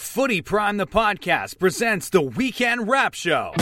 Footy 0.00 0.40
Prime 0.40 0.78
the 0.78 0.88
podcast 0.88 1.58
presents 1.58 2.08
the 2.08 2.22
Weekend 2.22 2.88
Wrap 2.88 3.14
Show. 3.14 3.52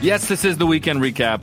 Yes, 0.00 0.26
this 0.26 0.44
is 0.44 0.56
the 0.56 0.66
weekend 0.66 1.00
recap. 1.00 1.42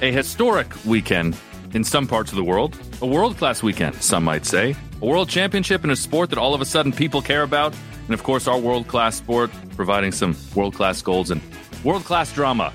A 0.00 0.10
historic 0.10 0.72
weekend 0.86 1.36
in 1.74 1.84
some 1.84 2.06
parts 2.06 2.30
of 2.30 2.36
the 2.36 2.44
world. 2.44 2.78
A 3.02 3.06
world 3.06 3.36
class 3.36 3.62
weekend, 3.62 3.96
some 3.96 4.24
might 4.24 4.46
say. 4.46 4.76
A 5.02 5.04
world 5.04 5.28
championship 5.28 5.84
in 5.84 5.90
a 5.90 5.96
sport 5.96 6.30
that 6.30 6.38
all 6.38 6.54
of 6.54 6.62
a 6.62 6.64
sudden 6.64 6.92
people 6.92 7.20
care 7.20 7.42
about. 7.42 7.74
And 8.04 8.14
of 8.14 8.22
course, 8.22 8.46
our 8.46 8.58
world 8.58 8.86
class 8.86 9.16
sport 9.16 9.50
providing 9.76 10.12
some 10.12 10.36
world 10.54 10.74
class 10.74 11.00
goals 11.00 11.30
and 11.30 11.40
world 11.82 12.04
class 12.04 12.32
drama. 12.32 12.72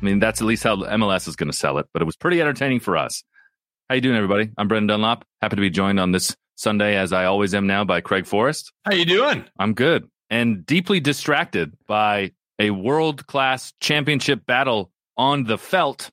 I 0.00 0.04
mean, 0.04 0.20
that's 0.20 0.40
at 0.40 0.46
least 0.46 0.62
how 0.62 0.76
MLS 0.76 1.26
is 1.28 1.36
going 1.36 1.50
to 1.50 1.56
sell 1.56 1.78
it, 1.78 1.86
but 1.92 2.02
it 2.02 2.04
was 2.04 2.16
pretty 2.16 2.40
entertaining 2.40 2.80
for 2.80 2.96
us. 2.96 3.24
How 3.88 3.96
you 3.96 4.00
doing, 4.00 4.16
everybody? 4.16 4.50
I'm 4.56 4.68
Brendan 4.68 4.86
Dunlop. 4.86 5.24
Happy 5.42 5.56
to 5.56 5.60
be 5.60 5.70
joined 5.70 5.98
on 5.98 6.12
this 6.12 6.36
Sunday, 6.54 6.96
as 6.96 7.12
I 7.12 7.24
always 7.24 7.54
am 7.54 7.66
now, 7.66 7.84
by 7.84 8.00
Craig 8.00 8.26
Forrest. 8.26 8.72
How 8.84 8.94
you 8.94 9.04
doing? 9.04 9.44
I'm 9.58 9.74
good 9.74 10.08
and 10.30 10.64
deeply 10.64 11.00
distracted 11.00 11.74
by 11.88 12.30
a 12.58 12.70
world 12.70 13.26
class 13.26 13.72
championship 13.80 14.46
battle 14.46 14.92
on 15.16 15.44
the 15.44 15.58
felt. 15.58 16.10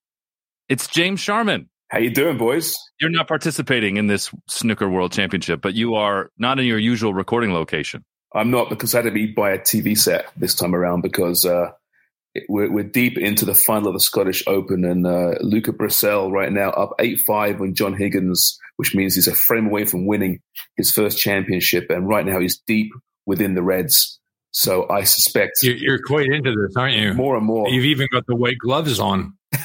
It's 0.67 0.87
James 0.87 1.19
Sharman. 1.19 1.69
How 1.89 1.99
you 1.99 2.09
doing, 2.09 2.37
boys? 2.37 2.75
You're 2.99 3.09
not 3.09 3.27
participating 3.27 3.97
in 3.97 4.07
this 4.07 4.31
snooker 4.49 4.89
world 4.89 5.13
championship, 5.13 5.61
but 5.61 5.75
you 5.75 5.95
are 5.95 6.31
not 6.37 6.59
in 6.59 6.65
your 6.65 6.79
usual 6.79 7.13
recording 7.13 7.53
location. 7.53 8.03
I'm 8.37 8.51
not 8.51 8.69
because 8.69 8.93
I 8.93 8.99
had 8.99 9.05
to 9.05 9.11
be 9.11 9.27
by 9.27 9.51
a 9.51 9.59
TV 9.59 9.97
set 9.97 10.27
this 10.37 10.53
time 10.55 10.75
around 10.75 11.01
because 11.01 11.45
uh, 11.45 11.71
it- 12.35 12.45
we're, 12.47 12.71
we're 12.71 12.83
deep 12.83 13.17
into 13.17 13.45
the 13.45 13.55
final 13.55 13.87
of 13.87 13.93
the 13.93 13.99
Scottish 13.99 14.43
Open 14.47 14.85
and 14.85 15.05
uh, 15.05 15.35
Luca 15.41 15.73
Brecel 15.73 16.31
right 16.31 16.51
now 16.51 16.69
up 16.71 16.93
8-5 16.99 17.61
on 17.61 17.73
John 17.73 17.93
Higgins, 17.95 18.57
which 18.77 18.95
means 18.95 19.15
he's 19.15 19.27
a 19.27 19.35
frame 19.35 19.67
away 19.67 19.85
from 19.85 20.05
winning 20.05 20.41
his 20.75 20.91
first 20.91 21.17
championship. 21.19 21.89
And 21.89 22.07
right 22.07 22.25
now 22.25 22.39
he's 22.39 22.59
deep 22.67 22.91
within 23.25 23.55
the 23.55 23.63
Reds. 23.63 24.19
So 24.51 24.87
I 24.89 25.03
suspect 25.03 25.57
You're, 25.61 25.75
you're 25.75 26.01
quite 26.01 26.27
into 26.31 26.51
this, 26.51 26.75
aren't 26.75 26.95
you? 26.95 27.13
more 27.13 27.35
and 27.35 27.45
more. 27.45 27.69
You've 27.69 27.85
even 27.85 28.07
got 28.11 28.25
the 28.27 28.35
white 28.35 28.57
gloves 28.57 28.99
on. 28.99 29.33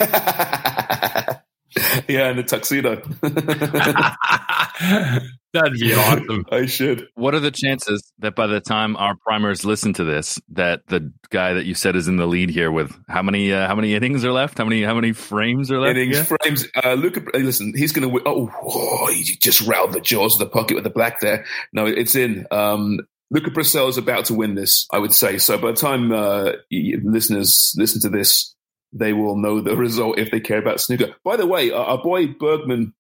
yeah, 2.09 2.29
and 2.29 2.39
the 2.39 2.43
tuxedo. 2.43 3.01
That'd 5.53 5.75
be 5.79 5.93
awesome. 5.95 6.47
I 6.53 6.67
should. 6.67 7.09
What 7.15 7.35
are 7.35 7.41
the 7.41 7.51
chances 7.51 8.11
that 8.21 8.35
by 8.35 8.47
the 8.47 8.61
time 8.61 8.97
our 8.97 9.15
primers 9.17 9.65
listen 9.65 9.93
to 9.95 10.05
this, 10.05 10.41
that 10.53 10.87
the 10.87 11.13
guy 11.31 11.53
that 11.55 11.67
you 11.67 11.75
said 11.75 11.95
is 11.95 12.09
in 12.09 12.17
the 12.17 12.27
lead 12.27 12.49
here 12.51 12.73
with 12.73 12.95
how 13.09 13.23
many 13.23 13.53
uh, 13.53 13.67
how 13.67 13.75
many 13.75 13.95
innings 13.95 14.25
are 14.25 14.33
left? 14.33 14.57
How 14.59 14.65
many 14.65 14.83
how 14.83 14.95
many 14.95 15.13
frames 15.13 15.71
are 15.71 15.79
left? 15.81 15.97
innings, 15.99 16.17
Yeah? 16.17 16.25
frames. 16.25 16.67
Uh, 16.83 16.95
Luca, 16.95 17.23
listen, 17.35 17.75
he's 17.77 17.93
going 17.93 18.11
to. 18.11 18.23
Oh, 18.27 18.51
oh, 18.63 19.13
he 19.13 19.23
just 19.41 19.61
routed 19.67 19.95
the 19.95 20.01
jaws 20.01 20.35
of 20.35 20.39
the 20.39 20.47
pocket 20.47 20.75
with 20.75 20.85
the 20.85 20.91
black 20.91 21.21
there. 21.21 21.45
No, 21.73 21.87
it's 21.87 22.15
in. 22.17 22.47
Um, 22.51 23.01
Luca 23.31 23.51
Brecel 23.51 23.89
is 23.89 23.97
about 23.99 24.27
to 24.27 24.35
win 24.35 24.55
this, 24.55 24.87
I 24.93 24.99
would 24.99 25.15
say. 25.15 25.39
So 25.39 25.57
by 25.59 25.73
the 25.73 25.77
time 25.77 26.13
uh, 26.13 26.53
listeners 26.71 27.75
listen 27.77 28.01
to 28.03 28.09
this, 28.11 28.55
they 28.93 29.13
will 29.13 29.37
know 29.37 29.61
the 29.61 29.77
result 29.87 30.19
if 30.19 30.31
they 30.31 30.41
care 30.41 30.59
about 30.59 30.81
snooker. 30.81 31.15
By 31.25 31.37
the 31.37 31.47
way, 31.47 31.71
our, 31.71 31.85
our 31.85 32.03
boy 32.03 32.27
Bergman 32.29 32.93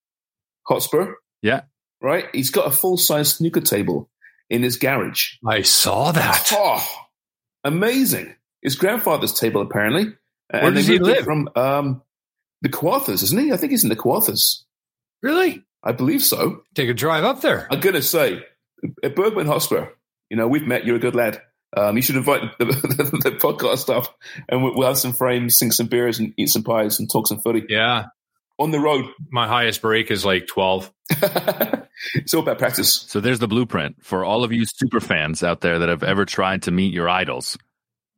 Hotspur, 0.66 1.14
Yeah. 1.42 1.62
Right? 2.02 2.26
He's 2.32 2.50
got 2.50 2.66
a 2.66 2.70
full 2.70 2.96
size 2.96 3.34
snooker 3.34 3.60
table 3.60 4.10
in 4.50 4.62
his 4.62 4.76
garage. 4.76 5.34
I 5.46 5.62
saw 5.62 6.12
that. 6.12 6.50
Oh, 6.52 6.86
amazing! 7.64 8.34
His 8.60 8.76
grandfather's 8.76 9.32
table, 9.32 9.62
apparently. 9.62 10.14
Where 10.50 10.64
And 10.64 10.74
does 10.74 10.86
he 10.86 10.98
live? 10.98 11.24
From 11.24 11.48
um, 11.56 12.02
the 12.60 12.68
Kawarthas, 12.68 13.22
isn't 13.22 13.38
he? 13.38 13.52
I 13.52 13.56
think 13.56 13.70
he's 13.70 13.84
in 13.84 13.90
the 13.90 13.96
Kawarthas. 13.96 14.64
Really? 15.22 15.64
I 15.82 15.92
believe 15.92 16.22
so. 16.22 16.62
Take 16.74 16.88
a 16.88 16.94
drive 16.94 17.24
up 17.24 17.40
there. 17.40 17.66
I'm 17.70 17.80
going 17.80 17.94
to 17.94 18.02
say, 18.02 18.44
at 19.02 19.16
Bergman 19.16 19.46
Hotspur, 19.46 19.88
you 20.30 20.36
know, 20.36 20.48
we've 20.48 20.66
met. 20.66 20.84
You're 20.84 20.96
a 20.96 21.00
good 21.00 21.14
lad. 21.14 21.40
Um, 21.74 21.96
you 21.96 22.02
should 22.02 22.16
invite 22.16 22.42
the, 22.58 22.64
the, 22.66 23.30
the 23.30 23.36
podcast 23.38 23.92
up 23.94 24.14
and 24.48 24.62
we'll, 24.62 24.76
we'll 24.76 24.88
have 24.88 24.98
some 24.98 25.14
frames, 25.14 25.56
sing 25.56 25.70
some 25.70 25.86
beers, 25.86 26.18
and 26.18 26.34
eat 26.36 26.50
some 26.50 26.62
pies 26.62 26.98
and 27.00 27.10
talk 27.10 27.26
some 27.26 27.40
footy 27.40 27.64
Yeah. 27.68 28.06
On 28.58 28.70
the 28.70 28.80
road. 28.80 29.06
My 29.30 29.46
highest 29.46 29.82
break 29.82 30.10
is 30.10 30.24
like 30.24 30.46
12. 30.46 30.92
it's 32.14 32.34
all 32.34 32.42
about 32.42 32.58
practice. 32.58 33.04
So 33.08 33.20
there's 33.20 33.38
the 33.38 33.48
blueprint 33.48 34.04
for 34.04 34.24
all 34.24 34.44
of 34.44 34.52
you 34.52 34.64
super 34.66 35.00
fans 35.00 35.42
out 35.42 35.60
there 35.60 35.78
that 35.78 35.88
have 35.88 36.02
ever 36.02 36.24
tried 36.24 36.62
to 36.62 36.70
meet 36.70 36.92
your 36.92 37.08
idols. 37.08 37.56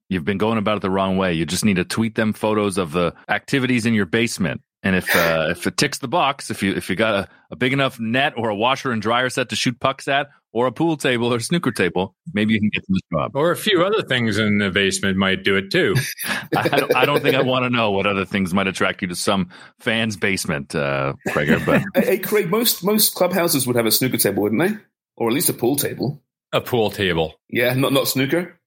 You've 0.09 0.25
been 0.25 0.39
going 0.39 0.59
about 0.59 0.77
it 0.77 0.83
the 0.83 0.91
wrong 0.91 1.17
way. 1.17 1.33
You 1.33 1.47
just 1.47 1.65
need 1.65 1.77
to 1.77 1.85
tweet 1.85 2.15
them 2.15 2.33
photos 2.33 2.79
of 2.79 2.93
the 2.93 3.15
activities 3.29 3.87
in 3.87 3.95
your 3.95 4.07
basement. 4.07 4.63
And 4.85 4.95
if 4.95 5.17
uh, 5.17 5.49
if 5.51 5.67
it 5.67 5.79
ticks 5.79 5.99
the 5.99 6.09
box, 6.09 6.51
if 6.51 6.63
you 6.63 6.75
if 6.75 6.91
you 6.91 6.95
got 6.95 7.15
a, 7.15 7.29
a 7.51 7.57
big 7.57 7.73
enough 7.73 7.99
net 7.99 8.35
or 8.37 8.51
a 8.51 8.55
washer 8.55 8.93
and 8.93 9.01
dryer 9.01 9.31
set 9.31 9.49
to 9.49 9.57
shoot 9.57 9.81
pucks 9.81 10.07
at, 10.09 10.29
or 10.53 10.67
a 10.67 10.73
pool 10.73 10.99
table 10.99 11.33
or 11.33 11.41
snooker 11.41 11.73
table, 11.73 12.15
maybe 12.35 12.53
you 12.53 12.61
can 12.61 12.69
get 12.69 12.85
to 12.85 12.93
this 12.93 13.01
job. 13.11 13.35
Or 13.35 13.51
a 13.51 13.57
few 13.57 13.83
other 13.83 14.03
things 14.03 14.39
in 14.39 14.59
the 14.59 14.71
basement 14.71 15.17
might 15.17 15.43
do 15.43 15.57
it 15.57 15.73
too. 15.73 15.97
I 16.57 16.69
don't, 16.69 16.95
I 16.95 17.05
don't 17.07 17.23
think 17.23 17.35
I 17.35 17.43
want 17.43 17.65
to 17.65 17.71
know 17.71 17.91
what 17.93 18.07
other 18.07 18.27
things 18.27 18.53
might 18.53 18.67
attract 18.67 19.01
you 19.01 19.09
to 19.09 19.17
some 19.17 19.49
fan's 19.81 20.19
basement, 20.19 20.75
uh, 20.75 21.15
Krager. 21.29 21.65
But 21.65 21.83
Hey, 21.95 22.17
hey, 22.17 22.19
Craig, 22.19 22.51
most 22.51 22.85
most 22.85 23.15
clubhouses 23.15 23.67
would 23.67 23.77
have 23.77 23.87
a 23.87 23.91
snooker 23.91 24.19
table, 24.19 24.43
wouldn't 24.43 24.63
they? 24.63 24.77
Or 25.17 25.29
at 25.29 25.35
least 25.35 25.49
a 25.49 25.55
pool 25.55 25.77
table. 25.77 26.23
A 26.53 26.61
pool 26.61 26.91
table. 26.91 27.35
Yeah, 27.49 27.73
not 27.73 27.95
not 27.95 28.07
snooker. 28.07 28.61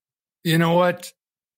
You 0.44 0.58
know 0.58 0.74
what? 0.74 1.14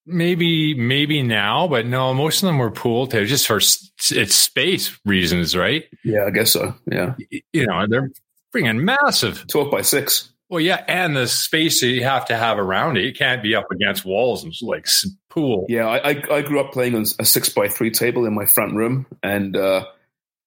Maybe, 0.09 0.73
maybe 0.73 1.21
now, 1.23 1.67
but 1.67 1.85
no, 1.85 2.13
most 2.13 2.41
of 2.43 2.47
them 2.47 2.57
were 2.57 2.71
pool 2.71 3.07
tables 3.07 3.29
just 3.29 3.47
for 3.47 3.57
it's 3.57 4.35
space 4.35 4.99
reasons, 5.05 5.55
right? 5.55 5.85
Yeah, 6.03 6.25
I 6.25 6.31
guess 6.31 6.51
so. 6.51 6.73
Yeah, 6.91 7.15
You 7.53 7.67
know, 7.67 7.85
they're 7.87 8.11
freaking 8.53 8.81
massive. 8.81 9.45
twelve 9.47 9.71
by 9.71 9.81
six. 9.81 10.31
Well, 10.49 10.59
yeah, 10.61 10.83
and 10.87 11.15
the 11.15 11.27
space 11.27 11.81
that 11.81 11.87
you 11.87 12.03
have 12.03 12.25
to 12.25 12.35
have 12.35 12.57
around 12.57 12.97
it, 12.97 13.05
it 13.05 13.17
can't 13.17 13.43
be 13.43 13.53
up 13.53 13.71
against 13.71 14.03
walls 14.03 14.43
and 14.43 14.51
like 14.63 14.87
pool. 15.29 15.67
Yeah, 15.69 15.85
I, 15.87 16.09
I 16.09 16.23
I 16.37 16.41
grew 16.41 16.59
up 16.59 16.71
playing 16.73 16.95
on 16.95 17.05
a 17.19 17.25
six 17.25 17.49
by 17.49 17.67
three 17.67 17.91
table 17.91 18.25
in 18.25 18.33
my 18.33 18.45
front 18.45 18.73
room, 18.75 19.05
and 19.21 19.55
uh, 19.55 19.85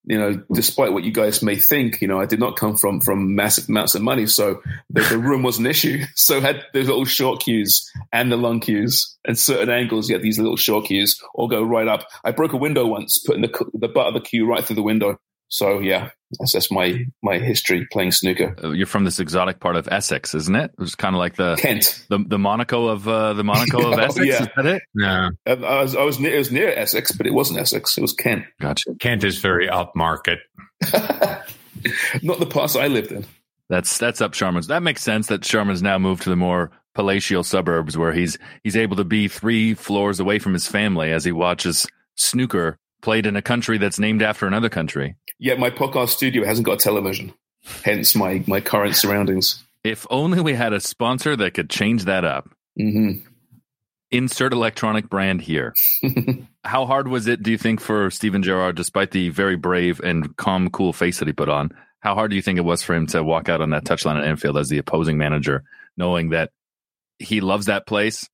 you 0.04 0.18
know, 0.18 0.42
despite 0.52 0.92
what 0.92 1.04
you 1.04 1.12
guys 1.12 1.42
may 1.42 1.56
think, 1.56 2.00
you 2.00 2.08
know, 2.08 2.20
I 2.20 2.26
did 2.26 2.40
not 2.40 2.56
come 2.56 2.76
from 2.76 3.00
from 3.00 3.34
massive 3.34 3.68
amounts 3.68 3.94
of 3.94 4.02
money, 4.02 4.26
so 4.26 4.60
the, 4.90 5.02
the 5.02 5.18
room 5.18 5.42
was 5.42 5.58
an 5.58 5.66
issue. 5.66 6.04
So 6.14 6.40
had 6.40 6.62
those 6.72 6.86
little 6.86 7.04
short 7.04 7.42
cues 7.42 7.90
and 8.12 8.30
the 8.30 8.36
long 8.36 8.60
cues, 8.60 9.16
and 9.24 9.38
certain 9.38 9.70
angles. 9.70 10.08
You 10.08 10.14
had 10.14 10.22
these 10.22 10.38
little 10.38 10.56
short 10.56 10.86
cues 10.86 11.20
all 11.34 11.48
go 11.48 11.62
right 11.62 11.88
up. 11.88 12.06
I 12.24 12.30
broke 12.30 12.52
a 12.52 12.56
window 12.56 12.86
once, 12.86 13.18
putting 13.18 13.42
the 13.42 13.70
the 13.74 13.88
butt 13.88 14.06
of 14.06 14.14
the 14.14 14.20
cue 14.20 14.48
right 14.48 14.64
through 14.64 14.76
the 14.76 14.82
window. 14.82 15.18
So 15.54 15.80
yeah, 15.80 16.08
that's 16.40 16.54
that's 16.54 16.70
my 16.70 17.04
my 17.22 17.36
history 17.38 17.86
playing 17.92 18.12
snooker. 18.12 18.56
uh, 18.64 18.70
you're 18.70 18.86
from 18.86 19.04
this 19.04 19.20
exotic 19.20 19.60
part 19.60 19.76
of 19.76 19.86
Essex, 19.92 20.34
isn't 20.34 20.56
it? 20.56 20.70
It's 20.80 20.94
kind 20.94 21.14
of 21.14 21.18
like 21.18 21.36
the 21.36 21.56
Kent. 21.56 22.06
the, 22.08 22.24
the 22.26 22.38
Monaco 22.38 22.86
of 22.88 23.06
uh, 23.06 23.34
the 23.34 23.44
Monaco 23.44 23.92
of 23.92 23.98
Oh, 23.98 24.02
Essex. 24.02 24.26
yeah. 24.26 24.42
Is 24.44 24.48
that 24.56 24.64
it? 24.66 24.82
Yeah. 24.94 25.28
I, 25.46 25.50
I 25.52 25.82
was 25.82 25.94
I 25.94 26.04
was 26.04 26.18
near, 26.18 26.34
it 26.34 26.38
was 26.38 26.50
near 26.50 26.70
Essex, 26.70 27.12
but 27.12 27.26
it 27.26 27.34
wasn't 27.34 27.58
Essex. 27.58 27.98
It 27.98 28.00
was 28.00 28.14
Kent. 28.14 28.46
Gotcha. 28.62 28.94
Kent 28.98 29.24
is 29.24 29.40
very 29.40 29.68
upmarket. 29.68 30.38
Not 32.22 32.38
the 32.38 32.46
parts 32.46 32.74
I 32.76 32.86
lived 32.86 33.12
in. 33.12 33.26
That's 33.68 33.98
that's 33.98 34.22
up 34.22 34.32
Sharman's. 34.32 34.68
That 34.68 34.82
makes 34.82 35.02
sense 35.02 35.26
that 35.26 35.42
Sharman's 35.42 35.82
now 35.82 35.98
moved 35.98 36.22
to 36.22 36.30
the 36.30 36.36
more 36.36 36.70
palatial 36.94 37.42
suburbs 37.42 37.96
where 37.98 38.12
he's 38.12 38.38
he's 38.64 38.76
able 38.76 38.96
to 38.96 39.04
be 39.04 39.28
three 39.28 39.74
floors 39.74 40.18
away 40.20 40.38
from 40.38 40.52
his 40.54 40.66
family 40.66 41.12
as 41.12 41.24
he 41.24 41.32
watches 41.32 41.86
snooker 42.16 42.78
played 43.02 43.26
in 43.26 43.36
a 43.36 43.42
country 43.42 43.78
that's 43.78 43.98
named 43.98 44.22
after 44.22 44.46
another 44.46 44.68
country. 44.68 45.16
Yeah, 45.38 45.56
my 45.56 45.70
podcast 45.70 46.10
studio 46.10 46.46
hasn't 46.46 46.64
got 46.64 46.74
a 46.74 46.76
television, 46.78 47.34
hence 47.84 48.14
my 48.14 48.42
my 48.46 48.60
current 48.60 48.96
surroundings. 48.96 49.62
If 49.84 50.06
only 50.10 50.40
we 50.40 50.54
had 50.54 50.72
a 50.72 50.80
sponsor 50.80 51.36
that 51.36 51.54
could 51.54 51.68
change 51.68 52.04
that 52.04 52.24
up. 52.24 52.48
Mm-hmm. 52.78 53.26
Insert 54.12 54.52
electronic 54.52 55.08
brand 55.08 55.40
here. 55.40 55.74
How 56.64 56.86
hard 56.86 57.08
was 57.08 57.26
it, 57.26 57.42
do 57.42 57.50
you 57.50 57.58
think, 57.58 57.80
for 57.80 58.10
Steven 58.10 58.42
Gerrard, 58.42 58.76
despite 58.76 59.10
the 59.10 59.30
very 59.30 59.56
brave 59.56 60.00
and 60.00 60.36
calm, 60.36 60.70
cool 60.70 60.92
face 60.92 61.18
that 61.18 61.26
he 61.26 61.32
put 61.32 61.48
on? 61.48 61.70
How 62.00 62.14
hard 62.14 62.30
do 62.30 62.36
you 62.36 62.42
think 62.42 62.58
it 62.58 62.64
was 62.64 62.82
for 62.82 62.94
him 62.94 63.06
to 63.08 63.24
walk 63.24 63.48
out 63.48 63.60
on 63.60 63.70
that 63.70 63.84
touchline 63.84 64.18
at 64.18 64.24
Anfield 64.24 64.58
as 64.58 64.68
the 64.68 64.78
opposing 64.78 65.18
manager, 65.18 65.64
knowing 65.96 66.30
that 66.30 66.50
he 67.18 67.40
loves 67.40 67.66
that 67.66 67.86
place? 67.86 68.28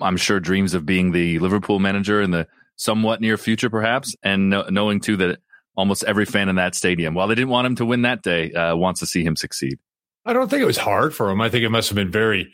I'm 0.00 0.16
sure 0.16 0.40
dreams 0.40 0.74
of 0.74 0.86
being 0.86 1.12
the 1.12 1.38
Liverpool 1.38 1.78
manager 1.78 2.22
in 2.22 2.30
the 2.30 2.48
somewhat 2.80 3.20
near 3.20 3.36
future, 3.36 3.68
perhaps, 3.68 4.16
and 4.22 4.48
know, 4.48 4.64
knowing 4.70 5.00
too 5.00 5.18
that 5.18 5.38
almost 5.76 6.02
every 6.04 6.24
fan 6.24 6.48
in 6.48 6.56
that 6.56 6.74
stadium, 6.74 7.12
while 7.12 7.28
they 7.28 7.34
didn't 7.34 7.50
want 7.50 7.66
him 7.66 7.76
to 7.76 7.84
win 7.84 8.02
that 8.02 8.22
day, 8.22 8.50
uh, 8.52 8.74
wants 8.74 9.00
to 9.00 9.06
see 9.06 9.22
him 9.22 9.36
succeed. 9.36 9.78
I 10.24 10.32
don't 10.32 10.48
think 10.48 10.62
it 10.62 10.66
was 10.66 10.78
hard 10.78 11.14
for 11.14 11.30
him. 11.30 11.42
I 11.42 11.50
think 11.50 11.62
it 11.62 11.68
must 11.68 11.90
have 11.90 11.96
been 11.96 12.10
very 12.10 12.50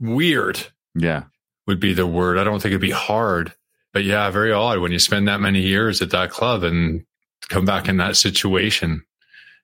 weird. 0.00 0.60
Yeah, 0.96 1.24
would 1.68 1.78
be 1.78 1.94
the 1.94 2.08
word. 2.08 2.38
I 2.38 2.44
don't 2.44 2.60
think 2.60 2.72
it'd 2.72 2.80
be 2.80 2.90
hard, 2.90 3.52
but 3.92 4.02
yeah, 4.02 4.28
very 4.30 4.52
odd 4.52 4.80
when 4.80 4.90
you 4.90 4.98
spend 4.98 5.28
that 5.28 5.40
many 5.40 5.60
years 5.60 6.02
at 6.02 6.10
that 6.10 6.30
club 6.30 6.64
and 6.64 7.04
come 7.48 7.64
back 7.64 7.88
in 7.88 7.98
that 7.98 8.16
situation. 8.16 9.04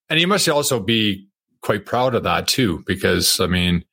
And 0.08 0.18
he 0.20 0.26
must 0.26 0.48
also 0.48 0.78
be 0.78 1.26
quite 1.60 1.86
proud 1.86 2.14
of 2.14 2.22
that 2.22 2.46
too, 2.46 2.84
because 2.86 3.40
I 3.40 3.48
mean, 3.48 3.84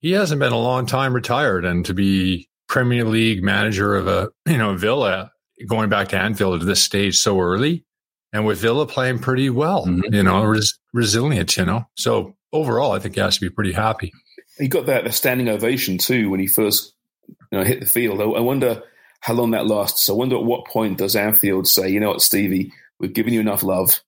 he 0.00 0.10
hasn't 0.10 0.40
been 0.40 0.52
a 0.52 0.58
long 0.58 0.86
time 0.86 1.14
retired, 1.14 1.64
and 1.64 1.86
to 1.86 1.94
be 1.94 2.48
Premier 2.66 3.04
League 3.04 3.44
manager 3.44 3.94
of 3.94 4.08
a 4.08 4.30
you 4.44 4.58
know 4.58 4.76
Villa 4.76 5.30
going 5.68 5.88
back 5.88 6.08
to 6.08 6.18
Anfield 6.18 6.60
at 6.60 6.66
this 6.66 6.82
stage 6.82 7.18
so 7.18 7.40
early, 7.40 7.84
and 8.32 8.46
with 8.46 8.58
Villa 8.58 8.86
playing 8.86 9.18
pretty 9.18 9.50
well, 9.50 9.86
mm-hmm. 9.86 10.14
you 10.14 10.22
know, 10.22 10.44
res- 10.44 10.78
resilient, 10.92 11.56
you 11.56 11.64
know. 11.64 11.84
So 11.96 12.34
overall, 12.52 12.92
I 12.92 12.98
think 12.98 13.14
he 13.14 13.20
has 13.20 13.38
to 13.38 13.40
be 13.40 13.50
pretty 13.50 13.72
happy. 13.72 14.12
He 14.58 14.68
got 14.68 14.86
that 14.86 15.12
standing 15.14 15.48
ovation 15.48 15.98
too 15.98 16.30
when 16.30 16.40
he 16.40 16.46
first 16.46 16.94
you 17.28 17.58
know 17.58 17.64
hit 17.64 17.80
the 17.80 17.86
field. 17.86 18.20
I, 18.20 18.24
I 18.24 18.40
wonder 18.40 18.82
how 19.20 19.34
long 19.34 19.52
that 19.52 19.66
lasts. 19.66 20.10
I 20.10 20.12
wonder 20.12 20.36
at 20.36 20.44
what 20.44 20.66
point 20.66 20.98
does 20.98 21.16
Anfield 21.16 21.68
say, 21.68 21.88
you 21.88 22.00
know 22.00 22.10
what, 22.10 22.22
Stevie, 22.22 22.72
we've 22.98 23.12
given 23.12 23.32
you 23.32 23.40
enough 23.40 23.62
love. 23.62 24.00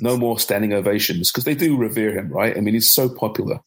No 0.00 0.16
more 0.16 0.40
standing 0.40 0.72
ovations 0.72 1.30
because 1.30 1.44
they 1.44 1.54
do 1.54 1.76
revere 1.76 2.12
him, 2.18 2.32
right? 2.32 2.56
I 2.56 2.60
mean, 2.60 2.74
he's 2.74 2.90
so 2.90 3.10
popular. 3.10 3.60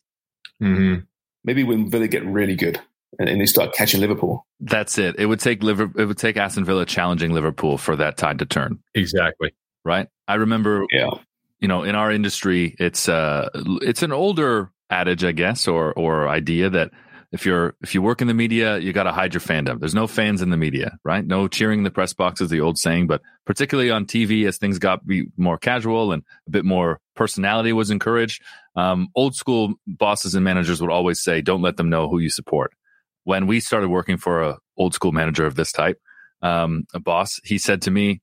Mm-hmm. 0.62 1.04
Maybe 1.44 1.64
when 1.64 1.92
Villa 1.92 2.08
get 2.08 2.26
really 2.26 2.56
good, 2.56 2.82
and, 3.20 3.30
and 3.30 3.42
they 3.42 3.46
start 3.46 3.74
catching 3.74 4.02
Liverpool. 4.02 4.46
That's 4.60 4.98
it. 4.98 5.16
It 5.18 5.26
would 5.26 5.40
take 5.40 5.64
Liverpool. 5.64 6.02
It 6.02 6.06
would 6.06 6.18
take 6.18 6.38
Aston 6.38 6.66
Villa 6.66 6.86
challenging 6.86 7.32
Liverpool 7.32 7.78
for 7.78 7.96
that 7.96 8.18
tide 8.18 8.40
to 8.40 8.46
turn. 8.46 8.80
Exactly. 8.94 9.54
Right. 9.84 10.08
I 10.28 10.36
remember. 10.36 10.86
Yeah. 10.92 11.12
You 11.60 11.68
know, 11.68 11.84
in 11.84 11.96
our 11.96 12.12
industry, 12.12 12.76
it's 12.80 13.08
uh, 13.08 13.50
it's 13.54 14.04
an 14.04 14.12
older 14.12 14.72
adage, 14.90 15.24
I 15.24 15.32
guess, 15.32 15.68
or 15.68 15.94
or 15.94 16.28
idea 16.28 16.70
that 16.70 16.92
if 17.32 17.46
you're 17.46 17.76
if 17.82 17.94
you 17.96 18.02
work 18.02 18.22
in 18.22 18.28
the 18.28 18.34
media, 18.34 18.78
you 18.78 18.94
got 18.94 19.04
to 19.04 19.12
hide 19.12 19.34
your 19.34 19.42
fandom. 19.42 19.80
There's 19.80 19.96
no 19.96 20.08
fans 20.08 20.42
in 20.42 20.50
the 20.50 20.58
media, 20.58 20.98
right? 21.04 21.26
No 21.26 21.48
cheering 21.48 21.80
in 21.80 21.84
the 21.84 21.92
press 21.92 22.14
box 22.14 22.42
is 22.42 22.50
the 22.50 22.62
old 22.62 22.78
saying, 22.78 23.08
but 23.08 23.22
particularly 23.46 23.92
on 23.92 24.06
TV, 24.06 24.48
as 24.48 24.58
things 24.58 24.80
got 24.80 25.06
be 25.06 25.28
more 25.38 25.58
casual 25.58 26.12
and 26.12 26.24
a 26.48 26.52
bit 26.52 26.66
more 26.66 27.00
personality 27.16 27.74
was 27.74 27.90
encouraged, 27.90 28.42
um, 28.76 29.10
old 29.16 29.36
school 29.36 29.74
bosses 29.88 30.36
and 30.36 30.44
managers 30.44 30.82
would 30.82 30.92
always 30.92 31.22
say, 31.22 31.42
"Don't 31.42 31.62
let 31.62 31.78
them 31.78 31.90
know 31.90 32.10
who 32.10 32.20
you 32.20 32.30
support." 32.30 32.74
When 33.26 33.48
we 33.48 33.60
started 33.60 33.90
working 33.90 34.18
for 34.18 34.42
a 34.42 34.58
old 34.78 34.94
school 34.94 35.12
manager 35.12 35.46
of 35.46 35.56
this 35.56 35.72
type, 35.72 36.00
um, 36.42 36.86
a 36.94 37.00
boss, 37.00 37.40
he 37.44 37.58
said 37.58 37.82
to 37.82 37.92
me, 37.92 38.22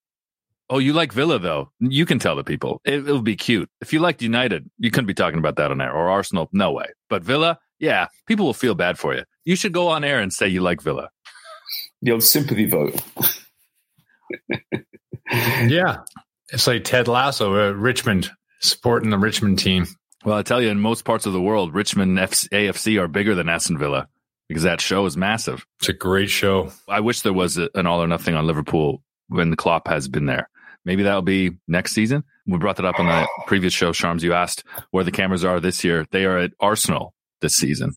"Oh, 0.71 0.79
you 0.79 0.95
like 0.95 1.13
Villa 1.13 1.39
though? 1.39 1.71
You 1.81 2.07
can 2.07 2.19
tell 2.19 2.37
the 2.37 2.45
people. 2.45 2.81
It, 2.85 3.05
will 3.05 3.21
be 3.21 3.37
cute. 3.37 3.69
If 3.81 3.93
you 3.93 4.01
liked 4.01 4.23
United, 4.23 4.71
you 4.79 4.91
couldn't 4.91 5.07
be 5.07 5.15
talking 5.15 5.39
about 5.39 5.57
that 5.57 5.71
on 5.71 5.81
air 5.81 5.93
or 5.93 6.09
Arsenal. 6.09 6.49
No 6.53 6.73
way. 6.73 6.87
But 7.11 7.23
Villa, 7.23 7.59
yeah, 7.79 8.07
people 8.27 8.47
will 8.47 8.55
feel 8.55 8.75
bad 8.75 8.99
for 8.99 9.15
you. 9.15 9.25
You 9.45 9.57
should 9.57 9.73
go 9.73 9.89
on 9.89 10.05
air 10.05 10.21
and 10.21 10.33
say 10.33 10.49
you 10.49 10.61
like 10.61 10.81
Villa. 10.81 11.11
The 12.01 12.13
old 12.13 12.23
sympathy 12.23 12.67
vote. 12.67 13.03
yeah, 15.31 15.99
it's 16.53 16.67
like 16.67 16.85
Ted 16.85 17.09
Lasso, 17.09 17.55
uh, 17.55 17.73
Richmond 17.73 18.31
supporting 18.61 19.11
the 19.11 19.19
Richmond 19.19 19.59
team. 19.59 19.87
Well, 20.25 20.39
I 20.39 20.43
tell 20.43 20.63
you, 20.63 20.69
in 20.69 20.79
most 20.79 21.05
parts 21.05 21.27
of 21.27 21.33
the 21.33 21.41
world, 21.41 21.75
Richmond 21.75 22.17
AFC 22.17 23.01
are 23.01 23.09
bigger 23.09 23.35
than 23.35 23.49
Aston 23.49 23.77
Villa 23.77 24.09
because 24.53 24.65
that 24.65 24.81
show 24.81 25.07
is 25.07 25.17
massive. 25.17 25.67
It's 25.81 25.89
a 25.89 25.95
great 25.95 26.31
show. 26.31 26.71
I 26.89 27.01
wish 27.01 27.23
there 27.23 27.33
was 27.33 27.57
an 27.57 27.87
all 27.87 28.03
or 28.03 28.07
nothing 28.07 28.35
on 28.35 28.47
Liverpool 28.47 29.03
when 29.29 29.51
the 29.51 29.57
Klopp 29.57 29.89
has 29.89 30.09
been 30.09 30.27
there. 30.27 30.49
Maybe 30.85 31.05
that'll 31.05 31.23
be 31.23 31.53
next 31.67 31.93
season. 31.93 32.25
We 32.47 32.59
brought 32.59 32.77
that 32.77 32.85
up 32.85 32.99
on 32.99 33.07
the 33.07 33.27
previous 33.47 33.73
show, 33.73 33.93
Sharms. 33.93 34.23
You 34.23 34.35
asked 34.35 34.65
where 34.91 35.05
the 35.05 35.13
cameras 35.13 35.45
are 35.45 35.61
this 35.61 35.85
year. 35.85 36.07
They 36.11 36.25
are 36.25 36.39
at 36.39 36.53
Arsenal 36.61 37.15
this 37.41 37.55
season. 37.55 37.95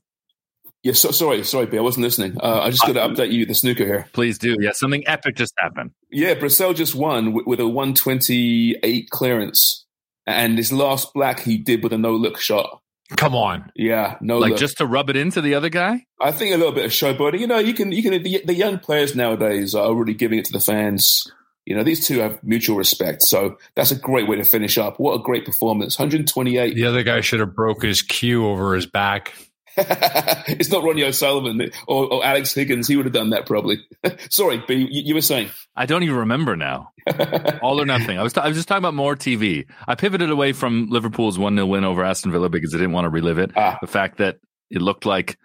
Yeah, 0.84 0.94
so, 0.94 1.10
sorry, 1.10 1.44
sorry, 1.44 1.66
B, 1.66 1.80
I 1.80 1.82
wasn't 1.82 2.04
listening. 2.04 2.38
Uh, 2.40 2.62
I 2.62 2.70
just 2.70 2.86
got 2.86 2.94
to 2.94 3.02
uh, 3.02 3.10
update 3.10 3.32
you 3.32 3.48
the 3.48 3.56
snooker 3.56 3.86
here. 3.86 4.08
Please 4.14 4.38
do. 4.38 4.56
Yeah, 4.60 4.72
something 4.72 5.06
epic 5.08 5.36
just 5.36 5.54
happened. 5.58 5.92
Yeah, 6.12 6.36
Brecel 6.36 6.76
just 6.76 6.94
won 6.94 7.34
with, 7.34 7.48
with 7.48 7.60
a 7.60 7.68
128 7.68 9.10
clearance. 9.10 9.84
And 10.28 10.58
his 10.58 10.72
last 10.72 11.12
black 11.14 11.40
he 11.40 11.58
did 11.58 11.84
with 11.84 11.92
a 11.92 11.98
no 11.98 12.12
look 12.12 12.40
shot. 12.40 12.82
Come 13.10 13.36
on. 13.36 13.72
Yeah, 13.76 14.18
no. 14.20 14.40
Like 14.40 14.52
look. 14.52 14.60
just 14.60 14.78
to 14.80 14.86
rub 14.86 15.10
it 15.10 15.16
into 15.16 15.42
the 15.42 15.54
other 15.54 15.70
guy. 15.70 16.06
I 16.20 16.32
think 16.32 16.54
a 16.54 16.58
little 16.58 16.74
bit 16.74 16.86
of 16.86 16.92
showboating. 16.92 17.40
You 17.40 17.48
know, 17.48 17.60
you 17.60 17.74
can 17.74 17.92
you 17.92 18.02
can 18.02 18.24
the, 18.24 18.42
the 18.46 18.56
young 18.56 18.80
players 18.80 19.16
nowadays 19.16 19.76
are 19.76 19.86
already 19.86 20.16
giving 20.16 20.40
it 20.40 20.46
to 20.46 20.54
the 20.54 20.60
fans. 20.60 21.32
You 21.66 21.76
know, 21.76 21.84
these 21.84 22.08
two 22.08 22.20
have 22.20 22.44
mutual 22.44 22.78
respect, 22.78 23.24
so 23.24 23.58
that's 23.76 23.92
a 23.92 23.96
great 23.96 24.28
way 24.28 24.36
to 24.38 24.44
finish 24.44 24.78
up. 24.78 25.00
What 25.00 25.14
a 25.14 25.24
great 25.24 25.46
performance! 25.46 26.00
128. 26.00 26.76
The 26.76 26.86
other 26.86 27.04
guy 27.04 27.22
should 27.22 27.40
have 27.40 27.56
broke 27.56 27.84
his 27.84 28.02
cue 28.02 28.46
over 28.48 28.74
his 28.76 28.86
back. 28.86 29.34
it's 30.48 30.70
not 30.70 30.84
Ronnie 30.84 31.04
O'Sullivan 31.04 31.70
or, 31.88 32.14
or, 32.14 32.26
Alex 32.26 32.54
Higgins. 32.54 32.88
He 32.88 32.96
would 32.96 33.06
have 33.06 33.14
done 33.14 33.32
that 33.32 33.46
probably. 33.46 33.86
Sorry, 34.30 34.64
but 34.66 34.76
you, 34.76 34.88
you, 34.90 35.14
were 35.14 35.22
saying. 35.22 35.50
I 35.76 35.86
don't 35.86 36.04
even 36.04 36.16
remember 36.16 36.56
now. 36.56 36.92
All 37.62 37.82
or 37.82 37.86
nothing. 37.86 38.18
I 38.18 38.24
was, 38.24 38.32
t- 38.32 38.40
I 38.40 38.48
was 38.48 38.56
just 38.56 38.70
talking 38.70 38.84
about 38.84 38.94
more 38.94 39.18
TV. 39.18 39.66
I 39.86 39.96
pivoted 39.96 40.30
away 40.30 40.54
from 40.54 40.88
Liverpool's 40.90 41.38
1 41.38 41.56
0 41.56 41.66
win 41.66 41.84
over 41.84 42.06
Aston 42.06 42.32
Villa 42.32 42.48
because 42.48 42.74
I 42.74 42.78
didn't 42.78 42.94
want 42.94 43.06
to 43.06 43.10
relive 43.10 43.38
it. 43.38 43.52
Ah. 43.58 43.78
The 43.82 43.88
fact 43.88 44.20
that 44.20 44.38
it 44.70 44.82
looked 44.82 45.06
like 45.06 45.38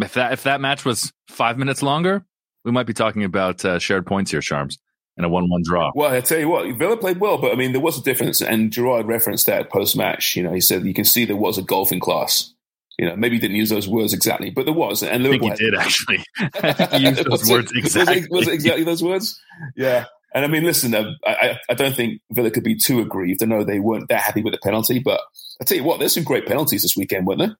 if 0.00 0.14
that, 0.14 0.32
if 0.32 0.42
that 0.42 0.60
match 0.60 0.84
was 0.84 1.12
five 1.28 1.56
minutes 1.56 1.80
longer, 1.80 2.24
we 2.64 2.72
might 2.72 2.86
be 2.86 2.92
talking 2.92 3.22
about 3.22 3.64
uh, 3.64 3.78
shared 3.78 4.04
points 4.04 4.32
here, 4.32 4.40
Sharms, 4.40 4.78
and 5.16 5.24
a 5.24 5.28
1 5.28 5.48
1 5.48 5.62
draw. 5.64 5.92
Well, 5.94 6.12
I 6.12 6.20
tell 6.22 6.40
you 6.40 6.48
what, 6.48 6.76
Villa 6.76 6.96
played 6.96 7.20
well, 7.20 7.38
but 7.38 7.52
I 7.52 7.54
mean, 7.54 7.70
there 7.70 7.80
was 7.80 7.98
a 7.98 8.02
difference. 8.02 8.42
And 8.42 8.72
Gerrard 8.72 9.06
referenced 9.06 9.46
that 9.46 9.70
post 9.70 9.96
match. 9.96 10.34
You 10.34 10.42
know, 10.42 10.52
he 10.52 10.60
said 10.60 10.84
you 10.84 10.92
can 10.92 11.04
see 11.04 11.24
there 11.24 11.36
was 11.36 11.56
a 11.56 11.62
golfing 11.62 12.00
class 12.00 12.52
you 12.98 13.06
know, 13.06 13.16
maybe 13.16 13.36
he 13.36 13.40
didn't 13.40 13.56
use 13.56 13.70
those 13.70 13.88
words 13.88 14.14
exactly, 14.14 14.50
but 14.50 14.64
there 14.64 14.74
was. 14.74 15.02
And 15.02 15.22
Liverpool 15.22 15.52
I 15.52 15.56
think 15.56 15.60
he 15.60 15.70
did 15.70 15.78
actually. 15.78 16.24
he 16.98 17.08
used 17.08 17.24
those 17.24 17.50
words 17.50 17.72
exactly. 17.74 18.16
Was 18.16 18.24
it, 18.24 18.30
was 18.30 18.48
it, 18.48 18.54
exactly 18.54 18.84
those 18.84 19.02
words? 19.02 19.40
Yeah. 19.76 20.06
And 20.34 20.44
I 20.44 20.48
mean, 20.48 20.64
listen, 20.64 20.94
uh, 20.94 21.12
I, 21.24 21.58
I 21.68 21.74
don't 21.74 21.94
think 21.94 22.20
Villa 22.30 22.50
could 22.50 22.64
be 22.64 22.76
too 22.76 23.00
aggrieved. 23.00 23.42
I 23.42 23.46
know 23.46 23.64
they 23.64 23.80
weren't 23.80 24.08
that 24.08 24.20
happy 24.20 24.42
with 24.42 24.52
the 24.52 24.58
penalty, 24.62 24.98
but 24.98 25.20
I 25.60 25.64
tell 25.64 25.78
you 25.78 25.84
what, 25.84 25.98
there's 25.98 26.14
some 26.14 26.24
great 26.24 26.46
penalties 26.46 26.82
this 26.82 26.96
weekend, 26.96 27.26
weren't 27.26 27.40
there? 27.40 27.56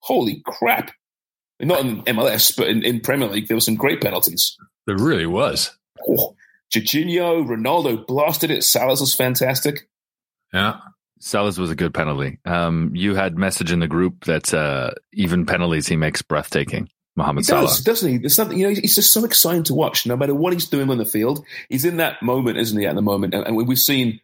Holy 0.00 0.42
crap! 0.44 0.92
Not 1.60 1.80
in 1.80 2.02
MLS, 2.02 2.56
but 2.56 2.68
in, 2.68 2.84
in 2.84 3.00
Premier 3.00 3.28
League, 3.28 3.48
there 3.48 3.56
were 3.56 3.62
some 3.62 3.76
great 3.76 4.00
penalties. 4.00 4.56
There 4.86 4.96
really 4.96 5.26
was. 5.26 5.76
Oh, 6.06 6.36
Jorginho, 6.72 7.46
Ronaldo 7.46 8.06
blasted 8.06 8.50
it. 8.50 8.62
Salah's 8.62 9.00
was 9.00 9.14
fantastic. 9.14 9.88
Yeah. 10.52 10.80
Salah's 11.20 11.58
was 11.58 11.70
a 11.70 11.76
good 11.76 11.94
penalty. 11.94 12.38
Um, 12.44 12.92
you 12.94 13.14
had 13.14 13.36
message 13.36 13.72
in 13.72 13.80
the 13.80 13.88
group 13.88 14.24
that 14.24 14.52
uh, 14.54 14.90
even 15.12 15.46
penalties 15.46 15.86
he 15.86 15.96
makes 15.96 16.22
breathtaking. 16.22 16.88
Mohamed 17.16 17.46
he 17.46 17.52
does, 17.52 17.80
doesn't 17.80 18.08
he? 18.08 18.18
There's 18.18 18.34
something 18.34 18.56
you 18.56 18.68
know. 18.68 18.74
He's 18.80 18.94
just 18.94 19.12
so 19.12 19.24
exciting 19.24 19.64
to 19.64 19.74
watch. 19.74 20.06
No 20.06 20.16
matter 20.16 20.34
what 20.34 20.52
he's 20.52 20.68
doing 20.68 20.88
on 20.88 20.98
the 20.98 21.04
field, 21.04 21.44
he's 21.68 21.84
in 21.84 21.96
that 21.96 22.22
moment, 22.22 22.58
isn't 22.58 22.78
he? 22.78 22.86
At 22.86 22.94
the 22.94 23.02
moment, 23.02 23.34
and, 23.34 23.44
and 23.44 23.56
we've 23.56 23.78
seen 23.78 24.20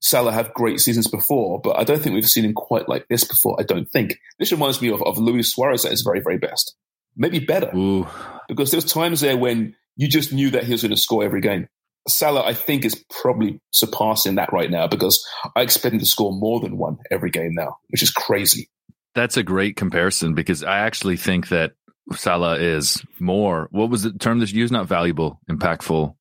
Salah 0.00 0.32
have 0.32 0.52
great 0.52 0.80
seasons 0.80 1.06
before, 1.06 1.60
but 1.60 1.78
I 1.78 1.84
don't 1.84 2.02
think 2.02 2.14
we've 2.14 2.28
seen 2.28 2.44
him 2.44 2.54
quite 2.54 2.88
like 2.88 3.06
this 3.08 3.22
before. 3.22 3.56
I 3.60 3.62
don't 3.62 3.88
think 3.88 4.18
this 4.40 4.50
reminds 4.50 4.82
me 4.82 4.90
of, 4.90 5.00
of 5.02 5.16
Luis 5.16 5.54
Suarez 5.54 5.84
at 5.84 5.92
his 5.92 6.02
very, 6.02 6.20
very 6.20 6.38
best. 6.38 6.74
Maybe 7.16 7.38
better 7.38 7.70
Ooh. 7.76 8.08
because 8.48 8.72
there's 8.72 8.84
times 8.84 9.20
there 9.20 9.36
when 9.36 9.76
you 9.96 10.08
just 10.08 10.32
knew 10.32 10.50
that 10.50 10.64
he 10.64 10.72
was 10.72 10.82
going 10.82 10.90
to 10.90 10.96
score 10.96 11.22
every 11.22 11.40
game. 11.40 11.68
Salah, 12.08 12.44
I 12.44 12.54
think, 12.54 12.84
is 12.84 13.04
probably 13.10 13.60
surpassing 13.72 14.34
that 14.36 14.52
right 14.52 14.70
now 14.70 14.86
because 14.86 15.26
I 15.54 15.62
expect 15.62 15.94
him 15.94 16.00
to 16.00 16.06
score 16.06 16.32
more 16.32 16.60
than 16.60 16.76
one 16.76 16.98
every 17.10 17.30
game 17.30 17.54
now, 17.54 17.76
which 17.88 18.02
is 18.02 18.10
crazy. 18.10 18.68
That's 19.14 19.36
a 19.36 19.42
great 19.42 19.76
comparison 19.76 20.34
because 20.34 20.64
I 20.64 20.78
actually 20.78 21.16
think 21.16 21.48
that 21.48 21.72
Salah 22.12 22.58
is 22.58 23.02
more. 23.20 23.68
What 23.70 23.90
was 23.90 24.02
the 24.02 24.12
term 24.12 24.40
that 24.40 24.52
you 24.52 24.60
used? 24.60 24.72
Not 24.72 24.88
valuable, 24.88 25.40
impactful, 25.50 26.14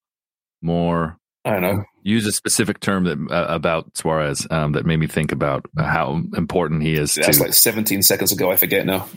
more. 0.62 1.18
I 1.44 1.52
don't 1.52 1.62
know. 1.62 1.84
Use 2.04 2.28
a 2.28 2.32
specific 2.32 2.80
term 2.80 3.06
that 3.06 3.34
uh, 3.34 3.48
about 3.54 3.98
Suarez 3.98 4.46
um, 4.52 4.74
that 4.74 4.86
made 4.86 4.98
me 4.98 5.08
think 5.08 5.32
about 5.32 5.66
how 5.78 6.22
important 6.36 6.84
he 6.84 6.94
is. 6.94 7.16
That's 7.16 7.38
to, 7.38 7.44
like 7.44 7.54
17 7.54 8.04
seconds 8.04 8.32
ago. 8.32 8.52
I 8.52 8.58
forget 8.58 8.86
now. 8.86 9.08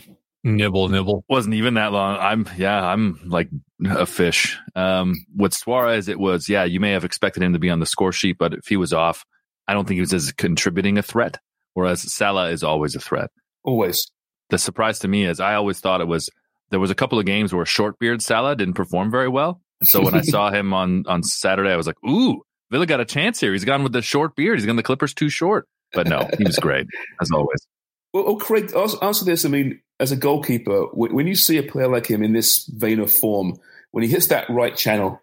Nibble, 0.45 0.89
nibble. 0.89 1.25
wasn't 1.27 1.55
even 1.55 1.73
that 1.73 1.91
long. 1.91 2.19
I'm 2.19 2.47
yeah, 2.55 2.79
I'm 2.79 3.19
like 3.25 3.49
a 3.83 4.05
fish. 4.05 4.59
Um, 4.75 5.15
with 5.35 5.55
Suarez, 5.55 6.07
it 6.07 6.19
was 6.19 6.47
yeah. 6.47 6.65
You 6.65 6.79
may 6.79 6.91
have 6.91 7.03
expected 7.03 7.41
him 7.41 7.53
to 7.53 7.59
be 7.59 7.71
on 7.71 7.79
the 7.79 7.87
score 7.87 8.11
sheet, 8.11 8.37
but 8.37 8.53
if 8.53 8.67
he 8.67 8.77
was 8.77 8.93
off, 8.93 9.25
I 9.67 9.73
don't 9.73 9.87
think 9.87 9.95
he 9.95 10.01
was 10.01 10.13
as 10.13 10.31
contributing 10.33 10.99
a 10.99 11.01
threat. 11.01 11.39
Whereas 11.73 12.13
Salah 12.13 12.51
is 12.51 12.63
always 12.63 12.95
a 12.95 12.99
threat. 12.99 13.31
Always. 13.63 14.11
The 14.51 14.59
surprise 14.59 14.99
to 14.99 15.07
me 15.07 15.25
is 15.25 15.39
I 15.39 15.55
always 15.55 15.79
thought 15.79 15.99
it 15.99 16.07
was 16.07 16.29
there 16.69 16.79
was 16.79 16.91
a 16.91 16.95
couple 16.95 17.17
of 17.17 17.25
games 17.25 17.51
where 17.51 17.65
short 17.65 17.97
beard 17.97 18.21
Salah 18.21 18.55
didn't 18.55 18.75
perform 18.75 19.09
very 19.09 19.29
well. 19.29 19.61
So 19.81 19.99
when 20.03 20.13
I 20.13 20.21
saw 20.23 20.51
him 20.51 20.75
on 20.75 21.05
on 21.07 21.23
Saturday, 21.23 21.71
I 21.71 21.75
was 21.75 21.87
like, 21.87 21.97
ooh, 22.07 22.43
Villa 22.69 22.85
got 22.85 22.99
a 22.99 23.05
chance 23.05 23.39
here. 23.39 23.51
He's 23.51 23.65
gone 23.65 23.81
with 23.81 23.93
the 23.93 24.03
short 24.03 24.35
beard. 24.35 24.59
He's 24.59 24.67
gone 24.67 24.75
the 24.75 24.83
Clippers 24.83 25.15
too 25.15 25.29
short. 25.29 25.67
But 25.91 26.07
no, 26.07 26.29
he 26.37 26.43
was 26.43 26.59
great 26.59 26.85
as 27.19 27.31
always. 27.31 27.65
Well, 28.13 28.23
oh, 28.27 28.35
Craig, 28.37 28.71
answer 28.73 29.25
this. 29.25 29.43
I 29.43 29.49
mean, 29.49 29.81
as 29.99 30.11
a 30.11 30.15
goalkeeper, 30.15 30.87
when 30.93 31.27
you 31.27 31.35
see 31.35 31.57
a 31.57 31.63
player 31.63 31.87
like 31.87 32.07
him 32.07 32.23
in 32.23 32.33
this 32.33 32.65
vein 32.65 32.99
of 32.99 33.11
form, 33.11 33.53
when 33.91 34.03
he 34.03 34.09
hits 34.09 34.27
that 34.27 34.49
right 34.49 34.75
channel 34.75 35.21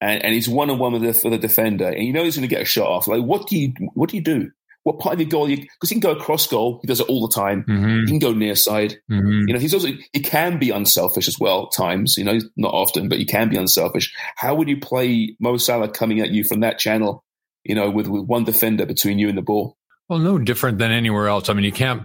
and, 0.00 0.24
and 0.24 0.34
he's 0.34 0.48
one 0.48 0.70
on 0.70 0.78
one 0.78 0.92
with 0.92 1.02
the, 1.02 1.30
the 1.30 1.38
defender, 1.38 1.88
and 1.88 2.04
you 2.04 2.12
know 2.12 2.24
he's 2.24 2.36
going 2.36 2.48
to 2.48 2.54
get 2.54 2.62
a 2.62 2.66
shot 2.66 2.88
off, 2.88 3.08
like 3.08 3.22
what 3.22 3.46
do 3.46 3.56
you 3.56 3.72
what 3.94 4.10
do 4.10 4.16
you 4.16 4.22
do? 4.22 4.50
What 4.84 5.00
part 5.00 5.14
of 5.14 5.20
your 5.20 5.28
goal? 5.28 5.46
Because 5.48 5.90
he 5.90 5.94
can 5.94 6.00
go 6.00 6.12
across 6.12 6.46
goal, 6.46 6.78
he 6.80 6.88
does 6.88 7.00
it 7.00 7.08
all 7.08 7.26
the 7.26 7.34
time. 7.34 7.64
Mm-hmm. 7.68 8.00
He 8.00 8.06
can 8.06 8.18
go 8.18 8.32
near 8.32 8.54
side. 8.54 8.98
Mm-hmm. 9.10 9.48
You 9.48 9.54
know, 9.54 9.58
he's 9.60 9.74
also 9.74 9.88
he 10.12 10.20
can 10.20 10.58
be 10.58 10.70
unselfish 10.70 11.28
as 11.28 11.38
well. 11.38 11.66
at 11.66 11.76
Times, 11.76 12.16
you 12.16 12.24
know, 12.24 12.38
not 12.56 12.72
often, 12.72 13.08
but 13.08 13.18
he 13.18 13.24
can 13.24 13.48
be 13.50 13.56
unselfish. 13.56 14.14
How 14.36 14.54
would 14.54 14.68
you 14.68 14.80
play 14.80 15.36
Mo 15.40 15.56
Salah 15.58 15.88
coming 15.88 16.20
at 16.20 16.30
you 16.30 16.42
from 16.42 16.60
that 16.60 16.78
channel? 16.78 17.24
You 17.64 17.74
know, 17.74 17.90
with 17.90 18.08
with 18.08 18.24
one 18.24 18.44
defender 18.44 18.86
between 18.86 19.18
you 19.18 19.28
and 19.28 19.36
the 19.36 19.42
ball. 19.42 19.76
Well, 20.08 20.20
no 20.20 20.38
different 20.38 20.78
than 20.78 20.90
anywhere 20.90 21.28
else. 21.28 21.50
I 21.50 21.52
mean, 21.52 21.64
you 21.64 21.72
can't 21.72 22.02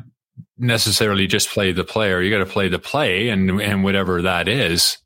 necessarily 0.57 1.27
just 1.27 1.49
play 1.49 1.71
the 1.71 1.83
player. 1.83 2.21
You 2.21 2.31
got 2.31 2.45
to 2.45 2.51
play 2.51 2.69
the 2.69 2.79
play 2.79 3.29
and 3.29 3.61
and 3.61 3.83
whatever 3.83 4.21
that 4.21 4.47
is, 4.47 4.97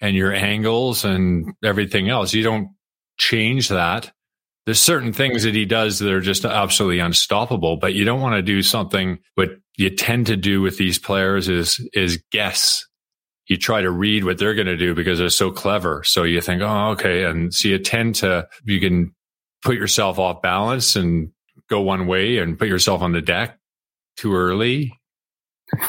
and 0.00 0.16
your 0.16 0.32
angles 0.32 1.04
and 1.04 1.52
everything 1.64 2.08
else. 2.08 2.34
You 2.34 2.42
don't 2.42 2.68
change 3.18 3.68
that. 3.68 4.12
There's 4.64 4.80
certain 4.80 5.12
things 5.12 5.44
that 5.44 5.54
he 5.54 5.64
does 5.64 6.00
that 6.00 6.12
are 6.12 6.20
just 6.20 6.44
absolutely 6.44 6.98
unstoppable, 6.98 7.76
but 7.76 7.94
you 7.94 8.04
don't 8.04 8.20
want 8.20 8.34
to 8.34 8.42
do 8.42 8.62
something. 8.62 9.18
What 9.36 9.50
you 9.76 9.90
tend 9.90 10.26
to 10.26 10.36
do 10.36 10.60
with 10.60 10.76
these 10.76 10.98
players 10.98 11.48
is 11.48 11.86
is 11.92 12.22
guess. 12.32 12.84
You 13.48 13.56
try 13.56 13.80
to 13.80 13.90
read 13.92 14.24
what 14.24 14.38
they're 14.38 14.54
going 14.54 14.66
to 14.66 14.76
do 14.76 14.92
because 14.92 15.20
they're 15.20 15.28
so 15.28 15.52
clever. 15.52 16.02
So 16.04 16.24
you 16.24 16.40
think, 16.40 16.62
oh, 16.62 16.90
okay, 16.90 17.22
and 17.24 17.54
so 17.54 17.68
you 17.68 17.78
tend 17.78 18.16
to 18.16 18.48
you 18.64 18.80
can 18.80 19.14
put 19.62 19.76
yourself 19.76 20.18
off 20.18 20.42
balance 20.42 20.96
and 20.96 21.30
go 21.68 21.80
one 21.80 22.06
way 22.06 22.38
and 22.38 22.58
put 22.58 22.68
yourself 22.68 23.02
on 23.02 23.12
the 23.12 23.22
deck 23.22 23.58
too 24.16 24.34
early. 24.34 24.98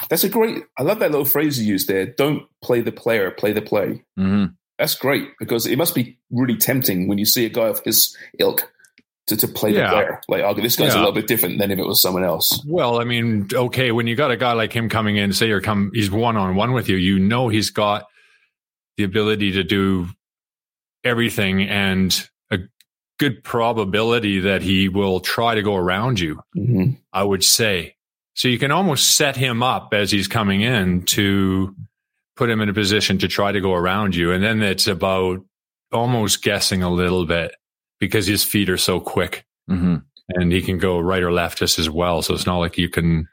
That's 0.10 0.24
a 0.24 0.30
great. 0.30 0.64
I 0.78 0.84
love 0.84 1.00
that 1.00 1.12
little 1.12 1.26
phrase 1.26 1.60
you 1.60 1.66
used 1.68 1.88
there. 1.88 2.06
Don't 2.08 2.44
play 2.64 2.82
the 2.82 2.92
player, 2.92 3.30
play 3.32 3.54
the 3.54 3.62
play. 3.62 4.04
Mm-hmm. 4.20 4.46
That's 4.80 4.96
great 4.96 5.30
because 5.40 5.66
it 5.66 5.78
must 5.78 5.96
be 5.96 6.18
really 6.32 6.58
tempting 6.58 7.08
when 7.08 7.18
you 7.18 7.26
see 7.26 7.46
a 7.46 7.50
guy 7.50 7.68
of 7.68 7.80
his 7.84 8.16
ilk 8.40 8.72
to, 9.28 9.36
to 9.38 9.48
play 9.48 9.72
Yeah. 9.74 9.88
the 9.88 9.94
player. 9.94 10.22
Like, 10.28 10.42
okay, 10.44 10.62
this 10.62 10.76
guy's 10.76 10.94
a 10.94 10.98
little 10.98 11.12
bit 11.14 11.28
different 11.28 11.60
than 11.60 11.72
if 11.72 11.80
it 11.80 11.86
was 11.86 12.02
someone 12.02 12.24
else. 12.24 12.64
Well, 12.68 13.00
I 13.00 13.04
mean, 13.04 13.50
okay, 13.54 13.92
when 13.92 14.08
you 14.08 14.16
got 14.16 14.32
a 14.32 14.38
guy 14.38 14.54
like 14.54 14.72
him 14.74 14.88
coming 14.90 15.18
in, 15.18 15.34
say 15.34 15.48
you're 15.48 15.62
come, 15.62 15.92
he's 15.94 16.10
one 16.12 16.38
on 16.38 16.56
one 16.56 16.74
with 16.74 16.90
you, 16.90 16.96
you 16.96 17.20
know 17.20 17.48
he's 17.50 17.70
got 17.72 18.06
the 18.98 19.04
ability 19.04 19.54
to 19.54 19.64
do 19.64 20.08
everything 21.04 21.62
and 21.64 22.28
a 22.52 22.60
good 23.20 23.44
probability 23.44 24.40
that 24.42 24.62
he 24.62 24.90
will 24.90 25.20
try 25.20 25.56
to 25.56 25.62
go 25.62 25.76
around 25.76 26.20
you. 26.20 26.40
hmm 26.56 26.92
I 27.14 27.24
would 27.24 27.44
say. 27.44 27.96
So 28.38 28.48
you 28.48 28.60
can 28.60 28.70
almost 28.70 29.18
set 29.18 29.36
him 29.36 29.64
up 29.64 29.96
as 29.96 30.12
he's 30.12 30.28
coming 30.28 30.62
in 30.62 31.06
to 31.06 31.76
put 32.36 32.52
him 32.52 32.62
in 32.62 32.70
a 32.70 32.74
position 32.74 33.18
to 33.18 33.28
try 33.28 33.52
to 33.52 33.60
go 33.60 33.74
around 33.74 34.16
you. 34.16 34.32
And 34.32 34.44
then 34.44 34.62
it's 34.62 34.86
about 34.86 35.44
almost 35.92 36.44
guessing 36.44 36.84
a 36.84 36.90
little 36.90 37.26
bit 37.26 37.56
because 38.00 38.28
his 38.28 38.44
feet 38.44 38.70
are 38.70 38.78
so 38.78 39.00
quick 39.00 39.44
Mm-hmm. 39.70 39.96
and 40.30 40.52
he 40.52 40.62
can 40.62 40.78
go 40.78 40.98
right 41.00 41.24
or 41.24 41.32
left 41.32 41.58
just 41.58 41.78
as 41.78 41.90
well. 41.90 42.22
So 42.22 42.34
it's 42.36 42.46
not 42.46 42.60
like 42.60 42.78
you 42.78 42.88
can 42.90 43.28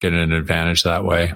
get 0.00 0.14
an 0.14 0.32
advantage 0.32 0.82
that 0.82 1.04
way. 1.04 1.34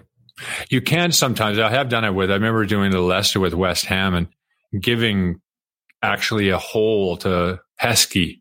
You 0.70 0.80
can 0.80 1.12
sometimes. 1.12 1.58
I 1.58 1.68
have 1.68 1.88
done 1.88 2.04
it 2.04 2.14
with. 2.14 2.30
I 2.30 2.34
remember 2.34 2.64
doing 2.66 2.90
the 2.90 3.00
Leicester 3.00 3.38
with 3.38 3.54
West 3.54 3.84
Ham 3.84 4.14
and 4.14 4.26
giving 4.82 5.40
actually 6.02 6.48
a 6.48 6.58
hole 6.58 7.18
to 7.18 7.60
Heskey, 7.80 8.40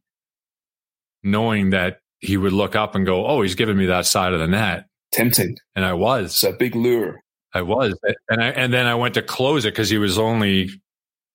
knowing 1.21 1.71
that 1.71 1.99
he 2.19 2.37
would 2.37 2.53
look 2.53 2.75
up 2.75 2.95
and 2.95 3.05
go, 3.05 3.25
"Oh, 3.25 3.41
he's 3.41 3.55
giving 3.55 3.77
me 3.77 3.85
that 3.87 4.05
side 4.05 4.33
of 4.33 4.39
the 4.39 4.47
net," 4.47 4.85
Tempting. 5.11 5.57
and 5.75 5.85
I 5.85 5.93
was. 5.93 6.25
It's 6.25 6.43
a 6.43 6.51
big 6.51 6.75
lure. 6.75 7.21
I 7.53 7.61
was, 7.63 7.97
and 8.29 8.43
I 8.43 8.49
and 8.49 8.73
then 8.73 8.85
I 8.85 8.95
went 8.95 9.15
to 9.15 9.21
close 9.21 9.65
it 9.65 9.71
because 9.71 9.89
he 9.89 9.97
was 9.97 10.17
only 10.19 10.69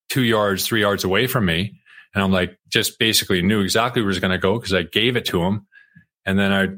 two 0.08 0.22
yards, 0.22 0.66
three 0.66 0.80
yards 0.80 1.02
away 1.04 1.26
from 1.26 1.46
me, 1.46 1.80
and 2.14 2.22
I'm 2.22 2.30
like, 2.30 2.58
just 2.68 2.98
basically 2.98 3.42
knew 3.42 3.60
exactly 3.60 4.00
where 4.02 4.06
he 4.06 4.14
was 4.14 4.20
going 4.20 4.30
to 4.30 4.38
go 4.38 4.58
because 4.58 4.74
I 4.74 4.82
gave 4.82 5.16
it 5.16 5.24
to 5.26 5.42
him, 5.42 5.66
and 6.24 6.38
then 6.38 6.52
I 6.52 6.68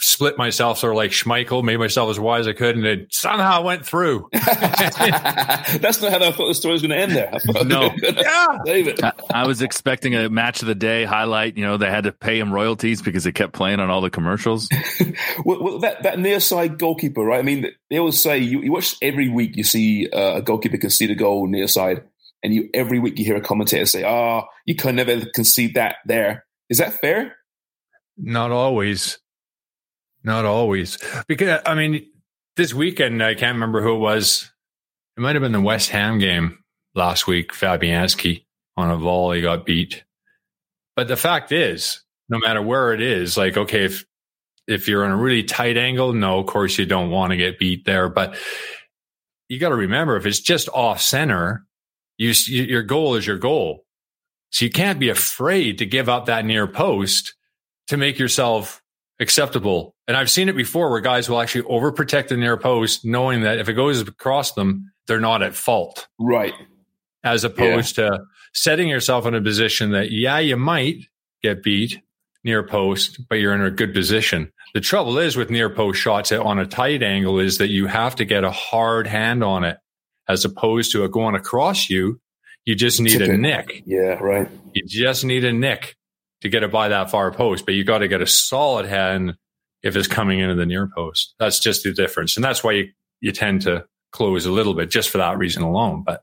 split 0.00 0.38
myself 0.38 0.78
sort 0.78 0.92
of 0.92 0.96
like 0.96 1.10
Schmeichel, 1.10 1.62
made 1.62 1.76
myself 1.76 2.10
as 2.10 2.18
wide 2.18 2.40
as 2.40 2.48
I 2.48 2.52
could, 2.52 2.76
and 2.76 2.86
it 2.86 3.12
somehow 3.12 3.62
went 3.62 3.86
through. 3.86 4.28
That's 4.32 6.00
not 6.02 6.10
how 6.10 6.18
I 6.18 6.32
thought 6.32 6.48
the 6.48 6.54
story 6.54 6.72
was 6.72 6.82
going 6.82 6.90
to 6.90 6.96
end 6.96 7.12
there. 7.12 7.30
I 7.32 7.62
No. 7.62 7.90
they 8.64 8.82
Yeah. 8.82 9.10
I, 9.30 9.42
I 9.42 9.46
was 9.46 9.62
expecting 9.62 10.14
a 10.14 10.28
match 10.28 10.62
of 10.62 10.68
the 10.68 10.74
day 10.74 11.04
highlight. 11.04 11.56
You 11.56 11.64
know, 11.64 11.76
they 11.76 11.90
had 11.90 12.04
to 12.04 12.12
pay 12.12 12.38
him 12.38 12.52
royalties 12.52 13.02
because 13.02 13.26
it 13.26 13.32
kept 13.32 13.52
playing 13.52 13.80
on 13.80 13.90
all 13.90 14.00
the 14.00 14.10
commercials. 14.10 14.68
Well, 15.44 15.62
well, 15.62 15.78
that 15.80 16.02
that 16.02 16.18
near 16.18 16.40
side 16.40 16.78
goalkeeper, 16.78 17.22
right? 17.22 17.38
I 17.38 17.42
mean, 17.42 17.66
they 17.90 17.98
always 17.98 18.20
say 18.20 18.38
you, 18.38 18.62
you 18.62 18.72
watch 18.72 18.96
every 19.02 19.28
week. 19.28 19.56
You 19.56 19.64
see 19.64 20.08
uh, 20.10 20.36
a 20.36 20.42
goalkeeper 20.42 20.78
concede 20.78 21.10
a 21.10 21.14
goal 21.14 21.46
near 21.46 21.68
side, 21.68 22.02
and 22.42 22.54
you 22.54 22.70
every 22.74 22.98
week 22.98 23.18
you 23.18 23.24
hear 23.24 23.36
a 23.36 23.40
commentator 23.40 23.86
say, 23.86 24.04
oh, 24.04 24.44
you 24.66 24.74
can 24.74 24.96
never 24.96 25.24
concede 25.34 25.74
that 25.74 25.96
there. 26.06 26.44
Is 26.68 26.78
that 26.78 26.94
fair? 26.94 27.36
Not 28.16 28.50
always. 28.50 29.18
Not 30.22 30.44
always. 30.44 30.98
Because, 31.28 31.60
I 31.64 31.74
mean, 31.74 32.06
this 32.56 32.74
weekend, 32.74 33.22
I 33.22 33.34
can't 33.34 33.54
remember 33.54 33.82
who 33.82 33.94
it 33.94 34.00
was. 34.00 34.50
It 35.16 35.20
might 35.20 35.34
have 35.34 35.42
been 35.42 35.52
the 35.52 35.60
West 35.60 35.90
Ham 35.90 36.18
game 36.18 36.58
last 36.94 37.26
week. 37.26 37.52
Fabianski 37.52 38.44
on 38.76 38.90
a 38.90 38.96
volley 38.96 39.42
got 39.42 39.66
beat. 39.66 40.04
But 40.96 41.08
the 41.08 41.16
fact 41.16 41.52
is, 41.52 42.02
no 42.28 42.38
matter 42.38 42.62
where 42.62 42.92
it 42.92 43.00
is, 43.00 43.36
like, 43.36 43.56
okay, 43.56 43.84
if, 43.84 44.04
if 44.66 44.88
you're 44.88 45.04
in 45.04 45.10
a 45.10 45.16
really 45.16 45.42
tight 45.42 45.76
angle, 45.76 46.12
no, 46.12 46.38
of 46.38 46.46
course 46.46 46.78
you 46.78 46.86
don't 46.86 47.10
want 47.10 47.30
to 47.30 47.36
get 47.36 47.58
beat 47.58 47.84
there. 47.84 48.08
But 48.08 48.36
you 49.48 49.58
got 49.58 49.70
to 49.70 49.76
remember, 49.76 50.16
if 50.16 50.26
it's 50.26 50.40
just 50.40 50.68
off 50.68 51.00
center, 51.00 51.66
you, 52.18 52.32
your 52.46 52.82
goal 52.82 53.14
is 53.14 53.26
your 53.26 53.38
goal. 53.38 53.84
So 54.50 54.64
you 54.64 54.70
can't 54.70 54.98
be 55.00 55.08
afraid 55.08 55.78
to 55.78 55.86
give 55.86 56.08
up 56.08 56.26
that 56.26 56.44
near 56.44 56.66
post 56.66 57.34
to 57.88 57.96
make 57.96 58.18
yourself 58.18 58.82
acceptable. 59.20 59.94
And 60.08 60.16
I've 60.16 60.30
seen 60.30 60.48
it 60.48 60.56
before 60.56 60.90
where 60.90 61.00
guys 61.00 61.28
will 61.28 61.40
actually 61.40 61.62
overprotect 61.64 62.28
the 62.28 62.36
near 62.36 62.56
post, 62.56 63.04
knowing 63.04 63.42
that 63.42 63.58
if 63.58 63.68
it 63.68 63.74
goes 63.74 64.00
across 64.00 64.52
them, 64.52 64.92
they're 65.06 65.20
not 65.20 65.42
at 65.42 65.54
fault, 65.54 66.08
Right. 66.18 66.54
as 67.22 67.44
opposed 67.44 67.96
to 67.96 68.20
setting 68.54 68.88
yourself 68.88 69.26
in 69.26 69.34
a 69.34 69.40
position 69.42 69.90
that, 69.92 70.10
yeah, 70.10 70.38
you 70.38 70.56
might 70.56 71.04
get 71.42 71.62
beat 71.62 72.00
near 72.44 72.62
post, 72.66 73.20
but 73.28 73.36
you're 73.36 73.54
in 73.54 73.60
a 73.62 73.70
good 73.70 73.92
position. 73.92 74.50
The 74.74 74.80
trouble 74.80 75.18
is 75.18 75.36
with 75.36 75.50
near 75.50 75.68
post 75.68 76.00
shots 76.00 76.32
on 76.32 76.58
a 76.58 76.66
tight 76.66 77.02
angle 77.02 77.38
is 77.40 77.58
that 77.58 77.68
you 77.68 77.86
have 77.86 78.16
to 78.16 78.24
get 78.24 78.44
a 78.44 78.50
hard 78.50 79.06
hand 79.06 79.42
on 79.44 79.64
it 79.64 79.78
as 80.28 80.44
opposed 80.44 80.92
to 80.92 81.04
it 81.04 81.10
going 81.12 81.34
across 81.34 81.90
you. 81.90 82.20
You 82.64 82.74
just 82.76 83.00
need 83.00 83.18
Tip 83.18 83.28
a 83.28 83.32
it. 83.32 83.38
nick. 83.38 83.82
Yeah. 83.84 84.14
Right. 84.20 84.48
You 84.74 84.84
just 84.86 85.24
need 85.24 85.44
a 85.44 85.52
nick 85.52 85.96
to 86.42 86.48
get 86.48 86.62
it 86.62 86.72
by 86.72 86.88
that 86.88 87.10
far 87.10 87.30
post, 87.32 87.66
but 87.66 87.74
you 87.74 87.84
got 87.84 87.98
to 87.98 88.08
get 88.08 88.22
a 88.22 88.26
solid 88.26 88.86
hand 88.86 89.34
if 89.82 89.96
it's 89.96 90.08
coming 90.08 90.40
into 90.40 90.54
the 90.54 90.66
near 90.66 90.88
post. 90.94 91.34
That's 91.38 91.60
just 91.60 91.84
the 91.84 91.92
difference. 91.92 92.36
And 92.36 92.44
that's 92.44 92.62
why 92.62 92.72
you, 92.72 92.88
you 93.20 93.32
tend 93.32 93.62
to 93.62 93.84
close 94.12 94.46
a 94.46 94.50
little 94.52 94.74
bit 94.74 94.90
just 94.90 95.10
for 95.10 95.18
that 95.18 95.38
reason 95.38 95.62
alone. 95.62 96.02
But 96.04 96.22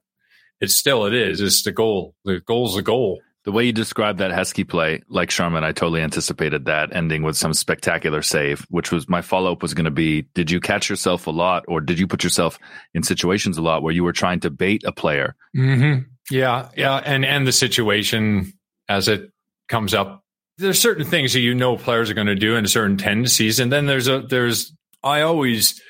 it's 0.60 0.76
still, 0.76 1.06
it 1.06 1.14
is. 1.14 1.42
It's 1.42 1.64
the 1.64 1.72
goal. 1.72 2.16
The 2.26 2.40
goal's 2.40 2.76
the 2.76 2.82
goal. 2.82 3.22
The 3.46 3.52
way 3.54 3.64
you 3.64 3.72
described 3.72 4.20
that 4.20 4.32
Heskey 4.32 4.68
play, 4.68 5.02
like 5.08 5.32
Sharman, 5.32 5.64
I 5.64 5.72
totally 5.72 6.02
anticipated 6.02 6.66
that 6.66 6.94
ending 6.94 7.24
with 7.24 7.38
some 7.38 7.54
spectacular 7.54 8.22
save, 8.22 8.66
which 8.70 8.92
was 8.92 9.08
my 9.08 9.22
follow 9.22 9.54
up 9.54 9.62
was 9.62 9.74
going 9.74 9.86
to 9.86 9.92
be 9.92 10.24
Did 10.34 10.52
you 10.52 10.60
catch 10.60 10.90
yourself 10.90 11.28
a 11.28 11.32
lot 11.32 11.64
or 11.68 11.80
did 11.80 11.98
you 11.98 12.08
put 12.08 12.26
yourself 12.26 12.60
in 12.94 13.04
situations 13.04 13.58
a 13.58 13.62
lot 13.62 13.84
where 13.84 13.94
you 13.94 14.04
were 14.04 14.12
trying 14.12 14.42
to 14.42 14.50
bait 14.50 14.84
a 14.84 14.92
player? 14.92 15.36
Mm-hmm. 15.56 16.10
Yeah. 16.30 16.70
Yeah. 16.76 16.98
And, 16.98 17.24
and 17.24 17.48
the 17.48 17.54
situation 17.54 18.52
as 18.90 19.08
it 19.08 19.32
comes 19.68 19.94
up, 19.94 20.24
there's 20.58 20.80
certain 20.80 21.06
things 21.06 21.34
that 21.34 21.42
you 21.42 21.54
know 21.54 21.78
players 21.78 22.10
are 22.10 22.16
going 22.16 22.28
to 22.28 22.36
do 22.36 22.56
and 22.56 22.70
certain 22.70 22.98
tendencies. 22.98 23.60
And 23.60 23.72
then 23.72 23.86
there's 23.86 24.08
a, 24.08 24.22
there's, 24.22 24.74
I 25.04 25.22
always 25.22 25.82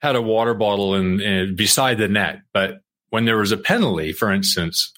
had 0.00 0.16
a 0.16 0.22
water 0.22 0.54
bottle 0.54 0.94
in, 0.94 1.20
in 1.20 1.56
beside 1.56 1.98
the 1.98 2.08
net, 2.08 2.40
but 2.52 2.80
when 3.10 3.24
there 3.24 3.36
was 3.36 3.52
a 3.52 3.56
penalty, 3.56 4.12
for 4.12 4.32
instance, 4.32 4.92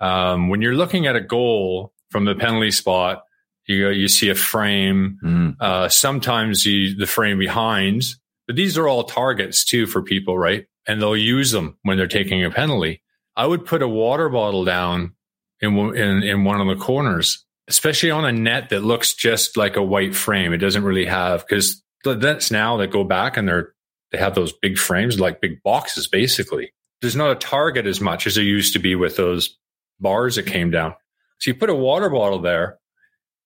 um, 0.00 0.48
when 0.48 0.62
you're 0.62 0.74
looking 0.74 1.06
at 1.06 1.16
a 1.16 1.20
goal 1.20 1.92
from 2.10 2.24
the 2.24 2.34
penalty 2.34 2.70
spot. 2.70 3.22
You 3.66 3.90
you 3.90 4.08
see 4.08 4.30
a 4.30 4.34
frame. 4.34 5.18
Mm. 5.22 5.56
Uh, 5.60 5.88
sometimes 5.88 6.64
you, 6.64 6.96
the 6.96 7.06
frame 7.06 7.38
behind, 7.38 8.02
but 8.46 8.56
these 8.56 8.78
are 8.78 8.88
all 8.88 9.04
targets 9.04 9.64
too 9.64 9.86
for 9.86 10.02
people, 10.02 10.38
right? 10.38 10.66
And 10.86 11.00
they'll 11.02 11.16
use 11.16 11.50
them 11.50 11.76
when 11.82 11.98
they're 11.98 12.06
taking 12.06 12.44
a 12.44 12.50
penalty. 12.50 13.02
I 13.36 13.46
would 13.46 13.66
put 13.66 13.82
a 13.82 13.88
water 13.88 14.28
bottle 14.28 14.64
down 14.64 15.14
in 15.60 15.76
in 15.96 16.22
in 16.22 16.44
one 16.44 16.60
of 16.60 16.66
the 16.66 16.82
corners, 16.82 17.44
especially 17.68 18.10
on 18.10 18.24
a 18.24 18.32
net 18.32 18.70
that 18.70 18.84
looks 18.84 19.14
just 19.14 19.56
like 19.56 19.76
a 19.76 19.82
white 19.82 20.14
frame. 20.14 20.52
It 20.52 20.58
doesn't 20.58 20.84
really 20.84 21.06
have 21.06 21.46
because 21.46 21.82
the 22.04 22.16
nets 22.16 22.50
now 22.50 22.76
that 22.78 22.90
go 22.90 23.04
back 23.04 23.36
and 23.36 23.48
they're 23.48 23.74
they 24.10 24.18
have 24.18 24.34
those 24.34 24.52
big 24.52 24.78
frames 24.78 25.20
like 25.20 25.40
big 25.40 25.62
boxes 25.62 26.06
basically. 26.06 26.72
There's 27.00 27.16
not 27.16 27.30
a 27.30 27.36
target 27.36 27.86
as 27.86 28.00
much 28.00 28.26
as 28.26 28.34
there 28.34 28.44
used 28.44 28.72
to 28.72 28.78
be 28.78 28.94
with 28.94 29.16
those 29.16 29.56
bars 30.00 30.36
that 30.36 30.46
came 30.46 30.70
down. 30.70 30.94
So 31.38 31.50
you 31.50 31.54
put 31.54 31.70
a 31.70 31.74
water 31.74 32.10
bottle 32.10 32.40
there, 32.40 32.78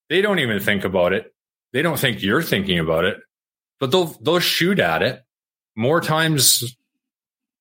they 0.08 0.22
don't 0.22 0.38
even 0.38 0.60
think 0.60 0.84
about 0.84 1.12
it. 1.12 1.34
They 1.72 1.82
don't 1.82 1.98
think 1.98 2.22
you're 2.22 2.42
thinking 2.42 2.78
about 2.78 3.04
it, 3.04 3.18
but 3.80 3.90
they'll 3.90 4.06
they'll 4.22 4.38
shoot 4.38 4.78
at 4.78 5.02
it 5.02 5.22
more 5.74 6.00
times 6.00 6.76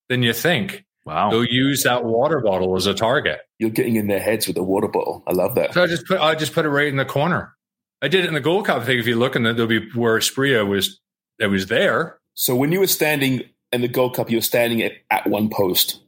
than 0.10 0.24
you 0.24 0.34
think. 0.34 0.86
Wow. 1.06 1.32
They'll 1.32 1.46
use 1.46 1.84
that 1.84 2.04
water 2.04 2.40
bottle 2.42 2.76
as 2.76 2.86
a 2.86 2.94
target. 2.94 3.40
You're 3.58 3.72
getting 3.72 3.96
in 3.96 4.08
their 4.08 4.20
heads 4.20 4.48
with 4.48 4.56
the 4.56 4.64
water 4.64 4.88
bottle. 4.88 5.24
I 5.28 5.32
love 5.32 5.56
that. 5.56 5.74
So 5.74 5.84
I 5.84 5.88
just 5.88 6.06
put 6.06 6.20
I 6.20 6.36
just 6.36 6.54
put 6.54 6.66
it 6.66 6.70
right 6.70 6.88
in 6.88 6.98
the 6.98 7.06
corner. 7.06 7.56
I 8.02 8.08
did 8.08 8.24
it 8.24 8.28
in 8.28 8.34
the 8.34 8.42
Gold 8.42 8.66
Cup 8.66 8.86
thing. 8.86 9.00
If 9.00 9.08
you 9.08 9.16
look, 9.16 9.36
and 9.36 9.46
there'll 9.46 9.68
be 9.68 9.90
where 9.94 10.18
Spria 10.20 10.68
was. 10.68 11.00
It 11.40 11.48
was 11.48 11.68
there. 11.68 12.20
So 12.36 12.56
when 12.56 12.72
you 12.72 12.80
were 12.80 12.88
standing 12.88 13.42
in 13.72 13.82
the 13.82 13.88
Gold 13.88 14.16
Cup, 14.16 14.30
you 14.30 14.38
were 14.38 14.42
standing 14.42 14.82
at, 14.82 14.94
at 15.10 15.28
one 15.28 15.50
post. 15.50 16.02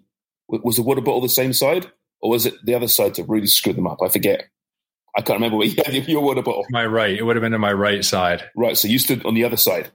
W- 0.52 0.64
Was 0.64 0.76
the 0.76 0.84
water 0.84 1.02
bottle 1.02 1.22
the 1.22 1.30
same 1.30 1.54
side, 1.54 1.92
or 2.22 2.30
was 2.30 2.46
it 2.46 2.54
the 2.64 2.76
other 2.76 2.88
side 2.88 3.16
to 3.16 3.24
really 3.24 3.48
screw 3.48 3.74
them 3.74 3.88
up? 3.88 4.00
I 4.04 4.10
forget. 4.10 4.48
I 5.16 5.22
can't 5.22 5.38
remember 5.38 5.58
where 5.58 5.68
you 5.68 5.82
had 5.84 6.08
your 6.08 6.22
water 6.22 6.42
bottle. 6.42 6.66
My 6.70 6.86
right. 6.86 7.16
It 7.16 7.24
would 7.24 7.36
have 7.36 7.42
been 7.42 7.52
to 7.52 7.60
my 7.60 7.74
right 7.74 8.04
side. 8.04 8.44
Right, 8.56 8.78
so 8.78 8.88
you 8.88 9.00
stood 9.00 9.26
on 9.26 9.36
the 9.36 9.44
other 9.44 9.58
side 9.58 9.92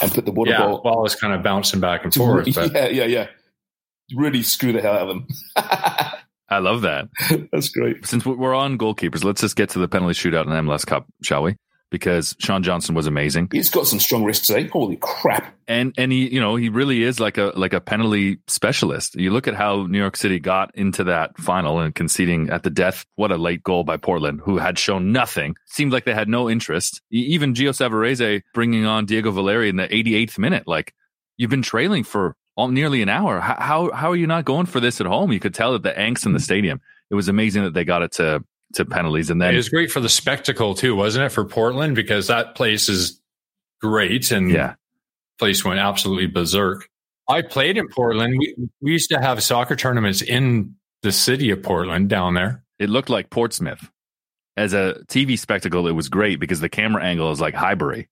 and 0.00 0.12
put 0.12 0.26
the 0.26 0.32
water 0.32 0.52
yeah. 0.52 0.58
bottle. 0.58 0.80
Well, 0.84 0.98
I 0.98 1.00
was 1.00 1.14
kind 1.14 1.34
of 1.34 1.42
bouncing 1.42 1.80
back 1.80 2.04
and 2.04 2.12
to 2.12 2.18
forth. 2.18 2.48
But 2.54 2.72
yeah, 2.72 2.88
yeah, 2.88 3.04
yeah. 3.04 3.26
Really 4.14 4.42
screw 4.42 4.72
the 4.72 4.80
hell 4.80 4.94
out 4.94 5.08
of 5.08 5.08
them. 5.08 5.26
I 6.48 6.58
love 6.58 6.82
that. 6.82 7.08
That's 7.52 7.68
great. 7.70 8.06
Since 8.06 8.26
we're 8.26 8.54
on 8.54 8.78
goalkeepers, 8.78 9.24
let's 9.24 9.40
just 9.40 9.56
get 9.56 9.70
to 9.70 9.78
the 9.78 9.88
penalty 9.88 10.14
shootout 10.14 10.44
in 10.44 10.50
MLS 10.66 10.86
Cup, 10.86 11.06
shall 11.22 11.42
we? 11.42 11.56
Because 11.90 12.36
Sean 12.38 12.62
Johnson 12.62 12.94
was 12.94 13.06
amazing. 13.06 13.48
He's 13.52 13.70
got 13.70 13.86
some 13.86 14.00
strong 14.00 14.24
wrists 14.24 14.46
today. 14.46 14.68
Holy 14.68 14.96
crap! 15.00 15.54
and 15.66 15.94
and 15.96 16.12
he 16.12 16.28
you 16.32 16.40
know 16.40 16.56
he 16.56 16.68
really 16.68 17.02
is 17.02 17.20
like 17.20 17.38
a 17.38 17.52
like 17.56 17.72
a 17.72 17.80
penalty 17.80 18.38
specialist 18.46 19.14
you 19.16 19.30
look 19.30 19.48
at 19.48 19.54
how 19.54 19.86
new 19.86 19.98
york 19.98 20.16
city 20.16 20.38
got 20.38 20.74
into 20.74 21.04
that 21.04 21.36
final 21.38 21.80
and 21.80 21.94
conceding 21.94 22.50
at 22.50 22.62
the 22.62 22.70
death 22.70 23.04
what 23.16 23.32
a 23.32 23.36
late 23.36 23.62
goal 23.62 23.84
by 23.84 23.96
portland 23.96 24.40
who 24.44 24.58
had 24.58 24.78
shown 24.78 25.12
nothing 25.12 25.56
seemed 25.66 25.92
like 25.92 26.04
they 26.04 26.14
had 26.14 26.28
no 26.28 26.50
interest 26.50 27.00
even 27.10 27.54
gio 27.54 27.70
savarese 27.70 28.42
bringing 28.52 28.84
on 28.84 29.06
diego 29.06 29.30
valeri 29.30 29.68
in 29.68 29.76
the 29.76 29.88
88th 29.88 30.38
minute 30.38 30.64
like 30.66 30.92
you've 31.36 31.50
been 31.50 31.62
trailing 31.62 32.04
for 32.04 32.36
nearly 32.58 33.02
an 33.02 33.08
hour 33.08 33.40
how, 33.40 33.56
how 33.58 33.90
how 33.92 34.10
are 34.10 34.16
you 34.16 34.26
not 34.26 34.44
going 34.44 34.66
for 34.66 34.80
this 34.80 35.00
at 35.00 35.06
home 35.06 35.32
you 35.32 35.40
could 35.40 35.54
tell 35.54 35.72
that 35.72 35.82
the 35.82 35.92
angst 35.92 36.24
in 36.26 36.32
the 36.32 36.40
stadium 36.40 36.80
it 37.10 37.14
was 37.14 37.28
amazing 37.28 37.64
that 37.64 37.74
they 37.74 37.84
got 37.84 38.02
it 38.02 38.12
to 38.12 38.44
to 38.74 38.84
penalties 38.84 39.30
and 39.30 39.40
then 39.40 39.54
it 39.54 39.56
was 39.56 39.68
great 39.68 39.90
for 39.90 40.00
the 40.00 40.08
spectacle 40.08 40.74
too, 40.74 40.96
wasn't 40.96 41.24
it, 41.24 41.28
for 41.30 41.44
Portland? 41.44 41.94
Because 41.94 42.26
that 42.26 42.54
place 42.54 42.88
is 42.88 43.20
great 43.80 44.30
and 44.30 44.50
yeah 44.50 44.74
place 45.38 45.64
went 45.64 45.80
absolutely 45.80 46.26
berserk. 46.26 46.88
I 47.28 47.42
played 47.42 47.76
in 47.76 47.88
Portland. 47.88 48.36
We, 48.38 48.54
we 48.80 48.92
used 48.92 49.10
to 49.10 49.20
have 49.20 49.42
soccer 49.42 49.74
tournaments 49.74 50.22
in 50.22 50.76
the 51.02 51.12
city 51.12 51.50
of 51.50 51.62
Portland 51.62 52.08
down 52.08 52.34
there. 52.34 52.64
it 52.78 52.88
looked 52.88 53.10
like 53.10 53.30
portsmouth 53.30 53.90
as 54.56 54.72
a 54.72 54.96
tv 55.08 55.38
spectacle 55.38 55.86
it 55.88 55.92
was 55.92 56.08
great 56.08 56.38
because 56.40 56.60
the 56.60 56.68
camera 56.68 57.02
angle 57.02 57.30
is 57.30 57.40
like 57.40 57.54
highbury 57.54 58.08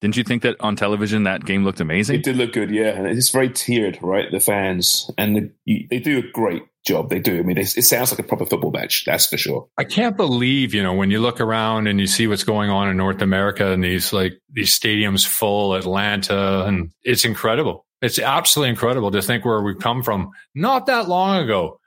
didn't 0.00 0.16
you 0.16 0.24
think 0.24 0.42
that 0.42 0.56
on 0.60 0.76
television 0.76 1.22
that 1.24 1.44
game 1.44 1.64
looked 1.64 1.80
amazing 1.80 2.16
It 2.16 2.24
did 2.24 2.36
look 2.36 2.52
good, 2.52 2.70
yeah. 2.70 2.88
And 2.88 3.06
it's 3.06 3.30
very 3.30 3.48
tiered, 3.48 3.98
right? 4.02 4.30
The 4.30 4.40
fans 4.40 5.10
and 5.16 5.36
the, 5.36 5.52
you, 5.64 5.86
they 5.88 5.98
do 5.98 6.18
a 6.18 6.22
great 6.22 6.62
job. 6.86 7.10
They 7.10 7.18
do. 7.18 7.38
I 7.38 7.42
mean, 7.42 7.58
it, 7.58 7.76
it 7.76 7.82
sounds 7.82 8.12
like 8.12 8.20
a 8.20 8.22
proper 8.22 8.46
football 8.46 8.70
match. 8.70 9.04
That's 9.06 9.26
for 9.26 9.36
sure. 9.36 9.68
I 9.76 9.84
can't 9.84 10.16
believe, 10.16 10.74
you 10.74 10.82
know, 10.82 10.94
when 10.94 11.10
you 11.10 11.20
look 11.20 11.40
around 11.40 11.86
and 11.86 11.98
you 12.00 12.06
see 12.06 12.26
what's 12.26 12.44
going 12.44 12.70
on 12.70 12.88
in 12.88 12.96
North 12.96 13.22
America 13.22 13.72
and 13.72 13.82
these 13.82 14.12
like 14.12 14.40
these 14.52 14.78
stadiums 14.78 15.26
full, 15.26 15.74
Atlanta, 15.74 16.64
and 16.66 16.92
it's 17.02 17.24
incredible. 17.24 17.86
It's 18.02 18.18
absolutely 18.18 18.70
incredible 18.70 19.10
to 19.10 19.22
think 19.22 19.44
where 19.44 19.62
we've 19.62 19.78
come 19.78 20.02
from 20.02 20.30
not 20.54 20.86
that 20.86 21.08
long 21.08 21.42
ago. 21.42 21.80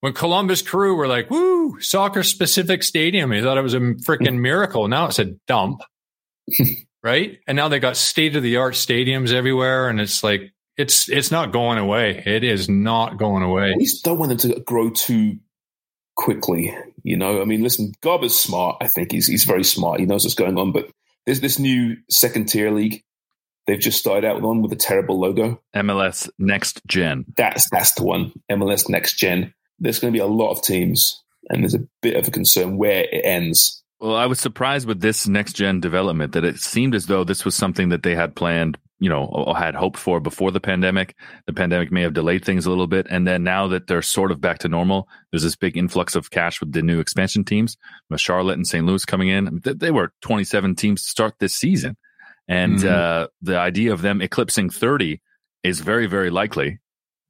When 0.00 0.12
Columbus 0.12 0.62
Crew 0.62 0.94
were 0.94 1.08
like, 1.08 1.30
woo, 1.30 1.80
soccer 1.80 2.22
specific 2.22 2.82
stadium. 2.82 3.32
You 3.32 3.42
thought 3.42 3.58
it 3.58 3.62
was 3.62 3.74
a 3.74 3.80
freaking 3.80 4.38
miracle. 4.40 4.86
Now 4.88 5.06
it's 5.06 5.18
a 5.18 5.24
dump. 5.46 5.82
right? 7.06 7.38
And 7.46 7.54
now 7.54 7.68
they 7.68 7.78
got 7.78 7.96
state 7.96 8.34
of 8.34 8.42
the 8.42 8.56
art 8.56 8.74
stadiums 8.74 9.32
everywhere. 9.32 9.88
And 9.88 10.00
it's 10.00 10.24
like, 10.24 10.52
it's, 10.76 11.08
it's 11.08 11.30
not 11.30 11.52
going 11.52 11.78
away. 11.78 12.20
It 12.26 12.42
is 12.42 12.68
not 12.68 13.16
going 13.16 13.44
away. 13.44 13.74
We 13.78 13.84
just 13.84 14.04
don't 14.04 14.18
want 14.18 14.30
them 14.36 14.52
to 14.52 14.60
grow 14.60 14.90
too 14.90 15.38
quickly. 16.16 16.76
You 17.04 17.16
know, 17.16 17.40
I 17.40 17.44
mean, 17.44 17.62
listen, 17.62 17.92
Garber's 18.00 18.36
smart. 18.36 18.78
I 18.80 18.88
think 18.88 19.12
he's 19.12 19.28
he's 19.28 19.44
very 19.44 19.62
smart. 19.62 20.00
He 20.00 20.06
knows 20.06 20.24
what's 20.24 20.34
going 20.34 20.58
on. 20.58 20.72
But 20.72 20.90
there's 21.24 21.40
this 21.40 21.60
new 21.60 21.96
second 22.10 22.46
tier 22.46 22.72
league. 22.72 23.04
They've 23.68 23.78
just 23.78 24.00
started 24.00 24.26
out 24.26 24.42
on 24.42 24.62
with 24.62 24.72
a 24.72 24.76
terrible 24.76 25.18
logo. 25.20 25.60
mls 25.74 26.28
next 26.38 26.80
gen 26.86 27.24
That's 27.36 27.68
that's 27.70 27.92
the 27.92 28.02
one. 28.02 28.32
MLS 28.50 28.88
Next 28.88 29.14
Gen. 29.14 29.54
There's 29.78 30.00
going 30.00 30.12
to 30.12 30.16
be 30.16 30.22
a 30.22 30.26
lot 30.26 30.50
of 30.50 30.62
teams, 30.62 31.22
and 31.48 31.62
there's 31.62 31.74
a 31.74 31.86
bit 32.02 32.16
of 32.16 32.26
a 32.26 32.30
concern 32.32 32.76
where 32.76 33.04
it 33.04 33.22
ends. 33.24 33.75
Well, 34.00 34.14
I 34.14 34.26
was 34.26 34.38
surprised 34.40 34.86
with 34.86 35.00
this 35.00 35.26
next 35.26 35.54
gen 35.54 35.80
development 35.80 36.32
that 36.32 36.44
it 36.44 36.58
seemed 36.58 36.94
as 36.94 37.06
though 37.06 37.24
this 37.24 37.44
was 37.44 37.54
something 37.54 37.88
that 37.88 38.02
they 38.02 38.14
had 38.14 38.36
planned, 38.36 38.76
you 38.98 39.08
know, 39.08 39.24
or 39.24 39.56
had 39.56 39.74
hoped 39.74 39.98
for 39.98 40.20
before 40.20 40.50
the 40.50 40.60
pandemic. 40.60 41.14
The 41.46 41.54
pandemic 41.54 41.90
may 41.90 42.02
have 42.02 42.12
delayed 42.12 42.44
things 42.44 42.66
a 42.66 42.68
little 42.68 42.86
bit. 42.86 43.06
And 43.08 43.26
then 43.26 43.42
now 43.42 43.68
that 43.68 43.86
they're 43.86 44.02
sort 44.02 44.32
of 44.32 44.40
back 44.40 44.58
to 44.58 44.68
normal, 44.68 45.08
there's 45.32 45.42
this 45.44 45.56
big 45.56 45.78
influx 45.78 46.14
of 46.14 46.30
cash 46.30 46.60
with 46.60 46.72
the 46.72 46.82
new 46.82 47.00
expansion 47.00 47.42
teams, 47.42 47.78
with 48.10 48.20
Charlotte 48.20 48.54
and 48.58 48.66
St. 48.66 48.84
Louis 48.84 49.04
coming 49.06 49.28
in. 49.28 49.60
They- 49.64 49.90
were 49.90 50.12
27 50.20 50.74
teams 50.76 51.02
to 51.02 51.08
start 51.08 51.34
this 51.38 51.54
season. 51.54 51.96
And 52.48 52.78
Mhm. 52.78 52.88
uh, 52.90 53.28
the 53.40 53.58
idea 53.58 53.92
of 53.94 54.02
them 54.02 54.20
eclipsing 54.20 54.68
30 54.68 55.22
is 55.64 55.80
very, 55.80 56.06
very 56.06 56.28
likely 56.30 56.78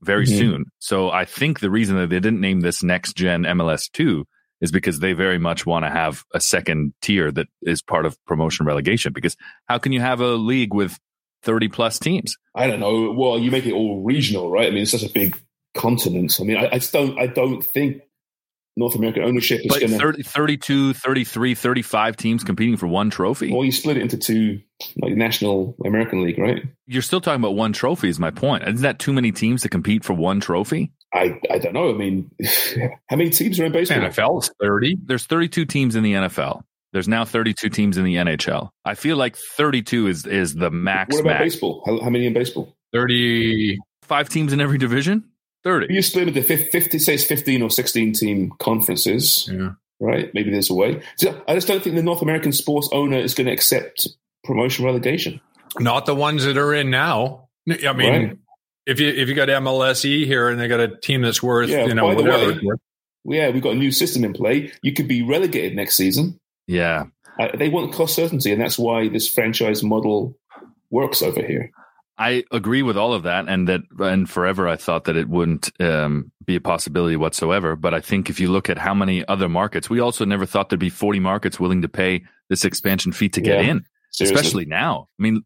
very 0.02 0.26
Mhm. 0.26 0.38
soon. 0.38 0.64
So 0.78 1.10
I 1.10 1.24
think 1.24 1.60
the 1.60 1.70
reason 1.70 1.96
that 1.96 2.10
they 2.10 2.20
didn't 2.20 2.40
name 2.40 2.60
this 2.60 2.82
next 2.82 3.16
gen 3.16 3.44
MLS 3.46 3.88
2 3.88 4.26
is 4.66 4.72
because 4.72 4.98
they 4.98 5.12
very 5.12 5.38
much 5.38 5.64
want 5.64 5.84
to 5.84 5.90
have 5.90 6.24
a 6.34 6.40
second 6.40 6.92
tier 7.00 7.30
that 7.32 7.46
is 7.62 7.80
part 7.82 8.04
of 8.04 8.22
promotion 8.26 8.66
relegation. 8.66 9.12
Because 9.12 9.36
how 9.66 9.78
can 9.78 9.92
you 9.92 10.00
have 10.00 10.20
a 10.20 10.34
league 10.34 10.74
with 10.74 10.98
30 11.44 11.68
plus 11.68 11.98
teams? 11.98 12.36
I 12.54 12.66
don't 12.66 12.80
know. 12.80 13.12
Well, 13.12 13.38
you 13.38 13.50
make 13.50 13.64
it 13.64 13.72
all 13.72 14.02
regional, 14.02 14.50
right? 14.50 14.66
I 14.66 14.70
mean, 14.70 14.82
it's 14.82 14.90
such 14.90 15.04
a 15.04 15.12
big 15.12 15.38
continent. 15.74 16.38
I 16.40 16.44
mean, 16.44 16.56
I, 16.56 16.66
I 16.66 16.78
just 16.78 16.92
don't. 16.92 17.18
I 17.18 17.28
don't 17.28 17.64
think 17.64 18.02
North 18.76 18.94
American 18.94 19.22
ownership 19.22 19.60
is 19.64 19.78
going 19.78 19.92
to. 19.92 19.98
30, 19.98 20.22
32, 20.22 20.92
33, 20.94 21.54
35 21.54 22.16
teams 22.16 22.44
competing 22.44 22.76
for 22.76 22.86
one 22.86 23.08
trophy. 23.08 23.52
Well, 23.52 23.64
you 23.64 23.72
split 23.72 23.96
it 23.96 24.02
into 24.02 24.18
two, 24.18 24.60
like 25.00 25.14
National 25.14 25.76
American 25.84 26.22
League, 26.22 26.38
right? 26.38 26.62
You're 26.86 27.02
still 27.02 27.20
talking 27.20 27.40
about 27.40 27.54
one 27.54 27.72
trophy, 27.72 28.08
is 28.08 28.18
my 28.18 28.30
point. 28.30 28.64
Isn't 28.64 28.82
that 28.82 28.98
too 28.98 29.12
many 29.12 29.32
teams 29.32 29.62
to 29.62 29.68
compete 29.68 30.04
for 30.04 30.12
one 30.12 30.40
trophy? 30.40 30.92
I, 31.14 31.38
I 31.50 31.58
don't 31.58 31.72
know. 31.72 31.90
I 31.90 31.94
mean, 31.94 32.30
how 33.08 33.16
many 33.16 33.30
teams 33.30 33.58
are 33.60 33.64
in 33.64 33.72
baseball? 33.72 33.98
NFL 33.98 34.42
is 34.42 34.50
30. 34.60 34.98
There's 35.04 35.24
32 35.26 35.64
teams 35.64 35.96
in 35.96 36.02
the 36.02 36.12
NFL. 36.14 36.62
There's 36.92 37.08
now 37.08 37.24
32 37.24 37.68
teams 37.68 37.96
in 37.96 38.04
the 38.04 38.14
NHL. 38.16 38.70
I 38.84 38.94
feel 38.94 39.16
like 39.16 39.36
32 39.36 40.06
is 40.08 40.26
is 40.26 40.54
the 40.54 40.70
max. 40.70 41.14
What 41.14 41.20
about 41.22 41.40
max. 41.40 41.42
baseball? 41.54 41.82
How, 41.86 42.00
how 42.00 42.10
many 42.10 42.26
in 42.26 42.32
baseball? 42.32 42.74
35 42.92 44.28
teams 44.28 44.52
in 44.52 44.60
every 44.60 44.78
division. 44.78 45.24
30. 45.64 45.92
You 45.92 46.02
split 46.02 46.28
into 46.28 46.42
fif- 46.42 46.70
50, 46.70 46.98
say 46.98 47.14
it's 47.14 47.24
15 47.24 47.62
or 47.62 47.70
16 47.70 48.12
team 48.12 48.52
conferences, 48.60 49.48
Yeah. 49.52 49.70
right? 50.00 50.32
Maybe 50.32 50.50
there's 50.50 50.70
a 50.70 50.74
way. 50.74 51.02
So 51.16 51.42
I 51.48 51.54
just 51.54 51.66
don't 51.66 51.82
think 51.82 51.96
the 51.96 52.02
North 52.02 52.22
American 52.22 52.52
sports 52.52 52.88
owner 52.92 53.16
is 53.18 53.34
going 53.34 53.48
to 53.48 53.52
accept 53.52 54.06
promotion 54.44 54.84
relegation. 54.84 55.40
Not 55.80 56.06
the 56.06 56.14
ones 56.14 56.44
that 56.44 56.56
are 56.56 56.72
in 56.72 56.90
now. 56.90 57.48
I 57.68 57.92
mean, 57.94 58.12
Right. 58.12 58.38
If 58.86 59.00
you 59.00 59.08
if 59.08 59.28
you 59.28 59.34
got 59.34 59.48
MLSE 59.48 60.24
here 60.26 60.48
and 60.48 60.60
they 60.60 60.68
got 60.68 60.80
a 60.80 60.96
team 60.96 61.22
that's 61.22 61.42
worth 61.42 61.68
Yeah, 61.68 61.86
you 61.86 61.94
know 61.94 62.08
by 62.08 62.14
the 62.14 62.22
whatever, 62.22 62.52
way- 62.62 62.76
Yeah, 63.36 63.50
we've 63.50 63.62
got 63.62 63.72
a 63.72 63.76
new 63.78 63.90
system 63.92 64.24
in 64.24 64.32
play. 64.32 64.72
You 64.82 64.92
could 64.92 65.08
be 65.08 65.22
relegated 65.22 65.74
next 65.76 65.96
season. 65.96 66.38
Yeah. 66.66 67.04
Uh, 67.38 67.48
they 67.56 67.68
want 67.68 67.92
cost 67.92 68.14
certainty, 68.14 68.52
and 68.52 68.60
that's 68.60 68.78
why 68.78 69.08
this 69.08 69.28
franchise 69.28 69.82
model 69.82 70.36
works 70.90 71.20
over 71.22 71.42
here. 71.42 71.70
I 72.18 72.44
agree 72.50 72.82
with 72.82 72.96
all 72.96 73.12
of 73.12 73.24
that, 73.24 73.46
and 73.46 73.68
that, 73.68 73.82
and 73.98 74.28
forever 74.30 74.66
I 74.66 74.76
thought 74.76 75.04
that 75.04 75.16
it 75.16 75.28
wouldn't 75.28 75.70
um, 75.80 76.32
be 76.46 76.56
a 76.56 76.60
possibility 76.62 77.14
whatsoever. 77.16 77.76
But 77.76 77.92
I 77.92 78.00
think 78.00 78.30
if 78.30 78.40
you 78.40 78.50
look 78.50 78.70
at 78.70 78.78
how 78.78 78.94
many 78.94 79.26
other 79.28 79.50
markets, 79.50 79.90
we 79.90 80.00
also 80.00 80.24
never 80.24 80.46
thought 80.46 80.70
there'd 80.70 80.80
be 80.80 80.88
40 80.88 81.20
markets 81.20 81.60
willing 81.60 81.82
to 81.82 81.88
pay 81.88 82.22
this 82.48 82.64
expansion 82.64 83.12
fee 83.12 83.28
to 83.30 83.42
get 83.42 83.62
Yeah, 83.62 83.70
in, 83.72 83.84
Seriously. 84.12 84.34
especially 84.34 84.64
now. 84.64 85.08
I 85.20 85.22
mean, 85.22 85.42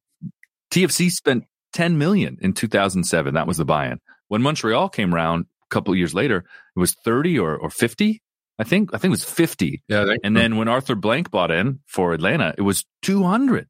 TFC 0.70 1.10
spent 1.10 1.44
10 1.72 1.98
million 1.98 2.38
in 2.40 2.52
2007. 2.52 3.34
That 3.34 3.46
was 3.46 3.56
the 3.56 3.64
buy-in. 3.64 4.00
When 4.28 4.42
Montreal 4.42 4.88
came 4.88 5.14
around 5.14 5.46
a 5.64 5.74
couple 5.74 5.92
of 5.92 5.98
years 5.98 6.14
later, 6.14 6.44
it 6.76 6.78
was 6.78 6.94
30 7.04 7.38
or, 7.38 7.56
or 7.56 7.70
50. 7.70 8.22
I 8.58 8.64
think 8.64 8.90
I 8.92 8.98
think 8.98 9.10
it 9.10 9.12
was 9.12 9.24
50. 9.24 9.82
Yeah, 9.88 10.14
And 10.22 10.36
then 10.36 10.56
when 10.56 10.68
Arthur 10.68 10.94
Blank 10.94 11.30
bought 11.30 11.50
in 11.50 11.80
for 11.86 12.12
Atlanta, 12.12 12.54
it 12.58 12.62
was 12.62 12.84
200. 13.02 13.66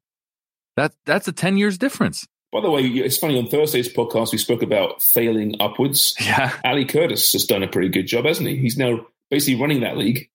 That 0.75 0.93
that's 1.05 1.27
a 1.27 1.31
10 1.31 1.57
years 1.57 1.77
difference. 1.77 2.27
By 2.51 2.59
the 2.59 2.69
way, 2.69 2.81
it's 2.83 3.17
funny 3.17 3.39
on 3.39 3.47
Thursday's 3.47 3.91
podcast 3.91 4.33
we 4.33 4.37
spoke 4.37 4.61
about 4.61 5.01
failing 5.01 5.55
upwards. 5.59 6.13
Yeah. 6.21 6.53
Ali 6.65 6.85
Curtis 6.85 7.31
has 7.33 7.45
done 7.45 7.63
a 7.63 7.67
pretty 7.67 7.87
good 7.87 8.07
job, 8.07 8.25
hasn't 8.25 8.49
he? 8.49 8.57
He's 8.57 8.77
now 8.77 9.05
basically 9.29 9.61
running 9.61 9.79
that 9.81 9.97
league, 9.97 10.29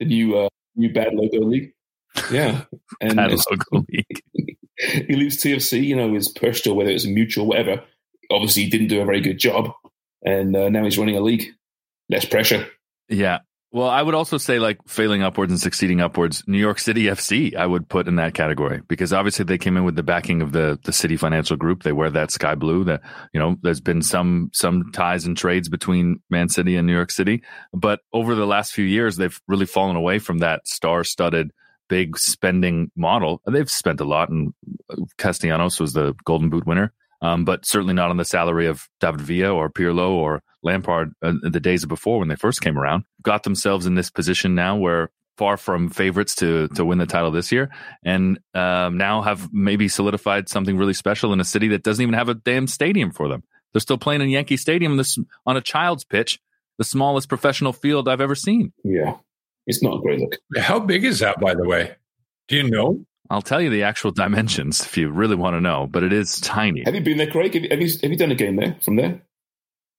the 0.00 0.06
new 0.06 0.36
uh, 0.36 0.48
new 0.74 0.92
bad 0.92 1.14
logo 1.14 1.46
league. 1.46 1.72
Yeah, 2.30 2.64
and 3.00 3.16
Bad 3.16 3.30
logo 3.30 3.86
league. 3.88 4.22
He 4.82 5.14
leaves 5.14 5.36
TFC, 5.36 5.84
you 5.84 5.96
know, 5.96 6.14
his 6.14 6.28
pushed 6.28 6.66
or 6.66 6.74
whether 6.74 6.90
it's 6.90 7.06
mutual, 7.06 7.46
whatever. 7.46 7.82
Obviously, 8.30 8.64
he 8.64 8.70
didn't 8.70 8.88
do 8.88 9.00
a 9.00 9.04
very 9.04 9.20
good 9.20 9.38
job, 9.38 9.72
and 10.24 10.56
uh, 10.56 10.68
now 10.68 10.84
he's 10.84 10.98
running 10.98 11.16
a 11.16 11.20
league. 11.20 11.44
Less 12.08 12.24
pressure. 12.24 12.66
Yeah. 13.08 13.38
Well, 13.74 13.88
I 13.88 14.02
would 14.02 14.14
also 14.14 14.36
say 14.36 14.58
like 14.58 14.78
failing 14.86 15.22
upwards 15.22 15.50
and 15.50 15.58
succeeding 15.58 16.02
upwards. 16.02 16.44
New 16.46 16.58
York 16.58 16.78
City 16.78 17.04
FC, 17.04 17.56
I 17.56 17.64
would 17.64 17.88
put 17.88 18.06
in 18.06 18.16
that 18.16 18.34
category 18.34 18.82
because 18.86 19.14
obviously 19.14 19.46
they 19.46 19.56
came 19.56 19.78
in 19.78 19.84
with 19.84 19.96
the 19.96 20.02
backing 20.02 20.42
of 20.42 20.52
the 20.52 20.78
the 20.84 20.92
City 20.92 21.16
Financial 21.16 21.56
Group. 21.56 21.82
They 21.82 21.92
wear 21.92 22.10
that 22.10 22.30
sky 22.30 22.54
blue. 22.54 22.84
That 22.84 23.00
you 23.32 23.40
know, 23.40 23.56
there's 23.62 23.80
been 23.80 24.02
some 24.02 24.50
some 24.52 24.92
ties 24.92 25.24
and 25.24 25.34
trades 25.36 25.70
between 25.70 26.20
Man 26.28 26.50
City 26.50 26.76
and 26.76 26.86
New 26.86 26.92
York 26.92 27.10
City, 27.10 27.42
but 27.72 28.00
over 28.12 28.34
the 28.34 28.46
last 28.46 28.72
few 28.72 28.84
years, 28.84 29.16
they've 29.16 29.40
really 29.48 29.66
fallen 29.66 29.96
away 29.96 30.18
from 30.18 30.38
that 30.38 30.66
star-studded 30.68 31.50
big 31.92 32.16
spending 32.16 32.90
model. 32.96 33.42
They've 33.46 33.70
spent 33.70 34.00
a 34.00 34.04
lot, 34.06 34.30
and 34.30 34.54
Castellanos 35.18 35.78
was 35.78 35.92
the 35.92 36.14
Golden 36.24 36.48
Boot 36.48 36.66
winner. 36.66 36.94
Um, 37.20 37.44
but 37.44 37.66
certainly 37.66 37.92
not 37.92 38.10
on 38.10 38.16
the 38.16 38.24
salary 38.24 38.66
of 38.66 38.88
David 38.98 39.20
Villa 39.20 39.52
or 39.52 39.68
Pirlo 39.68 40.12
or 40.12 40.42
Lampard 40.62 41.12
uh, 41.22 41.34
the 41.42 41.60
days 41.60 41.84
before 41.84 42.18
when 42.18 42.28
they 42.28 42.34
first 42.34 42.62
came 42.62 42.78
around. 42.78 43.04
Got 43.20 43.42
themselves 43.42 43.84
in 43.84 43.94
this 43.94 44.10
position 44.10 44.54
now 44.54 44.76
where 44.76 45.10
far 45.36 45.58
from 45.58 45.90
favorites 45.90 46.34
to 46.36 46.68
to 46.68 46.84
win 46.84 46.98
the 46.98 47.06
title 47.06 47.30
this 47.30 47.52
year, 47.52 47.68
and 48.04 48.38
um, 48.54 48.96
now 48.96 49.20
have 49.20 49.52
maybe 49.52 49.86
solidified 49.86 50.48
something 50.48 50.78
really 50.78 50.94
special 50.94 51.32
in 51.34 51.40
a 51.40 51.44
city 51.44 51.68
that 51.68 51.82
doesn't 51.82 52.02
even 52.02 52.14
have 52.14 52.30
a 52.30 52.34
damn 52.34 52.66
stadium 52.66 53.12
for 53.12 53.28
them. 53.28 53.42
They're 53.72 53.80
still 53.80 53.98
playing 53.98 54.22
in 54.22 54.30
Yankee 54.30 54.56
Stadium 54.56 54.96
this 54.96 55.18
on 55.46 55.56
a 55.56 55.60
child's 55.60 56.04
pitch, 56.04 56.40
the 56.78 56.84
smallest 56.84 57.28
professional 57.28 57.72
field 57.72 58.08
I've 58.08 58.20
ever 58.20 58.34
seen. 58.34 58.72
Yeah, 58.82 59.16
it's 59.66 59.82
not 59.82 59.98
a 59.98 60.00
great 60.00 60.20
look. 60.20 60.36
how 60.56 60.80
big 60.80 61.04
is 61.04 61.20
that, 61.20 61.40
by 61.40 61.54
the 61.54 61.66
way? 61.66 61.96
Do 62.48 62.56
you 62.56 62.68
know? 62.68 63.04
I'll 63.30 63.42
tell 63.42 63.62
you 63.62 63.70
the 63.70 63.84
actual 63.84 64.10
dimensions 64.10 64.82
if 64.82 64.96
you 64.96 65.10
really 65.10 65.36
want 65.36 65.54
to 65.54 65.60
know, 65.60 65.86
but 65.90 66.02
it 66.02 66.12
is 66.12 66.40
tiny. 66.40 66.82
Have 66.84 66.94
you 66.94 67.00
been 67.00 67.18
there, 67.18 67.30
Craig? 67.30 67.54
Have 67.54 67.62
you, 67.62 67.68
have 67.70 67.80
you, 67.80 67.88
have 68.02 68.10
you 68.10 68.16
done 68.16 68.32
a 68.32 68.34
game 68.34 68.56
there 68.56 68.76
from 68.82 68.96
there? 68.96 69.22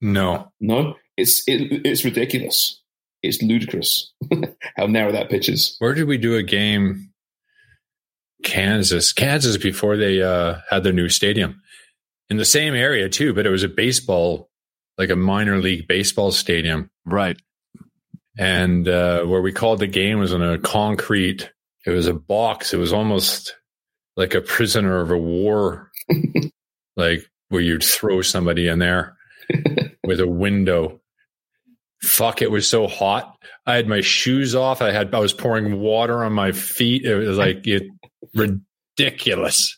No. 0.01 0.51
No, 0.59 0.95
it's 1.17 1.43
it, 1.47 1.81
it's 1.85 2.03
ridiculous. 2.05 2.81
It's 3.23 3.41
ludicrous 3.41 4.13
how 4.75 4.85
narrow 4.85 5.13
that 5.13 5.29
pitch 5.29 5.47
is. 5.47 5.77
Where 5.79 5.93
did 5.93 6.07
we 6.07 6.17
do 6.17 6.35
a 6.35 6.43
game? 6.43 7.09
Kansas, 8.43 9.13
Kansas 9.13 9.55
before 9.55 9.95
they 9.95 10.21
uh, 10.21 10.55
had 10.69 10.83
their 10.83 10.91
new 10.91 11.07
stadium 11.07 11.61
in 12.29 12.37
the 12.37 12.45
same 12.45 12.75
area 12.75 13.07
too, 13.07 13.33
but 13.33 13.45
it 13.45 13.49
was 13.49 13.63
a 13.63 13.69
baseball, 13.69 14.49
like 14.97 15.09
a 15.09 15.15
minor 15.15 15.59
league 15.59 15.87
baseball 15.87 16.31
stadium, 16.31 16.89
Right. 17.05 17.37
And 18.37 18.87
uh, 18.87 19.23
where 19.23 19.41
we 19.41 19.51
called 19.51 19.79
the 19.79 19.87
game 19.87 20.19
was 20.19 20.33
on 20.33 20.41
a 20.41 20.57
concrete. 20.57 21.51
It 21.85 21.91
was 21.91 22.07
a 22.07 22.13
box. 22.13 22.73
It 22.73 22.77
was 22.77 22.93
almost 22.93 23.55
like 24.15 24.33
a 24.33 24.41
prisoner 24.41 25.01
of 25.01 25.11
a 25.11 25.17
war, 25.17 25.91
like 26.95 27.29
where 27.49 27.61
you'd 27.61 27.83
throw 27.83 28.21
somebody 28.21 28.67
in 28.67 28.79
there 28.79 29.17
with 30.03 30.19
a 30.19 30.27
window. 30.27 31.01
Fuck! 32.01 32.41
It 32.41 32.51
was 32.51 32.67
so 32.67 32.87
hot. 32.87 33.37
I 33.65 33.75
had 33.75 33.87
my 33.87 34.01
shoes 34.01 34.55
off. 34.55 34.81
I 34.81 34.91
had 34.91 35.13
I 35.13 35.19
was 35.19 35.33
pouring 35.33 35.79
water 35.79 36.23
on 36.23 36.33
my 36.33 36.51
feet. 36.51 37.05
It 37.05 37.15
was 37.15 37.37
like 37.37 37.65
it 37.67 37.83
ridiculous. 38.33 39.77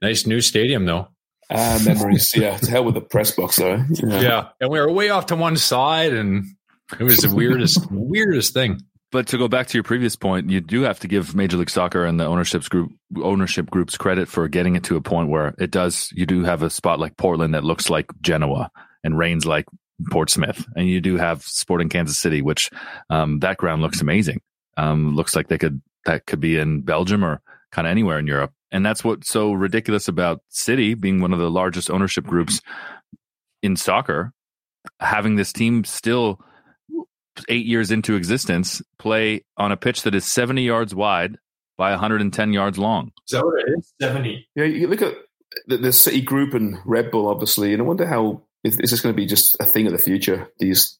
Nice 0.00 0.26
new 0.26 0.40
stadium 0.40 0.84
though. 0.86 1.08
Ah, 1.50 1.80
memories. 1.84 2.32
yeah, 2.36 2.56
to 2.56 2.70
hell 2.70 2.84
with 2.84 2.94
the 2.94 3.00
press 3.00 3.32
box 3.32 3.56
though. 3.56 3.84
Yeah. 4.02 4.20
Yeah, 4.20 4.48
and 4.60 4.70
we 4.70 4.80
were 4.80 4.90
way 4.90 5.10
off 5.10 5.26
to 5.26 5.36
one 5.36 5.56
side, 5.56 6.12
and 6.12 6.44
it 6.98 7.04
was 7.04 7.18
the 7.18 7.34
weirdest, 7.34 7.86
weirdest 7.90 8.52
thing. 8.54 8.80
But 9.12 9.26
to 9.28 9.38
go 9.38 9.46
back 9.46 9.66
to 9.68 9.74
your 9.74 9.84
previous 9.84 10.16
point, 10.16 10.48
you 10.48 10.62
do 10.62 10.82
have 10.82 10.98
to 11.00 11.08
give 11.08 11.34
Major 11.34 11.58
League 11.58 11.68
Soccer 11.68 12.06
and 12.06 12.18
the 12.18 12.24
ownership 12.24 12.64
group 12.70 12.92
ownership 13.22 13.70
groups 13.70 13.98
credit 13.98 14.26
for 14.26 14.48
getting 14.48 14.74
it 14.74 14.84
to 14.84 14.96
a 14.96 15.02
point 15.02 15.28
where 15.28 15.54
it 15.58 15.70
does. 15.70 16.10
You 16.14 16.24
do 16.24 16.44
have 16.44 16.62
a 16.62 16.70
spot 16.70 16.98
like 16.98 17.18
Portland 17.18 17.54
that 17.54 17.62
looks 17.62 17.90
like 17.90 18.06
Genoa 18.22 18.70
and 19.04 19.18
rains 19.18 19.44
like 19.44 19.66
Portsmouth, 20.10 20.64
and 20.76 20.88
you 20.88 21.02
do 21.02 21.18
have 21.18 21.42
Sporting 21.42 21.90
Kansas 21.90 22.18
City, 22.18 22.40
which 22.40 22.70
um, 23.10 23.40
that 23.40 23.58
ground 23.58 23.82
looks 23.82 24.00
amazing. 24.00 24.40
Um, 24.78 25.14
looks 25.14 25.36
like 25.36 25.48
they 25.48 25.58
could 25.58 25.82
that 26.06 26.24
could 26.24 26.40
be 26.40 26.56
in 26.56 26.80
Belgium 26.80 27.22
or 27.22 27.42
kind 27.70 27.86
of 27.86 27.90
anywhere 27.90 28.18
in 28.18 28.26
Europe, 28.26 28.52
and 28.70 28.84
that's 28.84 29.04
what's 29.04 29.28
so 29.28 29.52
ridiculous 29.52 30.08
about 30.08 30.40
City 30.48 30.94
being 30.94 31.20
one 31.20 31.34
of 31.34 31.38
the 31.38 31.50
largest 31.50 31.90
ownership 31.90 32.24
groups 32.24 32.62
in 33.62 33.76
soccer, 33.76 34.32
having 35.00 35.36
this 35.36 35.52
team 35.52 35.84
still 35.84 36.40
eight 37.48 37.66
years 37.66 37.90
into 37.90 38.14
existence 38.14 38.82
play 38.98 39.44
on 39.56 39.72
a 39.72 39.76
pitch 39.76 40.02
that 40.02 40.14
is 40.14 40.24
70 40.24 40.62
yards 40.62 40.94
wide 40.94 41.38
by 41.76 41.90
110 41.90 42.52
yards 42.52 42.78
long. 42.78 43.12
Is 43.26 43.32
that 43.32 43.44
what 43.44 43.60
it 43.60 43.72
is? 43.78 43.92
Seventy. 44.00 44.48
Yeah, 44.54 44.64
you 44.64 44.86
look 44.86 45.02
at 45.02 45.14
the, 45.66 45.78
the 45.78 45.92
City 45.92 46.20
Group 46.20 46.54
and 46.54 46.78
Red 46.84 47.10
Bull, 47.10 47.28
obviously, 47.28 47.72
and 47.72 47.82
I 47.82 47.84
wonder 47.84 48.06
how 48.06 48.42
is, 48.64 48.78
is 48.78 48.90
this 48.90 49.00
going 49.00 49.14
to 49.14 49.20
be 49.20 49.26
just 49.26 49.56
a 49.60 49.64
thing 49.64 49.86
of 49.86 49.92
the 49.92 49.98
future? 49.98 50.48
These 50.58 50.98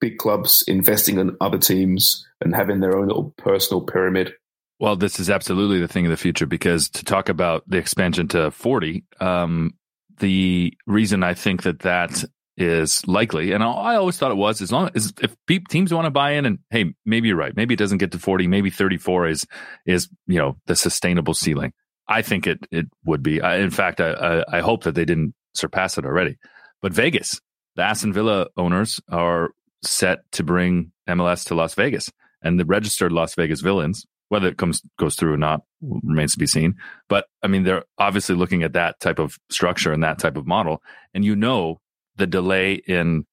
big 0.00 0.18
clubs 0.18 0.64
investing 0.66 1.18
in 1.18 1.36
other 1.40 1.58
teams 1.58 2.26
and 2.40 2.54
having 2.54 2.80
their 2.80 2.96
own 2.96 3.08
little 3.08 3.34
personal 3.36 3.80
pyramid. 3.82 4.32
Well, 4.80 4.96
this 4.96 5.18
is 5.18 5.28
absolutely 5.28 5.80
the 5.80 5.88
thing 5.88 6.06
of 6.06 6.10
the 6.10 6.16
future 6.16 6.46
because 6.46 6.88
to 6.90 7.04
talk 7.04 7.28
about 7.28 7.64
the 7.66 7.78
expansion 7.78 8.28
to 8.28 8.52
40, 8.52 9.04
um, 9.20 9.74
the 10.18 10.72
reason 10.86 11.22
I 11.24 11.34
think 11.34 11.64
that 11.64 11.80
that 11.80 12.24
is 12.58 13.06
likely, 13.06 13.52
and 13.52 13.62
I, 13.62 13.94
always 13.94 14.18
thought 14.18 14.32
it 14.32 14.36
was, 14.36 14.60
as 14.60 14.72
long 14.72 14.90
as 14.94 15.12
if 15.22 15.34
teams 15.68 15.94
want 15.94 16.06
to 16.06 16.10
buy 16.10 16.32
in, 16.32 16.44
and 16.44 16.58
hey, 16.70 16.92
maybe 17.06 17.28
you're 17.28 17.36
right, 17.36 17.56
maybe 17.56 17.74
it 17.74 17.78
doesn't 17.78 17.98
get 17.98 18.10
to 18.12 18.18
40, 18.18 18.48
maybe 18.48 18.68
34 18.68 19.28
is 19.28 19.46
is 19.86 20.08
you 20.26 20.38
know 20.38 20.56
the 20.66 20.74
sustainable 20.74 21.34
ceiling. 21.34 21.72
I 22.08 22.22
think 22.22 22.46
it 22.46 22.66
it 22.70 22.86
would 23.04 23.22
be. 23.22 23.40
I, 23.40 23.58
in 23.58 23.70
fact, 23.70 24.00
I, 24.00 24.10
I 24.10 24.58
I 24.58 24.60
hope 24.60 24.84
that 24.84 24.94
they 24.94 25.04
didn't 25.04 25.34
surpass 25.54 25.98
it 25.98 26.04
already. 26.04 26.36
But 26.82 26.92
Vegas, 26.92 27.40
the 27.76 27.82
Aston 27.82 28.12
Villa 28.12 28.48
owners 28.56 29.00
are 29.08 29.50
set 29.82 30.20
to 30.32 30.42
bring 30.42 30.92
MLS 31.08 31.46
to 31.46 31.54
Las 31.54 31.74
Vegas, 31.74 32.10
and 32.42 32.58
the 32.58 32.64
registered 32.64 33.12
Las 33.12 33.34
Vegas 33.36 33.60
villains, 33.60 34.04
whether 34.30 34.48
it 34.48 34.58
comes 34.58 34.82
goes 34.98 35.14
through 35.14 35.34
or 35.34 35.38
not, 35.38 35.62
remains 35.80 36.32
to 36.32 36.38
be 36.38 36.46
seen. 36.46 36.74
But 37.08 37.26
I 37.42 37.46
mean, 37.46 37.62
they're 37.62 37.84
obviously 37.98 38.34
looking 38.34 38.64
at 38.64 38.72
that 38.72 38.98
type 38.98 39.20
of 39.20 39.36
structure 39.48 39.92
and 39.92 40.02
that 40.02 40.18
type 40.18 40.36
of 40.36 40.46
model, 40.46 40.82
and 41.14 41.24
you 41.24 41.36
know 41.36 41.80
the 42.18 42.26
delay 42.26 42.74
in 42.74 43.24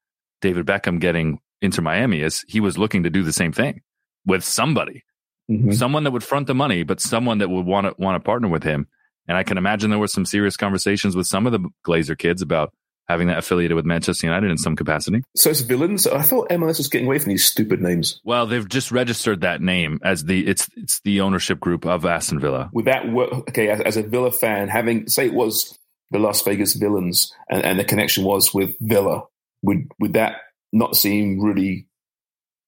David 0.42 0.66
Beckham 0.66 1.00
getting 1.00 1.40
into 1.62 1.82
Miami 1.82 2.22
is 2.22 2.46
he 2.48 2.60
was 2.60 2.78
looking 2.78 3.04
to 3.04 3.10
do 3.10 3.24
the 3.24 3.34
same 3.34 3.52
thing 3.52 3.82
with 4.26 4.44
somebody, 4.44 5.04
mm-hmm. 5.50 5.72
someone 5.72 6.04
that 6.04 6.12
would 6.12 6.24
front 6.24 6.48
the 6.48 6.56
money, 6.56 6.84
but 6.84 7.00
someone 7.00 7.40
that 7.40 7.50
would 7.50 7.66
want 7.66 7.88
to 7.88 8.02
want 8.02 8.16
to 8.16 8.26
partner 8.26 8.48
with 8.48 8.64
him. 8.64 8.88
And 9.28 9.38
I 9.38 9.44
can 9.44 9.58
imagine 9.58 9.90
there 9.90 10.00
were 10.00 10.08
some 10.08 10.26
serious 10.26 10.56
conversations 10.56 11.16
with 11.16 11.26
some 11.28 11.48
of 11.48 11.52
the 11.52 11.68
Glazer 11.86 12.18
kids 12.18 12.42
about 12.42 12.74
having 13.08 13.28
that 13.28 13.38
affiliated 13.38 13.76
with 13.76 13.86
Manchester 13.86 14.28
United 14.28 14.50
in 14.50 14.58
some 14.58 14.76
capacity. 14.76 15.24
So 15.36 15.50
it's 15.50 15.62
villains. 15.62 16.08
I 16.08 16.22
thought 16.22 16.50
MLS 16.50 16.78
was 16.78 16.88
getting 16.88 17.08
away 17.08 17.20
from 17.20 17.30
these 17.30 17.46
stupid 17.46 17.82
names. 17.82 18.20
Well, 18.24 18.48
they've 18.48 18.68
just 18.68 18.92
registered 18.92 19.42
that 19.42 19.62
name 19.62 20.00
as 20.04 20.24
the 20.26 20.46
it's 20.46 20.70
it's 20.76 21.02
the 21.02 21.22
ownership 21.22 21.60
group 21.60 21.86
of 21.86 22.06
Aston 22.06 22.40
Villa. 22.40 22.70
Would 22.74 22.86
that 22.86 23.12
work? 23.12 23.32
Okay, 23.50 23.70
as, 23.70 23.82
as 23.82 23.98
a 23.98 24.04
Villa 24.04 24.32
fan, 24.32 24.70
having 24.70 25.08
say 25.08 25.28
it 25.28 25.34
was 25.34 25.78
the 26.12 26.20
Las 26.20 26.42
Vegas 26.44 26.74
Villains 26.74 27.34
and, 27.50 27.64
and 27.64 27.80
the 27.80 27.84
connection 27.84 28.24
was 28.24 28.54
with 28.54 28.76
Villa, 28.80 29.24
would 29.62 29.90
would 30.00 30.14
that 30.14 30.38
not 30.72 30.96
seem 30.96 31.42
really 31.42 31.88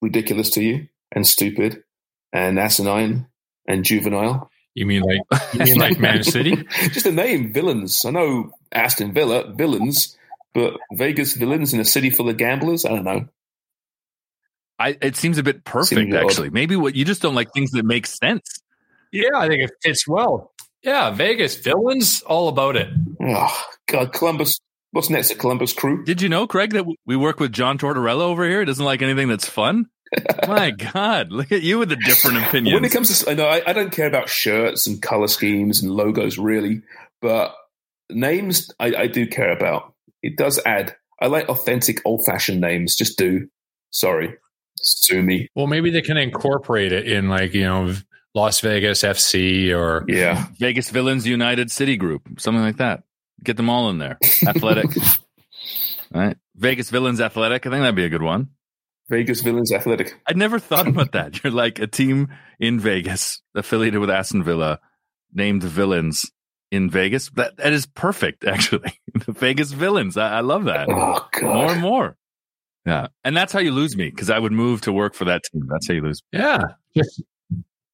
ridiculous 0.01 0.49
to 0.51 0.63
you 0.63 0.87
and 1.11 1.25
stupid 1.25 1.83
and 2.33 2.59
asinine 2.59 3.27
and 3.67 3.83
juvenile? 3.85 4.49
You 4.75 4.85
mean 4.85 5.01
like 5.01 5.41
you 5.53 5.59
mean 5.59 5.75
like 5.79 5.99
Man 5.99 6.23
City? 6.35 6.55
Just 6.91 7.05
a 7.05 7.11
name, 7.11 7.53
villains. 7.53 8.05
I 8.05 8.11
know 8.11 8.51
Aston 8.71 9.13
Villa, 9.13 9.51
villains, 9.53 10.15
but 10.53 10.73
Vegas 10.93 11.33
villains 11.33 11.73
in 11.73 11.79
a 11.79 11.85
city 11.85 12.09
full 12.09 12.29
of 12.29 12.37
gamblers. 12.37 12.85
I 12.85 12.89
don't 12.89 13.03
know. 13.03 13.27
I 14.79 14.97
it 15.01 15.15
seems 15.15 15.37
a 15.37 15.43
bit 15.43 15.63
perfect 15.63 15.99
Seems 15.99 16.13
odd. 16.13 16.23
actually. 16.23 16.49
Maybe 16.51 16.75
what 16.75 16.95
you 16.95 17.05
just 17.05 17.21
don't 17.21 17.35
like 17.35 17.51
things 17.53 17.71
that 17.71 17.85
make 17.85 18.05
sense. 18.05 18.61
Yeah, 19.11 19.29
I 19.35 19.47
think 19.47 19.63
it 19.63 19.71
fits 19.81 20.07
well. 20.07 20.51
Yeah, 20.83 21.11
Vegas 21.11 21.55
villains, 21.55 22.21
all 22.21 22.47
about 22.49 22.75
it. 22.75 22.87
Oh 23.21 23.63
God, 23.87 24.13
Columbus. 24.13 24.59
What's 24.91 25.09
next 25.09 25.31
at 25.31 25.37
Columbus 25.37 25.73
Crew? 25.73 26.05
Did 26.05 26.21
you 26.21 26.29
know, 26.29 26.47
Craig, 26.47 26.71
that 26.71 26.85
we 27.05 27.15
work 27.15 27.39
with 27.39 27.51
John 27.51 27.77
Tortorella 27.77 28.21
over 28.21 28.47
here? 28.47 28.61
He 28.61 28.65
doesn't 28.65 28.83
like 28.83 29.01
anything 29.01 29.27
that's 29.27 29.47
fun. 29.47 29.87
My 30.47 30.71
God, 30.71 31.31
look 31.31 31.51
at 31.51 31.61
you 31.61 31.79
with 31.79 31.89
the 31.89 31.97
different 31.97 32.37
opinion. 32.37 32.75
When 32.75 32.85
it 32.85 32.91
comes 32.91 33.19
to, 33.19 33.29
I 33.29 33.33
know 33.33 33.47
I, 33.47 33.61
I 33.67 33.73
don't 33.73 33.91
care 33.91 34.07
about 34.07 34.29
shirts 34.29 34.87
and 34.87 35.01
color 35.01 35.27
schemes 35.27 35.83
and 35.83 35.91
logos 35.91 36.37
really, 36.37 36.81
but 37.21 37.53
names 38.09 38.71
I, 38.79 38.95
I 38.95 39.07
do 39.07 39.27
care 39.27 39.51
about. 39.51 39.93
It 40.23 40.37
does 40.37 40.59
add. 40.65 40.95
I 41.19 41.27
like 41.27 41.49
authentic, 41.49 42.01
old-fashioned 42.05 42.61
names. 42.61 42.95
Just 42.95 43.17
do. 43.17 43.49
Sorry. 43.89 44.35
Sue 44.79 45.23
me. 45.23 45.49
Well, 45.55 45.67
maybe 45.67 45.89
they 45.89 46.01
can 46.01 46.17
incorporate 46.17 46.91
it 46.91 47.07
in 47.07 47.29
like 47.29 47.53
you 47.53 47.63
know 47.63 47.93
Las 48.37 48.59
Vegas 48.61 49.01
FC 49.03 49.75
or 49.75 50.05
Yeah. 50.07 50.45
Vegas 50.59 50.89
Villains 50.91 51.25
United 51.25 51.71
City 51.71 51.97
Group, 51.97 52.39
something 52.39 52.61
like 52.63 52.77
that. 52.77 53.03
Get 53.43 53.57
them 53.57 53.69
all 53.69 53.89
in 53.89 53.97
there. 53.97 54.17
Athletic. 54.47 54.85
All 56.13 56.21
right. 56.21 56.37
Vegas 56.55 56.89
Villains 56.89 57.19
Athletic. 57.19 57.65
I 57.65 57.69
think 57.69 57.81
that'd 57.81 57.95
be 57.95 58.05
a 58.05 58.09
good 58.09 58.21
one. 58.21 58.49
Vegas 59.09 59.41
Villains 59.41 59.71
Athletic. 59.71 60.19
I'd 60.27 60.37
never 60.37 60.59
thought 60.59 60.87
about 60.87 61.11
that. 61.13 61.43
You're 61.43 61.51
like 61.51 61.79
a 61.79 61.87
team 61.87 62.29
in 62.59 62.79
Vegas 62.79 63.41
affiliated 63.55 63.99
with 63.99 64.09
Aston 64.09 64.43
Villa 64.43 64.79
named 65.33 65.63
Villains 65.63 66.29
in 66.71 66.89
Vegas. 66.89 67.29
That 67.31 67.57
that 67.57 67.73
is 67.73 67.85
perfect, 67.85 68.45
actually. 68.45 68.99
the 69.25 69.31
Vegas 69.33 69.71
Villains. 69.71 70.15
I, 70.17 70.37
I 70.37 70.39
love 70.41 70.65
that. 70.65 70.87
Oh 70.89 71.27
More 71.41 71.71
and 71.71 71.81
more. 71.81 72.17
Yeah. 72.85 73.07
And 73.23 73.35
that's 73.35 73.51
how 73.51 73.59
you 73.59 73.71
lose 73.71 73.97
me 73.97 74.09
because 74.09 74.29
I 74.29 74.39
would 74.39 74.51
move 74.53 74.81
to 74.81 74.93
work 74.93 75.13
for 75.13 75.25
that 75.25 75.43
team. 75.51 75.67
That's 75.69 75.87
how 75.87 75.93
you 75.95 76.01
lose. 76.01 76.21
yeah. 76.31 76.61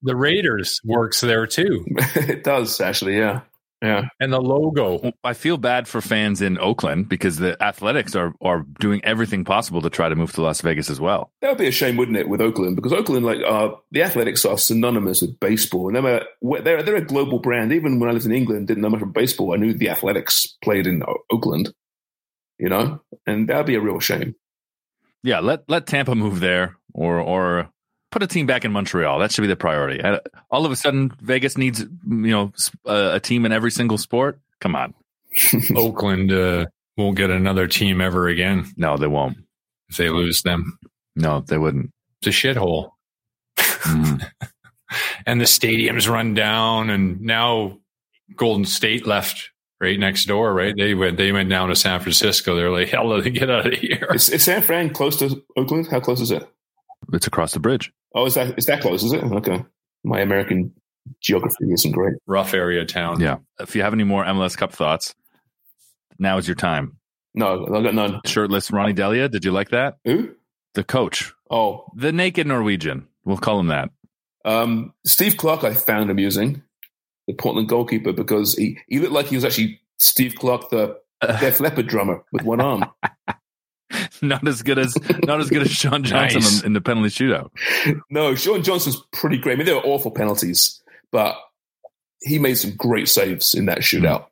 The 0.04 0.16
Raiders 0.16 0.80
works 0.84 1.22
there 1.22 1.48
too, 1.48 1.86
it 2.16 2.44
does 2.44 2.80
actually. 2.82 3.18
Yeah. 3.18 3.42
Yeah. 3.82 4.08
and 4.22 4.32
the 4.32 4.40
logo. 4.40 5.12
I 5.26 5.34
feel 5.34 5.58
bad 5.58 5.90
for 5.90 6.00
fans 6.00 6.42
in 6.42 6.58
Oakland 6.58 7.10
because 7.10 7.36
the 7.38 7.62
Athletics 7.62 8.16
are 8.16 8.34
are 8.42 8.66
doing 8.80 9.04
everything 9.04 9.44
possible 9.44 9.82
to 9.82 9.90
try 9.90 10.08
to 10.08 10.16
move 10.16 10.32
to 10.34 10.42
Las 10.42 10.62
Vegas 10.62 10.90
as 10.90 11.02
well. 11.02 11.32
That 11.42 11.50
would 11.50 11.58
be 11.58 11.68
a 11.68 11.72
shame, 11.72 11.98
wouldn't 11.98 12.18
it, 12.18 12.30
with 12.30 12.40
Oakland? 12.40 12.78
Because 12.78 12.94
Oakland, 12.94 13.26
like, 13.26 13.40
uh, 13.46 13.72
the 13.92 14.04
Athletics 14.04 14.46
are 14.46 14.58
synonymous 14.58 15.22
with 15.22 15.38
baseball, 15.38 15.88
and 15.94 15.98
they're 15.98 16.18
a, 16.22 16.62
they're 16.62 16.82
they're 16.84 16.96
a 16.96 17.02
global 17.06 17.40
brand. 17.40 17.74
Even 17.74 18.00
when 18.00 18.10
I 18.10 18.14
lived 18.14 18.26
in 18.26 18.32
England, 18.32 18.68
didn't 18.68 18.84
know 18.84 18.90
much 18.90 19.02
about 19.02 19.14
baseball. 19.14 19.54
I 19.54 19.58
knew 19.58 19.74
the 19.74 19.90
Athletics 19.90 20.58
played 20.64 20.88
in 20.88 21.04
Oakland, 21.30 21.74
you 22.58 22.70
know, 22.70 23.02
and 23.28 23.50
that'd 23.50 23.66
be 23.66 23.76
a 23.76 23.82
real 23.82 24.00
shame. 24.00 24.34
Yeah, 25.24 25.42
let 25.42 25.70
let 25.70 25.88
Tampa 25.88 26.16
move 26.16 26.40
there 26.40 26.78
or 26.94 27.20
or 27.20 27.70
put 28.14 28.24
a 28.24 28.28
team 28.28 28.46
back 28.46 28.64
in 28.64 28.72
Montreal. 28.72 29.20
That 29.20 29.32
should 29.32 29.42
be 29.42 29.48
the 29.48 29.56
priority. 29.56 30.02
All 30.52 30.66
of 30.66 30.72
a 30.72 30.76
sudden, 30.76 31.12
Vegas 31.22 31.58
needs 31.58 31.82
you 31.82 31.88
know 32.08 32.52
s- 32.56 32.72
a, 32.86 33.16
a 33.16 33.20
team 33.20 33.46
in 33.46 33.52
every 33.52 33.72
single 33.72 33.98
sport. 33.98 34.40
Come 34.62 34.76
on, 34.76 34.94
Oakland 35.76 36.32
uh, 36.32 36.68
won't 36.96 37.18
get 37.18 37.30
another 37.30 37.68
team 37.68 38.00
ever 38.02 38.28
again 38.28 38.72
no, 38.78 38.96
they 38.98 39.08
won't. 39.08 39.38
if 39.90 39.98
they 39.98 40.10
lose 40.10 40.42
them. 40.44 40.78
No, 41.16 41.42
they 41.42 41.58
wouldn't. 41.58 41.92
It's 42.22 42.28
a 42.28 42.30
shithole. 42.30 42.92
Mhm. 43.58 44.24
and 45.26 45.42
the 45.42 45.46
stadium's 45.48 46.08
run 46.08 46.34
down 46.36 46.90
and 46.90 47.20
now 47.22 47.80
golden 48.36 48.66
state 48.66 49.06
left 49.08 49.50
right 49.82 50.00
next 50.00 50.26
door 50.26 50.54
right 50.54 50.76
they 50.78 50.94
went 50.94 51.18
they 51.18 51.32
went 51.32 51.50
down 51.50 51.68
to 51.70 51.76
san 51.76 52.00
francisco 52.00 52.56
they're 52.56 52.72
like 52.72 52.88
hell 52.90 53.08
let 53.08 53.24
get 53.34 53.50
out 53.50 53.68
of 53.68 53.74
here 53.74 54.08
is, 54.14 54.30
is 54.30 54.44
San 54.44 54.62
Fran 54.62 54.90
close 54.92 55.18
to 55.18 55.44
Oakland? 55.58 55.88
How 55.88 56.00
close 56.00 56.22
is 56.22 56.32
it? 56.32 56.48
It's 57.12 57.28
across 57.28 57.52
the 57.54 57.60
bridge. 57.60 57.92
Oh, 58.14 58.26
is 58.26 58.36
that 58.36 58.58
is 58.58 58.66
that 58.68 58.82
close? 58.82 59.04
Is 59.04 59.14
it 59.14 59.24
okay? 59.24 59.64
My 60.04 60.20
American 60.20 60.74
geography 61.22 61.66
isn't 61.72 61.92
great. 61.92 62.14
rough 62.28 62.54
area 62.54 62.86
town 62.86 63.20
Yeah. 63.20 63.38
If 63.60 63.76
you 63.76 63.82
have 63.82 63.94
any 63.94 64.04
more 64.04 64.24
MLS 64.26 64.56
Cup 64.58 64.72
thoughts, 64.74 65.14
now 66.20 66.38
is 66.38 66.48
your 66.48 66.56
time. 66.56 66.98
No, 67.36 67.66
I 67.66 67.82
got 67.82 67.94
none. 67.96 68.22
Shirtless 68.26 68.72
Ronny 68.72 68.94
Deila. 68.94 69.30
Did 69.32 69.44
you 69.44 69.52
like 69.52 69.70
that? 69.70 69.98
Who? 70.06 70.36
The 70.76 70.84
coach, 70.84 71.34
Oh, 71.50 71.86
the 71.96 72.12
naked 72.12 72.48
Norwegian. 72.48 73.08
We'll 73.26 73.38
call 73.38 73.60
him 73.60 73.68
that. 73.68 73.90
Um, 74.44 74.94
Steve 75.06 75.38
Clark, 75.38 75.64
I 75.64 75.74
found 75.76 76.10
amusing, 76.10 76.64
the 77.28 77.34
Portland 77.34 77.70
goalkeeper, 77.70 78.12
because 78.12 78.56
he, 78.56 78.80
he 78.88 79.00
looked 79.00 79.14
like 79.14 79.28
he 79.28 79.36
was 79.36 79.46
actually 79.46 79.80
Steve 80.00 80.34
Clark, 80.36 80.72
the 80.72 80.98
Def 81.22 81.60
Leppard 81.60 81.88
drummer 81.88 82.24
with 82.32 82.42
one 82.44 82.60
arm. 82.60 82.86
not 84.28 84.48
as 84.48 84.62
good 84.64 84.80
as 84.80 84.96
not 85.26 85.40
as 85.40 85.50
good 85.50 85.62
as 85.64 85.72
Sean 85.72 86.04
Johnson 86.04 86.42
Nice. 86.42 86.60
in, 86.62 86.68
in 86.68 86.74
the 86.74 86.82
penalty 86.82 87.10
shootout. 87.10 87.50
no, 88.10 88.36
Sean 88.36 88.64
Johnson's 88.64 88.98
pretty 89.12 89.38
great. 89.38 89.54
I 89.54 89.56
mean, 89.58 89.66
they 89.66 89.74
were 89.74 89.82
awful 89.86 90.12
penalties, 90.12 90.82
but 91.12 91.36
he 92.22 92.40
made 92.40 92.56
some 92.56 92.76
great 92.76 93.10
saves 93.10 93.54
in 93.54 93.66
that 93.66 93.80
shootout. 93.80 94.28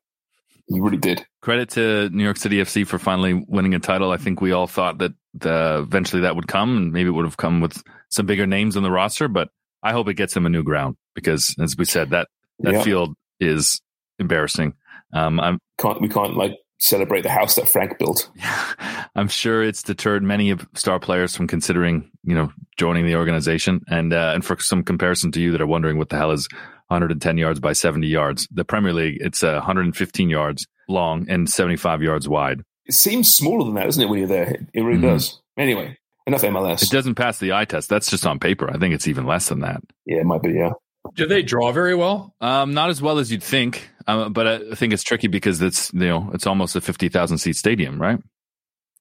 He 0.67 0.79
really 0.79 0.97
did. 0.97 1.25
Credit 1.41 1.69
to 1.71 2.09
New 2.11 2.23
York 2.23 2.37
City 2.37 2.57
FC 2.57 2.87
for 2.87 2.97
finally 2.97 3.33
winning 3.33 3.73
a 3.73 3.79
title. 3.79 4.11
I 4.11 4.17
think 4.17 4.39
we 4.41 4.53
all 4.53 4.67
thought 4.67 4.99
that 4.99 5.11
the, 5.33 5.79
eventually 5.85 6.21
that 6.21 6.35
would 6.35 6.47
come, 6.47 6.77
and 6.77 6.93
maybe 6.93 7.09
it 7.09 7.13
would 7.13 7.25
have 7.25 7.35
come 7.37 7.59
with 7.61 7.83
some 8.09 8.25
bigger 8.25 8.47
names 8.47 8.77
on 8.77 8.83
the 8.83 8.91
roster. 8.91 9.27
But 9.27 9.49
I 9.83 9.91
hope 9.91 10.07
it 10.07 10.13
gets 10.13 10.33
them 10.33 10.45
a 10.45 10.49
new 10.49 10.63
ground 10.63 10.95
because, 11.15 11.53
as 11.59 11.75
we 11.75 11.83
said, 11.85 12.11
that 12.11 12.29
that 12.59 12.73
Yeah. 12.75 12.83
field 12.83 13.15
is 13.39 13.81
embarrassing. 14.19 14.73
Um, 15.13 15.39
I'm 15.41 15.59
Can't 15.77 15.99
we 15.99 16.07
can't 16.07 16.37
like 16.37 16.53
celebrate 16.81 17.21
the 17.21 17.29
house 17.29 17.55
that 17.55 17.69
Frank 17.69 17.97
built? 17.97 18.29
I'm 19.15 19.27
sure 19.27 19.63
it's 19.63 19.83
deterred 19.83 20.23
many 20.23 20.49
of 20.49 20.67
star 20.75 20.99
players 20.99 21.35
from 21.35 21.47
considering, 21.47 22.09
you 22.23 22.35
know, 22.35 22.51
joining 22.77 23.05
the 23.05 23.15
organization. 23.15 23.81
And 23.87 24.13
uh, 24.13 24.31
and 24.33 24.43
for 24.43 24.59
some 24.59 24.83
comparison 24.83 25.31
to 25.33 25.41
you 25.41 25.51
that 25.51 25.61
are 25.61 25.67
wondering 25.67 25.97
what 25.97 26.09
the 26.09 26.17
hell 26.17 26.31
is 26.31 26.47
110 26.87 27.37
yards 27.37 27.59
by 27.59 27.73
70 27.73 28.07
yards, 28.07 28.47
the 28.51 28.65
Premier 28.65 28.93
League 28.93 29.17
it's 29.21 29.43
uh, 29.43 29.53
115 29.53 30.29
yards 30.29 30.67
long 30.89 31.25
and 31.29 31.49
75 31.49 32.01
yards 32.01 32.27
wide. 32.27 32.61
It 32.85 32.93
seems 32.93 33.33
smaller 33.33 33.63
than 33.63 33.75
that, 33.75 33.85
doesn't 33.85 34.01
it? 34.03 34.09
When 34.09 34.19
you're 34.19 34.27
there, 34.27 34.55
it 34.73 34.81
really 34.81 34.97
Mhm. 34.99 35.13
does. 35.13 35.39
Anyway, 35.57 35.97
enough 36.25 36.41
MLS. 36.43 36.81
It 36.83 36.89
doesn't 36.89 37.15
pass 37.15 37.37
the 37.37 37.53
eye 37.53 37.65
test. 37.65 37.89
That's 37.89 38.09
just 38.09 38.25
on 38.25 38.39
paper. 38.39 38.69
I 38.69 38.77
think 38.77 38.93
it's 38.93 39.07
even 39.07 39.25
less 39.25 39.47
than 39.49 39.59
that. 39.61 39.81
Yeah, 40.05 40.17
it 40.21 40.25
might 40.25 40.41
be. 40.41 40.51
Yeah. 40.53 40.71
do 41.15 41.25
they 41.25 41.41
draw 41.41 41.71
very 41.71 41.95
well 41.95 42.33
Um, 42.41 42.73
not 42.75 42.89
as 42.91 43.01
well 43.01 43.17
as 43.19 43.31
you'd 43.31 43.41
think, 43.43 43.89
um, 44.11 44.33
but 44.33 44.47
I 44.47 44.75
think 44.75 44.93
it's 44.93 45.03
tricky 45.03 45.27
because 45.27 45.61
it's 45.61 45.93
you 45.93 45.99
know 46.07 46.29
it's 46.33 46.47
almost 46.47 46.75
a 46.75 46.81
50,000 46.81 47.37
seat 47.37 47.55
stadium, 47.55 48.01
right? 48.01 48.19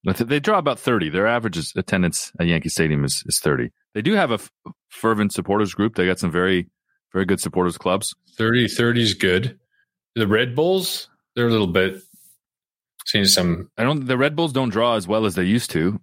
They 0.04 0.40
draw 0.40 0.58
about 0.58 0.78
30. 0.78 1.10
Their 1.10 1.26
average 1.26 1.58
attendance 1.76 2.32
at 2.40 2.46
Yankee 2.46 2.70
Stadium 2.70 3.04
is, 3.04 3.22
is 3.26 3.38
30. 3.38 3.70
They 3.92 4.00
do 4.00 4.14
have 4.14 4.30
a 4.30 4.34
f- 4.34 4.50
fervent 4.88 5.30
supporters 5.32 5.74
group. 5.74 5.94
They 5.94 6.06
got 6.06 6.18
some 6.18 6.30
very 6.30 6.68
very 7.12 7.26
good 7.26 7.40
supporters 7.40 7.76
clubs. 7.76 8.14
30 8.38 8.68
30 8.68 9.02
is 9.02 9.14
good 9.14 9.58
the 10.14 10.26
red 10.26 10.54
bulls 10.54 11.08
they're 11.34 11.48
a 11.48 11.50
little 11.50 11.66
bit 11.66 12.02
seeing 13.06 13.24
some 13.24 13.70
I 13.76 13.84
don't. 13.84 14.06
The 14.06 14.16
Red 14.16 14.36
Bulls 14.36 14.52
don't 14.52 14.70
draw 14.70 14.96
as 14.96 15.06
well 15.06 15.26
as 15.26 15.34
they 15.34 15.44
used 15.44 15.70
to 15.70 16.00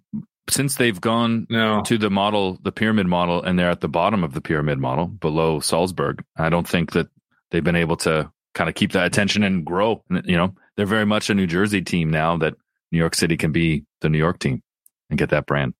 since 0.50 0.76
they've 0.76 1.00
gone 1.00 1.46
no 1.50 1.82
to 1.82 1.98
the 1.98 2.10
model, 2.10 2.58
the 2.62 2.72
pyramid 2.72 3.06
model, 3.06 3.42
and 3.42 3.58
they're 3.58 3.70
at 3.70 3.80
the 3.80 3.88
bottom 3.88 4.24
of 4.24 4.34
the 4.34 4.40
pyramid 4.40 4.78
model 4.78 5.06
below 5.06 5.60
Salzburg. 5.60 6.24
I 6.36 6.48
don't 6.48 6.66
think 6.66 6.92
that 6.92 7.08
they've 7.50 7.64
been 7.64 7.76
able 7.76 7.96
to 7.98 8.30
kind 8.58 8.68
of 8.68 8.74
keep 8.74 8.90
that 8.92 9.06
attention 9.06 9.44
and 9.44 9.64
grow. 9.64 10.02
You 10.10 10.36
know, 10.36 10.54
they're 10.76 10.84
very 10.84 11.06
much 11.06 11.30
a 11.30 11.34
New 11.34 11.46
Jersey 11.46 11.80
team 11.80 12.10
now 12.10 12.36
that 12.38 12.54
New 12.90 12.98
York 12.98 13.14
City 13.14 13.36
can 13.36 13.52
be 13.52 13.84
the 14.00 14.08
New 14.08 14.18
York 14.18 14.40
team 14.40 14.62
and 15.08 15.16
get 15.18 15.30
that 15.30 15.46
brand. 15.46 15.74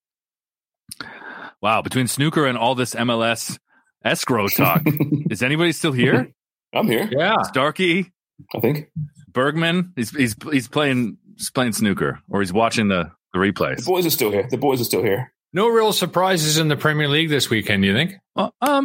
Wow, 1.60 1.82
between 1.82 2.06
snooker 2.06 2.46
and 2.46 2.56
all 2.56 2.76
this 2.76 2.94
MLS 2.94 3.58
escrow 4.04 4.46
talk, 4.46 4.82
is 5.30 5.42
anybody 5.42 5.72
still 5.72 5.90
here? 5.90 6.32
I'm 6.72 6.86
here. 6.86 7.08
yeah 7.10 7.42
Starkey, 7.42 8.12
I 8.54 8.60
think 8.60 8.90
Bergman, 9.32 9.92
he's 9.96 10.10
he's 10.10 10.36
he's 10.52 10.68
playing 10.68 11.16
he's 11.36 11.50
playing 11.50 11.72
snooker 11.72 12.20
or 12.30 12.40
he's 12.40 12.52
watching 12.52 12.86
the, 12.88 13.10
the 13.32 13.40
replays. 13.40 13.78
the 13.78 13.84
boys 13.86 14.06
are 14.06 14.10
still 14.10 14.30
here. 14.30 14.46
The 14.48 14.56
boys 14.56 14.80
are 14.80 14.84
still 14.84 15.02
here. 15.02 15.32
no 15.52 15.66
real 15.68 15.92
surprises 15.92 16.58
in 16.58 16.68
the 16.68 16.76
premier 16.76 17.08
league 17.08 17.28
this 17.30 17.50
weekend 17.50 17.82
do 17.82 17.88
you 17.88 17.94
think 17.94 18.12
Well, 18.36 18.54
um, 18.60 18.84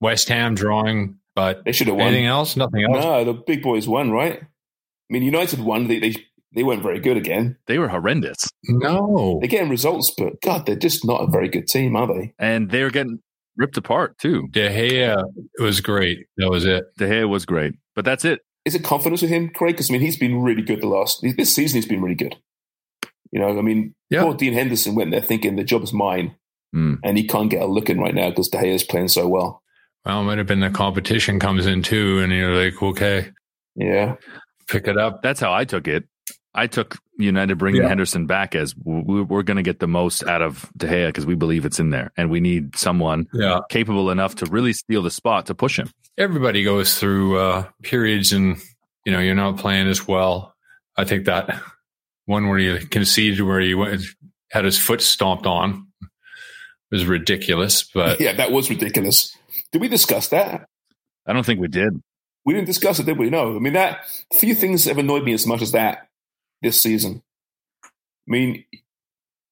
west 0.00 0.28
ham 0.28 0.54
drawing 0.56 1.18
but 1.36 1.64
They 1.64 1.70
should 1.72 1.86
have 1.86 1.96
won. 1.96 2.08
anything 2.08 2.26
else 2.26 2.56
nothing 2.56 2.82
else 2.82 3.04
No, 3.04 3.24
the 3.24 3.34
big 3.34 3.62
boys 3.62 3.86
won, 3.86 4.10
right? 4.10 4.40
I 4.42 5.12
mean, 5.12 5.22
United 5.22 5.60
won. 5.60 5.86
They 5.86 6.00
they 6.00 6.14
they 6.54 6.64
weren't 6.64 6.82
very 6.82 6.98
good 6.98 7.16
again. 7.16 7.56
they 7.68 7.78
were 7.78 7.88
horrendous. 7.88 8.48
no 8.64 9.38
They're 9.40 9.48
getting 9.48 9.68
results, 9.70 10.12
but 10.18 10.40
God, 10.42 10.66
they're 10.66 10.74
just 10.74 11.04
not 11.04 11.22
a 11.22 11.30
very 11.30 11.48
good 11.48 11.68
team, 11.68 11.94
are 11.94 12.08
they? 12.08 12.32
and 12.40 12.70
they're 12.70 12.90
getting 12.90 13.20
ripped 13.56 13.76
apart 13.76 14.18
too. 14.18 14.48
De 14.50 14.68
Gea 14.68 15.22
was 15.60 15.80
great. 15.80 16.26
That 16.38 16.50
was 16.50 16.64
it. 16.64 16.84
De 16.98 17.06
Gea 17.06 17.28
was 17.28 17.46
great, 17.46 17.74
but 17.94 18.04
that's 18.04 18.24
it. 18.24 18.40
Is 18.64 18.74
it 18.74 18.82
confidence 18.84 19.22
with 19.22 19.30
him, 19.30 19.48
Craig? 19.50 19.74
Because 19.74 19.90
I 19.90 19.92
mean, 19.92 20.00
he's 20.02 20.18
been 20.18 20.42
really 20.42 20.62
good 20.62 20.80
the 20.82 20.88
last 20.88 21.22
this 21.22 21.54
season. 21.54 21.76
He's 21.76 21.86
been 21.86 22.02
really 22.02 22.16
good. 22.16 22.36
You 23.32 23.40
know, 23.40 23.56
I 23.58 23.62
mean, 23.62 23.94
Yeah. 24.10 24.22
poor 24.22 24.34
Dean 24.34 24.52
Henderson 24.54 24.94
went 24.94 25.10
there 25.10 25.20
thinking 25.20 25.56
the 25.56 25.64
job's 25.64 25.92
mine, 25.92 26.34
Mm. 26.74 26.98
and 27.04 27.16
he 27.16 27.24
can't 27.26 27.48
get 27.50 27.62
a 27.62 27.66
look 27.66 27.88
in 27.88 27.98
right 28.00 28.14
now 28.14 28.28
because 28.30 28.48
De 28.48 28.58
Gea 28.58 28.74
is 28.74 28.82
playing 28.82 29.08
so 29.08 29.28
well. 29.28 29.62
Well, 30.06 30.20
it 30.20 30.24
might 30.24 30.38
have 30.38 30.46
been 30.46 30.60
the 30.60 30.70
competition 30.70 31.40
comes 31.40 31.66
in 31.66 31.82
too, 31.82 32.20
and 32.20 32.32
you're 32.32 32.54
like, 32.64 32.80
okay, 32.82 33.30
Yeah, 33.74 34.14
pick 34.68 34.86
it 34.88 34.96
up. 34.96 35.20
That's 35.22 35.40
how 35.40 35.52
I 35.52 35.64
took 35.64 35.86
it. 35.88 36.04
I 36.54 36.66
took 36.68 36.96
United 37.18 37.56
bringing 37.58 37.82
Yeah. 37.82 37.88
Henderson 37.88 38.26
back 38.26 38.54
as 38.54 38.74
we- 38.82 39.20
we're 39.22 39.42
going 39.42 39.58
to 39.58 39.62
get 39.62 39.78
the 39.80 39.86
most 39.88 40.22
out 40.24 40.40
of 40.40 40.70
De 40.76 40.86
Gea 40.86 41.08
because 41.08 41.26
we 41.26 41.34
believe 41.34 41.66
it's 41.66 41.78
in 41.80 41.90
there, 41.90 42.12
and 42.16 42.30
we 42.30 42.40
need 42.40 42.76
someone 42.76 43.26
Yeah, 43.34 43.60
capable 43.68 44.10
enough 44.10 44.36
to 44.36 44.46
really 44.46 44.72
steal 44.72 45.02
the 45.02 45.10
spot 45.10 45.46
to 45.46 45.54
push 45.54 45.78
him. 45.78 45.90
everybody 46.16 46.62
goes 46.62 46.98
through 46.98 47.38
uh, 47.38 47.64
periods, 47.82 48.32
and 48.32 48.56
you 49.04 49.12
know, 49.12 49.18
you're 49.18 49.34
not 49.34 49.58
playing 49.58 49.88
as 49.88 50.08
well. 50.08 50.54
I 50.96 51.04
think 51.04 51.26
that 51.26 51.60
one 52.24 52.48
where 52.48 52.58
he 52.58 52.78
conceded, 52.86 53.42
where 53.42 53.60
he 53.60 53.74
went, 53.74 54.00
had 54.50 54.64
his 54.64 54.78
foot 54.78 55.02
stomped 55.02 55.44
on, 55.46 55.88
was 56.90 57.04
ridiculous. 57.04 57.82
But 57.82 58.18
yeah, 58.20 58.32
that 58.32 58.50
was 58.50 58.70
ridiculous. 58.70 59.36
Did 59.72 59.80
we 59.80 59.88
discuss 59.88 60.28
that? 60.28 60.68
I 61.26 61.32
don't 61.32 61.44
think 61.44 61.60
we 61.60 61.68
did. 61.68 62.02
We 62.44 62.54
didn't 62.54 62.66
discuss 62.66 62.98
it, 62.98 63.06
did 63.06 63.18
we? 63.18 63.30
No. 63.30 63.56
I 63.56 63.58
mean, 63.58 63.72
that 63.72 64.06
few 64.32 64.54
things 64.54 64.84
have 64.84 64.98
annoyed 64.98 65.24
me 65.24 65.32
as 65.32 65.46
much 65.46 65.62
as 65.62 65.72
that 65.72 66.08
this 66.62 66.80
season. 66.80 67.22
I 67.84 67.88
mean, 68.28 68.64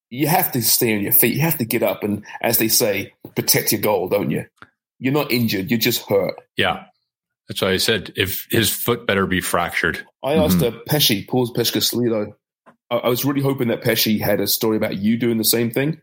you 0.09 0.27
have 0.27 0.51
to 0.53 0.61
stay 0.61 0.95
on 0.95 1.01
your 1.01 1.11
feet. 1.11 1.33
You 1.35 1.41
have 1.41 1.57
to 1.57 1.65
get 1.65 1.83
up 1.83 2.03
and, 2.03 2.25
as 2.41 2.57
they 2.57 2.69
say, 2.69 3.13
protect 3.35 3.71
your 3.71 3.81
goal, 3.81 4.07
don't 4.07 4.31
you? 4.31 4.45
You're 4.99 5.13
not 5.13 5.31
injured. 5.31 5.69
You're 5.69 5.79
just 5.79 6.07
hurt. 6.07 6.35
Yeah. 6.55 6.85
That's 7.47 7.61
why 7.61 7.71
I 7.71 7.77
said 7.77 8.13
if 8.15 8.47
his 8.49 8.69
foot 8.69 9.05
better 9.05 9.27
be 9.27 9.41
fractured. 9.41 10.05
I 10.23 10.33
asked 10.33 10.59
mm-hmm. 10.59 10.77
uh, 10.77 11.25
Paul 11.27 11.53
Peschisolido, 11.53 12.33
I, 12.89 12.95
I 12.95 13.09
was 13.09 13.25
really 13.25 13.41
hoping 13.41 13.67
that 13.67 13.83
Pesce 13.83 14.19
had 14.19 14.39
a 14.39 14.47
story 14.47 14.77
about 14.77 14.97
you 14.97 15.17
doing 15.17 15.37
the 15.37 15.43
same 15.43 15.69
thing. 15.69 16.01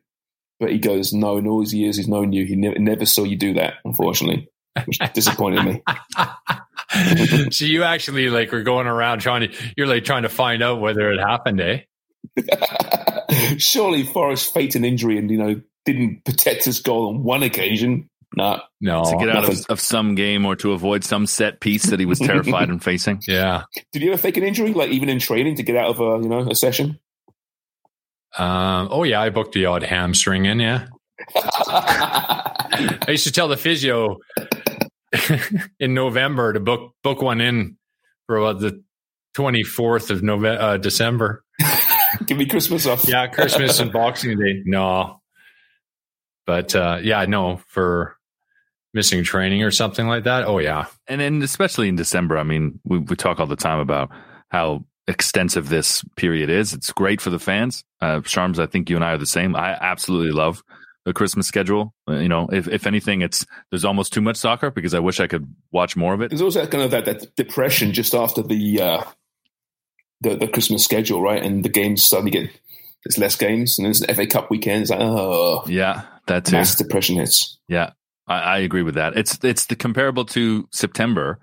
But 0.60 0.70
he 0.70 0.78
goes, 0.78 1.12
no, 1.12 1.38
in 1.38 1.46
all 1.46 1.60
his 1.60 1.74
years 1.74 1.96
he's 1.96 2.08
known 2.08 2.32
you, 2.32 2.44
he 2.44 2.56
ne- 2.56 2.74
never 2.78 3.04
saw 3.04 3.24
you 3.24 3.36
do 3.36 3.54
that, 3.54 3.74
unfortunately, 3.84 4.48
which 4.84 4.98
disappointed 5.12 5.64
me. 5.64 5.82
so 7.50 7.64
you 7.64 7.82
actually 7.84 8.28
like 8.28 8.52
were 8.52 8.62
going 8.62 8.86
around 8.86 9.20
trying 9.20 9.48
to, 9.48 9.56
you're 9.76 9.86
like 9.86 10.04
trying 10.04 10.22
to 10.22 10.28
find 10.28 10.62
out 10.62 10.80
whether 10.80 11.10
it 11.10 11.18
happened, 11.18 11.60
eh? 11.60 11.80
Surely 13.58 14.04
Forrest 14.04 14.52
faked 14.52 14.74
an 14.74 14.84
injury 14.84 15.18
and, 15.18 15.30
you 15.30 15.38
know, 15.38 15.60
didn't 15.84 16.24
protect 16.24 16.64
his 16.64 16.80
goal 16.80 17.08
on 17.08 17.22
one 17.22 17.42
occasion. 17.42 18.08
No, 18.36 18.60
no. 18.80 19.04
To 19.04 19.16
get 19.18 19.28
out 19.28 19.48
of, 19.48 19.66
of, 19.68 19.80
some 19.80 20.14
game 20.14 20.46
or 20.46 20.56
to 20.56 20.72
avoid 20.72 21.04
some 21.04 21.26
set 21.26 21.60
piece 21.60 21.86
that 21.86 22.00
he 22.00 22.06
was 22.06 22.18
terrified 22.18 22.70
in 22.70 22.78
facing. 22.78 23.20
Yeah. 23.28 23.64
Did 23.92 24.02
you 24.02 24.12
ever 24.12 24.18
fake 24.18 24.38
an 24.38 24.42
injury, 24.42 24.72
like 24.72 24.90
even 24.90 25.10
in 25.10 25.18
training, 25.18 25.56
to 25.56 25.62
get 25.62 25.76
out 25.76 25.90
of 25.90 26.00
a 26.00 26.22
you 26.22 26.30
know 26.30 26.48
a 26.50 26.54
session? 26.54 26.98
Um. 28.38 28.88
Oh 28.90 29.05
yeah, 29.05 29.21
I 29.21 29.31
booked 29.31 29.53
the 29.53 29.66
odd 29.66 29.83
hamstring 29.83 30.47
in. 30.47 30.61
Yeah. 30.61 30.87
I 31.37 33.05
used 33.09 33.25
to 33.25 33.33
tell 33.33 33.49
the 33.49 33.57
physio 33.57 34.18
in 35.81 35.95
November 35.95 36.53
to 36.53 36.61
book 36.61 36.95
book 37.03 37.21
one 37.23 37.40
in 37.40 37.77
for 38.27 38.38
about 38.38 38.61
the 38.61 38.83
twenty 39.35 39.62
fourth 39.62 40.11
of 40.11 40.23
November, 40.23 40.62
uh, 40.62 40.77
December. 40.79 41.45
Give 42.27 42.38
me 42.38 42.47
Christmas 42.47 42.87
off. 42.87 43.09
yeah, 43.09 43.27
Christmas 43.27 43.79
and 43.81 43.92
Boxing 43.92 44.38
Day. 44.38 44.62
No, 44.64 45.21
but 46.47 46.75
uh, 46.75 46.99
yeah, 47.03 47.25
no 47.27 47.61
for 47.68 48.16
missing 48.95 49.25
training 49.25 49.62
or 49.62 49.71
something 49.71 50.07
like 50.07 50.25
that. 50.25 50.45
Oh 50.45 50.59
yeah, 50.59 50.87
and 51.07 51.21
then 51.21 51.42
especially 51.42 51.88
in 51.88 51.97
December. 51.97 52.38
I 52.38 52.42
mean, 52.42 52.81
we 52.85 52.99
we 52.99 53.16
talk 53.16 53.40
all 53.40 53.47
the 53.47 53.57
time 53.57 53.81
about 53.81 54.11
how 54.51 54.85
extensive 55.08 55.68
this 55.68 56.04
period 56.16 56.50
is. 56.50 56.72
It's 56.72 56.92
great 56.92 57.20
for 57.20 57.30
the 57.30 57.38
fans. 57.38 57.84
Uh, 58.00 58.20
Sharms, 58.20 58.58
I 58.58 58.66
think 58.66 58.88
you 58.90 58.96
and 58.96 59.04
I 59.04 59.12
are 59.12 59.18
the 59.18 59.26
same. 59.26 59.56
I 59.56 59.72
absolutely 59.72 60.32
love 60.32 60.62
the 61.04 61.12
Christmas 61.12 61.46
schedule. 61.46 61.94
Uh, 62.08 62.14
you 62.14 62.28
know, 62.28 62.48
if 62.52 62.68
if 62.68 62.86
anything, 62.86 63.22
it's 63.22 63.44
there's 63.70 63.84
almost 63.84 64.12
too 64.12 64.20
much 64.20 64.36
soccer 64.36 64.70
because 64.70 64.94
I 64.94 65.00
wish 65.00 65.20
I 65.20 65.26
could 65.26 65.52
watch 65.70 65.96
more 65.96 66.14
of 66.14 66.20
it. 66.20 66.30
There's 66.30 66.42
also 66.42 66.66
kind 66.66 66.84
of 66.84 66.90
that, 66.92 67.04
that 67.06 67.36
depression 67.36 67.92
just 67.92 68.14
after 68.14 68.42
the 68.42 68.80
uh, 68.80 69.04
the 70.20 70.36
the 70.36 70.48
Christmas 70.48 70.84
schedule, 70.84 71.20
right? 71.20 71.42
And 71.42 71.64
the 71.64 71.68
games 71.68 72.04
suddenly 72.04 72.30
get 72.30 72.50
there's 73.04 73.18
less 73.18 73.36
games, 73.36 73.78
and 73.78 73.86
there's 73.86 74.02
an 74.02 74.14
FA 74.14 74.26
Cup 74.26 74.50
weekend. 74.50 74.82
It's 74.82 74.90
like 74.90 75.00
oh 75.00 75.64
yeah, 75.66 76.02
that 76.26 76.44
too. 76.44 76.52
Mass 76.52 76.76
depression 76.76 77.16
hits. 77.16 77.58
Yeah, 77.68 77.90
I, 78.26 78.38
I 78.38 78.58
agree 78.58 78.82
with 78.82 78.94
that. 78.94 79.16
It's 79.16 79.38
it's 79.42 79.66
the 79.66 79.76
comparable 79.76 80.24
to 80.26 80.68
September, 80.70 81.40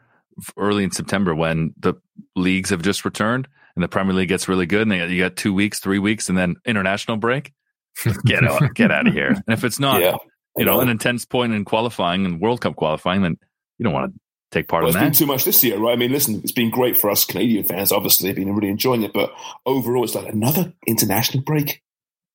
early 0.57 0.83
in 0.83 0.91
September 0.91 1.35
when 1.35 1.73
the 1.79 1.95
leagues 2.35 2.69
have 2.69 2.81
just 2.81 3.05
returned 3.05 3.47
and 3.75 3.83
the 3.83 3.87
Premier 3.87 4.13
League 4.13 4.29
gets 4.29 4.47
really 4.47 4.65
good, 4.65 4.81
and 4.81 4.91
they, 4.91 5.07
you 5.07 5.21
got 5.21 5.35
two 5.35 5.53
weeks, 5.53 5.79
three 5.79 5.99
weeks, 5.99 6.29
and 6.29 6.37
then 6.37 6.55
international 6.65 7.17
break. 7.17 7.53
get 8.25 8.43
out, 8.43 8.73
get 8.75 8.91
out 8.91 9.07
of 9.07 9.13
here. 9.13 9.29
And 9.29 9.43
if 9.47 9.63
it's 9.63 9.79
not, 9.79 10.01
yeah, 10.01 10.17
you 10.57 10.65
know, 10.65 10.79
an 10.81 10.89
intense 10.89 11.25
point 11.25 11.53
in 11.53 11.65
qualifying 11.65 12.25
and 12.25 12.41
World 12.41 12.61
Cup 12.61 12.75
qualifying, 12.75 13.21
then 13.21 13.37
you 13.77 13.83
don't 13.83 13.93
want 13.93 14.13
to 14.13 14.19
take 14.51 14.67
part 14.67 14.83
well, 14.83 14.91
in 14.91 14.99
that. 14.99 15.07
It's 15.07 15.19
been 15.19 15.27
too 15.27 15.31
much 15.31 15.45
this 15.45 15.63
year, 15.63 15.77
right? 15.77 15.93
I 15.93 15.95
mean, 15.95 16.11
listen, 16.11 16.41
it's 16.43 16.51
been 16.51 16.69
great 16.69 16.97
for 16.97 17.09
us 17.09 17.25
Canadian 17.25 17.63
fans. 17.63 17.91
Obviously, 17.91 18.29
I've 18.29 18.35
been 18.35 18.53
really 18.53 18.69
enjoying 18.69 19.03
it, 19.03 19.13
but 19.13 19.31
overall, 19.65 20.03
it's 20.03 20.15
like 20.15 20.27
another 20.27 20.73
international 20.87 21.43
break. 21.43 21.81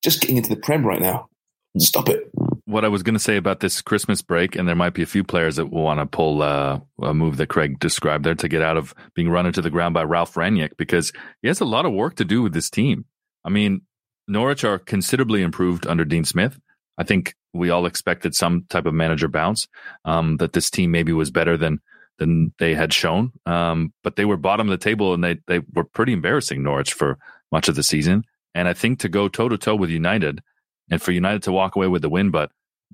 Just 0.02 0.20
getting 0.20 0.36
into 0.36 0.50
the 0.50 0.56
Prem 0.56 0.84
right 0.84 1.00
now. 1.00 1.28
Hmm. 1.74 1.80
Stop 1.80 2.08
it 2.08 2.30
what 2.74 2.84
I 2.84 2.88
was 2.88 3.04
going 3.04 3.14
to 3.14 3.20
say 3.20 3.36
about 3.36 3.60
this 3.60 3.80
Christmas 3.80 4.20
break, 4.20 4.56
and 4.56 4.66
there 4.66 4.74
might 4.74 4.94
be 4.94 5.02
a 5.02 5.06
few 5.06 5.22
players 5.22 5.54
that 5.56 5.70
will 5.70 5.84
want 5.84 6.00
to 6.00 6.06
pull 6.06 6.42
uh, 6.42 6.80
a 7.00 7.14
move 7.14 7.36
that 7.36 7.46
Craig 7.46 7.78
described 7.78 8.24
there 8.24 8.34
to 8.34 8.48
get 8.48 8.62
out 8.62 8.76
of 8.76 8.92
being 9.14 9.30
run 9.30 9.46
into 9.46 9.62
the 9.62 9.70
ground 9.70 9.94
by 9.94 10.02
Ralf 10.02 10.34
Rangnick 10.34 10.76
because 10.76 11.12
he 11.40 11.46
has 11.46 11.60
a 11.60 11.64
lot 11.64 11.86
of 11.86 11.92
work 11.92 12.16
to 12.16 12.24
do 12.24 12.42
with 12.42 12.52
this 12.52 12.68
team. 12.68 13.04
I 13.44 13.50
mean, 13.50 13.82
Norwich 14.26 14.64
are 14.64 14.80
considerably 14.80 15.40
improved 15.42 15.86
under 15.86 16.04
Dean 16.04 16.24
Smith. 16.24 16.58
I 16.98 17.04
think 17.04 17.36
we 17.52 17.70
all 17.70 17.86
expected 17.86 18.34
some 18.34 18.66
type 18.68 18.86
of 18.86 18.94
manager 18.94 19.28
bounce. 19.28 19.68
Um, 20.04 20.38
that 20.38 20.52
this 20.52 20.68
team 20.68 20.90
maybe 20.90 21.12
was 21.12 21.30
better 21.30 21.56
than 21.56 21.80
than 22.18 22.52
they 22.58 22.74
had 22.74 22.92
shown, 22.92 23.30
um, 23.46 23.92
but 24.02 24.16
they 24.16 24.24
were 24.24 24.36
bottom 24.36 24.68
of 24.68 24.72
the 24.72 24.84
table 24.84 25.14
and 25.14 25.22
they 25.22 25.38
they 25.46 25.60
were 25.72 25.84
pretty 25.84 26.12
embarrassing 26.12 26.64
Norwich 26.64 26.92
for 26.92 27.18
much 27.52 27.68
of 27.68 27.76
the 27.76 27.84
season. 27.84 28.24
And 28.52 28.66
I 28.66 28.72
think 28.72 28.98
to 29.00 29.08
go 29.08 29.28
toe 29.28 29.48
to 29.48 29.58
toe 29.58 29.76
with 29.76 29.90
United 29.90 30.42
and 30.90 31.00
for 31.00 31.12
United 31.12 31.44
to 31.44 31.52
walk 31.52 31.76
away 31.76 31.86
with 31.86 32.02
the 32.02 32.10
win, 32.10 32.30
but 32.30 32.50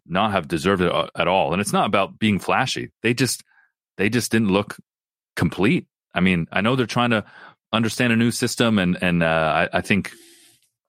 not 0.07 0.33
have 0.33 0.49
deserved 0.49 0.83
it 0.83 0.93
uh, 0.93 1.09
at 1.17 1.29
all. 1.29 1.53
And 1.53 1.61
it's 1.61 1.73
not 1.73 1.87
about 1.87 2.19
being 2.19 2.39
flashy. 2.39 2.91
They 3.03 3.15
just 3.15 3.45
they 3.97 4.09
just 4.09 4.33
didn't 4.33 4.51
look 4.51 4.77
complete. 5.37 5.87
I 6.15 6.21
mean, 6.21 6.47
I 6.51 6.61
know 6.61 6.77
they're 6.77 6.87
trying 6.87 7.11
to 7.11 7.25
understand 7.73 8.13
a 8.13 8.17
new 8.17 8.31
system, 8.31 8.79
and 8.79 8.99
and 9.03 9.23
uh, 9.23 9.69
I, 9.73 9.79
I 9.79 9.81
think 9.81 10.13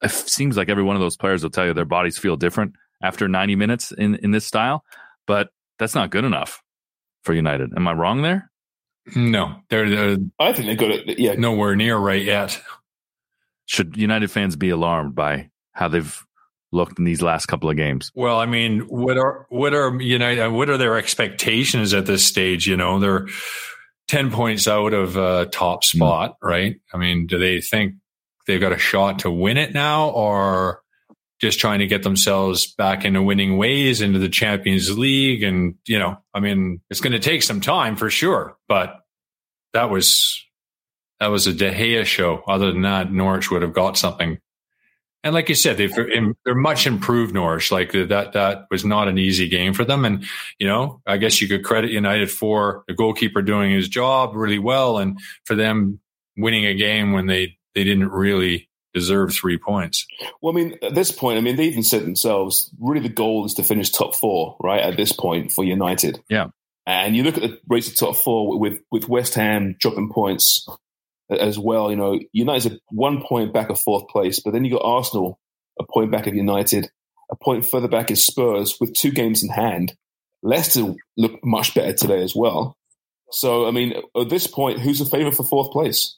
it 0.02 0.12
seems 0.12 0.58
like 0.58 0.70
every 0.70 0.84
one 0.84 0.96
of 0.96 1.02
those 1.02 1.18
players 1.18 1.44
will 1.44 1.52
tell 1.52 1.66
you 1.66 1.74
their 1.74 1.86
bodies 1.86 2.18
feel 2.18 2.36
different 2.36 2.74
after 3.04 3.28
90 3.28 3.56
minutes 3.56 3.92
in 3.92 4.16
in 4.16 4.32
this 4.32 4.46
style, 4.46 4.84
but 5.28 5.50
that's 5.80 5.96
not 5.96 6.10
good 6.10 6.26
enough 6.26 6.62
for 7.24 7.34
United. 7.34 7.72
Am 7.76 7.88
I 7.88 7.94
wrong 7.94 8.22
there? 8.22 8.52
No, 9.16 9.62
they're, 9.70 9.90
they're 9.90 10.18
I 10.40 10.54
think 10.54 10.68
they're 10.68 10.76
good 10.76 11.10
at 11.10 11.20
yeah, 11.20 11.34
nowhere 11.34 11.76
near 11.76 11.98
right 11.98 12.24
yet. 12.24 12.60
Should 13.66 13.98
United 13.98 14.30
fans 14.30 14.56
be 14.56 14.70
alarmed 14.70 15.16
by 15.16 15.50
how 15.74 15.88
they've 15.88 16.26
looked 16.72 17.00
in 17.00 17.06
these 17.06 17.22
last 17.22 17.48
couple 17.48 17.70
of 17.70 17.78
games? 17.78 18.12
Well, 18.16 18.40
I 18.40 18.46
mean, 18.46 18.82
what 18.82 19.18
are 19.18 19.46
what 19.50 19.74
are 19.74 20.00
United? 20.02 20.50
What 20.50 20.70
are 20.70 20.78
their 20.78 20.98
expectations 20.98 21.94
at 21.94 22.06
this 22.06 22.26
stage? 22.26 22.68
You 22.68 22.78
know, 22.78 23.00
they're 23.00 23.28
ten 24.08 24.32
points 24.32 24.68
out 24.68 24.94
of 24.94 25.18
uh, 25.18 25.46
top 25.52 25.84
hmm. 25.84 25.98
spot, 25.98 26.32
mm. 26.32 26.50
right? 26.50 26.82
I 26.94 26.98
mean, 26.98 27.28
do 27.28 27.38
they 27.38 27.62
think 27.62 27.96
they've 28.48 28.60
got 28.60 28.74
a 28.74 28.78
shot 28.78 29.20
to 29.20 29.32
win 29.32 29.58
it 29.58 29.74
now, 29.74 30.10
or 30.10 30.82
just 31.40 31.60
trying 31.60 31.80
to 31.80 31.88
get 31.88 32.04
themselves 32.04 32.74
back 32.76 33.04
into 33.04 33.22
winning 33.22 33.58
ways 33.58 34.02
into 34.02 34.20
the 34.20 34.30
Champions 34.30 34.98
League? 34.98 35.44
And 35.44 35.76
you 35.86 36.00
know, 36.00 36.18
I 36.34 36.40
mean, 36.40 36.82
it's 36.90 37.02
going 37.02 37.14
to 37.14 37.20
take 37.20 37.44
some 37.44 37.62
time 37.62 37.96
for 37.96 38.10
sure, 38.10 38.58
but 38.68 38.98
that 39.74 39.90
was 39.90 40.46
that 41.20 41.28
was 41.28 41.48
a 41.48 41.54
De 41.54 41.72
Gea 41.72 42.06
show. 42.06 42.44
Other 42.48 42.72
than 42.72 42.82
that, 42.82 43.12
Norwich 43.12 43.52
would 43.52 43.62
have 43.62 43.74
got 43.74 43.98
something 43.98 44.40
and 45.24 45.34
like 45.34 45.50
you 45.50 45.56
said, 45.56 45.78
they've, 45.78 45.94
they're 45.94 46.56
much 46.56 46.88
improved 46.88 47.34
Norwich. 47.34 47.72
Like 47.72 47.92
that, 47.92 48.32
that 48.34 48.66
was 48.72 48.84
not 48.84 49.08
an 49.08 49.18
easy 49.18 49.48
game 49.48 49.74
for 49.74 49.86
them. 49.86 50.04
And, 50.06 50.26
you 50.58 50.68
know, 50.68 51.02
I 51.06 51.18
guess 51.18 51.42
you 51.42 51.48
could 51.48 51.64
credit 51.64 51.92
United 51.92 52.32
for 52.32 52.84
the 52.88 52.94
goalkeeper 52.94 53.42
doing 53.42 53.72
his 53.72 53.88
job 53.88 54.36
really 54.36 54.60
well 54.60 54.98
and 54.98 55.20
for 55.46 55.56
them 55.56 56.00
winning 56.38 56.66
a 56.66 56.74
game 56.74 57.14
when 57.14 57.28
they, 57.28 57.58
they 57.76 57.84
didn't 57.84 58.10
really 58.10 58.70
deserve 58.94 59.34
three 59.34 59.58
points. 59.58 60.06
Well, 60.42 60.54
I 60.54 60.56
mean, 60.56 60.78
at 60.82 60.96
this 60.96 61.12
point, 61.12 61.38
I 61.38 61.42
mean, 61.42 61.56
they 61.56 61.66
even 61.66 61.84
said 61.84 62.02
themselves, 62.02 62.72
really 62.80 63.00
the 63.00 63.10
goal 63.10 63.46
is 63.46 63.54
to 63.54 63.64
finish 63.64 63.90
top 63.90 64.16
four, 64.16 64.58
right? 64.60 64.82
At 64.82 64.98
this 64.98 65.12
point 65.12 65.52
for 65.52 65.64
United. 65.64 66.22
Yeah. 66.30 66.48
And 66.88 67.16
you 67.16 67.24
look 67.24 67.38
at 67.38 67.44
the 67.44 67.60
race 67.70 67.88
of 67.88 67.96
top 67.96 68.16
four 68.16 68.58
with, 68.60 68.82
with 68.92 69.08
West 69.08 69.36
Ham 69.36 69.76
dropping 69.80 70.12
points 70.12 70.68
as 71.40 71.58
well. 71.58 71.90
You 71.90 71.98
know, 71.98 72.20
United's 72.34 72.66
a 72.68 72.80
one 72.90 73.22
point 73.24 73.54
back 73.54 73.70
of 73.70 73.80
fourth 73.80 74.08
place, 74.08 74.40
but 74.40 74.52
then 74.52 74.66
you 74.66 74.72
got 74.72 74.84
Arsenal 74.84 75.40
a 75.80 75.84
point 75.84 76.12
back 76.12 76.28
of 76.28 76.36
United, 76.36 76.90
a 77.32 77.36
point 77.36 77.66
further 77.66 77.88
back 77.88 78.12
is 78.12 78.26
Spurs 78.26 78.78
with 78.80 78.94
two 78.94 79.12
games 79.12 79.44
in 79.44 79.50
hand. 79.50 79.96
Leicester 80.44 80.94
look 81.18 81.44
much 81.44 81.74
better 81.74 81.94
today 81.94 82.22
as 82.24 82.36
well. 82.36 82.78
So, 83.32 83.68
I 83.68 83.72
mean, 83.72 83.94
at 84.20 84.30
this 84.30 84.48
point, 84.48 84.80
who's 84.80 85.00
the 85.00 85.06
favourite 85.06 85.36
for 85.36 85.44
fourth 85.44 85.72
place? 85.72 86.18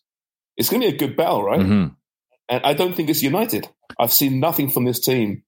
It's 0.58 0.70
going 0.70 0.82
to 0.82 0.90
be 0.90 0.96
a 0.96 0.98
good 0.98 1.16
battle, 1.16 1.44
right? 1.44 1.60
Mm-hmm. 1.60 1.94
And 2.50 2.64
I 2.64 2.74
don't 2.74 2.96
think 2.96 3.10
it's 3.10 3.22
United. 3.22 3.68
I've 4.00 4.14
seen 4.14 4.40
nothing 4.40 4.70
from 4.70 4.86
this 4.86 5.00
team 5.00 5.44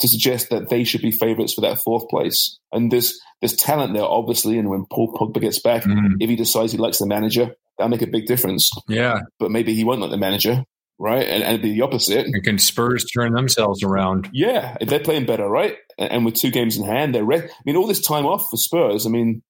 to 0.00 0.08
suggest 0.08 0.50
that 0.50 0.68
they 0.68 0.84
should 0.84 1.02
be 1.02 1.10
favourites 1.10 1.54
for 1.54 1.62
that 1.62 1.78
fourth 1.78 2.08
place. 2.08 2.58
And 2.72 2.90
there's 2.90 3.20
there's 3.40 3.54
talent 3.54 3.94
there, 3.94 4.04
obviously. 4.04 4.58
And 4.58 4.68
when 4.68 4.86
Paul 4.86 5.14
Pogba 5.14 5.40
gets 5.40 5.60
back, 5.60 5.84
mm-hmm. 5.84 6.16
if 6.20 6.28
he 6.28 6.36
decides 6.36 6.72
he 6.72 6.78
likes 6.78 6.98
the 6.98 7.06
manager, 7.06 7.54
that'll 7.76 7.90
make 7.90 8.02
a 8.02 8.06
big 8.06 8.26
difference. 8.26 8.70
Yeah. 8.88 9.20
But 9.38 9.50
maybe 9.50 9.74
he 9.74 9.84
won't 9.84 10.00
like 10.00 10.10
the 10.10 10.16
manager, 10.16 10.64
right? 10.98 11.26
And, 11.26 11.42
and 11.42 11.54
it'd 11.54 11.62
be 11.62 11.72
the 11.72 11.82
opposite. 11.82 12.26
And 12.26 12.42
can 12.42 12.58
Spurs 12.58 13.04
turn 13.04 13.32
themselves 13.32 13.82
around? 13.82 14.30
Yeah, 14.32 14.76
if 14.80 14.88
they're 14.88 15.00
playing 15.00 15.26
better, 15.26 15.48
right? 15.48 15.76
And, 15.98 16.12
and 16.12 16.24
with 16.24 16.34
two 16.34 16.50
games 16.50 16.76
in 16.76 16.84
hand, 16.84 17.14
they're 17.14 17.24
re- 17.24 17.44
I 17.44 17.62
mean, 17.64 17.76
all 17.76 17.86
this 17.86 18.06
time 18.06 18.26
off 18.26 18.48
for 18.50 18.56
Spurs, 18.56 19.06
I 19.06 19.10
mean, 19.10 19.42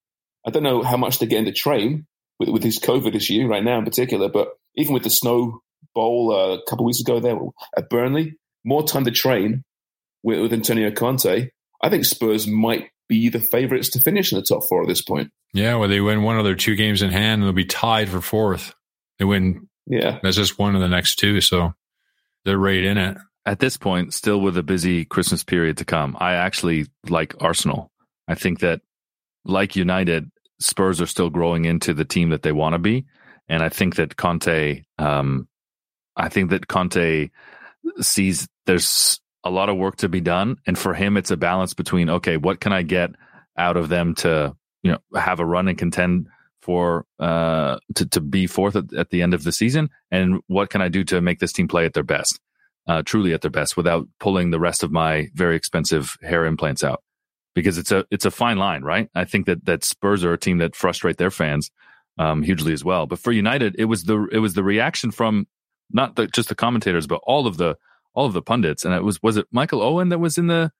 I 0.46 0.50
don't 0.50 0.62
know 0.62 0.82
how 0.82 0.96
much 0.96 1.18
they're 1.18 1.28
getting 1.28 1.46
to 1.46 1.52
train 1.52 2.06
with, 2.38 2.48
with 2.48 2.62
this 2.62 2.78
COVID 2.78 3.14
issue 3.14 3.46
right 3.46 3.64
now 3.64 3.78
in 3.78 3.84
particular, 3.84 4.28
but 4.28 4.48
even 4.74 4.94
with 4.94 5.02
the 5.02 5.10
snow 5.10 5.60
bowl 5.94 6.32
uh, 6.32 6.56
a 6.56 6.62
couple 6.68 6.84
of 6.84 6.86
weeks 6.86 7.00
ago 7.00 7.20
there 7.20 7.38
at 7.76 7.88
Burnley, 7.88 8.36
more 8.64 8.86
time 8.86 9.04
to 9.04 9.10
train 9.10 9.64
with, 10.22 10.40
with 10.40 10.52
Antonio 10.52 10.90
Conte. 10.90 11.48
I 11.82 11.88
think 11.88 12.04
Spurs 12.04 12.46
might 12.46 12.88
be 13.08 13.28
the 13.28 13.40
favourites 13.40 13.90
to 13.90 14.00
finish 14.00 14.32
in 14.32 14.38
the 14.38 14.44
top 14.44 14.62
four 14.68 14.82
at 14.82 14.88
this 14.88 15.02
point. 15.02 15.30
Yeah, 15.52 15.76
well, 15.76 15.88
they 15.88 16.00
win 16.00 16.22
one 16.22 16.38
of 16.38 16.44
their 16.44 16.54
two 16.54 16.74
games 16.74 17.02
in 17.02 17.10
hand, 17.10 17.40
and 17.40 17.44
they'll 17.44 17.52
be 17.52 17.64
tied 17.64 18.08
for 18.08 18.20
fourth. 18.20 18.74
They 19.18 19.24
win. 19.24 19.68
Yeah, 19.86 20.18
that's 20.22 20.36
just 20.36 20.58
one 20.58 20.74
of 20.74 20.80
the 20.80 20.88
next 20.88 21.16
two, 21.16 21.40
so 21.40 21.72
they're 22.44 22.58
right 22.58 22.82
in 22.82 22.98
it. 22.98 23.16
at 23.46 23.60
this 23.60 23.76
point, 23.76 24.12
still 24.12 24.40
with 24.40 24.58
a 24.58 24.62
busy 24.62 25.04
Christmas 25.04 25.44
period 25.44 25.76
to 25.78 25.84
come, 25.84 26.16
I 26.18 26.34
actually 26.34 26.86
like 27.08 27.40
Arsenal. 27.40 27.92
I 28.26 28.34
think 28.34 28.58
that, 28.60 28.80
like 29.44 29.76
United, 29.76 30.30
Spurs 30.58 31.00
are 31.00 31.06
still 31.06 31.30
growing 31.30 31.64
into 31.64 31.94
the 31.94 32.04
team 32.04 32.30
that 32.30 32.42
they 32.42 32.52
want 32.52 32.72
to 32.74 32.78
be, 32.80 33.06
and 33.48 33.62
I 33.62 33.68
think 33.68 33.94
that 33.96 34.16
Conte, 34.16 34.82
um, 34.98 35.46
I 36.16 36.28
think 36.28 36.50
that 36.50 36.66
Conte 36.66 37.30
sees 38.00 38.48
there's 38.66 39.20
a 39.46 39.50
lot 39.50 39.68
of 39.68 39.76
work 39.76 39.96
to 39.96 40.08
be 40.08 40.20
done, 40.20 40.56
and 40.66 40.78
for 40.78 40.94
him, 40.94 41.16
it's 41.16 41.30
a 41.30 41.36
balance 41.36 41.74
between 41.74 42.10
okay, 42.10 42.36
what 42.36 42.60
can 42.60 42.72
I 42.72 42.82
get 42.82 43.10
out 43.56 43.76
of 43.76 43.88
them 43.88 44.14
to 44.16 44.54
you 44.82 44.92
know 44.92 44.98
have 45.18 45.40
a 45.40 45.44
run 45.44 45.68
and 45.68 45.78
contend 45.78 46.28
for 46.62 47.06
uh 47.20 47.78
to 47.94 48.06
to 48.06 48.20
be 48.20 48.46
fourth 48.46 48.76
at, 48.76 48.92
at 48.92 49.10
the 49.10 49.22
end 49.22 49.34
of 49.34 49.44
the 49.44 49.52
season, 49.52 49.90
and 50.10 50.40
what 50.46 50.70
can 50.70 50.82
I 50.82 50.88
do 50.88 51.04
to 51.04 51.20
make 51.20 51.38
this 51.38 51.52
team 51.52 51.68
play 51.68 51.84
at 51.84 51.94
their 51.94 52.02
best, 52.02 52.40
uh, 52.86 53.02
truly 53.02 53.32
at 53.32 53.42
their 53.42 53.50
best, 53.50 53.76
without 53.76 54.06
pulling 54.20 54.50
the 54.50 54.60
rest 54.60 54.82
of 54.82 54.90
my 54.92 55.28
very 55.34 55.56
expensive 55.56 56.16
hair 56.22 56.44
implants 56.44 56.84
out 56.84 57.02
because 57.56 57.78
it's 57.78 57.90
a 57.90 58.04
it's 58.10 58.26
a 58.26 58.30
fine 58.30 58.58
line, 58.58 58.82
right? 58.82 59.08
I 59.14 59.24
think 59.24 59.46
that 59.46 59.64
that 59.64 59.82
Spurs 59.82 60.22
are 60.22 60.34
a 60.34 60.38
team 60.38 60.58
that 60.58 60.76
frustrate 60.76 61.16
their 61.16 61.30
fans 61.30 61.70
um, 62.18 62.42
hugely 62.42 62.72
as 62.72 62.84
well. 62.84 63.06
But 63.06 63.18
for 63.18 63.32
United, 63.32 63.74
it 63.78 63.86
was 63.86 64.04
the 64.04 64.28
it 64.30 64.38
was 64.38 64.54
the 64.54 64.62
reaction 64.62 65.10
from 65.10 65.48
not 65.90 66.16
the, 66.16 66.26
just 66.26 66.48
the 66.48 66.54
commentators, 66.54 67.06
but 67.06 67.20
all 67.24 67.46
of 67.46 67.56
the 67.56 67.76
all 68.16 68.26
of 68.26 68.32
the 68.32 68.42
pundits, 68.42 68.84
and 68.84 68.94
it 68.94 69.04
was 69.04 69.22
was 69.22 69.36
it 69.36 69.46
Michael 69.52 69.82
Owen 69.82 70.08
that 70.08 70.18
was 70.18 70.38
in 70.38 70.48
the 70.48 70.72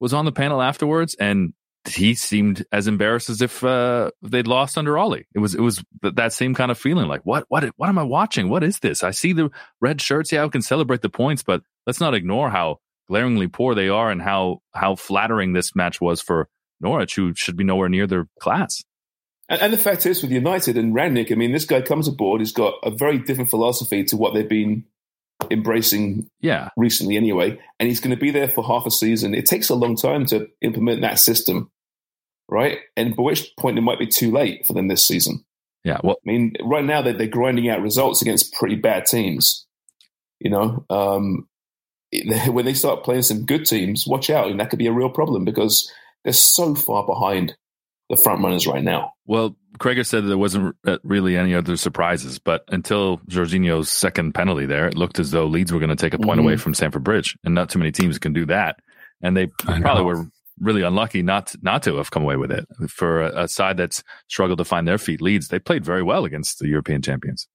was 0.00 0.12
on 0.12 0.24
the 0.24 0.32
panel 0.32 0.60
afterwards, 0.60 1.14
and 1.20 1.52
he 1.88 2.14
seemed 2.14 2.64
as 2.72 2.86
embarrassed 2.86 3.28
as 3.28 3.42
if 3.42 3.62
uh, 3.62 4.10
they'd 4.22 4.46
lost 4.46 4.78
under 4.78 4.96
Ollie. 4.96 5.26
It 5.34 5.38
was 5.38 5.54
it 5.54 5.60
was 5.60 5.84
that 6.02 6.32
same 6.32 6.54
kind 6.54 6.70
of 6.70 6.78
feeling, 6.78 7.06
like 7.06 7.20
what 7.24 7.44
what 7.48 7.64
what 7.76 7.88
am 7.88 7.98
I 7.98 8.04
watching? 8.04 8.48
What 8.48 8.64
is 8.64 8.78
this? 8.80 9.04
I 9.04 9.10
see 9.10 9.32
the 9.32 9.50
red 9.80 10.00
shirts. 10.00 10.32
Yeah, 10.32 10.44
I 10.44 10.48
can 10.48 10.62
celebrate 10.62 11.02
the 11.02 11.10
points, 11.10 11.42
but 11.42 11.62
let's 11.86 12.00
not 12.00 12.14
ignore 12.14 12.50
how 12.50 12.78
glaringly 13.08 13.48
poor 13.48 13.74
they 13.74 13.88
are 13.88 14.10
and 14.10 14.22
how 14.22 14.62
how 14.74 14.96
flattering 14.96 15.52
this 15.52 15.76
match 15.76 16.00
was 16.00 16.22
for 16.22 16.48
Norwich, 16.80 17.14
who 17.14 17.34
should 17.34 17.56
be 17.56 17.64
nowhere 17.64 17.90
near 17.90 18.06
their 18.06 18.26
class. 18.40 18.82
And, 19.48 19.72
the 19.72 19.78
fact 19.78 20.06
is, 20.06 20.22
with 20.22 20.30
United 20.30 20.78
and 20.78 20.94
Rangnick, 20.94 21.30
I 21.30 21.34
mean, 21.34 21.52
this 21.52 21.66
guy 21.66 21.82
comes 21.82 22.08
aboard. 22.08 22.40
He's 22.40 22.52
got 22.52 22.74
a 22.82 22.90
very 22.90 23.18
different 23.18 23.50
philosophy 23.50 24.02
to 24.04 24.16
what 24.16 24.32
they've 24.32 24.48
been 24.48 24.84
embracing 25.50 26.28
Yeah, 26.40 26.68
recently 26.76 27.16
anyway, 27.16 27.58
and 27.78 27.88
he's 27.88 28.00
going 28.00 28.14
to 28.14 28.20
be 28.20 28.30
there 28.30 28.48
for 28.48 28.64
half 28.64 28.86
a 28.86 28.90
season. 28.90 29.34
It 29.34 29.46
takes 29.46 29.68
a 29.68 29.74
long 29.74 29.96
time 29.96 30.26
to 30.26 30.48
implement 30.60 31.00
that 31.02 31.18
system, 31.18 31.70
right? 32.48 32.78
And 32.96 33.16
by 33.16 33.22
which 33.22 33.50
point 33.58 33.78
it 33.78 33.82
might 33.82 33.98
be 33.98 34.06
too 34.06 34.30
late 34.30 34.66
for 34.66 34.72
them 34.72 34.88
this 34.88 35.06
season. 35.06 35.44
yeah. 35.84 36.00
Well, 36.02 36.16
I 36.16 36.30
mean, 36.30 36.54
right 36.62 36.84
now 36.84 37.02
they're, 37.02 37.12
they're 37.12 37.26
grinding 37.26 37.68
out 37.68 37.82
results 37.82 38.22
against 38.22 38.54
pretty 38.54 38.76
bad 38.76 39.06
teams. 39.06 39.66
You 40.40 40.50
know, 40.50 40.84
um, 40.90 41.48
when 42.48 42.64
they 42.64 42.74
start 42.74 43.04
playing 43.04 43.22
some 43.22 43.46
good 43.46 43.64
teams, 43.64 44.06
watch 44.06 44.30
out, 44.30 44.48
and 44.48 44.60
that 44.60 44.70
could 44.70 44.78
be 44.78 44.86
a 44.86 44.92
real 44.92 45.10
problem 45.10 45.44
because 45.44 45.90
they're 46.24 46.32
so 46.32 46.74
far 46.74 47.06
behind 47.06 47.56
the 48.10 48.16
front 48.16 48.42
runners 48.42 48.66
right 48.66 48.82
now. 48.82 49.12
Well, 49.26 49.56
Kreger 49.78 50.04
said 50.06 50.26
there 50.26 50.38
wasn't 50.38 50.76
uh, 50.86 50.98
really 51.02 51.36
any 51.36 51.54
other 51.54 51.76
surprises, 51.76 52.38
but 52.38 52.64
until 52.68 53.18
Jorginho's 53.28 53.90
second 53.90 54.32
penalty 54.34 54.66
there, 54.66 54.86
it 54.86 54.96
looked 54.96 55.18
as 55.18 55.30
though 55.30 55.46
Leeds 55.46 55.72
were 55.72 55.78
going 55.80 55.90
to 55.90 55.96
take 55.96 56.14
a 56.14 56.18
point 56.18 56.38
Mhm. 56.40 56.44
away 56.44 56.56
from 56.56 56.74
Stamford 56.74 57.04
Bridge, 57.04 57.36
and 57.44 57.54
not 57.54 57.70
too 57.70 57.78
many 57.78 57.90
teams 57.92 58.18
can 58.18 58.32
do 58.32 58.46
that. 58.46 58.78
And 59.22 59.36
they 59.36 59.46
probably 59.46 60.04
were 60.04 60.26
really 60.60 60.82
unlucky 60.82 61.22
not 61.22 61.54
not 61.62 61.82
to 61.84 61.96
have 61.96 62.10
come 62.10 62.22
away 62.22 62.36
with 62.36 62.52
it. 62.52 62.66
For 62.88 63.22
a, 63.22 63.44
a 63.44 63.48
side 63.48 63.76
that's 63.78 64.02
struggled 64.28 64.58
to 64.58 64.64
find 64.64 64.86
their 64.86 64.98
feet, 64.98 65.20
Leeds 65.22 65.48
they 65.48 65.58
played 65.58 65.84
very 65.84 66.02
well 66.02 66.24
against 66.24 66.58
the 66.58 66.68
European 66.68 67.00
champions. 67.02 67.48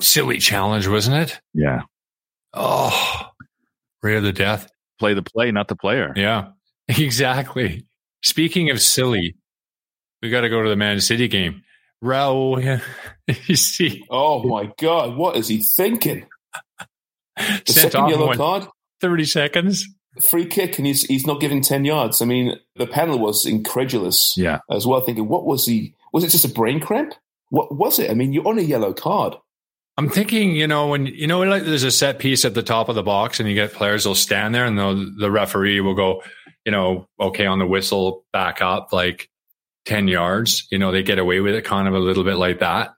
Silly 0.00 0.38
challenge, 0.38 0.86
wasn't 0.88 1.16
it? 1.16 1.40
Yeah, 1.52 1.82
Oh, 2.54 3.26
of 4.02 4.22
the 4.22 4.32
death. 4.32 4.70
play 4.98 5.14
the 5.14 5.22
play, 5.22 5.50
not 5.52 5.68
the 5.68 5.76
player. 5.76 6.12
Yeah, 6.16 6.48
exactly. 6.88 7.84
Speaking 8.22 8.70
of 8.70 8.80
silly, 8.80 9.36
we 10.22 10.30
got 10.30 10.42
to 10.42 10.48
go 10.48 10.62
to 10.62 10.68
the 10.68 10.76
Man 10.76 11.00
City 11.00 11.28
game. 11.28 11.62
Raul, 12.02 12.80
you 13.46 13.56
see, 13.56 14.04
Oh 14.10 14.42
my 14.42 14.72
God, 14.78 15.16
what 15.16 15.36
is 15.36 15.48
he 15.48 15.62
thinking? 15.62 16.26
The 17.36 17.72
sent 17.72 17.92
second 17.92 18.08
yellow 18.08 18.34
card, 18.34 18.66
30 19.00 19.24
seconds. 19.24 19.86
free 20.30 20.46
kick, 20.46 20.78
and 20.78 20.86
he's 20.86 21.02
he's 21.04 21.26
not 21.26 21.40
giving 21.40 21.62
ten 21.62 21.84
yards. 21.84 22.20
I 22.20 22.24
mean, 22.26 22.58
the 22.76 22.86
panel 22.86 23.18
was 23.18 23.46
incredulous 23.46 24.34
Yeah, 24.36 24.58
as 24.70 24.86
well, 24.86 25.00
thinking, 25.00 25.28
what 25.28 25.44
was 25.46 25.66
he? 25.66 25.94
Was 26.12 26.24
it 26.24 26.28
just 26.30 26.44
a 26.44 26.48
brain 26.48 26.80
cramp? 26.80 27.14
What 27.50 27.74
was 27.74 27.98
it? 27.98 28.10
I 28.10 28.14
mean, 28.14 28.32
you're 28.32 28.46
on 28.46 28.58
a 28.58 28.62
yellow 28.62 28.92
card. 28.92 29.36
I'm 29.96 30.08
thinking, 30.08 30.54
you 30.56 30.66
know, 30.66 30.88
when 30.88 31.06
you 31.06 31.26
know, 31.26 31.40
like 31.42 31.64
there's 31.64 31.82
a 31.84 31.90
set 31.90 32.18
piece 32.18 32.44
at 32.44 32.54
the 32.54 32.62
top 32.62 32.88
of 32.88 32.94
the 32.94 33.02
box, 33.02 33.40
and 33.40 33.48
you 33.48 33.54
get 33.54 33.72
players 33.72 34.06
will 34.06 34.14
stand 34.14 34.54
there, 34.54 34.64
and 34.66 34.78
the 34.78 35.12
the 35.18 35.30
referee 35.30 35.80
will 35.80 35.94
go, 35.94 36.22
you 36.64 36.72
know, 36.72 37.06
okay, 37.20 37.46
on 37.46 37.58
the 37.58 37.66
whistle, 37.66 38.24
back 38.32 38.60
up 38.62 38.92
like 38.92 39.28
ten 39.84 40.08
yards. 40.08 40.66
You 40.70 40.78
know, 40.78 40.92
they 40.92 41.02
get 41.02 41.18
away 41.18 41.40
with 41.40 41.54
it, 41.54 41.64
kind 41.64 41.88
of 41.88 41.94
a 41.94 41.98
little 41.98 42.24
bit 42.24 42.36
like 42.36 42.60
that. 42.60 42.90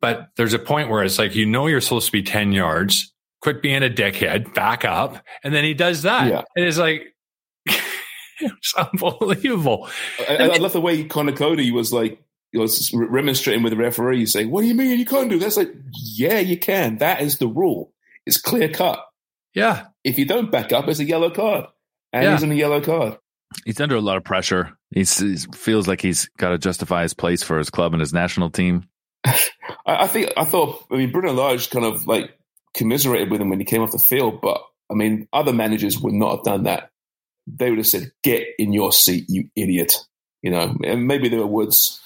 But 0.00 0.28
there's 0.36 0.54
a 0.54 0.58
point 0.58 0.88
where 0.88 1.02
it's 1.04 1.18
like, 1.18 1.34
you 1.34 1.44
know, 1.46 1.66
you're 1.66 1.80
supposed 1.80 2.06
to 2.06 2.12
be 2.12 2.22
ten 2.22 2.52
yards. 2.52 3.12
Quit 3.42 3.62
being 3.62 3.82
a 3.82 3.88
dickhead, 3.88 4.52
back 4.54 4.84
up, 4.84 5.16
and 5.42 5.54
then 5.54 5.64
he 5.64 5.72
does 5.72 6.02
that. 6.02 6.28
Yeah. 6.28 6.42
And 6.56 6.64
it's 6.66 6.76
like, 6.76 7.14
it's 7.66 8.74
unbelievable. 8.74 9.88
I, 10.28 10.36
I 10.36 10.56
love 10.56 10.72
the 10.72 10.80
way 10.80 11.04
Conor 11.04 11.32
Coady 11.32 11.70
was 11.70 11.92
like, 11.92 12.22
he 12.52 12.58
was 12.58 12.90
remonstrating 12.92 13.62
with 13.62 13.70
the 13.72 13.76
referee, 13.76 14.26
saying, 14.26 14.50
"What 14.50 14.62
do 14.62 14.66
you 14.66 14.74
mean 14.74 14.98
you 14.98 15.06
can't 15.06 15.30
do 15.30 15.38
that?" 15.38 15.46
It's 15.46 15.56
like, 15.56 15.72
yeah, 15.92 16.40
you 16.40 16.58
can. 16.58 16.98
That 16.98 17.20
is 17.22 17.38
the 17.38 17.46
rule. 17.46 17.92
It's 18.26 18.38
clear 18.40 18.68
cut. 18.68 19.04
Yeah, 19.54 19.86
If 20.04 20.18
you 20.18 20.24
don't 20.26 20.50
back 20.50 20.72
up, 20.72 20.88
it's 20.88 20.98
a 21.00 21.04
yellow 21.04 21.30
card, 21.30 21.66
and 22.12 22.24
Yeah. 22.24 22.32
he's 22.32 22.42
in 22.42 22.50
a 22.52 22.56
yellow 22.56 22.80
card. 22.80 23.18
He's 23.64 23.80
under 23.80 23.96
a 23.96 24.00
lot 24.00 24.16
of 24.16 24.24
pressure. 24.24 24.76
He's, 24.90 25.18
he 25.18 25.36
feels 25.54 25.86
like 25.86 26.00
he's 26.00 26.28
got 26.38 26.50
to 26.50 26.58
justify 26.58 27.02
his 27.02 27.14
place 27.14 27.42
for 27.42 27.58
his 27.58 27.70
club 27.70 27.92
and 27.92 28.00
his 28.00 28.12
national 28.12 28.50
team. 28.50 28.84
I, 29.24 29.36
I 29.86 30.06
think 30.06 30.32
I 30.36 30.44
thought. 30.44 30.84
I 30.90 30.96
mean, 30.96 31.12
Bruno 31.12 31.32
Lage 31.32 31.70
kind 31.70 31.84
of 31.84 32.06
like 32.06 32.30
commiserated 32.74 33.30
with 33.30 33.40
him 33.40 33.50
when 33.50 33.58
he 33.60 33.64
came 33.66 33.82
off 33.82 33.92
the 33.92 33.98
field, 33.98 34.40
but 34.40 34.62
I 34.90 34.94
mean, 34.94 35.28
other 35.32 35.52
managers 35.52 35.98
would 36.00 36.14
not 36.14 36.36
have 36.36 36.44
done 36.44 36.62
that. 36.64 36.90
They 37.46 37.70
would 37.70 37.78
have 37.78 37.86
said, 37.86 38.12
"Get 38.22 38.46
in 38.58 38.72
your 38.72 38.92
seat, 38.92 39.26
you 39.28 39.48
idiot." 39.56 39.94
You 40.42 40.50
know, 40.50 40.74
and 40.84 41.06
maybe 41.06 41.28
there 41.28 41.40
were 41.40 41.46
words 41.46 42.00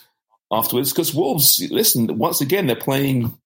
afterwards 0.52 0.92
because 0.92 1.14
Wolves. 1.14 1.64
Listen, 1.70 2.18
once 2.18 2.40
again, 2.40 2.66
they're 2.66 2.76
playing 2.76 3.38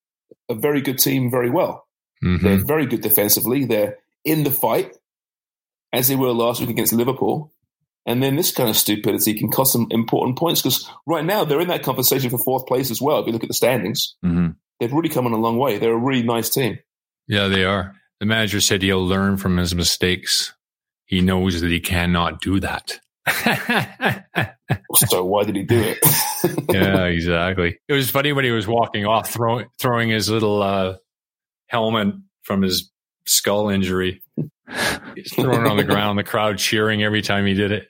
a 0.49 0.55
very 0.55 0.81
good 0.81 0.99
team 0.99 1.31
very 1.31 1.51
well. 1.51 1.87
Mhm. 2.25 2.41
They're 2.41 2.65
very 2.65 2.87
good 2.87 3.03
defensively. 3.03 3.65
They're 3.65 3.99
in 4.25 4.45
the 4.45 4.51
fight, 4.51 4.97
as 5.93 6.09
they 6.09 6.17
were 6.17 6.33
last 6.33 6.61
week 6.61 6.71
against 6.71 6.93
Liverpool. 6.93 7.53
And 8.09 8.23
then 8.23 8.37
this 8.37 8.51
kind 8.53 8.71
of 8.71 8.77
stupidity 8.77 9.35
can 9.35 9.51
cost 9.51 9.75
them 9.75 9.87
important 9.91 10.39
points 10.39 10.63
because 10.63 10.91
right 11.07 11.25
now 11.25 11.45
they're 11.45 11.61
in 11.61 11.69
that 11.69 11.83
conversation 11.83 12.31
for 12.31 12.39
fourth 12.39 12.67
place 12.67 12.91
as 12.91 13.03
well. 13.03 13.21
If 13.21 13.27
you 13.27 13.33
look 13.33 13.45
at 13.45 13.49
the 13.49 13.55
standings, 13.55 14.17
hmm 14.23 14.49
they've 14.81 14.93
really 14.93 15.09
come 15.09 15.27
on 15.27 15.33
a 15.33 15.37
long 15.37 15.59
way. 15.59 15.79
They're 15.79 15.93
a 15.93 15.97
really 15.97 16.23
nice 16.23 16.49
team. 16.49 16.79
Yeah, 17.27 17.49
they 17.49 17.65
are. 17.65 17.97
The 18.21 18.27
manager 18.27 18.61
said 18.61 18.81
he'll 18.81 19.05
learn 19.05 19.37
from 19.37 19.57
his 19.57 19.75
mistakes. 19.75 20.55
He 21.05 21.21
knows 21.21 21.61
that 21.61 21.71
he 21.71 21.81
cannot 21.81 22.41
do 22.41 22.61
that. 22.61 23.01
So 24.95 25.25
why 25.25 25.45
did 25.45 25.57
he 25.57 25.63
do 25.65 25.81
it? 25.81 25.99
yeah, 26.73 27.05
exactly. 27.05 27.79
It 27.89 27.93
was 27.93 28.11
funny 28.11 28.33
when 28.33 28.45
he 28.45 28.51
was 28.51 28.67
walking 28.67 29.07
off, 29.07 29.31
throwing 29.31 29.67
throwing 29.79 30.09
his 30.09 30.29
little 30.29 30.63
uh, 30.63 30.97
helmet 31.67 32.15
from 32.43 32.63
his 32.63 32.91
skull 33.27 33.69
injury. 33.69 34.23
He's 35.15 35.33
throwing 35.35 35.67
it 35.67 35.69
on 35.69 35.77
the 35.77 35.85
ground, 35.89 36.19
the 36.19 36.25
crowd 36.25 36.59
cheering 36.59 37.03
every 37.03 37.23
time 37.23 37.47
he 37.47 37.55
did 37.55 37.73
it. 37.73 37.89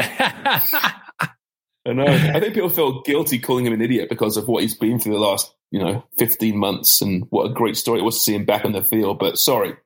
I 1.86 1.92
know. 1.94 2.04
I 2.04 2.40
think 2.40 2.54
people 2.54 2.68
feel 2.68 3.02
guilty 3.02 3.38
calling 3.38 3.66
him 3.66 3.72
an 3.72 3.80
idiot 3.80 4.08
because 4.08 4.36
of 4.36 4.46
what 4.48 4.62
he's 4.62 4.76
been 4.76 4.98
through 4.98 5.14
the 5.14 5.18
last, 5.18 5.52
you 5.70 5.78
know, 5.78 6.04
15 6.18 6.56
months 6.56 7.00
and 7.00 7.26
what 7.30 7.50
a 7.50 7.54
great 7.54 7.76
story 7.76 8.00
it 8.00 8.04
was 8.04 8.16
to 8.16 8.20
see 8.20 8.34
him 8.34 8.44
back 8.44 8.64
on 8.64 8.72
the 8.72 8.84
field. 8.84 9.18
But 9.18 9.38
sorry, 9.38 9.76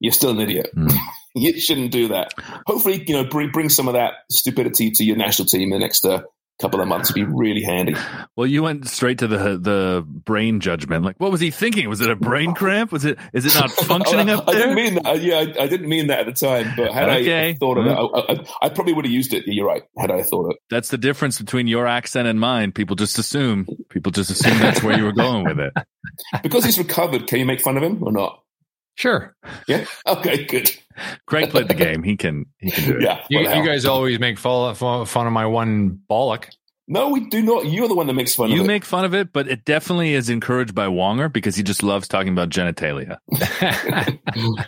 you're 0.00 0.12
still 0.12 0.30
an 0.30 0.40
idiot. 0.40 0.70
Mm. 0.76 0.92
you 1.34 1.58
shouldn't 1.60 1.92
do 1.92 2.08
that. 2.08 2.32
Hopefully, 2.66 3.04
you 3.06 3.14
know, 3.14 3.24
bring, 3.24 3.50
bring 3.50 3.68
some 3.68 3.86
of 3.86 3.94
that 3.94 4.14
stupidity 4.30 4.90
to 4.92 5.04
your 5.04 5.16
national 5.16 5.46
team 5.46 5.72
in 5.72 5.78
the 5.78 5.78
next 5.78 6.04
uh, 6.04 6.22
couple 6.60 6.80
of 6.80 6.88
months 6.88 7.10
would 7.12 7.14
be 7.14 7.24
really 7.24 7.62
handy. 7.62 7.94
Well, 8.36 8.46
you 8.46 8.62
went 8.62 8.86
straight 8.88 9.18
to 9.18 9.26
the 9.26 9.58
the 9.58 10.04
brain 10.06 10.60
judgment. 10.60 11.04
Like, 11.04 11.18
what 11.18 11.30
was 11.32 11.40
he 11.40 11.50
thinking? 11.50 11.88
Was 11.88 12.00
it 12.00 12.10
a 12.10 12.16
brain 12.16 12.54
cramp? 12.54 12.92
Was 12.92 13.04
it? 13.04 13.18
Is 13.32 13.46
it 13.46 13.54
not 13.58 13.70
functioning 13.86 14.30
I, 14.30 14.34
up 14.34 14.48
I 14.48 14.52
there? 14.52 14.60
didn't 14.62 14.74
mean 14.76 14.94
that. 15.02 15.22
Yeah, 15.22 15.36
I, 15.36 15.64
I 15.64 15.66
didn't 15.66 15.88
mean 15.88 16.08
that 16.08 16.20
at 16.20 16.26
the 16.26 16.32
time. 16.32 16.72
But 16.76 16.92
had 16.92 17.08
Okay. 17.08 17.50
I 17.50 17.54
thought 17.54 17.78
of 17.78 17.86
it, 17.86 17.90
mm-hmm. 17.96 18.32
I, 18.32 18.64
I, 18.64 18.66
I 18.66 18.68
probably 18.68 18.92
would 18.92 19.04
have 19.04 19.12
used 19.12 19.34
it. 19.34 19.44
You're 19.46 19.66
right. 19.66 19.82
Had 19.98 20.10
I 20.10 20.22
thought 20.22 20.50
it. 20.52 20.56
That's 20.70 20.88
the 20.88 20.98
difference 20.98 21.38
between 21.38 21.66
your 21.66 21.86
accent 21.86 22.28
and 22.28 22.38
mine. 22.38 22.72
People 22.72 22.96
just 22.96 23.18
assume. 23.18 23.66
People 23.88 24.12
just 24.12 24.30
assume 24.30 24.58
that's 24.58 24.82
where 24.82 24.96
you 24.96 25.04
were 25.04 25.12
going 25.12 25.44
with 25.44 25.58
it. 25.58 25.72
Because 26.42 26.64
he's 26.64 26.78
recovered, 26.78 27.26
can 27.26 27.38
you 27.38 27.44
make 27.46 27.60
fun 27.60 27.76
of 27.76 27.82
him 27.82 28.02
or 28.02 28.10
not? 28.10 28.42
Sure. 28.96 29.34
Yeah. 29.66 29.84
Okay. 30.06 30.44
Good. 30.44 30.70
Craig 31.26 31.50
played 31.50 31.68
the 31.68 31.74
game. 31.74 32.02
He 32.02 32.16
can. 32.16 32.46
He 32.58 32.70
can 32.70 32.84
do 32.84 32.96
it. 32.98 33.02
Yeah. 33.02 33.24
You, 33.28 33.40
you 33.40 33.64
guys 33.66 33.84
always 33.84 34.18
make 34.18 34.38
fun 34.38 34.74
fun 34.74 35.26
of 35.26 35.32
my 35.32 35.46
one 35.46 36.00
bollock. 36.10 36.46
No, 36.88 37.10
we 37.10 37.20
do 37.28 37.40
not. 37.40 37.66
You're 37.66 37.86
the 37.86 37.94
one 37.94 38.08
that 38.08 38.14
makes 38.14 38.34
fun 38.34 38.50
You 38.50 38.60
of 38.60 38.64
it. 38.64 38.66
make 38.66 38.84
fun 38.84 39.04
of 39.04 39.14
it, 39.14 39.32
but 39.32 39.46
it 39.46 39.64
definitely 39.64 40.14
is 40.14 40.28
encouraged 40.28 40.74
by 40.74 40.86
Wonger 40.86 41.32
because 41.32 41.54
he 41.54 41.62
just 41.62 41.82
loves 41.84 42.08
talking 42.08 42.32
about 42.32 42.48
genitalia. 42.50 43.18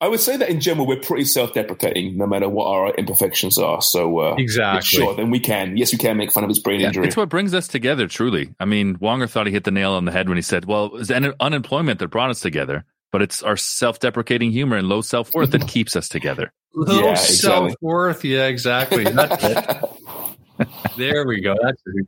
I 0.00 0.08
would 0.08 0.20
say 0.20 0.36
that 0.36 0.48
in 0.48 0.60
general, 0.60 0.86
we're 0.86 1.00
pretty 1.00 1.24
self-deprecating, 1.24 2.16
no 2.16 2.26
matter 2.26 2.48
what 2.48 2.66
our 2.68 2.94
imperfections 2.94 3.58
are. 3.58 3.82
So, 3.82 4.18
uh, 4.18 4.34
Exactly. 4.38 4.82
sure, 4.82 5.14
then 5.14 5.30
we 5.30 5.40
can. 5.40 5.76
Yes, 5.76 5.92
we 5.92 5.98
can 5.98 6.16
make 6.16 6.32
fun 6.32 6.42
of 6.42 6.48
his 6.48 6.58
brain 6.58 6.80
Yeah, 6.80 6.86
injury. 6.88 7.06
it's 7.06 7.16
what 7.16 7.28
brings 7.28 7.52
us 7.52 7.68
together, 7.68 8.06
truly. 8.06 8.54
I 8.60 8.64
mean, 8.64 8.96
Wonger 8.98 9.28
thought 9.28 9.46
he 9.46 9.52
hit 9.52 9.64
the 9.64 9.70
nail 9.70 9.92
on 9.92 10.04
the 10.04 10.12
head 10.12 10.28
when 10.28 10.38
he 10.38 10.42
said, 10.42 10.64
well, 10.64 10.86
it 10.86 10.92
was 10.92 11.10
un- 11.10 11.34
unemployment 11.38 11.98
that 11.98 12.08
brought 12.08 12.30
us 12.30 12.40
together, 12.40 12.84
but 13.14 13.22
it's 13.22 13.44
our 13.44 13.56
self 13.56 14.00
deprecating 14.00 14.50
humor 14.50 14.76
and 14.76 14.88
low 14.88 15.00
self 15.00 15.32
worth 15.34 15.52
that 15.52 15.68
keeps 15.68 15.94
us 15.94 16.08
together. 16.08 16.52
Low 16.74 17.00
Yeah, 17.00 17.10
exactly. 17.12 17.36
self 17.36 17.72
worth. 17.80 18.24
Yeah, 18.24 18.46
exactly. 18.46 19.04
That's 19.04 19.44
it. 20.58 20.66
There 20.98 21.24
we 21.24 21.40
go. 21.40 21.54
That's 21.62 21.80
it. 21.86 22.06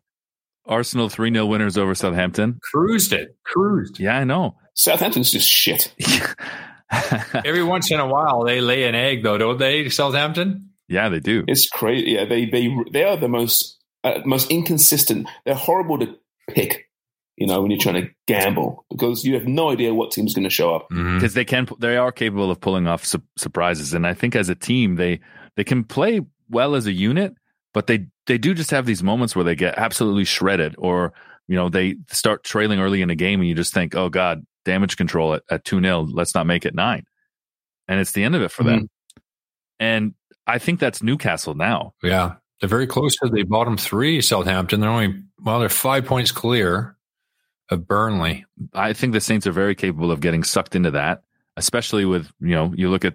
Arsenal 0.67 1.09
3 1.09 1.33
0 1.33 1.47
winners 1.47 1.79
over 1.79 1.95
Southampton. 1.95 2.59
Cruised 2.73 3.13
it. 3.13 3.37
Cruised. 3.45 4.01
Yeah, 4.01 4.19
I 4.19 4.25
know. 4.25 4.57
Southampton's 4.75 5.31
just 5.31 5.49
shit. 5.49 5.95
Every 7.45 7.63
once 7.63 7.93
in 7.93 8.01
a 8.01 8.07
while, 8.09 8.43
they 8.45 8.61
lay 8.61 8.85
an 8.85 8.97
egg, 8.97 9.23
though, 9.23 9.39
don't 9.39 9.59
they, 9.59 9.89
Southampton? 9.91 10.71
yeah, 10.89 11.09
they 11.09 11.21
do. 11.21 11.45
It's 11.47 11.69
crazy. 11.69 12.13
Yeah, 12.13 12.25
they 12.25 12.47
they 12.47 12.69
they 12.93 13.05
are 13.05 13.17
the 13.17 13.29
most 13.29 13.79
uh, 14.03 14.21
most 14.25 14.51
inconsistent. 14.51 15.29
They're 15.45 15.55
horrible 15.55 15.99
to 16.01 16.17
pick. 16.51 16.86
You 17.37 17.47
know, 17.47 17.61
when 17.61 17.71
you're 17.71 17.81
trying 17.81 18.03
to 18.03 18.09
gamble 18.27 18.87
because 18.91 19.25
you 19.25 19.35
have 19.35 19.47
no 19.47 19.71
idea 19.71 19.93
what 19.93 20.11
team's 20.11 20.33
going 20.35 20.45
to 20.45 20.51
show 20.51 20.75
up. 20.75 20.89
Mm-hmm. 20.91 21.19
because 21.19 21.35
they 21.35 21.45
can 21.45 21.69
they 21.79 21.97
are 21.97 22.11
capable 22.11 22.51
of 22.51 22.61
pulling 22.61 22.87
off 22.87 23.05
su- 23.05 23.23
surprises 23.37 23.93
and 23.93 24.07
i 24.07 24.15
think 24.15 24.35
as 24.35 24.49
a 24.49 24.55
team 24.55 24.97
they 24.97 25.21
they 25.57 25.65
can 25.65 25.85
play 25.85 26.21
well 26.49 26.75
as 26.75 26.87
a 26.87 26.93
unit 26.93 27.35
but 27.75 27.87
they 27.87 28.07
they 28.27 28.39
do 28.39 28.55
just 28.55 28.71
have 28.71 28.87
these 28.87 29.03
moments 29.03 29.37
where 29.37 29.45
they 29.45 29.55
get 29.55 29.77
absolutely 29.79 30.25
shredded 30.25 30.75
or 30.79 31.13
you 31.47 31.57
know 31.57 31.69
they 31.69 31.97
start 32.09 32.43
trailing 32.43 32.81
early 32.81 33.03
in 33.03 33.11
a 33.11 33.15
game 33.15 33.41
and 33.41 33.49
you 33.49 33.55
just 33.55 33.75
think 33.75 33.95
oh 33.95 34.09
god 34.09 34.45
damage 34.65 34.97
control 34.97 35.35
at, 35.35 35.43
at 35.51 35.65
2-0 35.65 36.09
let's 36.13 36.35
not 36.35 36.47
make 36.47 36.65
it 36.65 36.75
9 36.75 37.05
and 37.89 38.01
it's 38.01 38.13
the 38.13 38.25
end 38.25 38.35
of 38.35 38.43
it 38.43 38.51
for 38.51 38.65
them 38.65 38.81
mm-hmm. 38.81 39.23
and 39.79 40.15
i 40.47 40.59
think 40.59 40.81
that's 40.81 41.03
newcastle 41.03 41.55
now 41.55 41.93
Yeah. 42.03 42.35
They're 42.61 42.71
very 42.71 42.87
close 42.87 43.15
to 43.17 43.29
the 43.29 43.43
bottom 43.43 43.77
three, 43.77 44.23
Southampton. 44.23 44.81
They're 44.81 44.89
only, 44.89 45.23
well, 45.45 45.61
they're 45.61 45.69
five 45.69 46.07
points 46.07 46.33
clear 46.33 46.96
of 47.71 47.87
Burnley. 47.87 48.45
I 48.73 48.93
think 48.93 49.13
the 49.13 49.21
Saints 49.21 49.47
are 49.47 49.53
very 49.53 49.75
capable 49.75 50.11
of 50.11 50.21
getting 50.21 50.45
sucked 50.45 50.77
into 50.77 50.93
that, 50.93 51.23
especially 51.57 52.05
with, 52.05 52.31
you 52.41 52.55
know, 52.55 52.73
you 52.77 52.91
look 52.91 53.05
at 53.05 53.15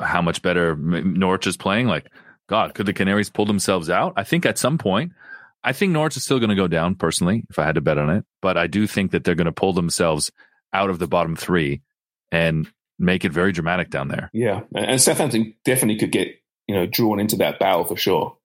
how 0.00 0.22
much 0.22 0.42
better 0.42 0.76
Norwich 0.76 1.46
is 1.46 1.56
playing. 1.56 1.86
Like, 1.86 2.10
God, 2.48 2.74
could 2.74 2.86
the 2.86 2.92
Canaries 2.92 3.30
pull 3.30 3.46
themselves 3.46 3.90
out? 3.90 4.12
I 4.16 4.24
think 4.24 4.46
at 4.46 4.58
some 4.58 4.78
point, 4.78 5.12
I 5.62 5.72
think 5.72 5.92
Norwich 5.92 6.16
is 6.16 6.24
still 6.24 6.38
going 6.38 6.50
to 6.50 6.56
go 6.56 6.68
down 6.68 6.94
personally, 6.94 7.44
if 7.50 7.58
I 7.58 7.64
had 7.64 7.74
to 7.74 7.80
bet 7.80 7.98
on 7.98 8.10
it. 8.10 8.24
But 8.40 8.56
I 8.56 8.66
do 8.66 8.86
think 8.86 9.12
that 9.12 9.24
they're 9.24 9.34
going 9.34 9.46
to 9.46 9.52
pull 9.52 9.72
themselves 9.72 10.30
out 10.72 10.90
of 10.90 10.98
the 10.98 11.06
bottom 11.06 11.36
three 11.36 11.82
and 12.32 12.70
make 12.98 13.24
it 13.24 13.32
very 13.32 13.52
dramatic 13.52 13.90
down 13.90 14.08
there. 14.08 14.30
Yeah, 14.32 14.62
and 14.74 15.00
Southampton 15.00 15.54
definitely 15.64 15.98
could 15.98 16.12
get 16.12 16.28
you 16.66 16.74
know 16.74 16.86
drawn 16.86 17.20
into 17.20 17.36
that 17.36 17.58
battle 17.58 17.84
for 17.84 17.96
sure. 17.96 18.36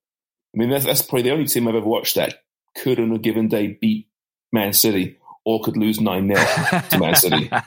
I 0.53 0.57
mean, 0.57 0.69
that's, 0.69 0.85
that's 0.85 1.01
probably 1.01 1.23
the 1.23 1.31
only 1.31 1.45
team 1.45 1.67
I've 1.67 1.75
ever 1.75 1.85
watched 1.85 2.15
that 2.15 2.41
could 2.77 2.99
on 2.99 3.11
a 3.11 3.19
given 3.19 3.47
day 3.47 3.77
beat 3.79 4.07
Man 4.51 4.73
City 4.73 5.17
or 5.45 5.61
could 5.61 5.77
lose 5.77 6.01
nine 6.01 6.27
0 6.27 6.39
to 6.89 6.99
Man 6.99 7.15
City. 7.15 7.49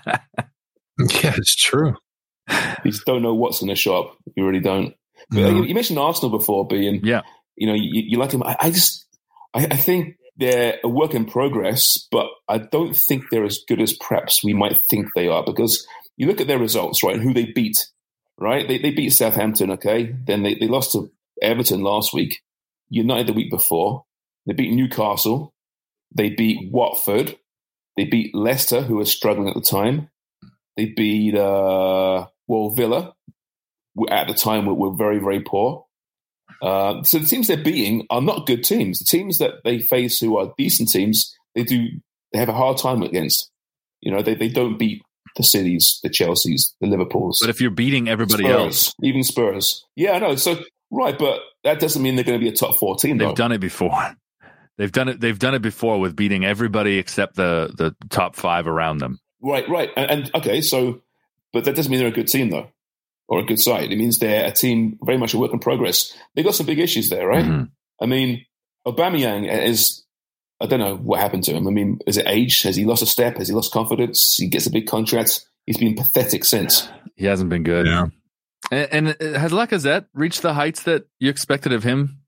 Yeah, 0.98 1.34
it's 1.36 1.54
true. 1.54 1.94
You 2.84 2.90
just 2.90 3.04
don't 3.04 3.22
know 3.22 3.32
what's 3.34 3.60
going 3.60 3.68
to 3.68 3.76
show 3.76 4.00
up. 4.00 4.16
You 4.34 4.44
really 4.44 4.58
don't. 4.58 4.94
But 5.30 5.38
No. 5.38 5.46
you, 5.48 5.54
mm-hmm. 5.54 5.64
you 5.64 5.74
mentioned 5.74 5.98
Arsenal 5.98 6.36
before, 6.36 6.66
B, 6.66 6.88
and 6.88 7.06
Yeah. 7.06 7.22
you 7.56 7.68
know 7.68 7.74
you, 7.74 8.02
you 8.04 8.18
like 8.18 8.30
them. 8.30 8.42
I, 8.42 8.56
I 8.58 8.70
just 8.70 9.06
I, 9.54 9.66
I 9.66 9.76
think 9.76 10.16
they're 10.36 10.78
a 10.82 10.88
work 10.88 11.14
in 11.14 11.24
progress, 11.24 12.04
but 12.10 12.26
I 12.48 12.58
don't 12.58 12.96
think 12.96 13.24
they're 13.30 13.44
as 13.44 13.60
good 13.68 13.80
as 13.80 13.92
perhaps 13.92 14.42
we 14.42 14.54
might 14.54 14.76
think 14.76 15.06
they 15.14 15.28
are 15.28 15.44
because 15.44 15.86
you 16.16 16.26
look 16.26 16.40
at 16.40 16.48
their 16.48 16.58
results, 16.58 17.04
right, 17.04 17.14
and 17.14 17.22
who 17.22 17.32
they 17.32 17.52
beat. 17.54 17.78
Right, 18.36 18.66
they 18.66 18.78
they 18.78 18.90
beat 18.90 19.10
Southampton. 19.10 19.70
Okay, 19.72 20.12
then 20.26 20.42
they, 20.42 20.54
they 20.54 20.66
lost 20.68 20.92
to 20.92 21.10
Everton 21.42 21.82
last 21.82 22.12
week. 22.12 22.40
United 22.88 23.26
the 23.28 23.32
week 23.34 23.50
before. 23.50 24.04
They 24.46 24.52
beat 24.54 24.72
Newcastle. 24.72 25.54
They 26.14 26.30
beat 26.30 26.72
Watford. 26.72 27.36
They 27.98 28.04
beat 28.04 28.32
Leicester, 28.32 28.80
who 28.80 28.94
were 28.94 29.04
struggling 29.04 29.48
at 29.48 29.56
the 29.56 29.60
time. 29.60 30.08
They 30.76 30.84
beat 30.84 31.34
uh, 31.34 32.26
well 32.46 32.70
Villa, 32.70 33.12
at 34.08 34.28
the 34.28 34.34
time 34.34 34.66
were, 34.66 34.74
were 34.74 34.94
very 34.94 35.18
very 35.18 35.40
poor. 35.40 35.84
Uh, 36.62 37.02
so 37.02 37.18
the 37.18 37.26
teams 37.26 37.48
they're 37.48 37.56
beating 37.56 38.06
are 38.08 38.20
not 38.20 38.46
good 38.46 38.62
teams. 38.62 39.00
The 39.00 39.04
teams 39.04 39.38
that 39.38 39.64
they 39.64 39.80
face, 39.80 40.20
who 40.20 40.38
are 40.38 40.54
decent 40.56 40.90
teams, 40.90 41.34
they 41.56 41.64
do 41.64 41.88
they 42.32 42.38
have 42.38 42.48
a 42.48 42.52
hard 42.52 42.78
time 42.78 43.02
against. 43.02 43.50
You 44.00 44.12
know, 44.12 44.22
they, 44.22 44.36
they 44.36 44.48
don't 44.48 44.78
beat 44.78 45.02
the 45.34 45.42
cities, 45.42 45.98
the 46.04 46.08
Chelseas, 46.08 46.74
the 46.80 46.86
Liverpools, 46.86 47.38
But 47.40 47.50
if 47.50 47.60
you're 47.60 47.72
beating 47.72 48.08
everybody 48.08 48.44
Spurs, 48.44 48.60
else, 48.60 48.94
even 49.02 49.24
Spurs. 49.24 49.84
Yeah, 49.96 50.12
I 50.12 50.18
know. 50.20 50.36
So 50.36 50.62
right, 50.92 51.18
but 51.18 51.40
that 51.64 51.80
doesn't 51.80 52.00
mean 52.00 52.14
they're 52.14 52.24
going 52.24 52.38
to 52.38 52.44
be 52.44 52.48
a 52.48 52.54
top 52.54 52.78
four 52.78 52.94
team. 52.94 53.18
they've 53.18 53.26
Though. 53.26 53.34
done 53.34 53.50
it 53.50 53.58
before. 53.58 54.14
They've 54.78 54.92
done 54.92 55.08
it. 55.08 55.20
They've 55.20 55.38
done 55.38 55.54
it 55.54 55.62
before 55.62 55.98
with 55.98 56.16
beating 56.16 56.44
everybody 56.44 56.98
except 56.98 57.34
the 57.34 57.72
the 57.76 57.94
top 58.08 58.36
five 58.36 58.66
around 58.66 58.98
them. 58.98 59.18
Right, 59.42 59.68
right. 59.68 59.90
And, 59.96 60.10
and 60.10 60.30
okay, 60.36 60.60
so, 60.60 61.02
but 61.52 61.64
that 61.64 61.76
doesn't 61.76 61.90
mean 61.90 62.00
they're 62.00 62.08
a 62.08 62.12
good 62.12 62.28
team, 62.28 62.50
though, 62.50 62.68
or 63.28 63.40
a 63.40 63.44
good 63.44 63.60
side. 63.60 63.92
It 63.92 63.96
means 63.98 64.18
they're 64.18 64.46
a 64.46 64.52
team 64.52 64.98
very 65.02 65.18
much 65.18 65.34
a 65.34 65.38
work 65.38 65.52
in 65.52 65.58
progress. 65.58 66.12
They've 66.34 66.44
got 66.44 66.54
some 66.54 66.66
big 66.66 66.78
issues 66.78 67.10
there, 67.10 67.26
right? 67.26 67.44
Mhm. 67.44 67.70
I 68.00 68.06
mean, 68.06 68.46
Aubameyang 68.86 69.52
is, 69.64 70.04
I 70.60 70.66
don't 70.66 70.80
know 70.80 70.96
what 70.96 71.20
happened 71.20 71.44
to 71.44 71.52
him. 71.52 71.68
I 71.68 71.70
mean, 71.70 71.98
is 72.06 72.16
it 72.16 72.26
age? 72.26 72.62
Has 72.62 72.76
he 72.76 72.84
lost 72.84 73.02
a 73.02 73.06
step? 73.06 73.36
Has 73.36 73.48
he 73.48 73.54
lost 73.54 73.72
confidence? 73.72 74.36
He 74.36 74.48
gets 74.48 74.66
a 74.66 74.70
big 74.70 74.86
contract. 74.86 75.44
He's 75.66 75.78
been 75.78 75.94
pathetic 75.94 76.44
since. 76.44 76.88
He 77.16 77.26
hasn't 77.26 77.50
been 77.50 77.64
good. 77.64 77.86
Yeah. 77.86 78.06
And, 78.70 79.08
and 79.20 79.36
has 79.36 79.52
Lacazette 79.52 80.06
reached 80.14 80.42
the 80.42 80.54
heights 80.54 80.84
that 80.84 81.06
you 81.20 81.30
expected 81.30 81.72
of 81.72 81.84
him 81.84 82.20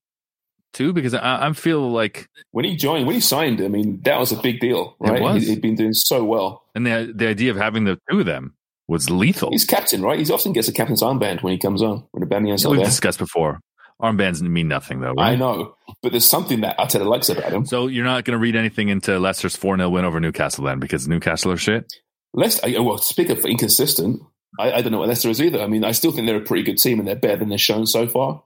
too? 0.72 0.92
Because 0.92 1.14
I, 1.14 1.48
I 1.48 1.52
feel 1.52 1.90
like, 1.90 2.28
When 2.52 2.64
he 2.64 2.76
joined, 2.76 3.06
when 3.06 3.14
he 3.14 3.20
signed, 3.20 3.60
I 3.60 3.68
mean, 3.68 4.00
that 4.04 4.18
was 4.18 4.32
a 4.32 4.36
big 4.36 4.60
deal, 4.60 4.96
right? 5.00 5.40
He, 5.40 5.46
he'd 5.48 5.62
been 5.62 5.74
doing 5.76 5.92
so 5.92 6.24
well. 6.24 6.64
and 6.74 6.86
the 6.86 7.12
the 7.14 7.28
idea 7.28 7.50
of 7.50 7.56
having 7.56 7.84
the 7.84 7.98
two 8.10 8.20
of 8.20 8.26
them 8.26 8.54
was 8.88 9.08
lethal. 9.10 9.50
He's 9.50 9.64
captain, 9.64 10.02
right? 10.02 10.18
He 10.24 10.32
often 10.32 10.52
gets 10.52 10.66
a 10.68 10.72
captain's 10.72 11.02
armband 11.02 11.42
when 11.42 11.52
he 11.52 11.58
comes 11.58 11.80
on, 11.82 12.04
when 12.10 12.28
Aubameyang's 12.28 12.64
not 12.64 12.70
We've 12.70 12.80
there. 12.80 12.86
discussed 12.86 13.18
before. 13.18 13.60
Armbands 14.02 14.40
mean 14.40 14.66
nothing 14.66 15.00
though, 15.00 15.14
I 15.18 15.36
know, 15.36 15.76
but 16.02 16.10
there's 16.12 16.24
something 16.28 16.62
that 16.62 16.78
Arteta 16.78 17.04
likes 17.04 17.28
about 17.28 17.52
him. 17.52 17.66
So 17.66 17.86
you're 17.86 18.04
not 18.06 18.24
going 18.24 18.32
to 18.32 18.38
read 18.40 18.56
anything 18.56 18.88
into 18.88 19.18
Leicester's 19.18 19.56
4 19.56 19.76
0 19.76 19.90
win 19.90 20.06
over 20.06 20.18
Newcastle 20.18 20.64
then 20.64 20.80
because 20.80 21.06
Newcastle 21.06 21.52
are 21.52 21.58
shit? 21.58 21.92
Leicester, 22.32 22.82
well, 22.82 22.96
speak 22.96 23.28
of 23.28 23.44
inconsistent, 23.44 24.22
I, 24.58 24.72
I 24.72 24.80
don't 24.80 24.90
know 24.92 25.00
what 25.00 25.08
Leicester 25.08 25.28
is 25.28 25.42
either. 25.42 25.60
I 25.60 25.66
mean, 25.66 25.84
I 25.84 25.92
still 25.92 26.12
think 26.12 26.26
they're 26.26 26.36
a 26.38 26.40
pretty 26.40 26.62
good 26.62 26.78
team 26.78 26.98
and 26.98 27.06
they're 27.06 27.14
better 27.14 27.36
than 27.36 27.50
they've 27.50 27.60
shown 27.60 27.86
so 27.86 28.08
far. 28.08 28.42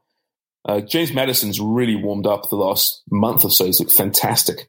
Uh, 0.67 0.81
James 0.81 1.13
Maddison's 1.13 1.61
really 1.61 1.95
warmed 1.97 2.27
up 2.27 2.49
the 2.49 2.57
last 2.57 3.03
month 3.11 3.45
or 3.45 3.51
so. 3.51 3.67
He's 3.67 3.81
looked 3.81 3.93
fantastic. 3.93 4.69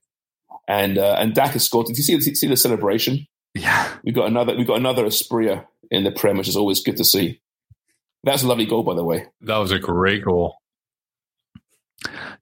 And 0.68 0.98
uh, 0.98 1.16
and 1.18 1.34
Dak 1.34 1.52
has 1.52 1.64
scored. 1.64 1.88
Did 1.88 1.98
you 1.98 2.04
see, 2.04 2.20
see 2.36 2.48
the 2.48 2.58
celebration? 2.58 3.28
Yeah. 3.54 3.90
We 4.04 4.12
got 4.12 4.28
another 4.28 4.56
we 4.56 4.66
got 4.66 4.78
another 4.80 5.06
Espria 5.06 5.66
in 5.92 6.04
the 6.04 6.12
Prem, 6.12 6.38
which 6.38 6.48
is 6.48 6.58
always 6.58 6.82
good 6.82 6.98
to 6.98 7.06
see. 7.06 7.40
That's 8.24 8.44
a 8.44 8.48
lovely 8.48 8.66
goal, 8.66 8.84
by 8.84 8.96
the 8.96 9.04
way. 9.04 9.28
That 9.42 9.58
was 9.58 9.72
a 9.72 9.80
great 9.80 10.26
goal. 10.26 10.58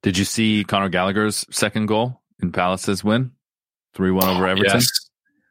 Did 0.02 0.18
you 0.18 0.26
see 0.26 0.64
Conor 0.64 0.90
Gallagher's 0.90 1.46
second 1.52 1.88
goal 1.88 2.22
in 2.42 2.52
Palace's 2.52 3.04
win? 3.04 3.32
3 3.94 4.12
1 4.12 4.28
over 4.30 4.48
Everton? 4.48 4.72
Yes. 4.74 4.90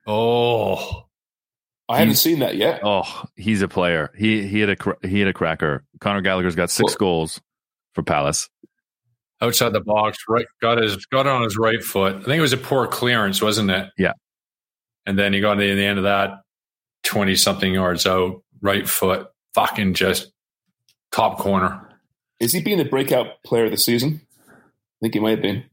Oh, 0.07 1.05
I 1.89 1.99
haven't 1.99 2.17
seen 2.17 2.41
that 2.41 2.57
yet. 2.57 2.81
Oh, 2.83 3.25
he's 3.37 3.63
a 3.63 3.69
player. 3.69 4.11
He 4.17 4.47
he 4.49 4.61
had 4.61 4.71
a 4.71 5.07
he 5.07 5.21
had 5.21 5.29
a 5.29 5.33
cracker. 5.33 5.85
Conor 6.01 6.23
Gallagher's 6.23 6.57
got 6.57 6.71
six 6.71 6.93
Well- 6.93 6.99
goals 6.99 7.41
for 7.95 8.03
Palace. 8.03 8.49
outside 9.41 9.73
the 9.73 9.81
box, 9.81 10.19
right? 10.29 10.47
Got 10.61 10.79
his 10.79 11.07
got 11.07 11.27
it 11.27 11.33
on 11.33 11.43
his 11.43 11.57
right 11.57 11.83
foot. 11.83 12.15
I 12.17 12.23
think 12.23 12.39
it 12.39 12.41
was 12.41 12.53
a 12.53 12.59
poor 12.59 12.87
clearance, 12.87 13.43
wasn't 13.43 13.71
it? 13.71 13.91
Yeah. 13.99 14.13
And 15.07 15.19
then 15.19 15.33
he 15.33 15.41
got 15.41 15.61
in 15.61 15.77
the 15.77 15.85
end 15.85 15.99
of 15.99 16.05
that 16.05 16.43
twenty 17.03 17.35
something 17.35 17.75
yards 17.75 18.07
out, 18.07 18.43
right 18.61 18.89
foot, 18.89 19.29
fucking 19.55 19.95
just 19.95 20.31
top 21.11 21.39
corner. 21.39 21.89
Is 22.41 22.53
he 22.53 22.61
being 22.63 22.79
the 22.79 22.85
breakout 22.85 23.43
player 23.45 23.65
of 23.67 23.71
the 23.73 23.77
season? 23.77 24.21
I 24.49 24.55
think 25.03 25.15
he 25.15 25.21
might 25.21 25.31
have 25.31 25.43
been. 25.43 25.65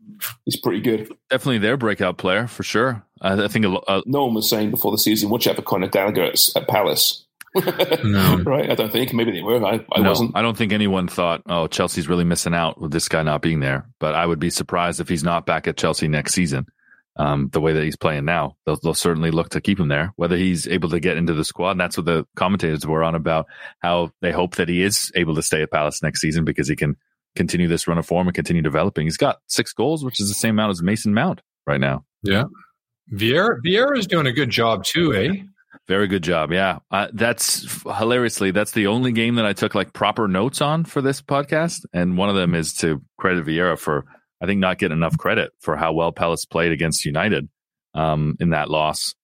He's 0.45 0.59
pretty 0.59 0.81
good. 0.81 1.11
Definitely 1.29 1.59
their 1.59 1.77
breakout 1.77 2.17
player 2.17 2.47
for 2.47 2.63
sure. 2.63 3.03
I, 3.21 3.43
I 3.45 3.47
think 3.47 3.65
a, 3.65 3.69
lo- 3.69 3.83
uh, 3.87 4.01
No 4.05 4.25
one 4.25 4.33
was 4.33 4.49
saying 4.49 4.71
before 4.71 4.91
the 4.91 4.97
season, 4.97 5.29
watch 5.29 5.47
out 5.47 5.55
for 5.55 5.61
Conor 5.61 5.87
Gallagher 5.87 6.23
at, 6.23 6.49
at 6.55 6.67
Palace. 6.67 7.25
No. 7.55 8.37
right? 8.45 8.69
I 8.69 8.75
don't 8.75 8.91
think. 8.91 9.13
Maybe 9.13 9.31
they 9.31 9.41
were. 9.41 9.63
I, 9.63 9.85
I 9.91 10.01
no, 10.01 10.09
wasn't. 10.09 10.31
I 10.35 10.41
don't 10.41 10.57
think 10.57 10.71
anyone 10.71 11.07
thought, 11.07 11.41
oh, 11.47 11.67
Chelsea's 11.67 12.07
really 12.07 12.23
missing 12.23 12.53
out 12.53 12.79
with 12.79 12.91
this 12.91 13.07
guy 13.07 13.23
not 13.23 13.41
being 13.41 13.59
there. 13.59 13.87
But 13.99 14.15
I 14.15 14.25
would 14.25 14.39
be 14.39 14.49
surprised 14.49 14.99
if 14.99 15.09
he's 15.09 15.23
not 15.23 15.45
back 15.45 15.67
at 15.67 15.77
Chelsea 15.77 16.07
next 16.07 16.33
season. 16.33 16.67
Um, 17.15 17.49
the 17.51 17.59
way 17.59 17.73
that 17.73 17.83
he's 17.83 17.97
playing 17.97 18.23
now, 18.23 18.55
they'll, 18.65 18.77
they'll 18.81 18.93
certainly 18.93 19.31
look 19.31 19.49
to 19.49 19.59
keep 19.59 19.79
him 19.79 19.89
there. 19.89 20.13
Whether 20.15 20.37
he's 20.37 20.67
able 20.67 20.89
to 20.89 20.99
get 20.99 21.17
into 21.17 21.33
the 21.33 21.43
squad, 21.43 21.71
and 21.71 21.79
that's 21.79 21.97
what 21.97 22.05
the 22.05 22.25
commentators 22.35 22.85
were 22.85 23.03
on 23.03 23.15
about 23.15 23.47
how 23.79 24.11
they 24.21 24.31
hope 24.31 24.55
that 24.55 24.69
he 24.69 24.81
is 24.81 25.11
able 25.15 25.35
to 25.35 25.43
stay 25.43 25.61
at 25.61 25.71
Palace 25.71 26.01
next 26.01 26.21
season 26.21 26.45
because 26.45 26.69
he 26.69 26.75
can 26.75 26.95
continue 27.35 27.67
this 27.67 27.87
run 27.87 27.97
of 27.97 28.05
form 28.05 28.27
and 28.27 28.35
continue 28.35 28.61
developing. 28.61 29.05
He's 29.05 29.17
got 29.17 29.39
six 29.47 29.73
goals, 29.73 30.05
which 30.05 30.21
is 30.21 30.29
the 30.29 30.33
same 30.33 30.55
amount 30.55 30.71
as 30.71 30.81
Mason 30.81 31.13
Mount 31.13 31.41
right 31.67 31.79
now. 31.79 32.05
Yeah. 32.23 32.43
Vieira 33.13 33.57
Vieira 33.65 33.97
is 33.97 34.07
doing 34.07 34.27
a 34.27 34.31
good 34.31 34.49
job 34.49 34.83
too, 34.83 35.13
eh? 35.13 35.43
Very 35.89 36.07
good 36.07 36.21
job. 36.21 36.51
Yeah. 36.51 36.77
Uh, 36.91 37.07
that's 37.11 37.83
hilariously, 37.83 38.51
that's 38.51 38.73
the 38.73 38.85
only 38.85 39.11
game 39.11 39.35
that 39.35 39.45
I 39.47 39.53
took 39.53 39.73
like 39.73 39.91
proper 39.91 40.27
notes 40.27 40.61
on 40.61 40.85
for 40.85 41.01
this 41.01 41.19
podcast. 41.19 41.83
And 41.91 42.15
one 42.15 42.29
of 42.29 42.35
them 42.35 42.53
is 42.53 42.75
to 42.75 43.01
credit 43.17 43.43
Vieira 43.43 43.75
for, 43.77 44.05
I 44.39 44.45
think, 44.45 44.59
not 44.59 44.77
getting 44.77 44.95
enough 44.95 45.17
credit 45.17 45.51
for 45.59 45.75
how 45.75 45.93
well 45.93 46.11
Palace 46.11 46.45
played 46.45 46.71
against 46.71 47.05
United 47.05 47.49
um, 47.95 48.37
in 48.39 48.51
that 48.51 48.69
loss. 48.69 49.15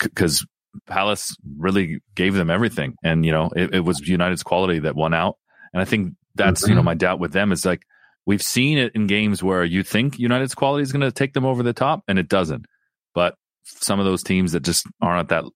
Because 0.00 0.46
Palace 0.86 1.36
really 1.58 1.98
gave 2.14 2.34
them 2.34 2.50
everything. 2.50 2.94
And, 3.02 3.26
you 3.26 3.32
know, 3.32 3.50
it, 3.56 3.74
it, 3.74 3.80
was 3.80 3.98
United's 3.98 4.44
quality 4.44 4.78
that 4.78 4.94
won 4.94 5.12
out. 5.12 5.38
And 5.72 5.82
I 5.82 5.86
think 5.86 6.14
that's, 6.36 6.62
mm-hmm. 6.62 6.70
you 6.70 6.76
know, 6.76 6.84
my 6.84 6.94
doubt 6.94 7.18
with 7.18 7.32
them 7.32 7.50
is 7.50 7.66
like, 7.66 7.82
we've 8.26 8.42
seen 8.42 8.78
it 8.78 8.94
in 8.94 9.08
games 9.08 9.42
where 9.42 9.64
you 9.64 9.82
think 9.82 10.20
United's 10.20 10.54
quality 10.54 10.84
is 10.84 10.92
going 10.92 11.00
to 11.00 11.10
take 11.10 11.32
them 11.32 11.44
over 11.44 11.64
the 11.64 11.72
top 11.72 12.04
and 12.06 12.16
it 12.16 12.28
doesn't. 12.28 12.66
But 13.12 13.34
some 13.64 13.98
of 13.98 14.06
those 14.06 14.22
teams 14.22 14.52
that 14.52 14.62
just 14.62 14.86
aren't 15.00 15.18
at 15.18 15.28
that 15.30 15.50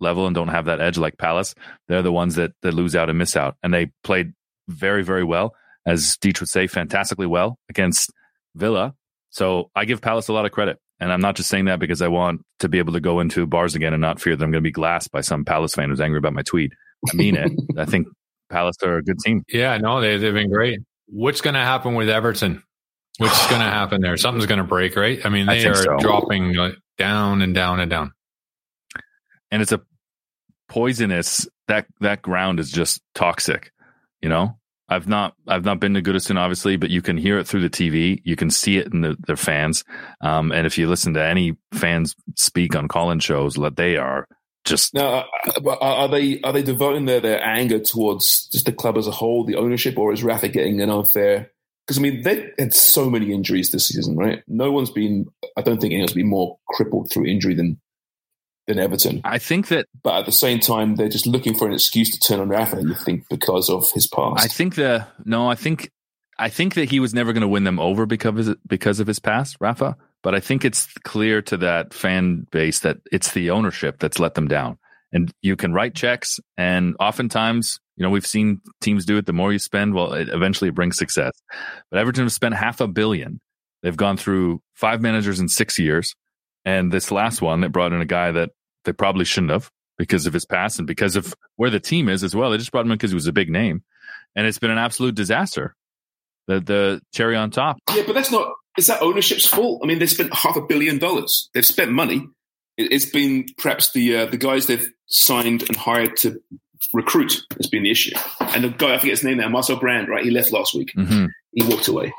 level 0.00 0.26
and 0.26 0.34
don't 0.34 0.48
have 0.48 0.66
that 0.66 0.80
edge 0.80 0.98
like 0.98 1.18
Palace, 1.18 1.54
they're 1.88 2.02
the 2.02 2.12
ones 2.12 2.34
that, 2.36 2.52
that 2.62 2.74
lose 2.74 2.96
out 2.96 3.08
and 3.08 3.18
miss 3.18 3.36
out. 3.36 3.56
And 3.62 3.72
they 3.72 3.92
played 4.02 4.32
very, 4.68 5.02
very 5.02 5.24
well, 5.24 5.54
as 5.86 6.16
Deech 6.22 6.40
would 6.40 6.48
say, 6.48 6.66
fantastically 6.66 7.26
well 7.26 7.58
against 7.68 8.12
Villa. 8.54 8.94
So 9.30 9.70
I 9.74 9.84
give 9.84 10.00
Palace 10.00 10.28
a 10.28 10.32
lot 10.32 10.46
of 10.46 10.52
credit. 10.52 10.78
And 10.98 11.10
I'm 11.10 11.20
not 11.20 11.34
just 11.34 11.48
saying 11.48 11.64
that 11.64 11.80
because 11.80 12.02
I 12.02 12.08
want 12.08 12.42
to 12.58 12.68
be 12.68 12.78
able 12.78 12.92
to 12.92 13.00
go 13.00 13.20
into 13.20 13.46
bars 13.46 13.74
again 13.74 13.94
and 13.94 14.00
not 14.02 14.20
fear 14.20 14.36
that 14.36 14.44
I'm 14.44 14.50
going 14.50 14.62
to 14.62 14.66
be 14.66 14.72
glassed 14.72 15.10
by 15.10 15.22
some 15.22 15.44
Palace 15.46 15.74
fan 15.74 15.88
who's 15.88 16.00
angry 16.00 16.18
about 16.18 16.34
my 16.34 16.42
tweet. 16.42 16.72
I 17.10 17.16
mean 17.16 17.36
it. 17.36 17.52
I 17.78 17.86
think 17.86 18.08
Palace 18.50 18.76
are 18.82 18.98
a 18.98 19.02
good 19.02 19.18
team. 19.18 19.42
Yeah, 19.48 19.78
no, 19.78 20.00
they, 20.02 20.18
they've 20.18 20.34
been 20.34 20.50
great. 20.50 20.80
What's 21.06 21.40
going 21.40 21.54
to 21.54 21.60
happen 21.60 21.94
with 21.94 22.10
Everton? 22.10 22.62
What's 23.16 23.46
going 23.48 23.60
to 23.62 23.66
happen 23.66 24.02
there? 24.02 24.16
Something's 24.18 24.46
going 24.46 24.58
to 24.58 24.64
break, 24.64 24.94
right? 24.94 25.24
I 25.24 25.30
mean, 25.30 25.46
they 25.46 25.64
I 25.64 25.70
are 25.70 25.74
so. 25.74 25.96
dropping 25.98 26.58
uh, 26.58 26.72
down 26.98 27.40
and 27.40 27.54
down 27.54 27.80
and 27.80 27.90
down. 27.90 28.12
And 29.50 29.62
it's 29.62 29.72
a 29.72 29.80
poisonous. 30.70 31.46
That 31.68 31.86
that 32.00 32.22
ground 32.22 32.58
is 32.58 32.70
just 32.70 33.02
toxic. 33.14 33.72
You 34.22 34.30
know, 34.30 34.56
I've 34.88 35.06
not 35.06 35.34
I've 35.46 35.64
not 35.64 35.80
been 35.80 35.94
to 35.94 36.02
Goodison 36.02 36.36
obviously, 36.36 36.76
but 36.76 36.90
you 36.90 37.02
can 37.02 37.16
hear 37.16 37.38
it 37.38 37.46
through 37.46 37.62
the 37.62 37.70
TV. 37.70 38.22
You 38.24 38.36
can 38.36 38.50
see 38.50 38.78
it 38.78 38.92
in 38.92 39.02
the, 39.02 39.16
the 39.26 39.36
fans. 39.36 39.84
Um, 40.20 40.50
and 40.50 40.66
if 40.66 40.78
you 40.78 40.88
listen 40.88 41.14
to 41.14 41.24
any 41.24 41.56
fans 41.72 42.16
speak 42.36 42.74
on 42.74 42.88
call-in 42.88 43.20
shows, 43.20 43.54
that 43.54 43.76
they 43.76 43.96
are 43.96 44.26
just 44.64 44.94
now. 44.94 45.26
Uh, 45.64 45.76
are 45.80 46.08
they 46.08 46.40
are 46.42 46.52
they 46.52 46.62
devoting 46.62 47.04
their, 47.04 47.20
their 47.20 47.42
anger 47.42 47.78
towards 47.78 48.48
just 48.48 48.66
the 48.66 48.72
club 48.72 48.98
as 48.98 49.06
a 49.06 49.12
whole, 49.12 49.44
the 49.44 49.56
ownership, 49.56 49.96
or 49.98 50.12
is 50.12 50.24
Rafa 50.24 50.48
getting 50.48 50.80
an 50.80 50.90
unfair? 50.90 51.50
Because 51.86 51.98
I 51.98 52.02
mean, 52.02 52.22
they've 52.22 52.50
had 52.58 52.74
so 52.74 53.08
many 53.08 53.32
injuries 53.32 53.70
this 53.70 53.86
season, 53.86 54.16
right? 54.16 54.42
No 54.48 54.70
one's 54.70 54.90
been. 54.90 55.26
I 55.56 55.62
don't 55.62 55.80
think 55.80 55.92
anyone's 55.92 56.14
been 56.14 56.28
more 56.28 56.58
crippled 56.68 57.10
through 57.10 57.26
injury 57.26 57.54
than 57.54 57.80
than 58.70 58.78
Everton. 58.78 59.20
I 59.24 59.38
think 59.38 59.68
that, 59.68 59.86
but 60.02 60.20
at 60.20 60.26
the 60.26 60.32
same 60.32 60.60
time, 60.60 60.96
they're 60.96 61.08
just 61.08 61.26
looking 61.26 61.54
for 61.54 61.66
an 61.66 61.74
excuse 61.74 62.10
to 62.10 62.18
turn 62.20 62.40
on 62.40 62.48
Rafa. 62.48 62.80
You 62.80 62.94
think 62.94 63.28
because 63.28 63.68
of 63.68 63.90
his 63.92 64.06
past? 64.06 64.44
I 64.44 64.48
think 64.48 64.76
the 64.76 65.06
no. 65.24 65.50
I 65.50 65.56
think 65.56 65.90
I 66.38 66.48
think 66.48 66.74
that 66.74 66.90
he 66.90 67.00
was 67.00 67.12
never 67.12 67.32
going 67.32 67.42
to 67.42 67.48
win 67.48 67.64
them 67.64 67.78
over 67.78 68.06
because 68.06 68.48
of, 68.48 68.58
because 68.66 69.00
of 69.00 69.06
his 69.06 69.18
past, 69.18 69.56
Rafa. 69.60 69.96
But 70.22 70.34
I 70.34 70.40
think 70.40 70.64
it's 70.64 70.86
clear 71.04 71.42
to 71.42 71.56
that 71.58 71.92
fan 71.92 72.46
base 72.50 72.80
that 72.80 72.98
it's 73.10 73.32
the 73.32 73.50
ownership 73.50 73.98
that's 73.98 74.18
let 74.18 74.34
them 74.34 74.48
down. 74.48 74.78
And 75.12 75.32
you 75.42 75.56
can 75.56 75.72
write 75.72 75.94
checks, 75.94 76.38
and 76.56 76.94
oftentimes, 77.00 77.80
you 77.96 78.04
know, 78.04 78.10
we've 78.10 78.26
seen 78.26 78.60
teams 78.80 79.04
do 79.04 79.16
it. 79.16 79.26
The 79.26 79.32
more 79.32 79.52
you 79.52 79.58
spend, 79.58 79.94
well, 79.94 80.12
it 80.12 80.28
eventually 80.28 80.68
it 80.68 80.74
brings 80.74 80.96
success. 80.96 81.32
But 81.90 81.98
Everton 81.98 82.24
have 82.24 82.32
spent 82.32 82.54
half 82.54 82.80
a 82.80 82.86
billion. 82.86 83.40
They've 83.82 83.96
gone 83.96 84.16
through 84.16 84.62
five 84.74 85.00
managers 85.00 85.40
in 85.40 85.48
six 85.48 85.78
years. 85.78 86.14
And 86.64 86.92
this 86.92 87.10
last 87.10 87.40
one 87.40 87.62
that 87.62 87.72
brought 87.72 87.92
in 87.92 88.00
a 88.00 88.06
guy 88.06 88.32
that 88.32 88.50
they 88.84 88.92
probably 88.92 89.24
shouldn't 89.24 89.52
have 89.52 89.70
because 89.98 90.26
of 90.26 90.32
his 90.32 90.46
past 90.46 90.78
and 90.78 90.86
because 90.86 91.14
of 91.16 91.34
where 91.56 91.70
the 91.70 91.80
team 91.80 92.08
is 92.08 92.24
as 92.24 92.34
well. 92.34 92.50
They 92.50 92.56
just 92.56 92.72
brought 92.72 92.86
him 92.86 92.92
in 92.92 92.96
because 92.96 93.10
he 93.10 93.14
was 93.14 93.26
a 93.26 93.32
big 93.32 93.50
name, 93.50 93.82
and 94.34 94.46
it's 94.46 94.58
been 94.58 94.70
an 94.70 94.78
absolute 94.78 95.14
disaster. 95.14 95.74
The 96.46 96.60
the 96.60 97.02
cherry 97.12 97.36
on 97.36 97.50
top. 97.50 97.78
Yeah, 97.94 98.04
but 98.06 98.14
that's 98.14 98.30
not. 98.30 98.52
Is 98.78 98.86
that 98.86 99.02
ownership's 99.02 99.46
fault? 99.46 99.80
I 99.82 99.86
mean, 99.86 99.98
they 99.98 100.06
spent 100.06 100.32
half 100.32 100.56
a 100.56 100.62
billion 100.62 100.98
dollars. 100.98 101.50
They've 101.54 101.66
spent 101.66 101.90
money. 101.90 102.26
It's 102.78 103.04
been 103.04 103.46
perhaps 103.58 103.92
the 103.92 104.16
uh, 104.16 104.26
the 104.26 104.38
guys 104.38 104.66
they've 104.66 104.88
signed 105.06 105.62
and 105.68 105.76
hired 105.76 106.16
to 106.18 106.40
recruit 106.94 107.42
has 107.56 107.66
been 107.66 107.82
the 107.82 107.90
issue. 107.90 108.16
And 108.40 108.64
the 108.64 108.68
guy 108.70 108.94
I 108.94 108.98
forget 108.98 109.18
his 109.18 109.24
name 109.24 109.38
now, 109.38 109.48
Marcel 109.48 109.76
Brand, 109.76 110.08
right? 110.08 110.24
He 110.24 110.30
left 110.30 110.52
last 110.52 110.74
week. 110.74 110.92
Mm-hmm. 110.96 111.26
He 111.52 111.64
walked 111.64 111.88
away. 111.88 112.12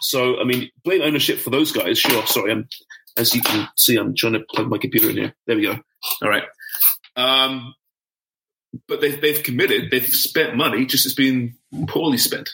So 0.00 0.40
I 0.40 0.44
mean, 0.44 0.70
blame 0.84 1.02
ownership 1.02 1.38
for 1.38 1.50
those 1.50 1.72
guys. 1.72 1.98
Sure. 1.98 2.26
Sorry, 2.26 2.52
I'm 2.52 2.68
as 3.16 3.34
you 3.34 3.42
can 3.42 3.68
see, 3.76 3.96
I'm 3.96 4.14
trying 4.14 4.34
to 4.34 4.40
plug 4.40 4.68
my 4.68 4.78
computer 4.78 5.10
in 5.10 5.16
here. 5.16 5.34
There 5.46 5.56
we 5.56 5.62
go. 5.62 5.76
All 6.22 6.28
right. 6.28 6.44
Um, 7.16 7.74
but 8.88 9.00
they've, 9.00 9.20
they've 9.20 9.42
committed, 9.42 9.90
they've 9.90 10.06
spent 10.06 10.56
money, 10.56 10.86
just 10.86 11.04
it's 11.04 11.14
been 11.14 11.56
poorly 11.88 12.18
spent. 12.18 12.50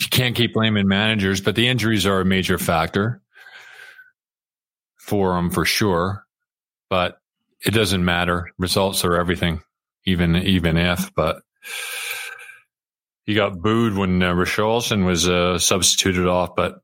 You 0.00 0.06
can't 0.10 0.34
keep 0.34 0.54
blaming 0.54 0.88
managers, 0.88 1.40
but 1.40 1.54
the 1.54 1.68
injuries 1.68 2.06
are 2.06 2.20
a 2.20 2.24
major 2.24 2.58
factor 2.58 3.20
for 4.98 5.34
them 5.34 5.50
for 5.50 5.64
sure. 5.64 6.24
But 6.88 7.18
it 7.64 7.70
doesn't 7.70 8.04
matter. 8.04 8.50
Results 8.58 9.04
are 9.04 9.16
everything, 9.16 9.62
even 10.04 10.36
even 10.36 10.76
if. 10.76 11.14
But 11.14 11.42
he 13.24 13.34
got 13.34 13.60
booed 13.60 13.94
when 13.96 14.22
uh, 14.22 14.34
Richarlison 14.34 15.06
was 15.06 15.28
uh, 15.28 15.58
substituted 15.58 16.26
off, 16.26 16.56
but 16.56 16.81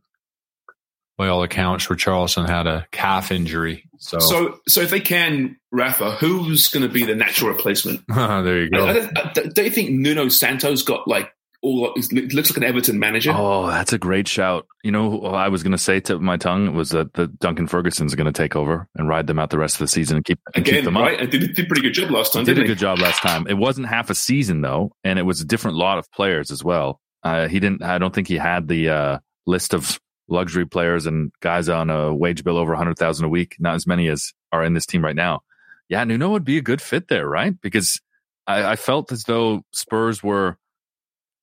by 1.18 1.28
all 1.28 1.42
accounts, 1.42 1.88
Richarlison 1.88 2.48
had 2.48 2.66
a 2.66 2.86
calf 2.92 3.30
injury. 3.32 3.84
So, 3.98 4.20
so, 4.20 4.60
so 4.68 4.80
if 4.80 4.90
they 4.90 5.00
can 5.00 5.56
Rafa, 5.72 6.12
who's 6.12 6.68
going 6.68 6.84
to 6.84 6.88
be 6.88 7.04
the 7.04 7.16
natural 7.16 7.50
replacement? 7.50 8.06
there 8.08 8.62
you 8.62 8.70
go. 8.70 8.86
I, 8.86 8.90
I 8.90 8.92
don't, 8.92 9.18
I, 9.18 9.32
don't, 9.32 9.58
you 9.58 9.70
think 9.70 9.90
Nuno 9.90 10.28
Santos 10.28 10.84
got 10.84 11.08
like 11.08 11.30
all? 11.60 11.92
looks 11.96 12.50
like 12.50 12.56
an 12.56 12.62
Everton 12.62 13.00
manager. 13.00 13.32
Oh, 13.34 13.66
that's 13.66 13.92
a 13.92 13.98
great 13.98 14.28
shout. 14.28 14.66
You 14.84 14.92
know, 14.92 15.22
I 15.22 15.48
was 15.48 15.64
going 15.64 15.72
to 15.72 15.78
say 15.78 15.98
to 16.00 16.20
my 16.20 16.36
tongue 16.36 16.74
was 16.74 16.90
that 16.90 17.14
the 17.14 17.26
Duncan 17.26 17.66
Ferguson's 17.66 18.14
going 18.14 18.32
to 18.32 18.32
take 18.32 18.54
over 18.54 18.88
and 18.94 19.08
ride 19.08 19.26
them 19.26 19.40
out 19.40 19.50
the 19.50 19.58
rest 19.58 19.74
of 19.74 19.80
the 19.80 19.88
season 19.88 20.18
and 20.18 20.24
keep 20.24 20.38
and 20.54 20.64
again, 20.64 20.76
keep 20.76 20.84
them 20.84 20.96
right? 20.96 21.16
up. 21.16 21.22
And 21.22 21.32
did, 21.32 21.54
did 21.54 21.64
a 21.64 21.68
pretty 21.68 21.82
good 21.82 21.94
job 21.94 22.12
last 22.12 22.32
time. 22.32 22.44
Did 22.44 22.58
a 22.58 22.62
he? 22.62 22.66
good 22.68 22.78
job 22.78 23.00
last 23.00 23.20
time. 23.20 23.48
It 23.48 23.58
wasn't 23.58 23.88
half 23.88 24.08
a 24.08 24.14
season 24.14 24.60
though, 24.60 24.92
and 25.02 25.18
it 25.18 25.22
was 25.22 25.40
a 25.40 25.44
different 25.44 25.76
lot 25.76 25.98
of 25.98 26.08
players 26.12 26.52
as 26.52 26.62
well. 26.62 27.00
Uh, 27.24 27.48
he 27.48 27.58
didn't. 27.58 27.82
I 27.82 27.98
don't 27.98 28.14
think 28.14 28.28
he 28.28 28.36
had 28.36 28.68
the 28.68 28.88
uh, 28.88 29.18
list 29.44 29.74
of 29.74 29.98
luxury 30.28 30.66
players 30.66 31.06
and 31.06 31.32
guys 31.40 31.68
on 31.68 31.90
a 31.90 32.14
wage 32.14 32.44
bill 32.44 32.58
over 32.58 32.72
100,000 32.72 33.24
a 33.24 33.28
week, 33.28 33.56
not 33.58 33.74
as 33.74 33.86
many 33.86 34.08
as 34.08 34.32
are 34.52 34.64
in 34.64 34.74
this 34.74 34.86
team 34.86 35.04
right 35.04 35.16
now. 35.16 35.40
Yeah, 35.88 36.04
Nuno 36.04 36.30
would 36.30 36.44
be 36.44 36.58
a 36.58 36.62
good 36.62 36.82
fit 36.82 37.08
there, 37.08 37.26
right? 37.26 37.58
Because 37.60 38.00
I, 38.46 38.72
I 38.72 38.76
felt 38.76 39.10
as 39.10 39.24
though 39.24 39.62
Spurs 39.72 40.22
were 40.22 40.58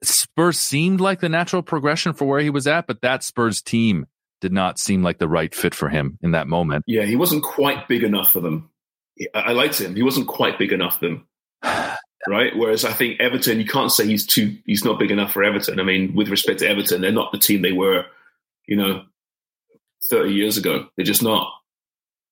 Spurs 0.04 0.60
seemed 0.60 1.02
like 1.02 1.20
the 1.20 1.30
natural 1.30 1.64
progression 1.64 2.14
for 2.14 2.26
where 2.26 2.42
he 2.42 2.50
was 2.50 2.68
at, 2.68 2.86
but 2.86 3.02
that 3.02 3.24
Spurs 3.24 3.62
team 3.62 4.06
did 4.42 4.52
not 4.52 4.78
seem 4.78 5.02
like 5.02 5.18
the 5.18 5.28
right 5.28 5.54
fit 5.56 5.74
for 5.74 5.90
him 5.90 6.20
in 6.22 6.32
that 6.32 6.48
moment. 6.48 6.84
Yeah, 6.86 7.04
he 7.04 7.16
wasn't 7.16 7.44
quite 7.44 7.88
big 7.88 8.04
enough 8.04 8.32
for 8.32 8.42
them. 8.42 8.70
I 9.34 9.54
liked 9.54 9.80
him. 9.80 9.96
He 9.96 10.04
wasn't 10.04 10.28
quite 10.28 10.60
big 10.60 10.74
enough 10.74 11.00
for 11.00 11.08
them. 11.08 11.28
right? 12.28 12.56
Whereas 12.56 12.86
I 12.86 12.92
think 12.92 13.20
Everton, 13.20 13.60
you 13.60 13.66
can't 13.66 13.92
say 13.92 14.06
he's 14.06 14.26
too 14.26 14.58
he's 14.66 14.86
not 14.86 15.00
big 15.00 15.12
enough 15.12 15.32
for 15.32 15.44
Everton. 15.44 15.80
I 15.80 15.84
mean, 15.84 16.14
with 16.16 16.30
respect 16.30 16.60
to 16.60 16.68
Everton, 16.68 17.02
they're 17.02 17.12
not 17.12 17.32
the 17.32 17.40
team 17.40 17.62
they 17.62 17.72
were 17.72 18.06
you 18.68 18.78
know, 18.78 19.04
30 20.10 20.34
years 20.34 20.58
ago. 20.58 20.88
They're 20.96 21.06
just 21.06 21.24
not. 21.24 21.52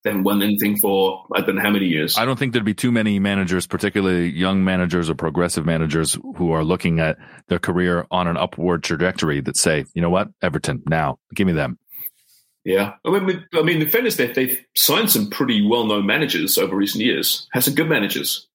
They 0.04 0.10
haven't 0.10 0.26
won 0.26 0.42
anything 0.42 0.78
for 0.80 1.26
I 1.34 1.40
don't 1.42 1.56
know 1.56 1.62
how 1.62 1.70
many 1.70 1.86
years. 1.86 2.18
I 2.18 2.26
don't 2.26 2.38
think 2.38 2.52
there'd 2.52 2.66
be 2.66 2.74
too 2.74 2.92
many 2.92 3.20
managers, 3.20 3.66
particularly 3.66 4.30
young 4.30 4.64
managers 4.66 5.10
or 5.10 5.16
progressive 5.16 5.66
managers, 5.66 6.18
who 6.36 6.52
are 6.52 6.64
looking 6.64 7.00
at 7.00 7.18
their 7.48 7.60
career 7.60 8.06
on 8.12 8.28
an 8.28 8.36
upward 8.36 8.84
trajectory 8.84 9.40
that 9.42 9.56
say, 9.56 9.86
you 9.94 10.02
know 10.02 10.10
what, 10.10 10.28
Everton, 10.42 10.84
now 10.88 11.20
give 11.34 11.48
me 11.48 11.54
them. 11.54 11.80
Yeah, 12.66 12.94
I 13.06 13.20
mean, 13.20 13.46
I 13.54 13.62
mean, 13.62 13.82
in 13.82 13.90
fairness, 13.90 14.16
they've, 14.16 14.34
they've 14.34 14.66
signed 14.76 15.10
some 15.10 15.30
pretty 15.30 15.66
well-known 15.66 16.06
managers 16.06 16.58
over 16.58 16.76
recent 16.76 17.04
years. 17.04 17.48
Has 17.52 17.66
some 17.66 17.76
good 17.76 17.90
managers. 17.90 18.48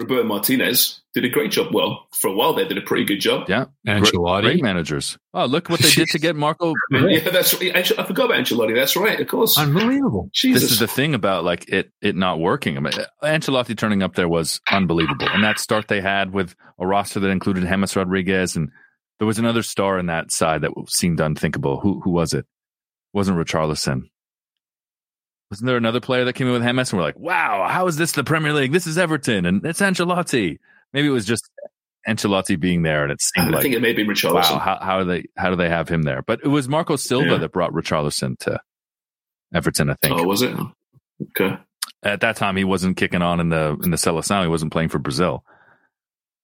Roberto 0.00 0.24
Martinez 0.24 1.02
did 1.12 1.26
a 1.26 1.28
great 1.28 1.50
job. 1.50 1.74
Well, 1.74 2.06
for 2.12 2.28
a 2.28 2.32
while 2.32 2.54
they 2.54 2.66
did 2.66 2.78
a 2.78 2.80
pretty 2.80 3.04
good 3.04 3.20
job. 3.20 3.48
Yeah, 3.48 3.66
Ancelotti, 3.86 4.40
great, 4.40 4.52
great 4.52 4.62
managers. 4.62 5.18
Oh, 5.34 5.44
look 5.44 5.68
what 5.68 5.80
they 5.80 5.90
did 5.90 6.08
to 6.08 6.18
get 6.18 6.34
Marco. 6.36 6.72
yeah, 6.90 7.28
that's 7.28 7.60
right. 7.60 7.76
I 7.76 7.82
forgot 7.82 8.26
about 8.26 8.38
Ancelotti. 8.38 8.74
That's 8.74 8.96
right, 8.96 9.20
of 9.20 9.28
course. 9.28 9.58
Unbelievable. 9.58 10.30
Jesus. 10.32 10.62
This 10.62 10.72
is 10.72 10.78
the 10.78 10.88
thing 10.88 11.14
about 11.14 11.44
like 11.44 11.68
it 11.68 11.92
it 12.00 12.16
not 12.16 12.40
working. 12.40 12.78
I 12.78 12.80
mean, 12.80 12.94
Ancelotti 13.22 13.76
turning 13.76 14.02
up 14.02 14.14
there 14.14 14.28
was 14.28 14.60
unbelievable, 14.70 15.28
and 15.28 15.44
that 15.44 15.58
start 15.58 15.88
they 15.88 16.00
had 16.00 16.32
with 16.32 16.54
a 16.78 16.86
roster 16.86 17.20
that 17.20 17.28
included 17.28 17.64
James 17.64 17.94
Rodriguez, 17.94 18.56
and 18.56 18.70
there 19.18 19.26
was 19.26 19.38
another 19.38 19.62
star 19.62 19.98
in 19.98 20.06
that 20.06 20.32
side 20.32 20.62
that 20.62 20.72
seemed 20.88 21.20
unthinkable. 21.20 21.78
Who 21.80 22.00
who 22.00 22.10
was 22.10 22.32
it? 22.32 22.40
it 22.40 22.46
wasn't 23.12 23.38
Richarlison? 23.38 24.09
Wasn't 25.50 25.66
there 25.66 25.76
another 25.76 26.00
player 26.00 26.24
that 26.24 26.34
came 26.34 26.46
in 26.46 26.52
with 26.52 26.62
James 26.62 26.92
and 26.92 26.98
we're 26.98 27.04
like, 27.04 27.18
wow, 27.18 27.66
how 27.68 27.86
is 27.88 27.96
this 27.96 28.12
the 28.12 28.22
Premier 28.22 28.52
League? 28.52 28.72
This 28.72 28.86
is 28.86 28.96
Everton 28.96 29.44
and 29.46 29.64
it's 29.66 29.80
Ancelotti. 29.80 30.58
Maybe 30.92 31.08
it 31.08 31.12
was 31.12 31.26
just 31.26 31.50
Ancelotti 32.08 32.58
being 32.58 32.82
there 32.82 33.02
and 33.02 33.10
it 33.10 33.20
seemed 33.20 33.48
I 33.48 33.50
like. 33.50 33.58
I 33.58 33.62
think 33.62 33.74
it 33.74 33.82
may 33.82 33.92
be 33.92 34.04
Richarlison. 34.04 34.32
Wow, 34.32 34.58
how, 34.58 34.78
how, 34.80 34.98
do 35.00 35.04
they, 35.06 35.24
how 35.36 35.50
do 35.50 35.56
they 35.56 35.68
have 35.68 35.88
him 35.88 36.02
there? 36.02 36.22
But 36.22 36.40
it 36.44 36.48
was 36.48 36.68
Marco 36.68 36.94
Silva 36.94 37.30
yeah. 37.30 37.38
that 37.38 37.52
brought 37.52 37.72
Richarlison 37.72 38.38
to 38.40 38.60
Everton, 39.52 39.90
I 39.90 39.94
think. 40.00 40.20
Oh, 40.20 40.22
was 40.22 40.42
it? 40.42 40.56
Okay. 41.36 41.58
at 42.04 42.20
that 42.20 42.36
time 42.36 42.56
he 42.56 42.64
wasn't 42.64 42.96
kicking 42.96 43.20
on 43.20 43.40
in 43.40 43.48
the 43.48 43.76
in 43.82 43.90
the 43.90 43.96
Seleção. 43.96 44.42
He 44.42 44.48
wasn't 44.48 44.72
playing 44.72 44.88
for 44.88 44.98
Brazil, 44.98 45.44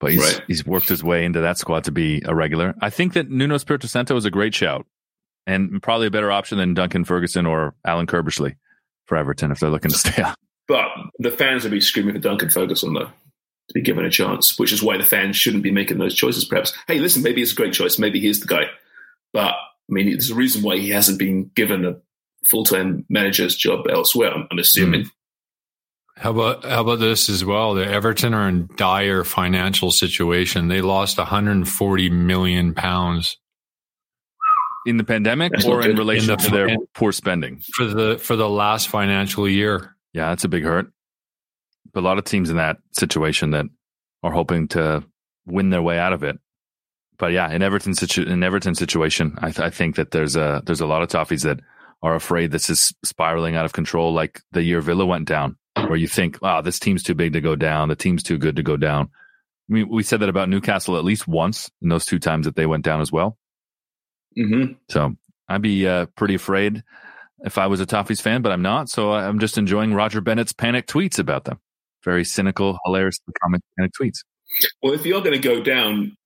but 0.01 0.11
he's 0.11 0.21
Right. 0.21 0.43
he's 0.49 0.67
worked 0.67 0.89
his 0.89 1.05
way 1.05 1.25
into 1.25 1.41
that 1.41 1.59
squad 1.59 1.85
to 1.85 1.93
be 1.93 2.23
a 2.27 2.35
regular. 2.35 2.75
I 2.83 2.91
think 2.91 3.13
that 3.15 3.31
Nuno 3.31 3.55
Espirito 3.55 3.87
Santo 3.87 4.17
is 4.17 4.25
a 4.25 4.31
great 4.31 4.55
shout 4.55 4.85
and 5.47 5.81
probably 5.81 6.09
a 6.09 6.11
better 6.11 6.33
option 6.33 6.59
than 6.59 6.75
Duncan 6.75 7.05
Ferguson 7.05 7.47
or 7.47 7.75
Alan 7.85 8.07
Curbishley 8.07 8.57
for 9.07 9.17
Everton 9.17 9.51
if 9.51 9.61
they're 9.61 9.71
looking 9.71 9.91
to 9.91 9.99
stay 9.99 10.23
up. 10.23 10.39
But 10.69 10.89
the 11.19 11.31
fans 11.31 11.63
would 11.63 11.73
be 11.73 11.81
screaming 11.81 12.15
for 12.15 12.21
Duncan 12.21 12.51
Ferguson, 12.51 12.93
though, 12.95 13.07
to 13.07 13.75
be 13.75 13.83
given 13.83 14.05
a 14.05 14.11
chance, 14.11 14.59
which 14.59 14.73
is 14.73 14.83
why 14.83 14.97
the 14.97 15.05
fans 15.05 15.37
shouldn't 15.37 15.63
be 15.63 15.71
making 15.71 15.99
those 15.99 16.15
choices, 16.15 16.45
perhaps. 16.45 16.73
Hey, 16.89 16.99
listen, 16.99 17.23
maybe 17.23 17.43
it's 17.43 17.53
a 17.53 17.57
great 17.57 17.73
choice. 17.73 17.99
Maybe 17.99 18.21
he's 18.21 18.41
the 18.41 18.47
guy. 18.47 18.65
But, 19.33 19.55
I 19.55 19.57
mean, 19.89 20.11
there's 20.11 20.31
a 20.31 20.35
reason 20.35 20.63
why 20.63 20.79
he 20.79 20.91
hasn't 20.91 21.19
been 21.19 21.51
given 21.55 21.85
a 21.85 21.97
full 22.49 22.65
time 22.65 23.05
manager's 23.09 23.57
job 23.57 23.87
elsewhere, 23.89 24.33
I'm, 24.33 24.49
I'm 24.51 24.59
assuming. 24.59 25.03
Hmm. 25.03 25.09
How 26.19 26.31
about 26.31 26.65
how 26.65 26.81
about 26.81 26.99
this 26.99 27.29
as 27.29 27.45
well? 27.45 27.75
The 27.75 27.87
Everton 27.87 28.33
are 28.33 28.49
in 28.49 28.71
dire 28.77 29.23
financial 29.23 29.91
situation. 29.91 30.69
They 30.69 30.81
lost 30.81 31.19
140 31.19 32.09
million 32.09 32.73
pounds 32.73 33.37
In 34.87 34.97
the 34.97 35.05
pandemic 35.05 35.53
That's 35.53 35.65
or 35.67 35.81
in 35.83 35.89
good. 35.89 35.99
relation 35.99 36.31
In 36.31 36.37
the- 36.39 36.45
to 36.45 36.51
their 36.51 36.69
in- 36.69 36.87
poor 36.95 37.13
spending? 37.13 37.61
for 37.75 37.85
the 37.85 38.19
for 38.19 38.37
the 38.37 38.49
last 38.49 38.89
financial 38.89 39.49
year. 39.49 39.97
Yeah, 40.13 40.29
that's 40.31 40.45
a 40.45 40.49
big 40.49 40.63
hurt. 40.65 40.91
But 41.93 42.01
a 42.01 42.07
lot 42.07 42.19
of 42.19 42.25
teams 42.25 42.51
in 42.51 42.57
that 42.57 42.79
situation 42.93 43.51
that 43.51 43.67
are 44.23 44.33
hoping 44.33 44.69
to 44.69 45.05
win 45.47 45.71
their 45.71 45.83
way 45.83 45.99
out 45.99 46.13
of 46.13 46.23
it. 46.23 46.39
But 47.19 47.33
yeah, 47.33 47.51
in 47.51 47.63
Everton 47.63 47.95
situ- 47.95 48.25
in 48.27 48.43
Everton 48.43 48.75
situation, 48.75 49.35
I, 49.39 49.51
th- 49.51 49.61
I 49.61 49.71
think 49.71 49.97
that 49.97 50.11
there's 50.11 50.37
a 50.37 50.63
there's 50.67 50.81
a 50.83 50.87
lot 50.87 51.03
of 51.03 51.09
toffees 51.09 51.43
that 51.45 51.61
are 52.03 52.15
afraid 52.15 52.51
this 52.51 52.69
is 52.69 52.93
spiraling 53.05 53.57
out 53.57 53.65
of 53.65 53.73
control, 53.73 54.13
like 54.13 54.41
the 54.53 54.63
year 54.63 54.81
Villa 54.83 55.07
went 55.07 55.27
down, 55.27 55.57
where 55.75 55.97
you 55.97 56.07
think, 56.07 56.39
wow, 56.43 56.61
this 56.61 56.79
team's 56.79 57.03
too 57.03 57.15
big 57.15 57.33
to 57.33 57.41
go 57.41 57.57
down, 57.57 57.89
the 57.89 57.97
team's 57.97 58.23
too 58.23 58.37
good 58.37 58.57
to 58.57 58.63
go 58.63 58.77
down. 58.77 59.09
I 59.69 59.73
mean, 59.73 59.89
we 59.89 60.03
said 60.03 60.21
that 60.21 60.29
about 60.29 60.51
Newcastle 60.51 60.99
at 60.99 61.05
least 61.05 61.27
once 61.27 61.71
in 61.81 61.89
those 61.89 62.05
two 62.05 62.19
times 62.19 62.45
that 62.45 62.55
they 62.55 62.67
went 62.67 62.85
down 62.85 63.01
as 63.01 63.11
well. 63.11 63.39
Hmm 64.37 64.73
So 64.89 65.17
I'd 65.49 65.63
be 65.63 65.87
uh, 65.87 66.07
pretty 66.17 66.35
afraid 66.35 66.83
if 67.45 67.59
I 67.59 67.67
was 67.67 67.81
a 67.81 67.87
Toffees 67.87 68.21
fan, 68.21 68.43
but 68.43 68.53
I'm 68.53 68.63
not. 68.63 68.89
So 68.89 69.13
I'm 69.13 69.39
just 69.39 69.59
enjoying 69.59 69.95
Roger 69.95 70.21
Bennett's 70.21 70.53
panic 70.53 70.87
tweets 70.87 71.19
about 71.19 71.45
them. 71.45 71.61
Very 72.05 72.25
cynical, 72.25 72.79
hilarious, 72.85 73.19
comic 73.43 73.63
panic 73.79 73.93
tweets. 74.01 74.19
Well, 74.83 74.93
if 74.93 75.05
you're 75.05 75.23
going 75.23 75.41
to 75.41 75.49
go 75.49 75.63
down, 75.63 76.17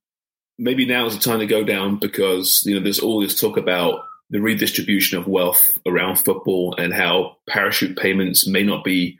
maybe 0.58 0.84
now 0.84 1.06
is 1.06 1.16
the 1.16 1.22
time 1.22 1.38
to 1.40 1.46
go 1.46 1.64
down 1.64 1.98
because 1.98 2.62
you 2.66 2.74
know 2.74 2.82
there's 2.82 3.00
all 3.00 3.20
this 3.20 3.40
talk 3.40 3.56
about 3.56 4.04
the 4.28 4.40
redistribution 4.40 5.18
of 5.18 5.26
wealth 5.26 5.78
around 5.86 6.16
football 6.16 6.76
and 6.78 6.92
how 6.92 7.36
parachute 7.48 7.96
payments 7.96 8.46
may 8.46 8.62
not 8.62 8.84
be 8.84 9.18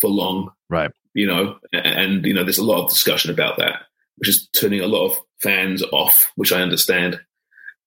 for 0.00 0.08
long. 0.08 0.50
Right. 0.70 0.90
You 1.14 1.26
know, 1.26 1.58
and, 1.72 1.86
and 1.86 2.26
you 2.26 2.34
know 2.34 2.44
there's 2.44 2.58
a 2.58 2.64
lot 2.64 2.84
of 2.84 2.90
discussion 2.90 3.30
about 3.30 3.58
that, 3.58 3.82
which 4.16 4.28
is 4.28 4.48
turning 4.48 4.80
a 4.80 4.86
lot 4.86 5.10
of 5.10 5.20
fans 5.40 5.82
off, 5.92 6.30
which 6.36 6.52
I 6.52 6.62
understand. 6.62 7.20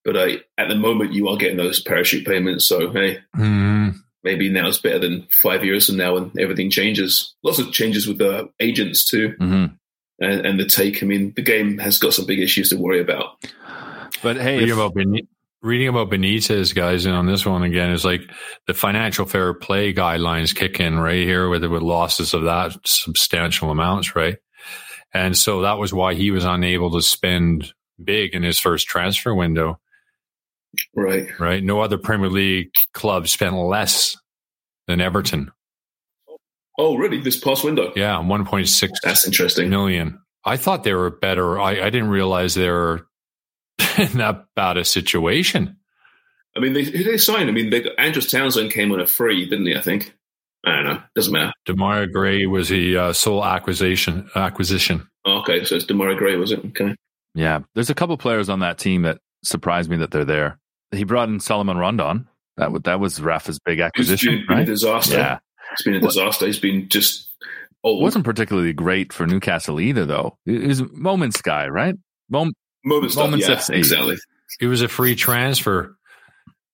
But 0.05 0.15
uh, 0.15 0.37
at 0.57 0.69
the 0.69 0.75
moment, 0.75 1.13
you 1.13 1.27
are 1.27 1.35
getting 1.35 1.57
those 1.57 1.81
parachute 1.81 2.25
payments, 2.25 2.65
so 2.65 2.91
hey, 2.91 3.19
Mm, 3.35 3.95
maybe 4.23 4.49
now 4.49 4.67
it's 4.67 4.77
better 4.77 4.99
than 4.99 5.27
five 5.41 5.65
years 5.65 5.87
from 5.87 5.97
now 5.97 6.13
when 6.13 6.31
everything 6.39 6.69
changes. 6.69 7.35
Lots 7.43 7.59
of 7.59 7.71
changes 7.73 8.07
with 8.07 8.19
the 8.19 8.47
agents 8.59 9.09
too 9.09 9.33
hmm 9.39 9.65
and, 10.19 10.45
and 10.45 10.59
the 10.59 10.65
take. 10.65 11.03
I 11.03 11.05
mean, 11.05 11.33
the 11.35 11.41
game 11.41 11.77
has 11.79 11.97
got 11.97 12.13
some 12.13 12.25
big 12.25 12.39
issues 12.39 12.69
to 12.69 12.77
worry 12.77 13.01
about. 13.01 13.35
But 14.23 14.37
hey, 14.37 14.55
reading 14.59 14.69
if- 14.69 14.75
about 14.75 14.93
Beni- 14.93 15.27
reading 15.61 15.87
about 15.87 16.09
Benitez, 16.11 16.73
guys, 16.75 17.05
and 17.05 17.15
on 17.15 17.25
this 17.25 17.45
one 17.45 17.63
again 17.63 17.89
is 17.89 18.05
like 18.05 18.21
the 18.67 18.73
financial 18.73 19.25
fair 19.25 19.53
play 19.53 19.93
guidelines 19.93 20.55
kick 20.55 20.79
in 20.79 20.99
right 20.99 21.25
here 21.25 21.49
with 21.49 21.65
with 21.65 21.81
losses 21.81 22.33
of 22.33 22.43
that 22.43 22.77
substantial 22.85 23.71
amounts, 23.71 24.15
right? 24.15 24.37
And 25.13 25.35
so 25.37 25.61
that 25.61 25.79
was 25.79 25.93
why 25.93 26.13
he 26.13 26.29
was 26.31 26.43
unable 26.45 26.91
to 26.91 27.01
spend 27.01 27.73
big 28.03 28.33
in 28.33 28.43
his 28.43 28.59
first 28.59 28.87
transfer 28.87 29.33
window, 29.33 29.79
Right. 30.95 31.27
right? 31.39 31.63
No 31.63 31.81
other 31.81 31.97
Premier 31.97 32.29
League 32.29 32.71
club 32.93 33.27
spent 33.27 33.55
less 33.55 34.17
than 34.87 35.01
Everton. 35.01 35.51
Oh, 36.77 36.95
really? 36.97 37.19
This 37.19 37.39
past 37.39 37.63
window? 37.63 37.93
Yeah, 37.95 38.19
one 38.19 38.45
point 38.45 38.67
six 38.67 38.99
That's 39.03 39.25
interesting. 39.25 39.69
million. 39.69 40.19
I 40.43 40.57
thought 40.57 40.83
they 40.83 40.93
were 40.93 41.09
better. 41.09 41.59
I, 41.59 41.71
I 41.81 41.89
didn't 41.89 42.09
realize 42.09 42.53
they 42.53 42.69
were 42.69 43.07
in 43.97 44.17
that 44.17 44.45
bad 44.55 44.77
a 44.77 44.85
situation. 44.85 45.77
I 46.55 46.59
mean, 46.59 46.73
they, 46.73 46.83
who 46.83 46.91
did 46.91 47.07
they 47.07 47.17
sign? 47.17 47.47
I 47.47 47.51
mean, 47.51 47.69
they 47.69 47.83
Andros 47.97 48.29
Townsend 48.31 48.71
came 48.71 48.91
on 48.91 48.99
a 48.99 49.07
free, 49.07 49.49
didn't 49.49 49.65
he? 49.65 49.75
I 49.75 49.81
think. 49.81 50.13
I 50.65 50.75
don't 50.77 50.85
know. 50.85 51.01
Doesn't 51.15 51.33
matter. 51.33 51.51
Demarai 51.67 52.11
Gray 52.11 52.45
was 52.45 52.69
the 52.69 52.97
uh, 52.97 53.13
sole 53.13 53.45
acquisition. 53.45 54.29
Acquisition. 54.35 55.07
Oh, 55.23 55.39
okay, 55.39 55.63
so 55.63 55.75
it's 55.75 55.85
Demarai 55.85 56.17
Gray, 56.17 56.35
was 56.37 56.51
it? 56.51 56.59
Okay. 56.65 56.95
yeah, 57.35 57.59
there's 57.75 57.89
a 57.89 57.95
couple 57.95 58.17
players 58.17 58.49
on 58.49 58.59
that 58.61 58.77
team 58.77 59.03
that 59.03 59.19
surprised 59.43 59.89
me 59.89 59.97
that 59.97 60.11
they're 60.11 60.25
there. 60.25 60.59
He 60.91 61.03
brought 61.03 61.29
in 61.29 61.39
Salomon 61.39 61.77
Rondon. 61.77 62.27
That 62.57 62.71
was 62.71 62.81
that 62.83 62.99
was 62.99 63.19
Rafa's 63.21 63.59
big 63.59 63.79
It's 63.79 63.87
acquisition, 63.87 64.35
been, 64.35 64.45
been 64.47 64.55
a 64.55 64.59
right? 64.59 64.65
disaster. 64.65 65.17
Yeah, 65.17 65.39
It's 65.73 65.83
been 65.83 65.95
a 65.95 65.99
disaster. 65.99 66.45
He's 66.45 66.59
been 66.59 66.87
just 66.89 67.27
old. 67.83 68.01
wasn't 68.01 68.23
particularly 68.25 68.71
great 68.73 69.11
for 69.11 69.27
Newcastle 69.27 69.79
either, 69.79 70.05
though. 70.05 70.37
He 70.45 70.57
was 70.59 70.81
moments 70.91 71.41
guy, 71.41 71.67
right? 71.67 71.95
Mom- 72.29 72.53
moment 72.85 73.11
stuff. 73.11 73.25
moments 73.25 73.47
Yeah, 73.69 73.75
exactly. 73.75 74.15
He 74.59 74.67
was 74.67 74.81
a 74.81 74.87
free 74.87 75.15
transfer. 75.15 75.95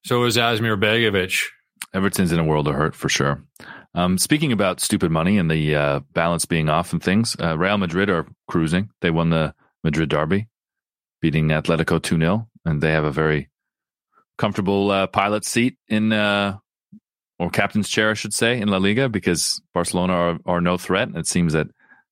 So 0.05 0.19
was 0.19 0.37
Asmir 0.37 0.79
Begovic. 0.79 1.41
Everton's 1.93 2.31
in 2.31 2.39
a 2.39 2.43
world 2.43 2.67
of 2.67 2.75
hurt 2.75 2.95
for 2.95 3.09
sure. 3.09 3.43
Um, 3.93 4.17
speaking 4.17 4.51
about 4.51 4.79
stupid 4.79 5.11
money 5.11 5.37
and 5.37 5.49
the 5.51 5.75
uh, 5.75 5.99
balance 6.13 6.45
being 6.45 6.69
off 6.69 6.93
and 6.93 7.03
things, 7.03 7.35
uh, 7.41 7.57
Real 7.57 7.77
Madrid 7.77 8.09
are 8.09 8.25
cruising. 8.47 8.89
They 9.01 9.11
won 9.11 9.29
the 9.31 9.53
Madrid 9.83 10.09
derby, 10.09 10.47
beating 11.21 11.49
Atletico 11.49 12.01
2 12.01 12.17
0, 12.17 12.47
and 12.65 12.81
they 12.81 12.91
have 12.91 13.03
a 13.03 13.11
very 13.11 13.49
comfortable 14.41 14.89
uh, 14.89 15.05
pilot 15.05 15.45
seat 15.45 15.77
in, 15.87 16.11
uh, 16.11 16.57
or 17.37 17.51
captain's 17.51 17.87
chair, 17.87 18.09
I 18.09 18.15
should 18.15 18.33
say, 18.33 18.59
in 18.59 18.69
La 18.69 18.77
Liga 18.77 19.07
because 19.07 19.61
Barcelona 19.73 20.13
are, 20.13 20.37
are 20.45 20.61
no 20.61 20.77
threat. 20.77 21.09
It 21.15 21.27
seems 21.27 21.53
that 21.53 21.67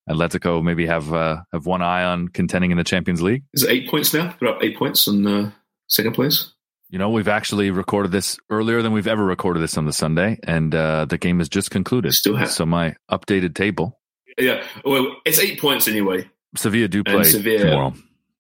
Atletico 0.08 0.64
maybe 0.64 0.86
have 0.86 1.12
uh, 1.12 1.42
have 1.52 1.66
one 1.66 1.82
eye 1.82 2.04
on 2.04 2.28
contending 2.28 2.70
in 2.72 2.78
the 2.78 2.84
Champions 2.84 3.22
League. 3.24 3.44
Is 3.54 3.64
it 3.64 3.72
eight 3.72 3.90
points 3.90 4.14
now? 4.14 4.36
They're 4.40 4.50
up 4.50 4.64
eight 4.64 4.78
points 4.78 5.08
in 5.08 5.26
uh, 5.26 5.52
second 5.88 6.14
place. 6.14 6.54
You 6.92 6.98
know, 7.00 7.10
we've 7.10 7.28
actually 7.28 7.70
recorded 7.72 8.12
this 8.12 8.38
earlier 8.50 8.82
than 8.82 8.94
we've 8.94 9.08
ever 9.08 9.24
recorded 9.24 9.62
this 9.62 9.78
on 9.78 9.86
the 9.86 9.94
Sunday, 9.94 10.40
and 10.44 10.74
uh, 10.74 11.06
the 11.06 11.18
game 11.18 11.40
has 11.40 11.50
just 11.50 11.70
concluded. 11.72 12.14
Still 12.14 12.36
have- 12.36 12.50
so 12.52 12.66
my 12.66 12.96
updated 13.12 13.54
table, 13.56 14.00
Yeah. 14.38 14.64
Well, 14.86 15.16
it's 15.26 15.40
eight 15.40 15.60
points 15.60 15.88
anyway 15.88 16.30
Sevilla 16.56 16.88
do 16.88 17.04
play 17.04 17.24
Sevilla- 17.24 17.60
tomorrow. 17.60 17.94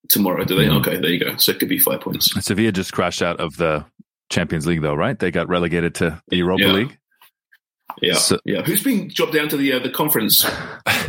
Tomorrow. 0.08 0.44
Do 0.46 0.56
they? 0.56 0.66
Mhm. 0.66 0.80
Okay, 0.80 0.98
there 0.98 1.10
you 1.12 1.20
go. 1.20 1.36
So 1.38 1.52
it 1.52 1.60
could 1.60 1.70
be 1.70 1.78
five 1.80 2.02
points. 2.02 2.32
Sevilla 2.44 2.72
just 2.72 2.94
crashed 2.94 3.22
out 3.22 3.40
of 3.40 3.58
the 3.58 3.86
Champions 4.30 4.66
League, 4.66 4.82
though, 4.82 4.96
right? 4.96 5.18
They 5.20 5.30
got 5.32 5.50
relegated 5.50 5.96
to 5.96 6.22
the 6.30 6.38
Europa 6.38 6.64
Yeah. 6.64 6.72
League. 6.72 6.98
Yeah. 8.02 8.14
So- 8.14 8.40
yeah. 8.46 8.62
Who's 8.62 8.84
been 8.84 9.10
dropped 9.10 9.34
down 9.34 9.50
to 9.50 9.58
the 9.58 9.74
uh, 9.74 9.80
the 9.80 9.90
conference 9.90 10.46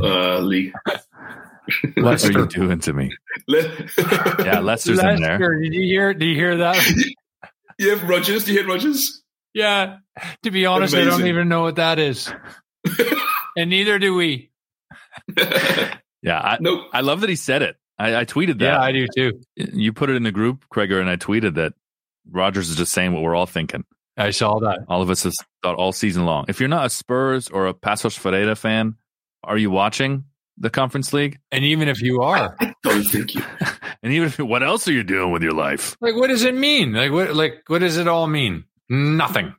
uh, 0.01 0.39
league? 0.43 0.73
What 1.97 2.25
are 2.25 2.33
you 2.33 2.47
doing 2.49 2.81
to 2.81 2.93
me? 2.93 3.11
Le- 3.47 3.63
Yeah, 4.45 4.59
Leicester's 4.61 4.99
in 4.99 5.21
there. 5.21 5.39
Leicester, 5.39 5.61
Did 5.63 5.75
you 5.75 5.83
hear? 5.83 6.13
Did 6.15 6.27
you 6.27 6.35
hear 6.35 6.57
that? 6.59 6.77
yeah, 7.79 7.95
Rodgers. 8.07 8.45
Do 8.45 8.53
you 8.53 8.59
hear 8.59 8.69
Rodgers? 8.69 9.23
yeah. 9.55 9.99
To 10.43 10.51
be 10.51 10.67
honest, 10.67 10.95
I 10.95 11.05
don't 11.05 11.27
even 11.27 11.49
know 11.49 11.63
what 11.63 11.77
that 11.77 11.99
is, 11.99 12.31
and 13.57 13.71
neither 13.71 13.99
do 13.99 14.15
we. 14.15 14.51
Yeah, 16.23 16.39
I, 16.39 16.59
nope. 16.61 16.89
I 16.93 17.01
love 17.01 17.21
that 17.23 17.31
he 17.31 17.37
said 17.37 17.63
it. 17.63 17.77
I, 18.01 18.21
I 18.21 18.25
tweeted 18.25 18.59
that. 18.61 18.65
Yeah, 18.65 18.81
I 18.81 18.93
do 18.93 19.07
too. 19.15 19.41
you 19.57 19.93
put 19.93 20.09
it 20.09 20.17
in 20.17 20.23
the 20.23 20.33
group, 20.33 20.65
Kreger, 20.75 21.01
and 21.01 21.11
I 21.11 21.17
tweeted 21.17 21.55
that 21.57 21.75
Rodgers 22.31 22.71
is 22.71 22.77
just 22.77 22.93
saying 22.93 23.13
what 23.13 23.23
we're 23.23 23.37
all 23.37 23.47
thinking. 23.47 23.85
I 24.17 24.31
saw 24.31 24.59
that. 24.61 24.81
All 24.89 25.03
of 25.03 25.11
us 25.11 25.25
have 25.25 25.35
thought 25.63 25.77
all 25.77 25.93
season 25.93 26.25
long. 26.25 26.47
If 26.49 26.61
you're 26.61 26.69
not 26.69 26.87
a 26.87 26.91
Spurs 26.91 27.49
or 27.49 27.67
a 27.67 27.75
Paços 27.75 28.19
Ferreira 28.19 28.57
fan, 28.57 28.97
are 29.45 29.59
you 29.59 29.71
watching 29.71 30.25
the 30.57 30.71
Conference 30.71 31.13
League? 31.13 31.41
And 31.53 31.63
even 31.65 31.89
if 31.89 32.01
you 32.01 32.23
are, 32.23 32.57
I 32.59 32.75
don't 32.83 33.05
think 33.05 33.35
you. 33.35 33.43
And 34.03 34.15
even 34.15 34.29
if, 34.29 34.39
what 34.39 34.63
else 34.63 34.89
are 34.89 34.93
you 34.93 35.03
doing 35.03 35.31
with 35.31 35.43
your 35.43 35.53
life? 35.53 35.95
like, 36.01 36.15
what 36.15 36.29
does 36.29 36.43
it 36.43 36.55
mean? 36.55 36.95
Like, 36.95 37.13
what? 37.13 37.37
Like, 37.37 37.65
what 37.67 37.81
does 37.81 37.99
it 37.99 38.09
all 38.09 38.27
mean? 38.27 38.65
Nothing. 38.89 39.55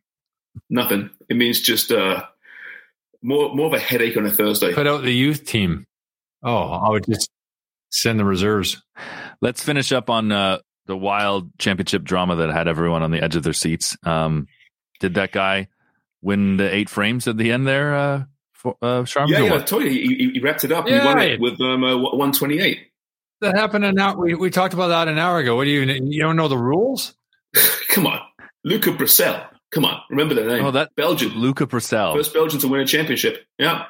Nothing. 0.68 1.12
It 1.30 1.38
means 1.38 1.62
just 1.62 1.92
uh, 1.92 2.24
more 3.22 3.54
more 3.54 3.68
of 3.68 3.74
a 3.74 3.80
headache 3.80 4.18
on 4.18 4.26
a 4.26 4.32
Thursday. 4.32 4.74
Put 4.74 4.88
out 4.88 5.04
the 5.04 5.14
youth 5.14 5.46
team. 5.46 5.86
Oh, 6.42 6.58
I 6.72 6.90
would 6.90 7.06
just 7.06 7.30
send 7.92 8.20
the 8.20 8.26
reserves. 8.26 8.82
Let's 9.42 9.64
finish 9.64 9.92
up 9.92 10.10
on 10.10 10.32
uh, 10.32 10.60
the 10.88 10.98
wild 10.98 11.50
championship 11.60 12.04
drama 12.04 12.36
that 12.38 12.50
had 12.52 12.68
everyone 12.68 13.04
on 13.04 13.12
the 13.12 13.22
edge 13.24 13.36
of 13.36 13.44
their 13.44 13.54
seats. 13.54 13.98
Um, 14.04 14.48
did 15.00 15.16
that 15.16 15.32
guy 15.32 15.68
win 16.22 16.58
the 16.58 16.74
eight 16.74 16.90
frames 16.90 17.28
at 17.28 17.38
the 17.38 17.52
end 17.52 17.66
there, 17.68 17.96
uh, 17.96 18.24
for, 18.54 18.76
uh, 18.82 19.02
Sharms? 19.04 19.30
Yeah, 19.30 19.40
yeah. 19.40 19.56
I 19.56 19.60
told 19.60 19.84
you 19.84 19.90
he, 19.90 20.02
he- 20.16 20.32
he 20.34 20.40
wrapped 20.40 20.64
it 20.64 20.72
up. 20.72 20.88
Yeah, 20.88 21.02
he 21.02 21.06
won 21.08 21.20
it 21.20 21.40
with 21.40 21.60
um, 21.62 21.84
uh, 21.84 21.98
one 21.98 22.32
twenty 22.32 22.60
eight. 22.60 22.80
That 23.42 23.56
happened 23.56 23.86
an 23.86 24.00
hour. 24.00 24.16
We, 24.18 24.36
we 24.36 24.50
talked 24.52 24.74
about 24.76 24.90
that 24.90 25.08
an 25.08 25.18
hour 25.18 25.40
ago. 25.40 25.56
What 25.56 25.64
do 25.66 25.72
you? 25.72 25.82
You 25.82 26.22
don't 26.22 26.36
know 26.36 26.48
the 26.48 26.58
rules? 26.60 27.16
Come 27.90 28.06
on, 28.08 28.20
Luca 28.64 28.92
Brecel. 28.92 29.48
Come 29.72 29.86
on, 29.86 30.00
remember 30.12 30.36
the 30.36 30.44
name. 30.44 30.64
Oh, 30.66 30.72
that 30.72 30.92
Belgian. 30.96 31.30
Luca 31.32 31.66
Brecel. 31.66 32.14
First 32.16 32.34
Belgian 32.34 32.60
to 32.60 32.68
win 32.68 32.82
a 32.82 32.86
championship. 32.86 33.44
Yeah. 33.58 33.86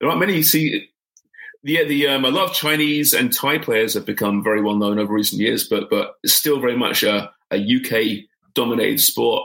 There 0.00 0.08
aren't 0.10 0.20
many. 0.20 0.42
See, 0.42 0.90
yeah, 1.62 1.84
the 1.84 2.08
um, 2.08 2.24
a 2.24 2.30
lot 2.30 2.50
of 2.50 2.54
Chinese 2.54 3.14
and 3.14 3.32
Thai 3.32 3.58
players 3.58 3.94
have 3.94 4.04
become 4.06 4.42
very 4.42 4.62
well 4.62 4.76
known 4.76 4.98
over 4.98 5.12
recent 5.12 5.40
years, 5.40 5.68
but 5.68 5.88
but 5.90 6.14
it's 6.22 6.32
still 6.32 6.60
very 6.60 6.76
much 6.76 7.02
a, 7.02 7.30
a 7.50 7.56
UK 7.56 8.24
dominated 8.54 9.00
sport. 9.00 9.44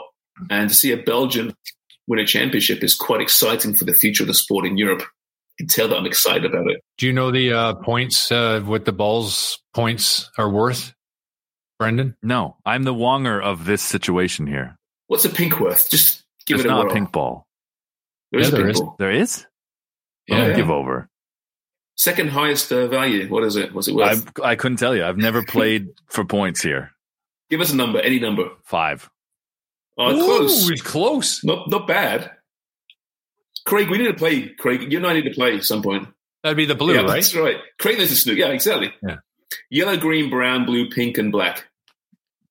And 0.49 0.70
to 0.70 0.76
see 0.76 0.91
a 0.91 0.97
Belgian 0.97 1.55
win 2.07 2.20
a 2.20 2.26
championship 2.26 2.84
is 2.84 2.93
quite 2.95 3.22
exciting 3.22 3.74
for 3.76 3.86
the 3.86 3.93
future 3.93 4.24
of 4.24 4.28
the 4.28 4.34
sport 4.34 4.65
in 4.65 4.78
Europe. 4.78 5.01
You 5.59 5.65
can 5.65 5.68
tell 5.68 5.88
that 5.88 5.97
I'm 5.97 6.05
excited 6.05 6.45
about 6.45 6.70
it. 6.70 6.82
Do 6.99 7.07
you 7.07 7.13
know 7.13 7.32
the 7.32 7.51
uh, 7.53 7.74
points, 7.76 8.32
uh, 8.32 8.61
what 8.61 8.86
the 8.86 8.91
balls 8.91 9.57
points 9.74 10.30
are 10.38 10.47
worth, 10.49 10.93
Brendan? 11.80 12.15
No, 12.22 12.57
I'm 12.65 12.84
the 12.84 12.93
wonger 12.93 13.41
of 13.41 13.65
this 13.65 13.82
situation 13.82 14.45
here. 14.45 14.78
What's 15.07 15.26
a 15.26 15.30
pink 15.30 15.59
worth? 15.59 15.89
Just 15.89 16.24
give 16.45 16.57
There's 16.59 16.65
it 16.65 16.68
a 16.68 16.72
not 16.72 16.84
whirl. 16.84 16.91
a 16.91 16.93
pink 16.93 17.11
ball. 17.11 17.47
There 18.32 18.41
is 18.41 18.47
Yeah, 18.49 18.53
a 18.53 18.55
there 18.57 18.65
pink 18.65 18.76
is. 18.76 18.82
ball. 18.82 18.95
There 18.99 19.11
is? 19.11 19.45
Yeah. 20.28 20.38
I'll 20.43 20.55
give 20.55 20.70
over. 20.70 21.09
Second 21.98 22.30
highest 22.30 22.72
uh, 22.72 22.88
value. 22.88 23.28
What 23.28 23.43
is 23.43 23.56
it? 23.56 23.74
What's 23.74 23.88
it 23.88 23.95
worth? 23.95 24.32
I 24.41 24.52
I 24.52 24.56
couldn't 24.56 24.78
tell 24.78 24.95
you. 24.95 25.04
I've 25.04 25.18
never 25.18 25.43
played 25.48 25.89
for 26.08 26.24
points 26.24 26.62
here. 26.62 26.91
Give 27.50 27.60
us 27.60 27.72
a 27.72 27.76
number, 27.76 28.00
any 28.00 28.20
number. 28.20 28.50
Five. 28.64 29.10
Oh, 29.98 30.14
close. 30.14 30.70
It's 30.70 30.82
close. 30.82 31.43
Not 31.43 31.70
not 31.70 31.88
bad. 31.88 32.32
Craig, 33.66 33.89
we 33.89 33.98
need 33.98 34.08
to 34.08 34.14
play. 34.14 34.50
Craig, 34.50 34.91
you 34.91 34.98
and 35.00 35.08
I 35.08 35.14
need 35.14 35.26
to 35.26 35.34
play 35.34 35.58
at 35.58 35.64
some 35.64 35.82
point. 35.82 36.08
That'd 36.43 36.56
be 36.56 36.66
the 36.66 36.76
blue, 36.76 36.93
yeah, 36.93 37.02
right? 37.02 37.16
That's 37.16 37.36
right. 37.36 37.58
Craig 37.80 37.98
knows 37.98 38.10
the 38.10 38.16
snook. 38.16 38.38
Yeah, 38.38 38.50
exactly. 38.50 38.93
Yeah. 39.02 39.18
Yellow, 39.70 39.98
green, 39.98 40.30
brown, 40.30 40.66
blue, 40.66 40.89
pink, 40.89 41.18
and 41.18 41.32
black. 41.32 41.68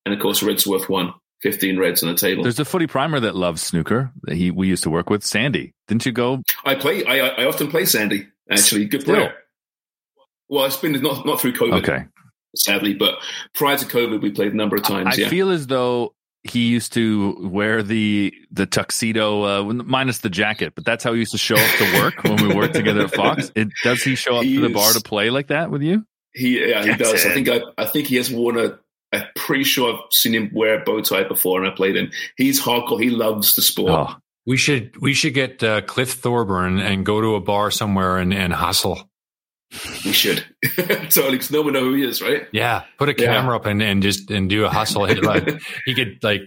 And 0.04 0.12
of 0.12 0.20
course, 0.20 0.42
red's 0.42 0.66
worth 0.66 0.88
one. 0.88 1.14
15 1.42 1.78
reds 1.78 2.02
on 2.02 2.08
the 2.08 2.16
table. 2.16 2.42
There's 2.42 2.58
a 2.58 2.64
footy 2.64 2.86
primer 2.86 3.20
that 3.20 3.36
loves 3.36 3.62
snooker 3.62 4.10
that 4.22 4.36
he 4.36 4.50
we 4.50 4.68
used 4.68 4.82
to 4.82 4.90
work 4.90 5.08
with. 5.08 5.22
Sandy, 5.22 5.74
didn't 5.86 6.04
you 6.04 6.12
go? 6.12 6.42
I 6.64 6.74
play. 6.74 7.04
I, 7.04 7.28
I 7.28 7.44
often 7.44 7.68
play 7.68 7.84
Sandy. 7.84 8.26
Actually, 8.50 8.84
good 8.86 9.02
Still. 9.02 9.14
player. 9.16 9.34
Well, 10.48 10.64
it's 10.66 10.76
been 10.76 10.92
not 11.02 11.26
not 11.26 11.40
through 11.40 11.54
COVID, 11.54 11.78
Okay. 11.78 12.04
sadly, 12.54 12.94
but 12.94 13.16
prior 13.54 13.76
to 13.76 13.84
COVID, 13.84 14.20
we 14.22 14.30
played 14.30 14.52
a 14.52 14.56
number 14.56 14.76
of 14.76 14.82
times. 14.84 15.18
I 15.18 15.22
yeah, 15.22 15.28
feel 15.28 15.50
as 15.50 15.66
though 15.66 16.14
he 16.44 16.68
used 16.68 16.92
to 16.92 17.36
wear 17.48 17.82
the 17.82 18.32
the 18.52 18.66
tuxedo 18.66 19.42
uh, 19.42 19.64
minus 19.72 20.18
the 20.18 20.30
jacket, 20.30 20.74
but 20.76 20.84
that's 20.84 21.02
how 21.02 21.12
he 21.12 21.18
used 21.18 21.32
to 21.32 21.38
show 21.38 21.56
up 21.56 21.76
to 21.78 22.00
work 22.00 22.22
when 22.22 22.36
we 22.48 22.54
worked 22.54 22.74
together 22.74 23.02
at 23.06 23.14
Fox. 23.14 23.50
It, 23.56 23.68
does 23.82 24.02
he 24.04 24.14
show 24.14 24.36
up 24.36 24.44
He 24.44 24.54
to 24.54 24.60
the 24.60 24.66
is- 24.68 24.72
bar 24.74 24.92
to 24.92 25.00
play 25.00 25.30
like 25.30 25.48
that 25.48 25.70
with 25.70 25.82
you? 25.82 26.06
he 26.32 26.60
yeah 26.68 26.82
he 26.82 26.88
That's 26.90 27.10
does. 27.22 27.26
I 27.26 27.34
think 27.34 27.48
I 27.48 27.60
I 27.78 27.86
think 27.86 28.06
he 28.06 28.16
has 28.16 28.30
worn 28.30 28.58
a. 28.58 28.78
I'm 29.12 29.24
pretty 29.36 29.64
sure 29.64 29.94
I've 29.94 30.00
seen 30.12 30.34
him 30.34 30.50
wear 30.52 30.80
a 30.80 30.84
bow 30.84 31.00
tie 31.00 31.24
before, 31.24 31.62
and 31.62 31.70
I 31.72 31.74
played 31.74 31.96
him. 31.96 32.10
He's 32.36 32.60
hardcore. 32.60 33.00
He 33.02 33.08
loves 33.10 33.54
the 33.54 33.62
sport. 33.62 33.92
Oh, 33.92 34.14
We 34.46 34.56
should 34.56 35.00
we 35.00 35.12
should 35.14 35.34
get 35.34 35.62
uh, 35.62 35.80
Cliff 35.82 36.12
Thorburn 36.12 36.78
and 36.78 37.04
go 37.04 37.20
to 37.20 37.34
a 37.34 37.40
bar 37.40 37.70
somewhere 37.70 38.18
and, 38.18 38.32
and 38.32 38.52
hustle. 38.52 39.10
We 40.04 40.12
should 40.12 40.44
totally 40.76 41.32
because 41.32 41.50
no 41.50 41.62
one 41.62 41.72
know 41.72 41.80
who 41.80 41.94
he 41.94 42.04
is, 42.04 42.22
right? 42.22 42.46
Yeah, 42.52 42.84
put 42.98 43.08
a 43.08 43.14
Yeah. 43.18 43.26
camera 43.34 43.56
up 43.56 43.66
and, 43.66 43.82
and 43.82 44.02
just 44.02 44.30
and 44.30 44.48
do 44.48 44.64
a 44.64 44.68
hustle. 44.68 45.04
Hit 45.06 45.22
like 45.24 45.60
he 45.84 45.94
could 45.94 46.20
like 46.22 46.42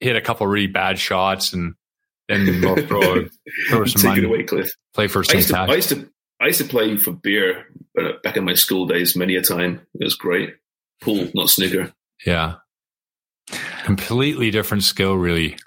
hit 0.00 0.16
a 0.16 0.22
couple 0.22 0.46
really 0.46 0.66
bad 0.68 0.98
shots 0.98 1.52
and 1.52 1.74
then 2.28 2.62
we'll 2.62 2.86
throw 2.86 3.26
throw 3.68 3.84
some 3.84 4.00
Take 4.00 4.08
money, 4.08 4.22
it 4.22 4.24
away, 4.24 4.42
Cliff. 4.44 4.70
play 4.94 5.08
for 5.08 5.20
I 5.20 5.22
St. 5.24 5.36
used, 5.36 5.48
to, 5.50 5.58
I 5.58 5.74
used 5.74 5.88
to 5.90 6.08
I 6.40 6.46
used 6.46 6.58
to 6.62 6.64
play 6.66 6.96
for 6.96 7.12
beer 7.12 7.66
uh, 8.00 8.12
back 8.22 8.38
in 8.38 8.44
my 8.44 8.54
school 8.54 8.86
days 8.86 9.14
many 9.14 9.36
a 9.36 9.42
time. 9.42 9.86
It 10.00 10.04
was 10.04 10.14
great. 10.14 10.54
Pool, 11.02 11.28
not 11.34 11.50
snooker. 11.50 11.92
Yeah, 12.24 12.54
completely 13.84 14.50
different 14.50 14.82
skill, 14.84 15.14
really. 15.14 15.58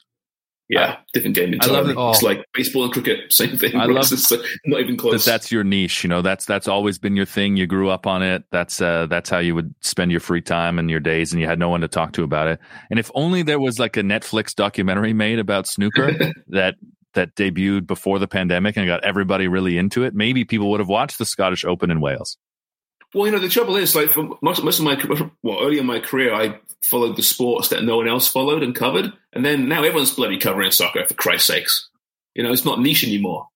Yeah, 0.70 0.98
different 1.14 1.36
game 1.36 1.54
I 1.62 1.66
love 1.68 1.88
entirely. 1.90 2.10
it. 2.10 2.14
It's 2.16 2.24
like 2.24 2.46
baseball 2.54 2.84
and 2.84 2.92
cricket, 2.94 3.32
same 3.32 3.58
thing. 3.58 3.76
I 3.78 3.86
love- 3.86 4.04
It's 4.12 4.30
not 4.66 4.82
even 4.82 4.96
that 4.96 5.00
close. 5.00 5.24
that's 5.26 5.50
your 5.52 5.64
niche. 5.64 6.04
You 6.04 6.10
know, 6.10 6.22
that's 6.22 6.44
that's 6.46 6.68
always 6.68 7.00
been 7.00 7.16
your 7.16 7.26
thing. 7.26 7.56
You 7.56 7.68
grew 7.68 7.90
up 7.90 8.06
on 8.06 8.22
it. 8.22 8.44
That's 8.52 8.82
uh, 8.82 9.06
that's 9.06 9.30
how 9.30 9.38
you 9.40 9.56
would 9.56 9.74
spend 9.80 10.12
your 10.12 10.20
free 10.20 10.42
time 10.42 10.78
and 10.78 10.90
your 10.90 11.00
days, 11.00 11.32
and 11.32 11.40
you 11.42 11.48
had 11.48 11.58
no 11.58 11.70
one 11.70 11.82
to 11.82 11.88
talk 11.88 12.12
to 12.14 12.24
about 12.24 12.48
it. 12.48 12.60
And 12.90 13.00
if 13.00 13.10
only 13.16 13.44
there 13.44 13.60
was 13.62 13.80
like 13.80 13.96
a 13.96 14.02
Netflix 14.02 14.54
documentary 14.54 15.14
made 15.14 15.40
about 15.40 15.68
snooker 15.68 16.12
that 16.50 16.76
that 17.14 17.34
debuted 17.36 17.88
before 17.88 18.20
the 18.20 18.28
pandemic 18.28 18.76
and 18.78 18.86
got 18.88 19.04
everybody 19.06 19.48
really 19.48 19.78
into 19.78 20.04
it, 20.04 20.14
maybe 20.14 20.44
people 20.44 20.70
would 20.72 20.82
have 20.82 20.90
watched 20.90 21.18
the 21.18 21.26
Scottish 21.26 21.64
Open 21.64 21.90
in 21.92 22.02
Wales. 22.02 22.38
Well, 23.14 23.26
you 23.26 23.32
know, 23.32 23.40
the 23.40 23.50
trouble 23.50 23.76
is, 23.78 23.96
like, 23.96 24.10
for 24.10 24.38
most, 24.42 24.64
most 24.64 24.80
of 24.80 24.86
my, 24.86 24.98
well, 25.42 25.60
early 25.62 25.80
in 25.80 25.86
my 25.86 26.00
career, 26.00 26.34
I 26.34 26.60
followed 26.84 27.16
the 27.16 27.24
sports 27.24 27.70
that 27.70 27.84
no 27.84 27.98
one 27.98 28.08
else 28.08 28.28
followed 28.28 28.64
and 28.64 28.76
covered. 28.76 29.14
And 29.34 29.46
then 29.46 29.70
now 29.70 29.84
everyone's 29.84 30.14
bloody 30.14 30.38
covering 30.38 30.72
soccer, 30.72 31.06
for 31.08 31.14
Christ's 31.14 31.48
sakes. 31.48 31.90
You 32.36 32.44
know, 32.44 32.52
it's 32.52 32.66
not 32.66 32.82
niche 32.82 33.06
anymore. 33.06 33.48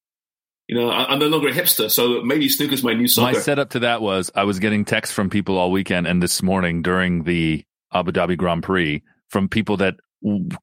You 0.68 0.78
know, 0.78 0.90
I, 0.90 1.12
I'm 1.12 1.20
no 1.20 1.28
longer 1.28 1.50
a 1.50 1.54
hipster, 1.54 1.92
so 1.92 2.22
maybe 2.22 2.48
snooker's 2.48 2.82
my 2.82 2.94
new 2.94 3.08
soccer. 3.08 3.34
My 3.34 3.40
setup 3.40 3.72
to 3.72 3.80
that 3.80 4.02
was 4.02 4.32
I 4.34 4.46
was 4.46 4.60
getting 4.60 4.86
texts 4.86 5.14
from 5.14 5.30
people 5.30 5.58
all 5.58 5.70
weekend 5.70 6.08
and 6.08 6.24
this 6.24 6.42
morning 6.42 6.82
during 6.82 7.24
the 7.24 7.66
Abu 7.94 8.14
Dhabi 8.14 8.38
Grand 8.38 8.64
Prix 8.64 9.04
from 9.28 9.50
people 9.50 9.78
that 9.78 9.96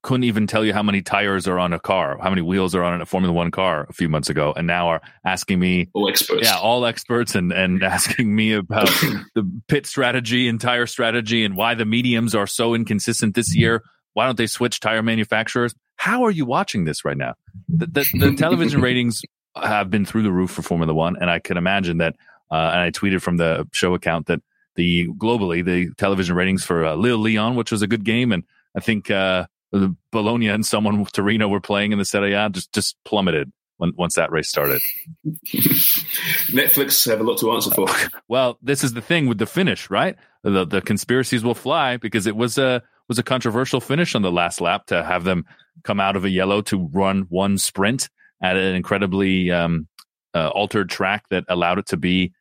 couldn't 0.03 0.23
even 0.23 0.47
tell 0.47 0.63
you 0.63 0.73
how 0.73 0.83
many 0.83 1.01
tires 1.01 1.47
are 1.47 1.59
on 1.59 1.73
a 1.73 1.79
car, 1.79 2.17
how 2.21 2.29
many 2.29 2.41
wheels 2.41 2.73
are 2.75 2.83
on 2.83 3.01
a 3.01 3.05
Formula 3.05 3.33
One 3.33 3.51
car 3.51 3.85
a 3.89 3.93
few 3.93 4.07
months 4.07 4.29
ago, 4.29 4.53
and 4.55 4.65
now 4.67 4.87
are 4.87 5.01
asking 5.25 5.59
me, 5.59 5.89
All 5.93 6.07
experts. 6.07 6.43
yeah, 6.43 6.57
all 6.57 6.85
experts, 6.85 7.35
and 7.35 7.51
and 7.51 7.83
asking 7.95 8.33
me 8.33 8.53
about 8.53 8.87
the 9.35 9.61
pit 9.67 9.85
strategy 9.85 10.47
and 10.47 10.61
tire 10.61 10.85
strategy 10.85 11.43
and 11.43 11.57
why 11.57 11.75
the 11.75 11.85
mediums 11.85 12.35
are 12.35 12.47
so 12.47 12.73
inconsistent 12.73 13.35
this 13.35 13.55
year. 13.55 13.83
Why 14.13 14.25
don't 14.25 14.37
they 14.37 14.47
switch 14.47 14.79
tire 14.79 15.03
manufacturers? 15.03 15.75
How 15.95 16.23
are 16.23 16.31
you 16.31 16.45
watching 16.45 16.85
this 16.85 17.03
right 17.03 17.17
now? 17.17 17.35
The, 17.67 17.85
the, 17.85 18.05
the 18.17 18.35
television 18.37 18.81
ratings 18.81 19.21
have 19.55 19.89
been 19.89 20.05
through 20.05 20.23
the 20.23 20.31
roof 20.31 20.51
for 20.51 20.61
Formula 20.61 20.93
One, 20.93 21.17
and 21.19 21.29
I 21.29 21.39
can 21.39 21.57
imagine 21.57 21.97
that. 21.97 22.15
Uh, 22.51 22.71
and 22.73 22.81
I 22.81 22.89
tweeted 22.91 23.21
from 23.21 23.37
the 23.37 23.67
show 23.73 23.93
account 23.93 24.25
that 24.25 24.41
the 24.75 25.07
globally 25.09 25.63
the 25.63 25.93
television 25.97 26.35
ratings 26.35 26.63
for 26.63 26.85
uh, 26.85 26.95
Lille 26.95 27.17
Leon, 27.17 27.55
which 27.55 27.71
was 27.71 27.81
a 27.81 27.87
good 27.87 28.03
game, 28.03 28.31
and 28.31 28.43
I 28.75 28.79
think 28.79 29.09
uh, 29.09 29.47
the 29.71 29.95
Bologna 30.11 30.49
and 30.49 30.65
someone 30.65 30.99
with 30.99 31.11
Torino 31.11 31.47
were 31.47 31.61
playing 31.61 31.91
in 31.91 31.99
the 31.99 32.05
Serie 32.05 32.33
A, 32.33 32.49
just 32.49 32.73
just 32.73 32.95
plummeted 33.05 33.51
when, 33.77 33.93
once 33.97 34.15
that 34.15 34.31
race 34.31 34.49
started. 34.49 34.81
Netflix 35.25 37.09
have 37.09 37.19
a 37.19 37.23
lot 37.23 37.39
to 37.39 37.51
answer 37.51 37.71
for. 37.71 37.87
Well, 38.27 38.59
this 38.61 38.83
is 38.83 38.93
the 38.93 39.01
thing 39.01 39.25
with 39.25 39.39
the 39.39 39.45
finish, 39.45 39.89
right? 39.89 40.15
The 40.43 40.65
the 40.65 40.81
conspiracies 40.81 41.43
will 41.43 41.55
fly 41.55 41.97
because 41.97 42.27
it 42.27 42.35
was 42.35 42.57
a 42.57 42.83
was 43.07 43.17
a 43.17 43.23
controversial 43.23 43.81
finish 43.81 44.15
on 44.15 44.21
the 44.21 44.31
last 44.31 44.61
lap 44.61 44.85
to 44.87 45.03
have 45.03 45.23
them 45.23 45.45
come 45.83 45.99
out 45.99 46.15
of 46.15 46.25
a 46.25 46.29
yellow 46.29 46.61
to 46.61 46.89
run 46.93 47.25
one 47.29 47.57
sprint 47.57 48.09
at 48.41 48.55
an 48.55 48.75
incredibly 48.75 49.51
um, 49.51 49.87
uh, 50.33 50.49
altered 50.49 50.89
track 50.89 51.25
that 51.29 51.43
allowed 51.47 51.79
it 51.79 51.87
to 51.87 51.97
be 51.97 52.31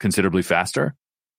considerably 0.00 0.42
faster. 0.42 0.94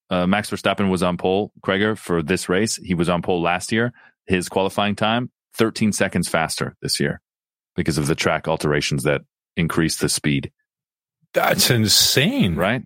Uh, 0.09 0.27
Max 0.27 0.49
Verstappen 0.49 0.89
was 0.89 1.01
on 1.03 1.17
pole, 1.17 1.51
Kreger, 1.61 1.97
for 1.97 2.21
this 2.21 2.47
race. 2.47 2.75
He 2.75 2.93
was 2.93 3.09
on 3.09 3.21
pole 3.21 3.41
last 3.41 3.71
year. 3.71 3.91
His 4.27 4.49
qualifying 4.49 4.95
time, 4.95 5.31
13 5.55 5.91
seconds 5.91 6.27
faster 6.27 6.75
this 6.81 6.99
year 6.99 7.21
because 7.75 7.97
of 7.97 8.07
the 8.07 8.15
track 8.15 8.47
alterations 8.47 9.03
that 9.03 9.21
increased 9.57 10.01
the 10.01 10.09
speed 10.09 10.51
That's 11.33 11.69
insane, 11.69 12.55
right? 12.55 12.83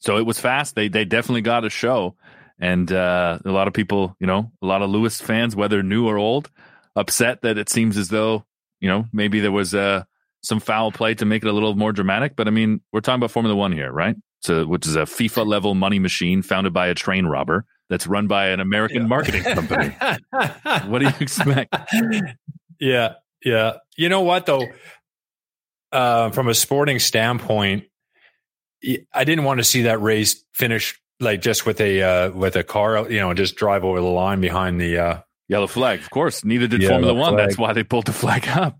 So 0.00 0.16
it 0.16 0.26
was 0.26 0.40
fast. 0.40 0.74
They 0.74 0.88
they 0.88 1.04
definitely 1.04 1.42
got 1.42 1.64
a 1.64 1.70
show, 1.70 2.16
and 2.58 2.90
uh, 2.90 3.38
a 3.44 3.50
lot 3.50 3.68
of 3.68 3.74
people, 3.74 4.16
you 4.18 4.26
know, 4.26 4.50
a 4.62 4.66
lot 4.66 4.82
of 4.82 4.90
Lewis 4.90 5.20
fans, 5.20 5.54
whether 5.54 5.82
new 5.82 6.08
or 6.08 6.18
old, 6.18 6.50
upset 6.96 7.42
that 7.42 7.58
it 7.58 7.68
seems 7.68 7.96
as 7.96 8.08
though 8.08 8.44
you 8.80 8.88
know 8.88 9.06
maybe 9.12 9.40
there 9.40 9.52
was 9.52 9.74
uh, 9.74 10.04
some 10.42 10.60
foul 10.60 10.90
play 10.90 11.14
to 11.14 11.24
make 11.24 11.44
it 11.44 11.48
a 11.48 11.52
little 11.52 11.74
more 11.74 11.92
dramatic. 11.92 12.34
But 12.36 12.48
I 12.48 12.50
mean, 12.50 12.80
we're 12.92 13.00
talking 13.00 13.20
about 13.20 13.30
Formula 13.30 13.54
One 13.54 13.72
here, 13.72 13.92
right? 13.92 14.16
So 14.44 14.66
which 14.66 14.86
is 14.86 14.94
a 14.94 15.02
FIFA 15.02 15.46
level 15.46 15.74
money 15.74 15.98
machine 15.98 16.42
founded 16.42 16.74
by 16.74 16.88
a 16.88 16.94
train 16.94 17.24
robber 17.24 17.64
that's 17.88 18.06
run 18.06 18.26
by 18.26 18.48
an 18.48 18.60
American 18.60 19.08
marketing 19.08 19.42
company. 19.42 19.88
what 20.86 20.98
do 20.98 21.06
you 21.06 21.12
expect? 21.18 21.74
yeah, 22.78 23.14
yeah. 23.42 23.78
You 23.96 24.10
know 24.10 24.20
what 24.20 24.44
though? 24.44 24.66
Uh, 25.90 26.30
from 26.30 26.48
a 26.48 26.54
sporting 26.54 26.98
standpoint, 26.98 27.84
I 29.14 29.24
didn't 29.24 29.44
want 29.44 29.60
to 29.60 29.64
see 29.64 29.82
that 29.82 30.02
race 30.02 30.44
finish 30.52 31.00
like 31.20 31.40
just 31.40 31.64
with 31.64 31.80
a 31.80 32.02
uh, 32.02 32.30
with 32.32 32.56
a 32.56 32.64
car, 32.64 33.10
you 33.10 33.20
know, 33.20 33.32
just 33.32 33.56
drive 33.56 33.82
over 33.82 34.00
the 34.00 34.06
line 34.06 34.40
behind 34.40 34.80
the. 34.80 34.98
Uh, 34.98 35.20
Yellow 35.46 35.66
flag, 35.66 36.00
of 36.00 36.08
course. 36.08 36.42
Neither 36.42 36.66
did 36.66 36.80
Yellow 36.80 36.94
Formula 36.94 37.14
One. 37.14 37.34
flag. 37.34 37.48
That's 37.48 37.58
why 37.58 37.74
they 37.74 37.84
pulled 37.84 38.06
the 38.06 38.14
flag 38.14 38.48
up. 38.48 38.78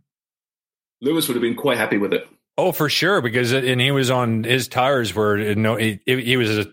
Lewis 1.02 1.28
would 1.28 1.34
have 1.34 1.42
been 1.42 1.54
quite 1.54 1.76
happy 1.76 1.98
with 1.98 2.14
it. 2.14 2.26
Oh, 2.56 2.72
for 2.72 2.88
sure, 2.88 3.20
because 3.20 3.52
it, 3.52 3.64
and 3.64 3.80
he 3.80 3.90
was 3.90 4.10
on 4.10 4.44
his 4.44 4.68
tires 4.68 5.14
were 5.14 5.54
no, 5.54 5.76
he, 5.76 6.00
he 6.06 6.36
was 6.36 6.58
a 6.58 6.66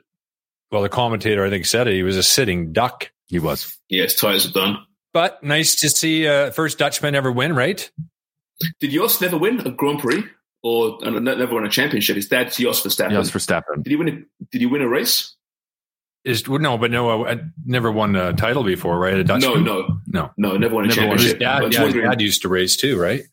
well, 0.71 0.81
the 0.81 0.89
commentator 0.89 1.45
I 1.45 1.49
think 1.49 1.65
said 1.65 1.87
it. 1.87 1.93
He 1.93 2.03
was 2.03 2.17
a 2.17 2.23
sitting 2.23 2.71
duck. 2.73 3.11
He 3.27 3.39
was. 3.39 3.77
Yeah, 3.89 4.03
his 4.03 4.15
tires 4.15 4.45
are 4.45 4.51
done. 4.51 4.77
But 5.13 5.43
nice 5.43 5.75
to 5.81 5.89
see 5.89 6.27
uh, 6.27 6.51
first 6.51 6.77
Dutchman 6.77 7.15
ever 7.15 7.31
win, 7.31 7.53
right? 7.53 7.89
Did 8.79 8.91
Jos 8.91 9.19
never 9.19 9.37
win 9.37 9.59
a 9.65 9.71
Grand 9.71 9.99
Prix 9.99 10.23
or 10.63 11.05
uh, 11.05 11.09
never 11.19 11.53
won 11.53 11.65
a 11.65 11.69
championship? 11.69 12.15
His 12.15 12.29
dad's 12.29 12.57
Jos 12.57 12.83
Verstappen. 12.83 13.11
Yes, 13.11 13.31
Verstappen. 13.31 13.83
Did 13.83 13.89
he 13.89 13.95
win? 13.97 14.07
A, 14.07 14.45
did 14.51 14.61
he 14.61 14.65
win 14.65 14.81
a 14.81 14.87
race? 14.87 15.35
Is 16.23 16.47
no, 16.47 16.77
but 16.77 16.91
no, 16.91 17.25
I 17.25 17.39
never 17.65 17.91
won 17.91 18.15
a 18.15 18.31
title 18.33 18.63
before, 18.63 18.99
right? 18.99 19.15
A 19.15 19.23
No, 19.23 19.39
Dutchman. 19.39 19.63
no. 19.63 19.97
No, 20.07 20.31
No, 20.37 20.55
never 20.55 20.75
won 20.75 20.85
a 20.85 20.87
Never 20.89 21.07
won 21.07 21.17
his 21.17 21.31
championship. 21.31 21.35
I 21.37 21.61
dad, 21.61 21.73
yeah, 21.73 21.85
his 21.85 21.93
dad 21.95 22.21
used 22.21 22.41
to 22.43 22.49
race 22.49 22.77
too, 22.77 22.99
right? 22.99 23.23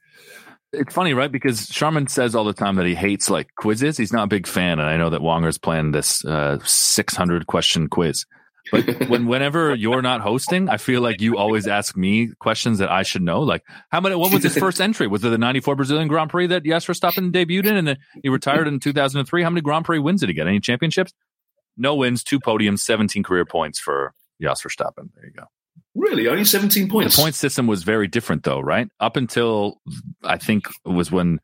It's 0.72 0.92
funny, 0.92 1.14
right? 1.14 1.32
Because 1.32 1.66
Sharman 1.68 2.08
says 2.08 2.34
all 2.34 2.44
the 2.44 2.52
time 2.52 2.76
that 2.76 2.86
he 2.86 2.94
hates 2.94 3.30
like 3.30 3.48
quizzes. 3.56 3.96
He's 3.96 4.12
not 4.12 4.24
a 4.24 4.28
big 4.28 4.46
fan, 4.46 4.78
and 4.78 4.88
I 4.88 4.98
know 4.98 5.10
that 5.10 5.22
Wonger's 5.22 5.56
planned 5.56 5.94
this 5.94 6.24
uh, 6.24 6.58
600 6.62 7.46
question 7.46 7.88
quiz. 7.88 8.26
But 8.70 8.84
when 9.08 9.26
whenever 9.26 9.74
you're 9.74 10.02
not 10.02 10.20
hosting, 10.20 10.68
I 10.68 10.76
feel 10.76 11.00
like 11.00 11.22
you 11.22 11.38
always 11.38 11.66
ask 11.66 11.96
me 11.96 12.32
questions 12.38 12.78
that 12.78 12.90
I 12.90 13.02
should 13.02 13.22
know. 13.22 13.40
Like, 13.40 13.62
how 13.90 14.00
many? 14.00 14.14
What 14.14 14.32
was 14.32 14.42
his 14.42 14.58
first 14.58 14.78
entry? 14.80 15.06
Was 15.06 15.24
it 15.24 15.30
the 15.30 15.38
'94 15.38 15.74
Brazilian 15.74 16.08
Grand 16.08 16.28
Prix 16.28 16.48
that 16.48 16.64
Jasper 16.64 16.92
Verstappen 16.92 17.32
debuted 17.32 17.66
in, 17.66 17.76
and 17.76 17.88
then 17.88 17.96
he 18.22 18.28
retired 18.28 18.68
in 18.68 18.78
2003? 18.78 19.42
How 19.42 19.50
many 19.50 19.62
Grand 19.62 19.86
Prix 19.86 19.98
wins 20.00 20.20
did 20.20 20.28
he 20.28 20.34
get? 20.34 20.46
Any 20.46 20.60
championships? 20.60 21.14
No 21.78 21.94
wins, 21.94 22.22
two 22.22 22.40
podiums, 22.40 22.80
17 22.80 23.22
career 23.22 23.46
points 23.46 23.78
for 23.78 24.12
Jasper 24.42 24.68
Verstappen. 24.68 25.10
There 25.14 25.24
you 25.24 25.32
go. 25.32 25.44
Really, 25.94 26.28
only 26.28 26.44
17 26.44 26.88
points. 26.88 27.16
The 27.16 27.22
point 27.22 27.34
system 27.34 27.66
was 27.66 27.82
very 27.82 28.06
different, 28.06 28.44
though, 28.44 28.60
right? 28.60 28.88
Up 29.00 29.16
until 29.16 29.80
I 30.22 30.38
think 30.38 30.66
it 30.84 30.88
was 30.90 31.10
when 31.10 31.40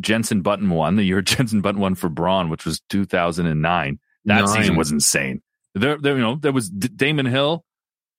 Jensen 0.00 0.40
Button 0.42 0.70
won 0.70 0.96
the 0.96 1.04
year 1.04 1.22
Jensen 1.22 1.60
Button 1.60 1.80
won 1.80 1.94
for 1.94 2.08
Brawn, 2.08 2.48
which 2.50 2.64
was 2.64 2.80
2009. 2.90 3.98
That 4.24 4.44
Nine. 4.44 4.46
season 4.48 4.76
was 4.76 4.90
insane. 4.92 5.42
There, 5.74 5.98
there, 5.98 6.16
you 6.16 6.22
know, 6.22 6.36
there 6.36 6.52
was 6.52 6.68
D- 6.70 6.88
Damon 6.88 7.26
Hill. 7.26 7.64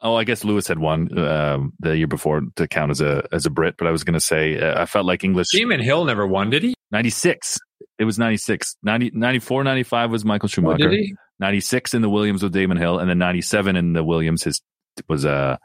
Oh, 0.02 0.16
I 0.16 0.26
guess 0.26 0.44
Lewis 0.44 0.68
had 0.68 0.80
won 0.80 1.18
um, 1.18 1.72
the 1.80 1.96
year 1.98 2.08
before 2.08 2.42
to 2.58 2.68
count 2.68 2.92
as 2.92 3.00
a 3.00 3.26
as 3.32 3.46
a 3.46 3.50
Brit, 3.50 3.76
but 3.78 3.88
I 3.88 3.92
was 3.92 4.04
going 4.04 4.16
to 4.16 4.20
say 4.20 4.60
uh, 4.60 4.82
I 4.82 4.86
felt 4.86 5.06
like 5.06 5.24
English 5.24 5.48
Damon 5.54 5.80
Hill 5.80 6.04
never 6.04 6.28
won, 6.28 6.50
did 6.50 6.62
he? 6.64 6.74
96. 6.92 7.58
It 8.00 8.04
was 8.04 8.20
96. 8.20 8.76
90, 8.84 9.12
94, 9.14 9.64
95 9.64 10.12
was 10.12 10.26
Michael 10.26 10.48
Or 10.48 10.50
Schumacher. 10.50 10.90
did 10.90 11.00
he? 11.00 11.16
96 11.40 11.94
in 11.94 12.02
the 12.02 12.10
Williams 12.10 12.44
with 12.44 12.52
Damon 12.52 12.76
Hill, 12.78 13.00
and 13.00 13.10
then 13.10 13.18
97 13.18 13.76
in 13.78 13.94
the 13.94 14.04
Williams 14.04 14.44
his 14.44 14.62
was 15.08 15.26
uh 15.26 15.58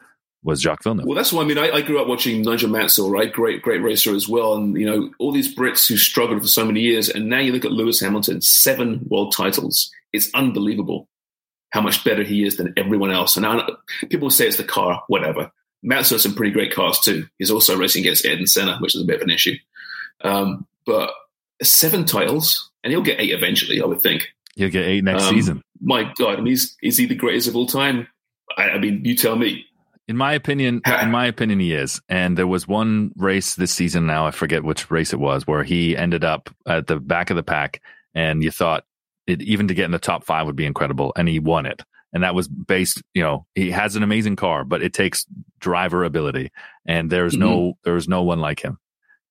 was 0.43 0.62
Jacques 0.62 0.85
Villeneuve. 0.85 1.07
Well, 1.07 1.16
that's 1.16 1.33
why 1.33 1.43
I 1.43 1.45
mean. 1.45 1.59
I, 1.59 1.70
I 1.70 1.81
grew 1.83 2.01
up 2.01 2.07
watching 2.07 2.43
Nigel 2.43 2.70
Mansell, 2.70 3.11
right? 3.11 3.33
Great, 3.33 3.61
great 3.61 3.83
racer 3.83 4.14
as 4.14 4.29
well. 4.29 4.55
And, 4.55 4.76
you 4.79 4.87
know, 4.87 5.11
all 5.18 5.33
these 5.33 5.55
Brits 5.55 5.89
who 5.89 5.97
struggled 5.97 6.41
for 6.41 6.49
so 6.49 6.64
many 6.64 6.81
years. 6.81 7.09
And 7.09 7.29
now 7.29 7.41
you 7.41 7.53
look 7.53 7.64
at 7.64 7.72
Lewis 7.72 8.01
Hamilton, 8.01 8.41
seven 8.41 9.01
world 9.09 9.35
titles. 9.37 9.91
It's 10.12 10.31
unbelievable 10.35 11.09
how 11.70 11.81
much 11.81 12.05
better 12.05 12.22
he 12.22 12.45
is 12.45 12.57
than 12.57 12.72
everyone 12.76 13.11
else. 13.11 13.37
And 13.37 13.45
I, 13.45 13.68
people 14.09 14.31
say 14.31 14.47
it's 14.47 14.57
the 14.57 14.64
car, 14.64 15.03
whatever. 15.09 15.51
Mansell 15.83 16.14
has 16.14 16.22
some 16.22 16.35
pretty 16.35 16.53
great 16.53 16.72
cars 16.72 16.99
too. 17.01 17.26
He's 17.39 17.51
also 17.51 17.76
racing 17.76 18.03
against 18.03 18.24
Ayrton 18.24 18.47
Senna, 18.47 18.79
which 18.79 18.95
is 18.95 19.03
a 19.03 19.07
bit 19.07 19.16
of 19.16 19.22
an 19.22 19.31
issue. 19.31 19.57
Um, 20.22 20.66
but 20.87 21.11
seven 21.62 22.05
titles, 22.05 22.70
and 22.83 22.93
he'll 22.93 23.03
get 23.03 23.20
eight 23.20 23.33
eventually, 23.33 23.83
I 23.83 23.87
would 23.87 24.03
think. 24.03 24.29
He'll 24.55 24.70
get 24.70 24.87
eight 24.87 25.05
next 25.05 25.24
Um, 25.24 25.35
season. 25.35 25.62
My 25.81 26.12
God, 26.16 26.39
I 26.39 26.41
mean, 26.41 26.55
is, 26.55 26.76
is 26.83 26.97
he 26.97 27.07
the 27.07 27.14
greatest 27.14 27.49
of 27.49 27.57
all 27.57 27.66
time? 27.66 28.09
I, 28.57 28.70
I 28.70 28.78
mean, 28.78 29.05
you 29.05 29.14
tell 29.14 29.36
me. 29.36 29.64
In 30.07 30.16
my 30.16 30.32
opinion, 30.32 30.80
in 31.03 31.11
my 31.11 31.26
opinion, 31.26 31.61
he 31.61 31.74
is. 31.74 32.01
And 32.09 32.38
there 32.38 32.46
was 32.46 32.66
one 32.66 33.12
race 33.16 33.57
this 33.57 33.72
season. 33.72 34.07
Now 34.07 34.26
I 34.26 34.30
forget 34.30 34.64
which 34.64 34.90
race 34.90 35.12
it 35.12 35.20
was, 35.20 35.46
where 35.46 35.62
he 35.62 35.96
ended 35.96 36.24
up 36.24 36.49
at 36.66 36.86
the 36.86 36.99
back 36.99 37.28
of 37.28 37.36
the 37.36 37.42
pack, 37.42 37.82
and 38.14 38.42
you 38.42 38.51
thought 38.51 38.84
it, 39.26 39.42
even 39.42 39.68
to 39.68 39.74
get 39.74 39.84
in 39.84 39.90
the 39.90 39.99
top 39.99 40.24
five 40.24 40.46
would 40.46 40.57
be 40.57 40.64
incredible, 40.64 41.12
and 41.14 41.28
he 41.28 41.38
won 41.38 41.66
it. 41.66 41.82
And 42.14 42.22
that 42.22 42.34
was 42.34 42.49
based, 42.49 43.03
you 43.12 43.22
know, 43.22 43.44
he 43.55 43.70
has 43.70 43.96
an 43.96 44.03
amazing 44.03 44.36
car, 44.36 44.64
but 44.64 44.82
it 44.82 44.94
takes 44.94 45.26
driver 45.61 46.05
ability, 46.05 46.53
and 46.86 47.11
there's 47.11 47.36
no 47.36 47.59
mm-hmm. 47.59 47.78
there's 47.84 48.09
no 48.09 48.22
one 48.22 48.40
like 48.40 48.61
him. 48.61 48.78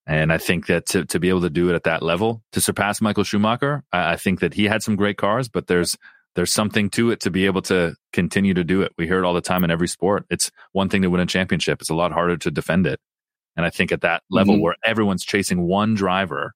And 0.06 0.32
I 0.32 0.38
think 0.38 0.68
that 0.68 0.86
to, 0.88 1.06
to 1.06 1.20
be 1.20 1.30
able 1.30 1.42
to 1.42 1.50
do 1.50 1.70
it 1.70 1.76
at 1.76 1.84
that 1.84 2.04
level, 2.04 2.44
to 2.52 2.62
surpass 2.62 3.02
Michael 3.02 3.26
Schumacher, 3.26 3.84
I, 3.92 4.14
I 4.14 4.16
think 4.16 4.42
that 4.42 4.54
he 4.54 4.66
had 4.66 4.84
some 4.84 4.96
great 4.96 5.18
cars, 5.18 5.50
but 5.50 5.66
there's 5.66 5.98
there's 6.38 6.54
something 6.54 6.90
to 6.92 7.10
it 7.12 7.20
to 7.22 7.32
be 7.32 7.48
able 7.48 7.64
to 7.64 7.96
continue 8.14 8.54
to 8.54 8.64
do 8.64 8.84
it. 8.84 8.94
We 8.98 9.08
hear 9.08 9.18
it 9.18 9.26
all 9.26 9.34
the 9.34 9.42
time 9.42 9.64
in 9.64 9.72
every 9.72 9.88
sport. 9.88 10.26
It's 10.30 10.52
one 10.72 10.88
thing 10.88 11.02
to 11.02 11.10
win 11.10 11.20
a 11.20 11.26
championship. 11.26 11.82
It's 11.82 11.90
a 11.90 11.96
lot 11.96 12.12
harder 12.12 12.38
to 12.38 12.52
defend 12.52 12.86
it. 12.86 13.00
And 13.56 13.66
I 13.66 13.72
think 13.72 13.92
at 13.92 14.02
that 14.02 14.22
level 14.30 14.56
Mhm. 14.56 14.62
where 14.62 14.76
everyone's 14.86 15.26
chasing 15.26 15.64
one 15.64 15.96
driver, 15.96 16.54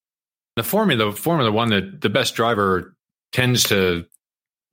The 0.55 0.63
Formula 0.63 1.05
the 1.11 1.17
Formula 1.17 1.51
One, 1.51 1.69
the, 1.69 1.81
the 1.99 2.09
best 2.09 2.35
driver 2.35 2.95
tends 3.31 3.63
to 3.69 4.05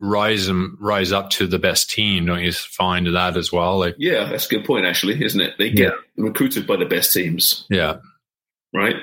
rise 0.01 0.47
and 0.49 0.77
rise 0.79 1.11
up 1.11 1.31
to 1.31 1.47
the 1.47 1.59
best 1.59 1.89
team. 1.91 2.27
Don't 2.27 2.43
you 2.45 2.53
find 2.53 3.07
that 3.15 3.37
as 3.37 3.51
well? 3.51 3.79
Like, 3.79 3.95
Yeah, 3.99 4.29
that's 4.29 4.45
a 4.47 4.49
good 4.51 4.65
point, 4.67 4.85
actually, 4.87 5.25
isn't 5.25 5.41
it? 5.41 5.55
They 5.57 5.71
get 5.71 5.95
recruited 6.17 6.67
by 6.67 6.77
the 6.77 6.85
best 6.85 7.13
teams, 7.15 7.65
yeah, 7.71 7.97
right? 8.75 8.97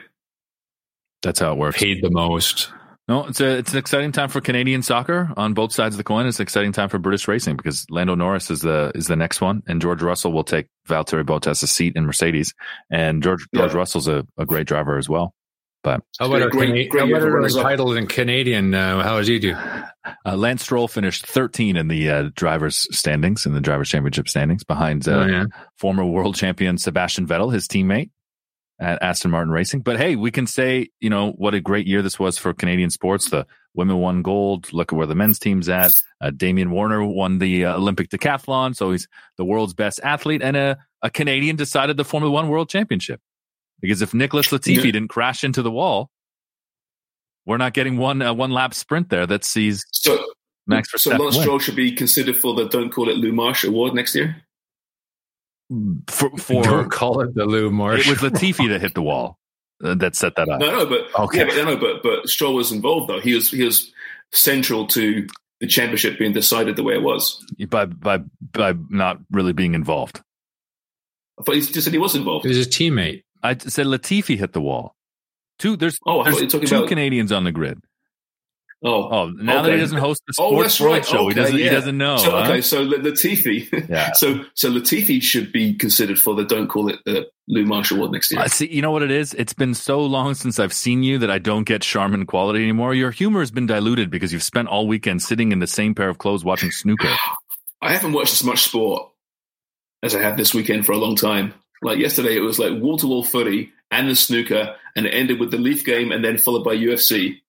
that's 1.24 1.40
how 1.40 1.54
it 1.54 1.58
works. 1.58 1.78
paid 1.82 2.04
the 2.04 2.12
most. 2.12 2.70
No, 3.08 3.28
it's 3.28 3.40
a 3.40 3.58
it's 3.60 3.72
an 3.72 3.78
exciting 3.78 4.12
time 4.12 4.30
for 4.30 4.42
Canadian 4.42 4.82
soccer 4.82 5.32
on 5.38 5.54
both 5.54 5.72
sides 5.72 5.94
of 5.94 5.98
the 5.98 6.04
coin. 6.04 6.26
It's 6.26 6.40
an 6.40 6.44
exciting 6.44 6.72
time 6.72 6.90
for 6.90 6.98
British 6.98 7.28
racing 7.28 7.56
because 7.56 7.86
Lando 7.92 8.16
Norris 8.16 8.50
is 8.50 8.62
the 8.62 8.92
is 8.96 9.06
the 9.06 9.16
next 9.16 9.42
one, 9.42 9.62
and 9.68 9.80
George 9.80 10.02
Russell 10.02 10.32
will 10.32 10.44
take 10.44 10.68
Valtteri 10.90 11.24
Bottas' 11.24 11.68
seat 11.68 11.94
in 11.96 12.06
Mercedes, 12.08 12.56
and 12.90 13.22
George 13.22 13.46
George 13.54 13.72
Yeah. 13.74 13.78
Russell's 13.78 14.08
a, 14.08 14.26
a 14.40 14.46
great 14.48 14.66
driver 14.66 14.98
as 14.98 15.08
well. 15.08 15.36
But 15.84 16.02
How 16.20 16.26
been 16.28 16.38
about 16.38 16.42
a 16.42 16.46
our, 16.46 16.50
great- 16.50 16.68
Cana- 16.70 16.88
great 16.88 17.14
how 17.14 17.28
about 17.28 17.54
our 17.56 17.64
title 17.64 17.96
in 17.96 18.08
Canadian? 18.08 18.74
Uh, 18.74 19.04
how 19.04 19.18
does 19.20 19.28
he 19.28 19.38
do? 19.38 19.54
uh, 19.54 20.36
Lance 20.36 20.64
Stroll 20.64 20.88
finished 20.88 21.28
13 21.28 21.78
in 21.78 21.88
the 21.90 22.10
uh, 22.10 22.30
drivers' 22.36 22.88
standings 22.90 23.46
in 23.46 23.54
the 23.54 23.62
drivers' 23.62 23.90
championship 23.90 24.28
standings 24.28 24.64
behind 24.64 25.08
uh, 25.08 25.12
Oh, 25.12 25.26
yeah. 25.28 25.46
former 25.78 26.04
world 26.04 26.36
champion 26.38 26.80
Sebastian 26.80 27.28
Vettel, 27.28 27.54
his 27.54 27.68
teammate 27.68 28.10
at 28.80 29.02
Aston 29.02 29.32
Martin 29.32 29.52
Racing. 29.52 29.82
But 29.82 29.98
hey, 29.98 30.16
we 30.16 30.32
can 30.32 30.48
say, 30.48 30.90
you 31.00 31.10
know, 31.10 31.32
what 31.32 31.54
a 31.54 31.62
great 31.62 31.88
year 31.88 32.02
this 32.02 32.20
was 32.20 32.38
for 32.38 32.54
Canadian 32.54 32.90
sports. 32.90 33.30
The 33.30 33.46
women 33.74 33.98
won 33.98 34.22
gold. 34.22 34.72
Look 34.74 34.92
at 34.92 34.96
where 34.98 35.08
the 35.08 35.16
men's 35.16 35.40
team's 35.40 35.70
at. 35.70 35.92
Uh, 36.20 36.32
Damian 36.32 36.72
Warner 36.72 37.04
won 37.06 37.40
the 37.40 37.66
uh, 37.66 37.78
Olympic 37.78 38.10
decathlon. 38.10 38.76
So 38.76 38.92
he's 38.92 39.08
the 39.38 39.46
world's 39.46 39.74
best 39.74 40.00
athlete. 40.04 40.42
And 40.42 40.58
a, 40.58 40.78
a 41.02 41.10
Canadian 41.10 41.56
decided 41.56 41.98
the 41.98 42.06
Formula 42.06 42.32
One 42.34 42.50
World 42.50 42.70
Championship. 42.70 43.22
Because 43.82 44.02
if 44.02 44.14
Nicholas 44.14 44.48
Latifi 44.48 44.78
Yeah. 44.78 44.92
didn't 44.92 45.10
crash 45.10 45.44
into 45.44 45.62
the 45.62 45.72
wall, 45.72 46.10
we're 47.46 47.58
not 47.58 47.74
getting 47.74 47.98
one 47.98 48.22
uh, 48.22 48.34
one 48.34 48.52
lap 48.52 48.74
sprint 48.74 49.10
there 49.10 49.28
that 49.28 49.44
sees 49.46 49.86
So, 49.92 50.18
Max 50.66 50.90
so 50.92 51.12
Verstappen 51.12 51.20
Lance. 51.20 51.40
Stroll 51.40 51.60
should 51.60 51.76
be 51.76 51.92
considered 51.92 52.36
for 52.36 52.54
the 52.56 52.68
Don't 52.68 52.90
Call 52.90 53.10
It 53.10 53.18
Lou 53.18 53.32
Marsh 53.32 53.64
Award 53.64 53.94
next 53.94 54.16
year. 54.16 54.42
For, 56.08 56.30
for 56.38 56.64
Don't 56.64 56.90
call 56.92 57.22
it 57.22 57.34
the 57.36 57.46
Lou 57.46 57.68
it 57.68 58.08
was 58.08 58.20
Latifi 58.20 58.70
that 58.70 58.82
hit 58.82 58.94
the 58.94 59.02
wall 59.02 59.38
uh, 59.84 59.96
that 59.96 60.16
set 60.16 60.36
that 60.36 60.48
up. 60.50 60.60
No, 60.60 60.72
no, 60.72 60.86
but 60.86 61.20
Okay. 61.20 61.40
yeah, 61.40 61.46
but, 61.46 61.66
no, 61.66 61.78
but 61.78 62.04
but 62.04 62.28
Stroll 62.30 62.54
was 62.56 62.72
involved 62.72 63.10
though. 63.10 63.20
He 63.20 63.34
was 63.34 63.50
he 63.52 63.64
was 63.64 63.92
central 64.32 64.88
to 64.88 65.28
the 65.60 65.68
championship 65.68 66.20
being 66.20 66.34
decided 66.34 66.76
the 66.76 66.84
way 66.84 66.94
it 66.96 67.02
was. 67.02 67.44
by 67.70 67.86
by 67.86 68.20
by 68.52 68.74
not 68.90 69.20
really 69.32 69.54
being 69.54 69.74
involved. 69.74 70.22
I 71.40 71.44
thought 71.44 71.56
he 71.56 71.62
just 71.62 71.84
said 71.84 71.94
he 71.94 72.00
was 72.00 72.16
involved. 72.16 72.46
He 72.46 72.50
was 72.50 72.58
his 72.58 72.68
teammate. 72.68 73.24
I 73.44 73.58
said 73.58 73.86
Latifi 73.88 74.38
hit 74.38 74.54
the 74.54 74.62
wall. 74.62 74.96
Two 75.60 75.76
there's 75.76 75.98
Oh, 76.06 76.24
there's 76.24 76.38
you 76.54 76.60
were 76.60 76.66
two 76.66 76.76
about- 76.78 76.90
Canadians 76.90 77.32
on 77.32 77.44
the 77.44 77.52
grid. 77.52 77.80
Oh, 78.88 79.10
Oh, 79.12 79.26
now 79.32 79.64
that 79.64 79.72
he 79.74 79.80
doesn't 79.80 79.98
host 79.98 80.22
the 80.28 80.34
Oh, 80.38 80.52
sports 80.52 80.78
that's 80.78 80.82
right. 80.82 81.06
show, 81.06 81.28
he 81.28 81.34
doesn't 81.34 81.58
he 81.58 81.68
doesn't 81.70 81.98
know. 81.98 82.18
so, 82.18 82.30
huh? 82.32 82.38
okay, 82.44 82.62
so 82.62 82.86
Latifi. 82.86 83.88
Yeah. 83.90 84.12
So 84.16 84.46
so 84.54 84.70
Latifi 84.72 85.22
should 85.22 85.52
be 85.52 85.74
considered 85.74 86.20
for 86.20 86.36
the 86.36 86.44
Don't 86.46 86.68
Call 86.68 86.90
It 86.90 87.00
the 87.06 87.26
Lou 87.48 87.66
Marshall 87.66 87.98
Award 87.98 88.12
next 88.12 88.32
year. 88.32 88.42
Uh, 88.42 88.48
see, 88.48 88.68
you 88.72 88.82
know 88.84 88.92
what 88.92 89.02
it 89.02 89.10
is? 89.12 89.34
It's 89.34 89.54
been 89.54 89.74
so 89.74 90.02
long 90.02 90.36
since 90.36 90.60
I've 90.60 90.72
seen 90.74 91.02
you 91.04 91.18
that 91.20 91.32
I 91.32 91.40
don't 91.40 91.64
get 91.64 91.82
Charmin 91.82 92.26
quality 92.28 92.62
anymore. 92.64 92.94
Your 92.94 93.12
humor 93.12 93.40
has 93.40 93.52
been 93.52 93.66
diluted 93.66 94.10
because 94.12 94.32
you've 94.32 94.44
spent 94.44 94.68
all 94.68 94.88
weekend 94.88 95.22
sitting 95.24 95.52
in 95.52 95.60
the 95.60 95.68
same 95.68 95.96
pair 95.96 96.10
of 96.10 96.18
clothes 96.20 96.44
watching 96.46 96.70
snooker. 96.82 97.12
I 97.82 97.92
haven't 97.94 98.14
watched 98.14 98.34
as 98.34 98.44
much 98.44 98.62
sport 98.64 99.10
as 100.04 100.16
I 100.16 100.22
have 100.22 100.38
this 100.38 100.54
weekend 100.54 100.86
for 100.86 100.92
a 100.92 100.98
long 100.98 101.16
time. 101.16 101.54
Like 101.82 101.98
yesterday, 101.98 102.36
it 102.38 102.42
was 102.42 102.60
like 102.60 102.80
wall 102.82 102.98
to 102.98 103.08
wall 103.08 103.24
footy 103.24 103.72
and 103.92 104.10
the 104.10 104.16
snooker, 104.16 104.76
and 104.96 105.06
it 105.06 105.10
ended 105.14 105.40
with 105.40 105.52
the 105.52 105.58
Leaf 105.58 105.86
game 105.86 106.12
and 106.12 106.24
then 106.24 106.38
followed 106.38 106.64
by 106.64 106.76
UFC. 106.76 107.42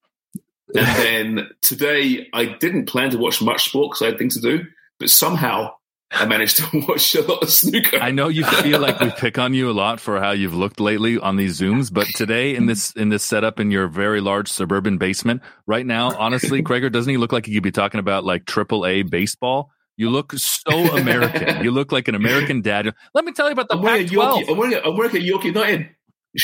And 0.74 0.86
then 1.38 1.48
today, 1.62 2.28
I 2.32 2.46
didn't 2.46 2.86
plan 2.86 3.10
to 3.10 3.18
watch 3.18 3.40
much 3.42 3.68
sport 3.68 3.90
because 3.92 4.02
I 4.02 4.06
had 4.06 4.18
things 4.18 4.34
to 4.34 4.40
do, 4.40 4.64
but 4.98 5.10
somehow 5.10 5.72
I 6.10 6.24
managed 6.26 6.58
to 6.58 6.66
watch 6.88 7.14
a 7.14 7.22
lot 7.22 7.42
of 7.42 7.50
snooker. 7.50 7.98
I 7.98 8.10
know 8.10 8.28
you 8.28 8.44
feel 8.44 8.80
like 8.80 9.00
we 9.00 9.10
pick 9.10 9.38
on 9.38 9.54
you 9.54 9.70
a 9.70 9.72
lot 9.72 10.00
for 10.00 10.20
how 10.20 10.30
you've 10.30 10.54
looked 10.54 10.80
lately 10.80 11.18
on 11.18 11.36
these 11.36 11.60
zooms, 11.60 11.92
but 11.92 12.06
today 12.14 12.54
in 12.54 12.66
this 12.66 12.92
in 12.92 13.08
this 13.08 13.24
setup 13.24 13.58
in 13.58 13.70
your 13.70 13.88
very 13.88 14.20
large 14.20 14.48
suburban 14.48 14.98
basement, 14.98 15.42
right 15.66 15.84
now, 15.84 16.16
honestly, 16.16 16.62
Kreger, 16.62 16.90
doesn't 16.90 17.10
he 17.10 17.16
look 17.16 17.32
like 17.32 17.46
he 17.46 17.54
could 17.54 17.62
be 17.62 17.72
talking 17.72 18.00
about 18.00 18.24
like 18.24 18.46
triple 18.46 18.86
A 18.86 19.02
baseball? 19.02 19.70
You 19.96 20.10
look 20.10 20.32
so 20.34 20.96
American. 20.96 21.64
You 21.64 21.70
look 21.70 21.90
like 21.90 22.06
an 22.06 22.14
American 22.14 22.60
dad. 22.60 22.94
Let 23.14 23.24
me 23.24 23.32
tell 23.32 23.46
you 23.46 23.52
about 23.52 23.68
the 23.68 23.76
I'm 23.76 23.82
wearing 23.82 24.06
Pac-12. 24.06 24.42
Yorkie. 24.44 24.50
I'm 24.50 24.56
wearing 24.58 24.74
a, 24.74 24.80
I'm 24.80 24.96
wearing 24.96 25.16
a 25.16 25.20
Yorkie 25.20 25.44
United. 25.44 25.88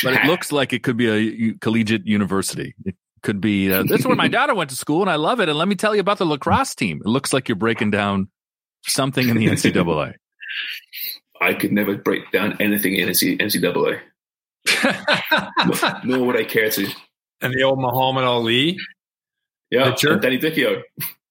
but 0.03 0.13
it 0.13 0.25
looks 0.25 0.51
like 0.51 0.73
it 0.73 0.81
could 0.81 0.97
be 0.97 1.07
a 1.07 1.53
collegiate 1.59 2.05
university. 2.07 2.73
It 2.83 2.95
could 3.23 3.41
be. 3.41 3.71
Uh, 3.71 3.83
this 3.83 4.01
is 4.01 4.05
where 4.07 4.15
my 4.15 4.27
daughter 4.29 4.53
went 4.53 4.69
to 4.69 4.75
school, 4.75 5.01
and 5.01 5.09
I 5.09 5.15
love 5.15 5.39
it. 5.39 5.49
And 5.49 5.57
let 5.57 5.67
me 5.67 5.75
tell 5.75 5.95
you 5.95 6.01
about 6.01 6.19
the 6.19 6.25
lacrosse 6.25 6.75
team. 6.75 7.01
It 7.03 7.07
looks 7.07 7.33
like 7.33 7.49
you're 7.49 7.55
breaking 7.55 7.91
down 7.91 8.27
something 8.87 9.27
in 9.27 9.37
the 9.37 9.47
NCAA. 9.47 10.13
I 11.41 11.53
could 11.53 11.71
never 11.71 11.97
break 11.97 12.31
down 12.31 12.57
anything 12.61 12.95
in 12.95 13.09
NCAA, 13.09 13.99
nor 16.05 16.25
would 16.25 16.37
I 16.37 16.43
care 16.43 16.69
to. 16.69 16.87
and 17.41 17.53
the 17.53 17.63
old 17.63 17.79
Muhammad 17.79 18.23
Ali. 18.23 18.77
Yeah, 19.69 19.89
Picture? 19.89 20.13
and 20.13 20.21
Danny 20.21 20.37
Dichio, 20.37 20.83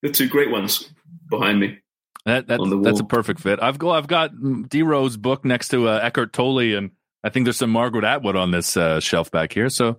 the 0.03 0.11
two 0.11 0.29
great 0.29 0.51
ones 0.51 0.91
behind 1.31 1.61
me. 1.61 1.79
That, 2.27 2.47
that 2.49 2.81
that's 2.85 3.01
a 3.01 3.05
perfect 3.05 3.41
fit. 3.41 3.63
I've 3.63 3.79
go 3.79 3.91
I've 3.91 4.07
got 4.07 4.33
D 4.69 4.83
Rose 4.83 5.17
book 5.17 5.45
next 5.45 5.69
to 5.69 5.89
uh, 5.89 6.01
Eckhart 6.03 6.33
Tolle, 6.33 6.77
and 6.77 6.91
I 7.25 7.31
think 7.31 7.45
there's 7.45 7.57
some 7.57 7.71
Margaret 7.71 8.05
Atwood 8.05 8.37
on 8.37 8.51
this 8.51 8.77
uh, 8.77 9.01
shelf 9.01 9.31
back 9.31 9.53
here. 9.53 9.69
So 9.69 9.99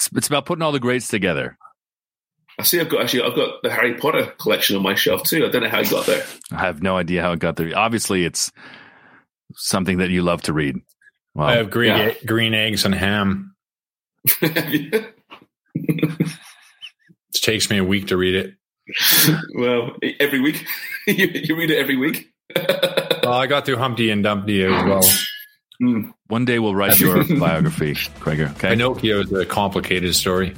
it's, 0.00 0.08
it's 0.16 0.26
about 0.28 0.46
putting 0.46 0.62
all 0.62 0.72
the 0.72 0.80
greats 0.80 1.08
together. 1.08 1.58
I 2.58 2.62
see. 2.62 2.80
I've 2.80 2.88
got 2.88 3.02
actually. 3.02 3.22
I've 3.22 3.34
got 3.36 3.62
the 3.62 3.70
Harry 3.70 3.94
Potter 3.94 4.26
collection 4.38 4.76
on 4.76 4.82
my 4.82 4.94
shelf 4.94 5.22
too. 5.24 5.44
I 5.46 5.50
don't 5.50 5.62
know 5.62 5.68
how 5.68 5.80
it 5.80 5.90
got 5.90 6.06
there. 6.06 6.24
I 6.52 6.60
have 6.60 6.82
no 6.82 6.96
idea 6.96 7.22
how 7.22 7.32
it 7.32 7.38
got 7.38 7.56
there. 7.56 7.70
Obviously, 7.76 8.24
it's 8.24 8.50
something 9.54 9.98
that 9.98 10.10
you 10.10 10.22
love 10.22 10.42
to 10.42 10.52
read. 10.52 10.76
Wow. 11.34 11.46
I 11.46 11.52
have 11.56 11.70
green 11.70 11.96
Yeah. 11.96 12.14
green 12.26 12.54
eggs 12.54 12.84
and 12.84 12.94
ham. 12.94 13.54
It 17.32 17.42
takes 17.42 17.70
me 17.70 17.78
a 17.78 17.84
week 17.84 18.08
to 18.08 18.16
read 18.16 18.34
it. 18.34 18.54
well, 19.54 19.92
every 20.18 20.40
week 20.40 20.66
you, 21.06 21.28
you 21.32 21.56
read 21.56 21.70
it 21.70 21.78
every 21.78 21.96
week. 21.96 22.28
Well, 22.56 23.32
I 23.32 23.46
got 23.46 23.64
through 23.64 23.76
Humpty 23.76 24.10
and 24.10 24.24
Dumpty 24.24 24.64
as 24.64 24.70
well. 24.84 25.02
Mm, 25.80 26.12
One 26.28 26.44
day 26.44 26.58
we'll 26.58 26.74
write 26.74 26.98
your 27.00 27.24
biography, 27.38 27.96
Gregor. 28.18 28.50
Okay. 28.56 28.70
Pinocchio 28.70 29.20
is 29.20 29.32
a 29.32 29.46
complicated 29.46 30.14
story. 30.14 30.54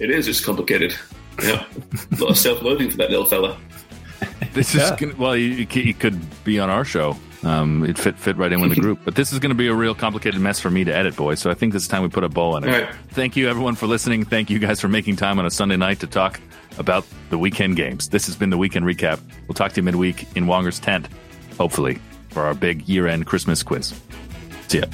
it 0.00 0.10
is. 0.10 0.28
It's 0.28 0.44
complicated. 0.44 0.94
Yeah, 1.42 1.64
a 2.12 2.16
lot 2.16 2.30
of 2.30 2.38
self-loathing 2.38 2.90
for 2.90 2.96
that 2.98 3.10
little 3.10 3.26
fella. 3.26 3.58
This 4.54 4.74
is 4.74 4.80
Yeah. 4.80 4.96
gonna, 4.98 5.14
well, 5.16 5.36
you, 5.36 5.48
you 5.48 5.66
c- 5.70 5.82
you 5.82 5.92
could 5.94 6.18
be 6.44 6.58
on 6.58 6.70
our 6.70 6.84
show. 6.84 7.16
Um, 7.44 7.84
it 7.84 7.98
fit 7.98 8.18
fit 8.18 8.36
right 8.38 8.50
in 8.50 8.60
with 8.62 8.74
the 8.74 8.80
group. 8.80 9.00
But 9.04 9.14
this 9.14 9.30
is 9.32 9.38
going 9.38 9.50
to 9.50 9.54
be 9.54 9.66
a 9.68 9.74
real 9.74 9.94
complicated 9.94 10.40
mess 10.40 10.58
for 10.58 10.70
me 10.70 10.82
to 10.84 10.94
edit, 10.94 11.14
boys. 11.14 11.40
So 11.40 11.50
I 11.50 11.54
think 11.54 11.74
this 11.74 11.82
is 11.82 11.88
time 11.88 12.02
we 12.02 12.08
put 12.08 12.24
a 12.24 12.28
bow 12.30 12.52
on 12.54 12.64
it. 12.64 12.72
All 12.74 12.80
right. 12.80 12.94
Thank 13.10 13.36
you, 13.36 13.48
everyone, 13.50 13.74
for 13.74 13.86
listening. 13.86 14.24
Thank 14.24 14.48
you 14.48 14.58
guys 14.58 14.80
for 14.80 14.88
making 14.88 15.16
time 15.16 15.38
on 15.38 15.44
a 15.44 15.50
Sunday 15.50 15.76
night 15.76 16.00
to 16.00 16.06
talk 16.06 16.40
about 16.78 17.04
the 17.28 17.36
weekend 17.36 17.76
games. 17.76 18.08
This 18.08 18.24
has 18.26 18.36
been 18.36 18.48
the 18.48 18.56
weekend 18.58 18.86
recap. 18.86 19.20
We'll 19.46 19.54
talk 19.54 19.72
to 19.72 19.76
you 19.76 19.82
midweek 19.82 20.26
in 20.36 20.46
Wonger's 20.46 20.80
tent, 20.80 21.06
hopefully, 21.58 21.98
for 22.30 22.42
our 22.44 22.54
big 22.54 22.88
year 22.88 23.06
end 23.06 23.26
Christmas 23.26 23.62
quiz. 23.62 23.92
See 24.68 24.78
ya. 24.78 24.86